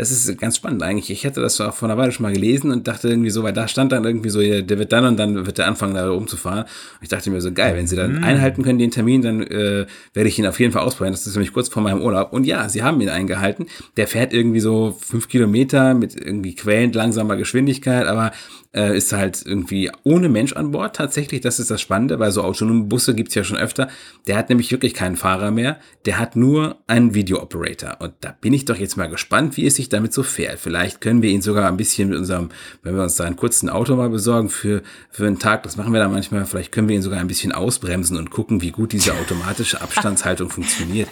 das 0.00 0.10
ist 0.10 0.38
ganz 0.38 0.56
spannend 0.56 0.82
eigentlich. 0.82 1.10
Ich 1.10 1.24
hätte 1.24 1.42
das 1.42 1.60
auch 1.60 1.74
vor 1.74 1.88
einer 1.88 1.98
Weile 1.98 2.10
schon 2.10 2.22
mal 2.22 2.32
gelesen 2.32 2.70
und 2.70 2.88
dachte 2.88 3.08
irgendwie 3.08 3.28
so, 3.28 3.42
weil 3.42 3.52
da 3.52 3.68
stand 3.68 3.92
dann 3.92 4.04
irgendwie 4.04 4.30
so, 4.30 4.40
der 4.40 4.78
wird 4.78 4.92
dann 4.92 5.04
und 5.04 5.18
dann 5.18 5.46
wird 5.46 5.58
der 5.58 5.66
anfangen, 5.66 5.94
da 5.94 6.08
rumzufahren. 6.08 6.62
Und 6.62 7.02
ich 7.02 7.10
dachte 7.10 7.30
mir 7.30 7.40
so, 7.42 7.52
geil, 7.52 7.76
wenn 7.76 7.86
sie 7.86 7.96
dann 7.96 8.20
mm. 8.20 8.24
einhalten 8.24 8.62
können, 8.62 8.78
den 8.78 8.90
Termin, 8.90 9.20
dann 9.20 9.42
äh, 9.42 9.86
werde 10.14 10.28
ich 10.28 10.38
ihn 10.38 10.46
auf 10.46 10.58
jeden 10.58 10.72
Fall 10.72 10.82
ausprobieren. 10.82 11.12
Das 11.12 11.26
ist 11.26 11.34
nämlich 11.34 11.52
kurz 11.52 11.68
vor 11.68 11.82
meinem 11.82 12.00
Urlaub. 12.00 12.32
Und 12.32 12.44
ja, 12.44 12.66
sie 12.70 12.82
haben 12.82 12.98
ihn 13.02 13.10
eingehalten. 13.10 13.66
Der 13.98 14.08
fährt 14.08 14.32
irgendwie 14.32 14.60
so 14.60 14.96
fünf 14.98 15.28
Kilometer 15.28 15.92
mit 15.92 16.16
irgendwie 16.16 16.54
quälend 16.54 16.94
langsamer 16.94 17.36
Geschwindigkeit, 17.36 18.06
aber 18.06 18.32
äh, 18.72 18.96
ist 18.96 19.12
halt 19.12 19.42
irgendwie 19.44 19.90
ohne 20.04 20.28
Mensch 20.28 20.52
an 20.52 20.70
Bord 20.70 20.94
tatsächlich. 20.94 21.40
Das 21.40 21.58
ist 21.58 21.70
das 21.70 21.80
Spannende, 21.80 22.18
weil 22.18 22.30
so 22.30 22.42
autonome 22.42 22.84
Busse 22.84 23.14
gibt's 23.14 23.34
ja 23.34 23.42
schon 23.42 23.56
öfter. 23.56 23.88
Der 24.26 24.36
hat 24.36 24.48
nämlich 24.48 24.70
wirklich 24.70 24.94
keinen 24.94 25.16
Fahrer 25.16 25.50
mehr. 25.50 25.78
Der 26.06 26.18
hat 26.18 26.36
nur 26.36 26.78
einen 26.86 27.14
Video-Operator. 27.14 27.96
Und 28.00 28.14
da 28.20 28.34
bin 28.40 28.52
ich 28.52 28.64
doch 28.64 28.76
jetzt 28.76 28.96
mal 28.96 29.08
gespannt, 29.08 29.56
wie 29.56 29.66
es 29.66 29.74
sich 29.74 29.88
damit 29.88 30.12
so 30.12 30.22
fährt. 30.22 30.60
Vielleicht 30.60 31.00
können 31.00 31.22
wir 31.22 31.30
ihn 31.30 31.42
sogar 31.42 31.68
ein 31.68 31.76
bisschen 31.76 32.10
mit 32.10 32.18
unserem, 32.18 32.50
wenn 32.82 32.94
wir 32.94 33.02
uns 33.02 33.16
da 33.16 33.24
einen 33.24 33.36
kurzen 33.36 33.68
Auto 33.68 33.96
mal 33.96 34.10
besorgen 34.10 34.48
für, 34.48 34.82
für 35.10 35.26
einen 35.26 35.38
Tag, 35.38 35.64
das 35.64 35.76
machen 35.76 35.92
wir 35.92 36.00
da 36.00 36.08
manchmal, 36.08 36.46
vielleicht 36.46 36.70
können 36.70 36.88
wir 36.88 36.96
ihn 36.96 37.02
sogar 37.02 37.18
ein 37.18 37.26
bisschen 37.26 37.52
ausbremsen 37.52 38.16
und 38.16 38.30
gucken, 38.30 38.62
wie 38.62 38.70
gut 38.70 38.92
diese 38.92 39.14
automatische 39.14 39.80
Abstandshaltung 39.80 40.48
funktioniert. 40.50 41.08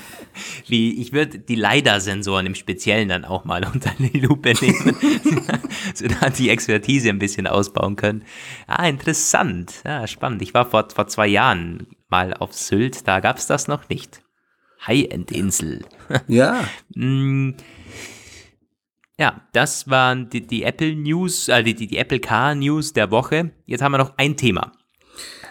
Wie, 0.66 1.00
ich 1.00 1.12
würde 1.12 1.38
die 1.38 1.56
LiDAR-Sensoren 1.56 2.46
im 2.46 2.54
Speziellen 2.54 3.08
dann 3.08 3.24
auch 3.24 3.44
mal 3.44 3.66
unter 3.72 3.90
die 3.98 4.20
Lupe 4.20 4.52
nehmen, 4.60 4.96
so 5.94 6.06
da 6.06 6.30
die 6.30 6.50
Expertise 6.50 7.08
ein 7.08 7.18
bisschen 7.18 7.47
ausbauen 7.48 7.96
können. 7.96 8.24
Ah, 8.66 8.86
interessant. 8.88 9.82
Ja, 9.84 10.06
spannend. 10.06 10.42
Ich 10.42 10.54
war 10.54 10.66
vor, 10.66 10.88
vor 10.94 11.06
zwei 11.08 11.26
Jahren 11.26 11.86
mal 12.08 12.34
auf 12.34 12.54
Sylt, 12.54 13.06
da 13.06 13.20
gab 13.20 13.38
es 13.38 13.46
das 13.46 13.68
noch 13.68 13.88
nicht. 13.88 14.22
High-End-Insel. 14.86 15.84
Ja. 16.26 16.64
Mm. 16.94 17.50
ja, 19.18 19.42
das 19.52 19.90
waren 19.90 20.30
die, 20.30 20.46
die 20.46 20.62
Apple 20.62 20.94
News, 20.94 21.48
äh, 21.48 21.62
die, 21.62 21.74
die 21.74 21.98
Apple 21.98 22.20
Car 22.20 22.54
News 22.54 22.94
der 22.94 23.10
Woche. 23.10 23.50
Jetzt 23.66 23.82
haben 23.82 23.92
wir 23.92 23.98
noch 23.98 24.16
ein 24.16 24.36
Thema 24.36 24.72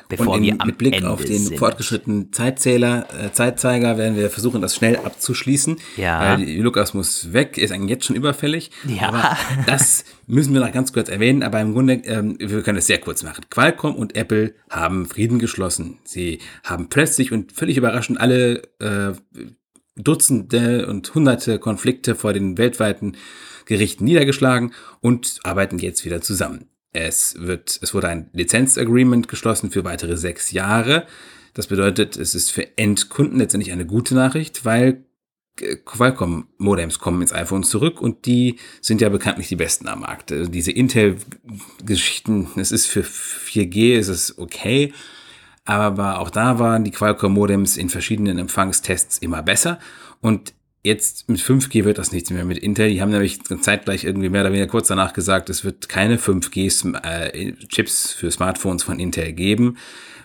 bevor 0.09 0.35
und 0.35 0.39
in, 0.39 0.45
wir 0.45 0.61
am 0.61 0.67
mit 0.67 0.77
Blick 0.77 0.95
Ende 0.95 1.09
auf 1.09 1.23
den 1.23 1.45
sind. 1.45 1.57
fortgeschrittenen 1.57 2.31
Zeitzähler, 2.31 3.07
äh, 3.19 3.31
Zeitzeiger 3.31 3.97
werden 3.97 4.15
wir 4.15 4.29
versuchen, 4.29 4.61
das 4.61 4.75
schnell 4.75 4.97
abzuschließen. 4.97 5.77
Ja. 5.97 6.37
Weil 6.37 6.49
Lukas 6.59 6.93
muss 6.93 7.33
weg, 7.33 7.57
ist 7.57 7.71
eigentlich 7.71 7.89
jetzt 7.89 8.05
schon 8.05 8.15
überfällig. 8.15 8.71
Ja. 8.87 9.09
Aber 9.09 9.37
das 9.65 10.05
müssen 10.27 10.53
wir 10.53 10.61
noch 10.61 10.71
ganz 10.71 10.93
kurz 10.93 11.09
erwähnen, 11.09 11.43
aber 11.43 11.59
im 11.61 11.73
Grunde, 11.73 11.93
ähm, 12.05 12.37
wir 12.39 12.61
können 12.61 12.77
es 12.77 12.87
sehr 12.87 12.99
kurz 12.99 13.23
machen. 13.23 13.45
Qualcomm 13.49 13.95
und 13.95 14.15
Apple 14.15 14.53
haben 14.69 15.05
Frieden 15.05 15.39
geschlossen. 15.39 15.99
Sie 16.03 16.39
haben 16.63 16.89
plötzlich 16.89 17.31
und 17.31 17.51
völlig 17.51 17.77
überraschend 17.77 18.19
alle 18.19 18.63
äh, 18.79 19.13
Dutzende 19.95 20.87
und 20.87 21.13
Hunderte 21.13 21.59
Konflikte 21.59 22.15
vor 22.15 22.33
den 22.33 22.57
weltweiten 22.57 23.17
Gerichten 23.65 24.05
niedergeschlagen 24.05 24.73
und 25.01 25.39
arbeiten 25.43 25.79
jetzt 25.79 26.05
wieder 26.05 26.21
zusammen. 26.21 26.69
Es, 26.97 27.35
wird, 27.39 27.79
es 27.81 27.93
wurde 27.93 28.07
ein 28.07 28.29
Lizenzagreement 28.33 29.27
geschlossen 29.27 29.71
für 29.71 29.83
weitere 29.83 30.17
sechs 30.17 30.51
Jahre. 30.51 31.05
Das 31.53 31.67
bedeutet, 31.67 32.17
es 32.17 32.35
ist 32.35 32.51
für 32.51 32.77
Endkunden 32.77 33.39
letztendlich 33.39 33.71
eine 33.71 33.85
gute 33.85 34.15
Nachricht, 34.15 34.65
weil 34.65 35.03
Qualcomm-Modems 35.85 36.99
kommen 36.99 37.21
ins 37.21 37.33
iPhone 37.33 37.63
zurück 37.63 38.01
und 38.01 38.25
die 38.25 38.57
sind 38.81 39.01
ja 39.01 39.09
bekanntlich 39.09 39.47
die 39.47 39.55
besten 39.55 39.87
am 39.87 40.01
Markt. 40.01 40.31
Also 40.31 40.51
diese 40.51 40.71
Intel-Geschichten, 40.71 42.47
es 42.57 42.71
ist 42.71 42.85
für 42.85 43.01
4G, 43.01 43.95
ist 43.95 44.07
es 44.07 44.37
okay, 44.37 44.93
aber 45.65 46.19
auch 46.19 46.29
da 46.29 46.59
waren 46.59 46.83
die 46.83 46.91
Qualcomm-Modems 46.91 47.77
in 47.77 47.89
verschiedenen 47.89 48.37
Empfangstests 48.37 49.17
immer 49.17 49.41
besser 49.41 49.79
und 50.21 50.53
Jetzt 50.87 51.27
mit 51.27 51.41
5G 51.41 51.83
wird 51.83 51.97
das 51.97 52.13
nichts 52.13 52.29
mehr 52.29 52.45
mit 52.45 52.57
Intel. 52.57 52.87
Die 52.89 53.01
haben 53.01 53.11
nämlich 53.11 53.41
zeitgleich 53.59 54.05
irgendwie 54.05 54.29
mehr 54.29 54.39
oder 54.39 54.53
weniger 54.53 54.67
kurz 54.67 54.87
danach 54.87 55.11
gesagt, 55.11 55.49
es 55.49 55.65
wird 55.65 55.89
keine 55.89 56.17
5G-Chips 56.17 58.13
äh, 58.13 58.17
für 58.17 58.31
Smartphones 58.31 58.83
von 58.83 58.97
Intel 58.97 59.33
geben. 59.33 59.77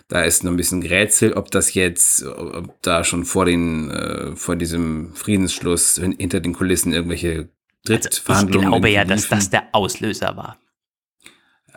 Da 0.07 0.23
ist 0.23 0.45
noch 0.45 0.51
ein 0.51 0.55
bisschen 0.55 0.79
Grätsel, 0.79 1.33
ob 1.33 1.51
das 1.51 1.73
jetzt, 1.73 2.23
ob 2.25 2.81
da 2.81 3.03
schon 3.03 3.25
vor 3.25 3.43
den, 3.43 3.91
äh, 3.91 4.37
vor 4.37 4.55
diesem 4.55 5.13
Friedensschluss 5.15 5.95
hinter 5.95 6.39
den 6.39 6.53
Kulissen 6.53 6.93
irgendwelche 6.93 7.49
Drittverhandlungen. 7.83 8.67
Also 8.67 8.77
ich 8.77 8.81
glaube 8.81 8.89
ja, 8.89 9.03
dass 9.03 9.27
das 9.27 9.49
der 9.49 9.63
Auslöser 9.73 10.37
war. 10.37 10.57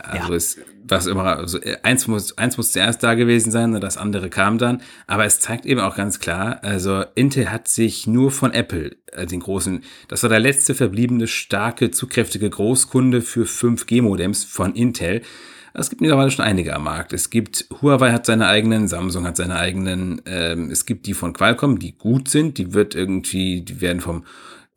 Also 0.07 0.31
ja. 0.31 0.37
es, 0.37 0.59
was 0.89 1.07
immer, 1.07 1.37
also 1.37 1.59
eins 1.83 2.07
muss, 2.07 2.37
eins 2.39 2.57
muss 2.57 2.73
zuerst 2.73 3.03
da 3.03 3.15
gewesen 3.15 3.51
sein 3.51 3.75
und 3.75 3.81
das 3.83 3.97
andere 3.97 4.31
kam 4.31 4.59
dann. 4.59 4.83
Aber 5.07 5.25
es 5.25 5.41
zeigt 5.41 5.67
eben 5.67 5.81
auch 5.81 5.97
ganz 5.97 6.21
klar, 6.21 6.61
also 6.63 7.05
Intel 7.15 7.51
hat 7.51 7.69
sich 7.69 8.07
nur 8.07 8.31
von 8.31 8.53
Apple, 8.53 8.97
äh, 9.13 9.27
den 9.27 9.41
großen, 9.41 9.83
das 10.09 10.23
war 10.23 10.31
der 10.31 10.41
letzte 10.41 10.75
verbliebene 10.75 11.27
starke, 11.27 11.91
zugkräftige 11.91 12.49
Großkunde 12.49 13.23
für 13.23 13.45
5G-Modems 13.45 14.45
von 14.45 14.75
Intel. 14.75 15.23
Es 15.79 15.91
gibt 15.91 16.01
mittlerweile 16.01 16.31
schon 16.31 16.45
einige 16.45 16.75
am 16.75 16.85
Markt. 16.85 17.13
Es 17.13 17.29
gibt, 17.29 17.67
Huawei 17.83 18.13
hat 18.13 18.25
seine 18.25 18.47
eigenen, 18.47 18.89
Samsung 18.89 19.27
hat 19.27 19.37
seine 19.37 19.57
eigenen, 19.57 20.23
ähm, 20.25 20.71
es 20.71 20.87
gibt 20.87 21.07
die 21.07 21.13
von 21.13 21.35
Qualcomm, 21.35 21.79
die 21.79 21.99
gut 21.99 22.29
sind, 22.29 22.57
die 22.57 22.73
wird 22.73 22.95
irgendwie, 22.95 23.61
die 23.61 23.83
werden 23.83 24.01
vom 24.01 24.25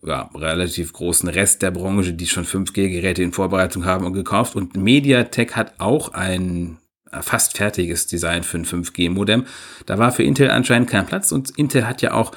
ja, 0.03 0.29
relativ 0.33 0.93
großen 0.93 1.29
Rest 1.29 1.61
der 1.61 1.71
Branche, 1.71 2.13
die 2.13 2.27
schon 2.27 2.45
5G-Geräte 2.45 3.23
in 3.23 3.33
Vorbereitung 3.33 3.85
haben 3.85 4.05
und 4.05 4.13
gekauft. 4.13 4.55
Und 4.55 4.75
MediaTek 4.75 5.55
hat 5.55 5.73
auch 5.79 6.13
ein 6.13 6.77
fast 7.21 7.57
fertiges 7.57 8.07
Design 8.07 8.43
für 8.43 8.57
ein 8.57 8.65
5G-Modem. 8.65 9.45
Da 9.85 9.97
war 9.97 10.11
für 10.11 10.23
Intel 10.23 10.51
anscheinend 10.51 10.89
kein 10.89 11.05
Platz 11.05 11.31
und 11.31 11.57
Intel 11.57 11.87
hat 11.87 12.01
ja 12.01 12.13
auch 12.13 12.31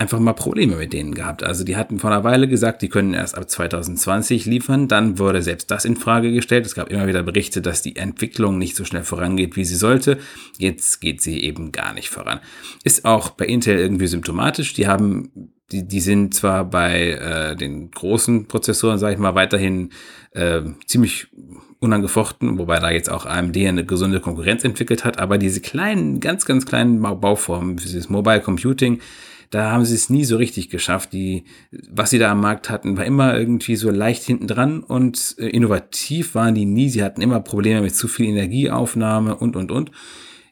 einfach 0.00 0.20
mal 0.20 0.32
Probleme 0.32 0.76
mit 0.76 0.92
denen 0.92 1.14
gehabt. 1.14 1.42
Also 1.42 1.64
die 1.64 1.76
hatten 1.76 1.98
vor 1.98 2.10
einer 2.12 2.22
Weile 2.22 2.46
gesagt, 2.46 2.82
die 2.82 2.88
können 2.88 3.14
erst 3.14 3.36
ab 3.36 3.50
2020 3.50 4.46
liefern. 4.46 4.86
Dann 4.86 5.18
wurde 5.18 5.42
selbst 5.42 5.72
das 5.72 5.84
in 5.84 5.96
Frage 5.96 6.32
gestellt. 6.32 6.66
Es 6.66 6.76
gab 6.76 6.90
immer 6.90 7.08
wieder 7.08 7.24
Berichte, 7.24 7.60
dass 7.60 7.82
die 7.82 7.96
Entwicklung 7.96 8.58
nicht 8.58 8.76
so 8.76 8.84
schnell 8.84 9.02
vorangeht, 9.02 9.56
wie 9.56 9.64
sie 9.64 9.74
sollte. 9.74 10.18
Jetzt 10.56 11.00
geht 11.00 11.20
sie 11.20 11.42
eben 11.42 11.72
gar 11.72 11.94
nicht 11.94 12.10
voran. 12.10 12.38
Ist 12.84 13.04
auch 13.04 13.30
bei 13.30 13.46
Intel 13.46 13.76
irgendwie 13.76 14.06
symptomatisch. 14.06 14.72
Die 14.72 14.86
haben 14.86 15.52
die, 15.72 15.86
die 15.86 16.00
sind 16.00 16.34
zwar 16.34 16.64
bei 16.64 17.10
äh, 17.10 17.56
den 17.56 17.90
großen 17.90 18.46
Prozessoren, 18.48 18.98
sage 18.98 19.14
ich 19.14 19.18
mal, 19.18 19.34
weiterhin 19.34 19.90
äh, 20.32 20.62
ziemlich 20.86 21.28
unangefochten, 21.80 22.58
wobei 22.58 22.78
da 22.78 22.90
jetzt 22.90 23.10
auch 23.10 23.26
AMD 23.26 23.56
eine 23.56 23.84
gesunde 23.84 24.20
Konkurrenz 24.20 24.64
entwickelt 24.64 25.04
hat, 25.04 25.18
aber 25.18 25.38
diese 25.38 25.60
kleinen, 25.60 26.20
ganz, 26.20 26.44
ganz 26.44 26.66
kleinen 26.66 27.00
Bauformen 27.00 27.78
für 27.78 27.86
dieses 27.86 28.08
Mobile 28.08 28.40
Computing, 28.40 29.00
da 29.50 29.70
haben 29.70 29.84
sie 29.84 29.94
es 29.94 30.10
nie 30.10 30.24
so 30.24 30.36
richtig 30.36 30.68
geschafft. 30.68 31.12
Die, 31.12 31.44
was 31.90 32.10
sie 32.10 32.18
da 32.18 32.32
am 32.32 32.40
Markt 32.40 32.68
hatten, 32.68 32.98
war 32.98 33.04
immer 33.04 33.38
irgendwie 33.38 33.76
so 33.76 33.90
leicht 33.90 34.24
hinten 34.24 34.46
dran 34.46 34.80
und 34.80 35.36
äh, 35.38 35.48
innovativ 35.48 36.34
waren 36.34 36.54
die 36.54 36.66
nie. 36.66 36.90
Sie 36.90 37.02
hatten 37.02 37.22
immer 37.22 37.40
Probleme 37.40 37.80
mit 37.80 37.96
zu 37.96 38.08
viel 38.08 38.26
Energieaufnahme 38.26 39.36
und, 39.36 39.56
und, 39.56 39.70
und. 39.70 39.90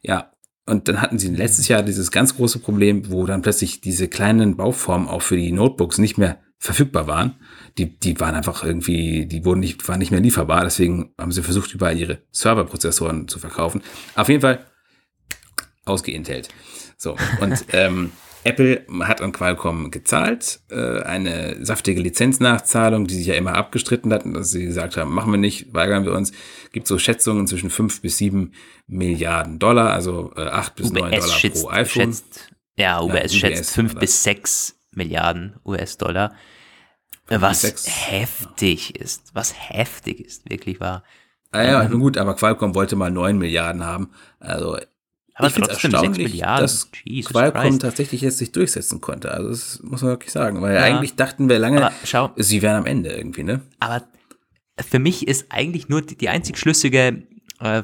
Ja, 0.02 0.30
und 0.66 0.88
dann 0.88 1.00
hatten 1.00 1.18
sie 1.18 1.28
letztes 1.28 1.68
Jahr 1.68 1.82
dieses 1.82 2.10
ganz 2.10 2.36
große 2.36 2.58
Problem, 2.58 3.10
wo 3.10 3.24
dann 3.24 3.42
plötzlich 3.42 3.80
diese 3.80 4.08
kleinen 4.08 4.56
Bauformen 4.56 5.08
auch 5.08 5.22
für 5.22 5.36
die 5.36 5.52
Notebooks 5.52 5.98
nicht 5.98 6.18
mehr 6.18 6.40
verfügbar 6.58 7.06
waren. 7.06 7.36
Die, 7.78 7.98
die 7.98 8.18
waren 8.18 8.34
einfach 8.34 8.64
irgendwie, 8.64 9.26
die 9.26 9.44
wurden 9.44 9.60
nicht, 9.60 9.86
waren 9.88 10.00
nicht 10.00 10.10
mehr 10.10 10.20
lieferbar. 10.20 10.64
Deswegen 10.64 11.14
haben 11.18 11.30
sie 11.30 11.42
versucht, 11.42 11.72
überall 11.72 11.96
ihre 11.96 12.22
Serverprozessoren 12.32 13.28
zu 13.28 13.38
verkaufen. 13.38 13.82
Auf 14.16 14.28
jeden 14.28 14.40
Fall 14.40 14.66
ausgeintelt. 15.84 16.48
So, 16.96 17.16
und 17.40 17.64
ähm, 17.72 18.10
Apple 18.46 18.86
hat 19.00 19.20
an 19.20 19.32
Qualcomm 19.32 19.90
gezahlt, 19.90 20.60
äh, 20.70 21.02
eine 21.02 21.64
saftige 21.64 22.00
Lizenznachzahlung, 22.00 23.06
die 23.06 23.14
sich 23.14 23.26
ja 23.26 23.34
immer 23.34 23.54
abgestritten 23.54 24.12
hatten, 24.12 24.34
dass 24.34 24.52
sie 24.52 24.64
gesagt 24.64 24.96
haben, 24.96 25.12
machen 25.12 25.32
wir 25.32 25.38
nicht, 25.38 25.74
weigern 25.74 26.04
wir 26.04 26.12
uns. 26.12 26.32
Gibt 26.72 26.86
so 26.86 26.98
Schätzungen 26.98 27.46
zwischen 27.48 27.70
5 27.70 28.00
bis 28.00 28.18
7 28.18 28.52
Milliarden 28.86 29.58
Dollar, 29.58 29.90
also 29.90 30.32
äh, 30.36 30.42
8 30.42 30.76
bis 30.76 30.90
UBS 30.90 31.00
9 31.00 31.10
Dollar 31.10 31.28
schätzt, 31.28 31.62
pro 31.62 31.70
iPhone. 31.70 32.12
Schätzt, 32.12 32.52
ja, 32.78 33.00
UBS, 33.00 33.14
ja, 33.14 33.22
UBS 33.22 33.34
schätzt 33.34 33.74
5 33.74 33.94
bis 33.96 34.22
6 34.22 34.78
Milliarden 34.92 35.56
US-Dollar. 35.64 36.32
Was 37.28 37.62
6, 37.62 38.10
heftig 38.10 38.94
ja. 38.94 39.02
ist, 39.02 39.34
was 39.34 39.52
heftig 39.70 40.20
ist, 40.20 40.48
wirklich 40.48 40.78
wahr. 40.78 41.02
Ah 41.50 41.62
ja, 41.62 41.82
ähm, 41.82 41.98
gut, 41.98 42.16
aber 42.16 42.36
Qualcomm 42.36 42.74
wollte 42.74 42.94
mal 42.94 43.10
9 43.10 43.36
Milliarden 43.36 43.84
haben. 43.84 44.10
Also 44.38 44.78
aber 45.36 45.48
ich 45.48 45.54
trotzdem 45.54 45.90
6 45.90 46.18
Milliarden. 46.18 46.64
dass 46.64 46.90
Jesus 47.04 47.32
Qualcomm 47.32 47.62
Christ. 47.62 47.82
tatsächlich 47.82 48.20
jetzt 48.22 48.38
sich 48.38 48.52
durchsetzen 48.52 49.00
konnte. 49.00 49.30
Also 49.32 49.50
das 49.50 49.80
muss 49.82 50.02
man 50.02 50.12
wirklich 50.12 50.32
sagen. 50.32 50.62
Weil 50.62 50.74
ja. 50.74 50.82
eigentlich 50.82 51.14
dachten 51.14 51.48
wir 51.48 51.58
lange, 51.58 51.90
schau, 52.04 52.30
sie 52.36 52.62
wären 52.62 52.76
am 52.76 52.86
Ende 52.86 53.10
irgendwie, 53.10 53.42
ne? 53.42 53.60
Aber 53.78 54.02
für 54.80 54.98
mich 54.98 55.28
ist 55.28 55.46
eigentlich 55.50 55.88
nur 55.88 56.02
die, 56.02 56.16
die 56.16 56.30
einzig 56.30 56.58
schlüssige, 56.58 57.22
äh, 57.60 57.82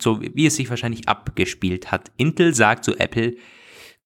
so 0.00 0.20
wie 0.20 0.46
es 0.46 0.56
sich 0.56 0.70
wahrscheinlich 0.70 1.08
abgespielt 1.08 1.92
hat. 1.92 2.10
Intel 2.16 2.54
sagt 2.54 2.84
zu 2.84 2.98
Apple, 2.98 3.36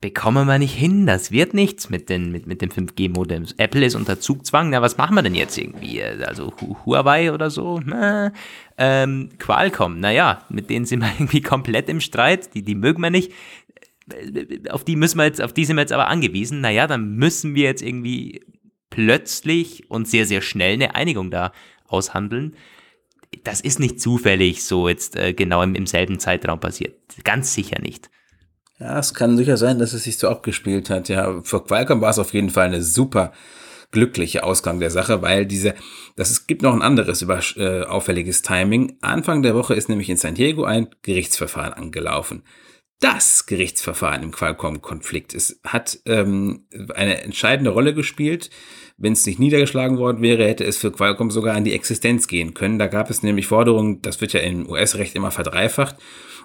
bekommen 0.02 0.46
wir 0.48 0.58
nicht 0.58 0.74
hin, 0.74 1.06
das 1.06 1.30
wird 1.30 1.54
nichts 1.54 1.88
mit, 1.88 2.10
den, 2.10 2.32
mit, 2.32 2.46
mit 2.46 2.60
dem 2.60 2.70
5G-Modems. 2.70 3.54
Apple 3.56 3.86
ist 3.86 3.94
unter 3.94 4.18
Zugzwang, 4.18 4.68
na, 4.68 4.82
was 4.82 4.98
machen 4.98 5.14
wir 5.14 5.22
denn 5.22 5.36
jetzt 5.36 5.56
irgendwie? 5.56 6.02
Also 6.02 6.52
Huawei 6.84 7.32
oder 7.32 7.50
so? 7.50 7.80
Na, 7.82 8.32
ähm, 8.76 9.30
Qualcomm, 9.38 10.00
naja, 10.00 10.44
mit 10.50 10.68
denen 10.68 10.86
sind 10.86 11.00
wir 11.00 11.12
irgendwie 11.18 11.40
komplett 11.40 11.88
im 11.88 12.00
Streit, 12.00 12.52
die, 12.54 12.62
die 12.62 12.74
mögen 12.74 13.00
wir 13.00 13.10
nicht. 13.10 13.32
Auf 14.70 14.84
die 14.84 14.96
müssen 14.96 15.18
wir 15.18 15.24
jetzt, 15.24 15.40
auf 15.40 15.52
die 15.52 15.64
sind 15.64 15.76
wir 15.76 15.82
jetzt 15.82 15.92
aber 15.92 16.08
angewiesen. 16.08 16.60
Naja, 16.60 16.88
dann 16.88 17.14
müssen 17.14 17.54
wir 17.54 17.62
jetzt 17.62 17.82
irgendwie 17.82 18.44
plötzlich 18.90 19.88
und 19.88 20.08
sehr, 20.08 20.26
sehr 20.26 20.42
schnell 20.42 20.74
eine 20.74 20.96
Einigung 20.96 21.30
da 21.30 21.52
aushandeln. 21.86 22.56
Das 23.44 23.60
ist 23.60 23.78
nicht 23.78 24.00
zufällig 24.00 24.64
so 24.64 24.88
jetzt 24.88 25.14
äh, 25.14 25.32
genau 25.32 25.62
im, 25.62 25.76
im 25.76 25.86
selben 25.86 26.18
Zeitraum 26.18 26.58
passiert. 26.58 26.96
Ganz 27.22 27.54
sicher 27.54 27.80
nicht. 27.80 28.10
Ja, 28.82 28.98
es 28.98 29.14
kann 29.14 29.36
sicher 29.36 29.56
sein, 29.56 29.78
dass 29.78 29.92
es 29.92 30.02
sich 30.02 30.18
so 30.18 30.28
abgespielt 30.28 30.90
hat. 30.90 31.08
Ja, 31.08 31.40
für 31.44 31.62
Qualcomm 31.62 32.00
war 32.00 32.10
es 32.10 32.18
auf 32.18 32.34
jeden 32.34 32.50
Fall 32.50 32.66
eine 32.66 32.82
super 32.82 33.32
glückliche 33.92 34.42
Ausgang 34.42 34.80
der 34.80 34.90
Sache, 34.90 35.22
weil 35.22 35.46
diese, 35.46 35.74
das 36.16 36.30
es 36.30 36.48
gibt 36.48 36.62
noch 36.62 36.74
ein 36.74 36.82
anderes 36.82 37.22
über, 37.22 37.38
äh, 37.56 37.82
auffälliges 37.84 38.42
Timing. 38.42 38.96
Anfang 39.00 39.42
der 39.42 39.54
Woche 39.54 39.74
ist 39.74 39.88
nämlich 39.88 40.10
in 40.10 40.16
San 40.16 40.34
Diego 40.34 40.64
ein 40.64 40.88
Gerichtsverfahren 41.02 41.74
angelaufen. 41.74 42.42
Das 42.98 43.46
Gerichtsverfahren 43.46 44.24
im 44.24 44.32
Qualcomm-Konflikt 44.32 45.36
hat 45.64 46.00
ähm, 46.06 46.66
eine 46.94 47.22
entscheidende 47.22 47.70
Rolle 47.70 47.94
gespielt. 47.94 48.50
Wenn 48.96 49.12
es 49.12 49.26
nicht 49.26 49.38
niedergeschlagen 49.38 49.98
worden 49.98 50.22
wäre, 50.22 50.44
hätte 50.44 50.64
es 50.64 50.78
für 50.78 50.90
Qualcomm 50.90 51.30
sogar 51.30 51.54
an 51.54 51.64
die 51.64 51.72
Existenz 51.72 52.26
gehen 52.26 52.54
können. 52.54 52.80
Da 52.80 52.88
gab 52.88 53.10
es 53.10 53.22
nämlich 53.22 53.46
Forderungen, 53.46 54.02
das 54.02 54.20
wird 54.20 54.32
ja 54.32 54.40
im 54.40 54.68
US-Recht 54.68 55.14
immer 55.14 55.30
verdreifacht. 55.30 55.96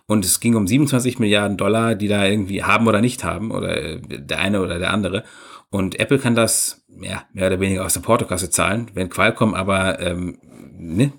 Und 0.07 0.23
es 0.23 0.39
ging 0.39 0.55
um 0.55 0.67
27 0.67 1.19
Milliarden 1.19 1.57
Dollar, 1.57 1.95
die 1.95 2.07
da 2.07 2.25
irgendwie 2.25 2.63
haben 2.63 2.87
oder 2.87 3.01
nicht 3.01 3.23
haben, 3.23 3.51
oder 3.51 3.77
äh, 3.77 4.01
der 4.07 4.39
eine 4.39 4.61
oder 4.61 4.79
der 4.79 4.91
andere. 4.91 5.23
Und 5.69 5.99
Apple 5.99 6.17
kann 6.17 6.33
das 6.33 6.85
ja, 7.01 7.25
mehr 7.33 7.47
oder 7.47 7.59
weniger 7.59 7.85
aus 7.85 7.93
der 7.93 8.01
Portokasse 8.01 8.49
zahlen. 8.49 8.89
Wenn 8.93 9.09
Qualcomm 9.09 9.53
aber 9.53 9.99
ähm, 9.99 10.37
ne, 10.77 11.11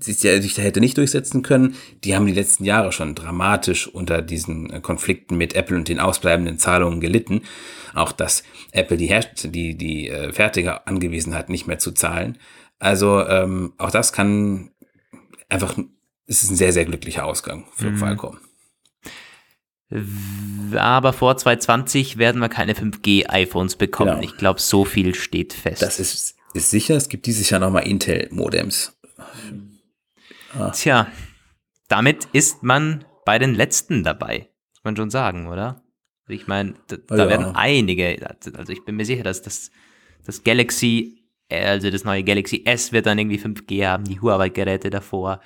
sich, 0.00 0.18
sich 0.18 0.54
da 0.54 0.62
hätte 0.62 0.80
nicht 0.80 0.96
durchsetzen 0.96 1.42
können, 1.42 1.76
die 2.02 2.16
haben 2.16 2.26
die 2.26 2.32
letzten 2.32 2.64
Jahre 2.64 2.92
schon 2.92 3.14
dramatisch 3.14 3.86
unter 3.86 4.22
diesen 4.22 4.70
äh, 4.70 4.80
Konflikten 4.80 5.36
mit 5.36 5.54
Apple 5.54 5.76
und 5.76 5.88
den 5.88 6.00
ausbleibenden 6.00 6.58
Zahlungen 6.58 7.00
gelitten. 7.00 7.42
Auch 7.92 8.12
dass 8.12 8.42
Apple 8.72 8.96
die, 8.96 9.06
Herst 9.06 9.54
die, 9.54 9.76
die 9.76 10.08
äh, 10.08 10.32
Fertiger 10.32 10.88
angewiesen 10.88 11.34
hat, 11.34 11.50
nicht 11.50 11.66
mehr 11.66 11.78
zu 11.78 11.92
zahlen. 11.92 12.38
Also 12.78 13.26
ähm, 13.26 13.74
auch 13.78 13.90
das 13.90 14.12
kann 14.12 14.70
einfach 15.48 15.76
es 16.26 16.42
ist 16.42 16.50
ein 16.50 16.56
sehr, 16.56 16.72
sehr 16.72 16.84
glücklicher 16.84 17.24
Ausgang 17.24 17.66
für 17.74 17.90
mhm. 17.90 17.98
Qualcomm. 17.98 18.38
Aber 20.76 21.12
vor 21.12 21.36
2020 21.36 22.18
werden 22.18 22.40
wir 22.40 22.48
keine 22.48 22.72
5G-iPhones 22.72 23.76
bekommen. 23.76 24.20
Genau. 24.20 24.22
Ich 24.22 24.36
glaube, 24.36 24.60
so 24.60 24.84
viel 24.84 25.14
steht 25.14 25.52
fest. 25.52 25.82
Das 25.82 26.00
ist, 26.00 26.36
ist 26.54 26.70
sicher. 26.70 26.96
Es 26.96 27.08
gibt 27.08 27.26
dieses 27.26 27.50
Jahr 27.50 27.60
nochmal 27.60 27.86
Intel-Modems. 27.86 28.98
Ah. 30.58 30.70
Tja, 30.70 31.08
damit 31.88 32.28
ist 32.32 32.62
man 32.62 33.04
bei 33.24 33.38
den 33.38 33.54
letzten 33.54 34.02
dabei. 34.02 34.48
Muss 34.72 34.84
man 34.84 34.96
schon 34.96 35.10
sagen, 35.10 35.48
oder? 35.48 35.82
Also 36.22 36.40
ich 36.40 36.46
meine, 36.46 36.74
da, 36.88 36.96
da 36.96 37.16
ja. 37.16 37.28
werden 37.28 37.54
einige, 37.54 38.18
also 38.56 38.72
ich 38.72 38.84
bin 38.84 38.96
mir 38.96 39.04
sicher, 39.04 39.22
dass 39.22 39.42
das, 39.42 39.70
das 40.24 40.42
Galaxy, 40.42 41.24
also 41.50 41.90
das 41.90 42.04
neue 42.04 42.24
Galaxy 42.24 42.62
S 42.64 42.92
wird 42.92 43.06
dann 43.06 43.18
irgendwie 43.18 43.38
5G 43.38 43.86
haben, 43.86 44.04
die 44.04 44.20
Huawei-Geräte 44.20 44.90
davor. 44.90 45.40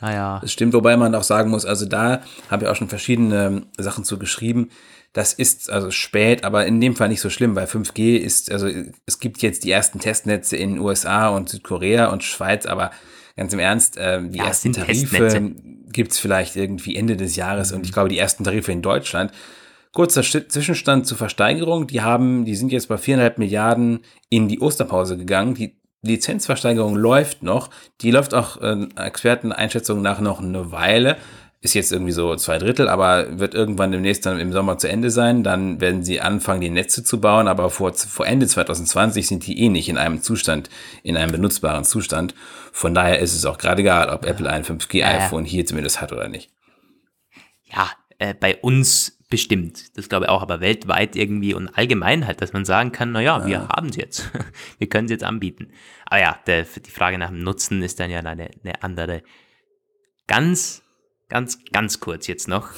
Naja. 0.00 0.38
Das 0.40 0.52
stimmt, 0.52 0.74
wobei 0.74 0.96
man 0.96 1.14
auch 1.14 1.22
sagen 1.22 1.50
muss, 1.50 1.64
also 1.64 1.86
da 1.86 2.22
habe 2.50 2.64
ich 2.64 2.70
auch 2.70 2.76
schon 2.76 2.88
verschiedene 2.88 3.62
Sachen 3.76 4.04
zu 4.04 4.18
geschrieben. 4.18 4.70
Das 5.12 5.32
ist 5.32 5.70
also 5.70 5.90
spät, 5.90 6.44
aber 6.44 6.66
in 6.66 6.80
dem 6.80 6.94
Fall 6.94 7.08
nicht 7.08 7.20
so 7.20 7.30
schlimm, 7.30 7.56
weil 7.56 7.66
5G 7.66 8.16
ist, 8.16 8.52
also 8.52 8.68
es 9.06 9.18
gibt 9.18 9.42
jetzt 9.42 9.64
die 9.64 9.70
ersten 9.70 9.98
Testnetze 9.98 10.56
in 10.56 10.78
USA 10.78 11.28
und 11.28 11.48
Südkorea 11.48 12.08
und 12.08 12.22
Schweiz, 12.22 12.66
aber 12.66 12.90
ganz 13.36 13.52
im 13.52 13.58
Ernst, 13.58 13.96
äh, 13.96 14.22
die 14.22 14.38
ja, 14.38 14.46
ersten 14.46 14.72
Tarife 14.72 15.54
gibt 15.90 16.12
es 16.12 16.18
vielleicht 16.18 16.56
irgendwie 16.56 16.94
Ende 16.94 17.16
des 17.16 17.36
Jahres 17.36 17.70
mhm. 17.70 17.78
und 17.78 17.86
ich 17.86 17.92
glaube, 17.92 18.10
die 18.10 18.18
ersten 18.18 18.44
Tarife 18.44 18.70
in 18.70 18.82
Deutschland. 18.82 19.32
Kurzer 19.92 20.22
Zwischenstand 20.22 21.06
zur 21.06 21.16
Versteigerung, 21.16 21.86
die 21.86 22.02
haben, 22.02 22.44
die 22.44 22.54
sind 22.54 22.70
jetzt 22.70 22.88
bei 22.88 22.98
viereinhalb 22.98 23.38
Milliarden 23.38 24.00
in 24.28 24.46
die 24.46 24.60
Osterpause 24.60 25.16
gegangen. 25.16 25.54
Die 25.54 25.77
Lizenzversteigerung 26.02 26.94
läuft 26.96 27.42
noch. 27.42 27.70
Die 28.00 28.10
läuft 28.10 28.34
auch 28.34 28.60
äh, 28.60 28.86
Experteneinschätzungen 28.96 30.02
nach 30.02 30.20
noch 30.20 30.40
eine 30.40 30.70
Weile. 30.70 31.16
ist 31.60 31.74
jetzt 31.74 31.92
irgendwie 31.92 32.12
so 32.12 32.36
zwei 32.36 32.58
Drittel, 32.58 32.88
aber 32.88 33.38
wird 33.38 33.54
irgendwann 33.54 33.90
demnächst 33.90 34.24
dann 34.24 34.38
im 34.38 34.52
Sommer 34.52 34.78
zu 34.78 34.88
Ende 34.88 35.10
sein. 35.10 35.42
Dann 35.42 35.80
werden 35.80 36.04
sie 36.04 36.20
anfangen, 36.20 36.60
die 36.60 36.70
Netze 36.70 37.02
zu 37.02 37.20
bauen, 37.20 37.48
aber 37.48 37.70
vor, 37.70 37.92
vor 37.94 38.26
Ende 38.26 38.46
2020 38.46 39.26
sind 39.26 39.46
die 39.46 39.60
eh 39.60 39.68
nicht 39.68 39.88
in 39.88 39.98
einem 39.98 40.22
Zustand, 40.22 40.70
in 41.02 41.16
einem 41.16 41.32
benutzbaren 41.32 41.84
Zustand. 41.84 42.34
Von 42.72 42.94
daher 42.94 43.18
ist 43.18 43.34
es 43.34 43.44
auch 43.44 43.58
gerade 43.58 43.82
egal, 43.82 44.10
ob 44.10 44.24
Apple 44.24 44.48
ein 44.48 44.64
5G-iPhone 44.64 45.44
hier 45.44 45.66
zumindest 45.66 46.00
hat 46.00 46.12
oder 46.12 46.28
nicht. 46.28 46.50
Ja, 47.64 47.90
äh, 48.18 48.34
bei 48.34 48.56
uns 48.56 49.17
bestimmt. 49.28 49.96
Das 49.96 50.08
glaube 50.08 50.26
ich 50.26 50.30
auch, 50.30 50.42
aber 50.42 50.60
weltweit 50.60 51.16
irgendwie 51.16 51.54
und 51.54 51.68
allgemein 51.68 52.26
halt, 52.26 52.40
dass 52.40 52.52
man 52.52 52.64
sagen 52.64 52.92
kann, 52.92 53.12
naja, 53.12 53.38
ja. 53.40 53.46
wir 53.46 53.68
haben 53.68 53.88
es 53.88 53.96
jetzt. 53.96 54.30
wir 54.78 54.88
können 54.88 55.06
es 55.06 55.10
jetzt 55.10 55.24
anbieten. 55.24 55.72
Aber 56.06 56.20
ja, 56.20 56.38
der, 56.46 56.64
die 56.64 56.90
Frage 56.90 57.18
nach 57.18 57.30
dem 57.30 57.42
Nutzen 57.42 57.82
ist 57.82 58.00
dann 58.00 58.10
ja 58.10 58.20
eine, 58.20 58.50
eine 58.62 58.82
andere. 58.82 59.22
Ganz 60.26 60.82
ganz, 61.28 61.58
ganz 61.72 62.00
kurz 62.00 62.26
jetzt 62.26 62.48
noch. 62.48 62.70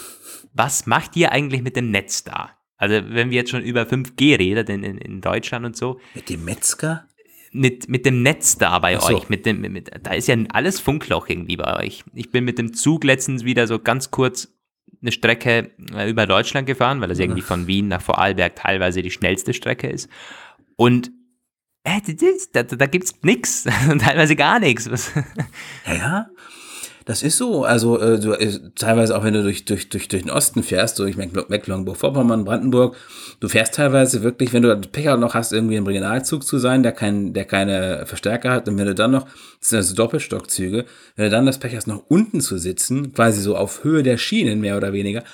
Was 0.52 0.86
macht 0.86 1.16
ihr 1.16 1.32
eigentlich 1.32 1.62
mit 1.62 1.76
dem 1.76 1.90
Netz 1.90 2.24
da? 2.24 2.50
Also, 2.76 2.94
wenn 3.10 3.30
wir 3.30 3.36
jetzt 3.36 3.50
schon 3.50 3.62
über 3.62 3.82
5G 3.82 4.38
reden 4.38 4.84
in, 4.84 4.98
in 4.98 5.20
Deutschland 5.20 5.66
und 5.66 5.76
so. 5.76 6.00
Mit 6.14 6.28
dem 6.28 6.44
Metzger? 6.44 7.06
Mit, 7.52 7.88
mit 7.88 8.06
dem 8.06 8.22
Netz 8.22 8.58
da 8.58 8.78
bei 8.78 8.98
so. 8.98 9.06
euch. 9.06 9.28
Mit 9.28 9.44
dem, 9.44 9.60
mit, 9.60 9.90
da 10.02 10.12
ist 10.12 10.28
ja 10.28 10.36
alles 10.52 10.80
Funkloch 10.80 11.28
irgendwie 11.28 11.56
bei 11.56 11.76
euch. 11.84 12.04
Ich 12.14 12.30
bin 12.30 12.44
mit 12.44 12.58
dem 12.58 12.72
Zug 12.72 13.04
letztens 13.04 13.44
wieder 13.44 13.66
so 13.66 13.78
ganz 13.78 14.10
kurz 14.10 14.56
eine 15.00 15.12
Strecke 15.12 15.70
äh, 15.94 16.10
über 16.10 16.26
Deutschland 16.26 16.66
gefahren, 16.66 17.00
weil 17.00 17.08
das 17.08 17.18
irgendwie 17.18 17.42
von 17.42 17.66
Wien 17.66 17.88
nach 17.88 18.02
Vorarlberg 18.02 18.56
teilweise 18.56 19.02
die 19.02 19.10
schnellste 19.10 19.54
Strecke 19.54 19.88
ist. 19.88 20.08
Und 20.76 21.10
äh, 21.84 22.00
da, 22.52 22.62
da 22.62 22.86
gibt 22.86 23.04
es 23.04 23.22
nichts, 23.22 23.64
teilweise 23.98 24.36
gar 24.36 24.60
nichts. 24.60 25.12
Ja, 25.86 25.94
ja. 25.94 26.26
Das 27.10 27.24
ist 27.24 27.38
so. 27.38 27.64
Also 27.64 27.98
äh, 27.98 28.20
du, 28.20 28.34
äh, 28.34 28.60
teilweise 28.76 29.18
auch 29.18 29.24
wenn 29.24 29.34
du 29.34 29.42
durch, 29.42 29.64
durch, 29.64 29.88
durch, 29.88 30.06
durch 30.06 30.22
den 30.22 30.30
Osten 30.30 30.62
fährst, 30.62 30.96
durch 31.00 31.16
Mecklenburg-Vorpommern, 31.16 32.44
Brandenburg, 32.44 32.96
du 33.40 33.48
fährst 33.48 33.74
teilweise 33.74 34.22
wirklich, 34.22 34.52
wenn 34.52 34.62
du 34.62 34.76
Pech 34.76 35.06
noch 35.16 35.34
hast, 35.34 35.52
irgendwie 35.52 35.74
im 35.74 35.84
Regionalzug 35.88 36.44
zu 36.44 36.58
sein, 36.58 36.84
der, 36.84 36.92
kein, 36.92 37.32
der 37.32 37.46
keine 37.46 38.06
Verstärker 38.06 38.52
hat, 38.52 38.68
und 38.68 38.78
wenn 38.78 38.86
du 38.86 38.94
dann 38.94 39.10
noch, 39.10 39.24
das 39.58 39.70
sind 39.70 39.78
also 39.78 39.96
Doppelstockzüge, 39.96 40.84
wenn 41.16 41.24
du 41.24 41.30
dann 41.32 41.46
das 41.46 41.58
Pech 41.58 41.74
hast, 41.74 41.88
noch 41.88 42.04
unten 42.06 42.40
zu 42.40 42.58
sitzen, 42.58 43.12
quasi 43.12 43.40
so 43.40 43.56
auf 43.56 43.82
Höhe 43.82 44.04
der 44.04 44.16
Schienen 44.16 44.60
mehr 44.60 44.76
oder 44.76 44.92
weniger, 44.92 45.24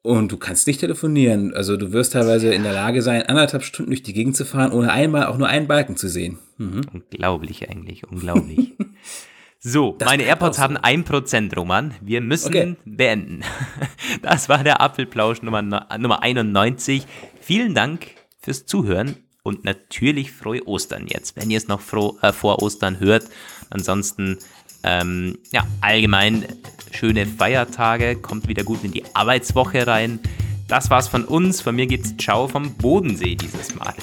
und 0.00 0.32
du 0.32 0.38
kannst 0.38 0.66
nicht 0.66 0.80
telefonieren. 0.80 1.52
Also 1.52 1.76
du 1.76 1.92
wirst 1.92 2.14
teilweise 2.14 2.54
in 2.54 2.62
der 2.62 2.72
Lage 2.72 3.02
sein, 3.02 3.24
anderthalb 3.24 3.64
Stunden 3.64 3.90
durch 3.90 4.02
die 4.02 4.14
Gegend 4.14 4.34
zu 4.34 4.46
fahren, 4.46 4.72
ohne 4.72 4.92
einmal 4.92 5.26
auch 5.26 5.36
nur 5.36 5.48
einen 5.48 5.68
Balken 5.68 5.98
zu 5.98 6.08
sehen. 6.08 6.38
Mhm. 6.56 6.80
Unglaublich 6.90 7.68
eigentlich, 7.68 8.08
unglaublich. 8.08 8.72
So, 9.60 9.96
das 9.98 10.06
meine 10.06 10.22
AirPods 10.22 10.58
haben 10.58 10.76
1%, 10.76 11.54
Roman. 11.56 11.94
Wir 12.00 12.20
müssen 12.20 12.48
okay. 12.48 12.76
beenden. 12.84 13.42
Das 14.22 14.48
war 14.48 14.64
der 14.64 14.80
Apfelplausch 14.80 15.42
Nummer, 15.42 15.62
Nummer 15.62 16.22
91. 16.22 17.06
Vielen 17.40 17.74
Dank 17.74 18.06
fürs 18.40 18.64
Zuhören 18.66 19.16
und 19.42 19.64
natürlich 19.64 20.32
frohe 20.32 20.66
Ostern 20.66 21.06
jetzt, 21.06 21.36
wenn 21.36 21.50
ihr 21.50 21.58
es 21.58 21.68
noch 21.68 21.80
froh, 21.80 22.16
äh, 22.22 22.32
vor 22.32 22.62
Ostern 22.62 23.00
hört. 23.00 23.28
Ansonsten, 23.70 24.38
ähm, 24.82 25.38
ja, 25.50 25.66
allgemein 25.80 26.46
schöne 26.90 27.26
Feiertage, 27.26 28.16
kommt 28.16 28.48
wieder 28.48 28.64
gut 28.64 28.82
in 28.84 28.92
die 28.92 29.04
Arbeitswoche 29.14 29.86
rein. 29.86 30.20
Das 30.68 30.90
war's 30.90 31.08
von 31.08 31.24
uns. 31.24 31.60
Von 31.60 31.76
mir 31.76 31.86
geht's 31.86 32.16
Ciao 32.16 32.48
vom 32.48 32.74
Bodensee 32.74 33.34
dieses 33.34 33.74
Mal. 33.74 33.94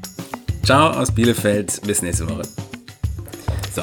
Ciao 0.62 0.90
aus 0.90 1.12
Bielefeld. 1.12 1.80
Bis 1.86 2.02
nächste 2.02 2.28
Woche. 2.28 2.42
So. 3.74 3.82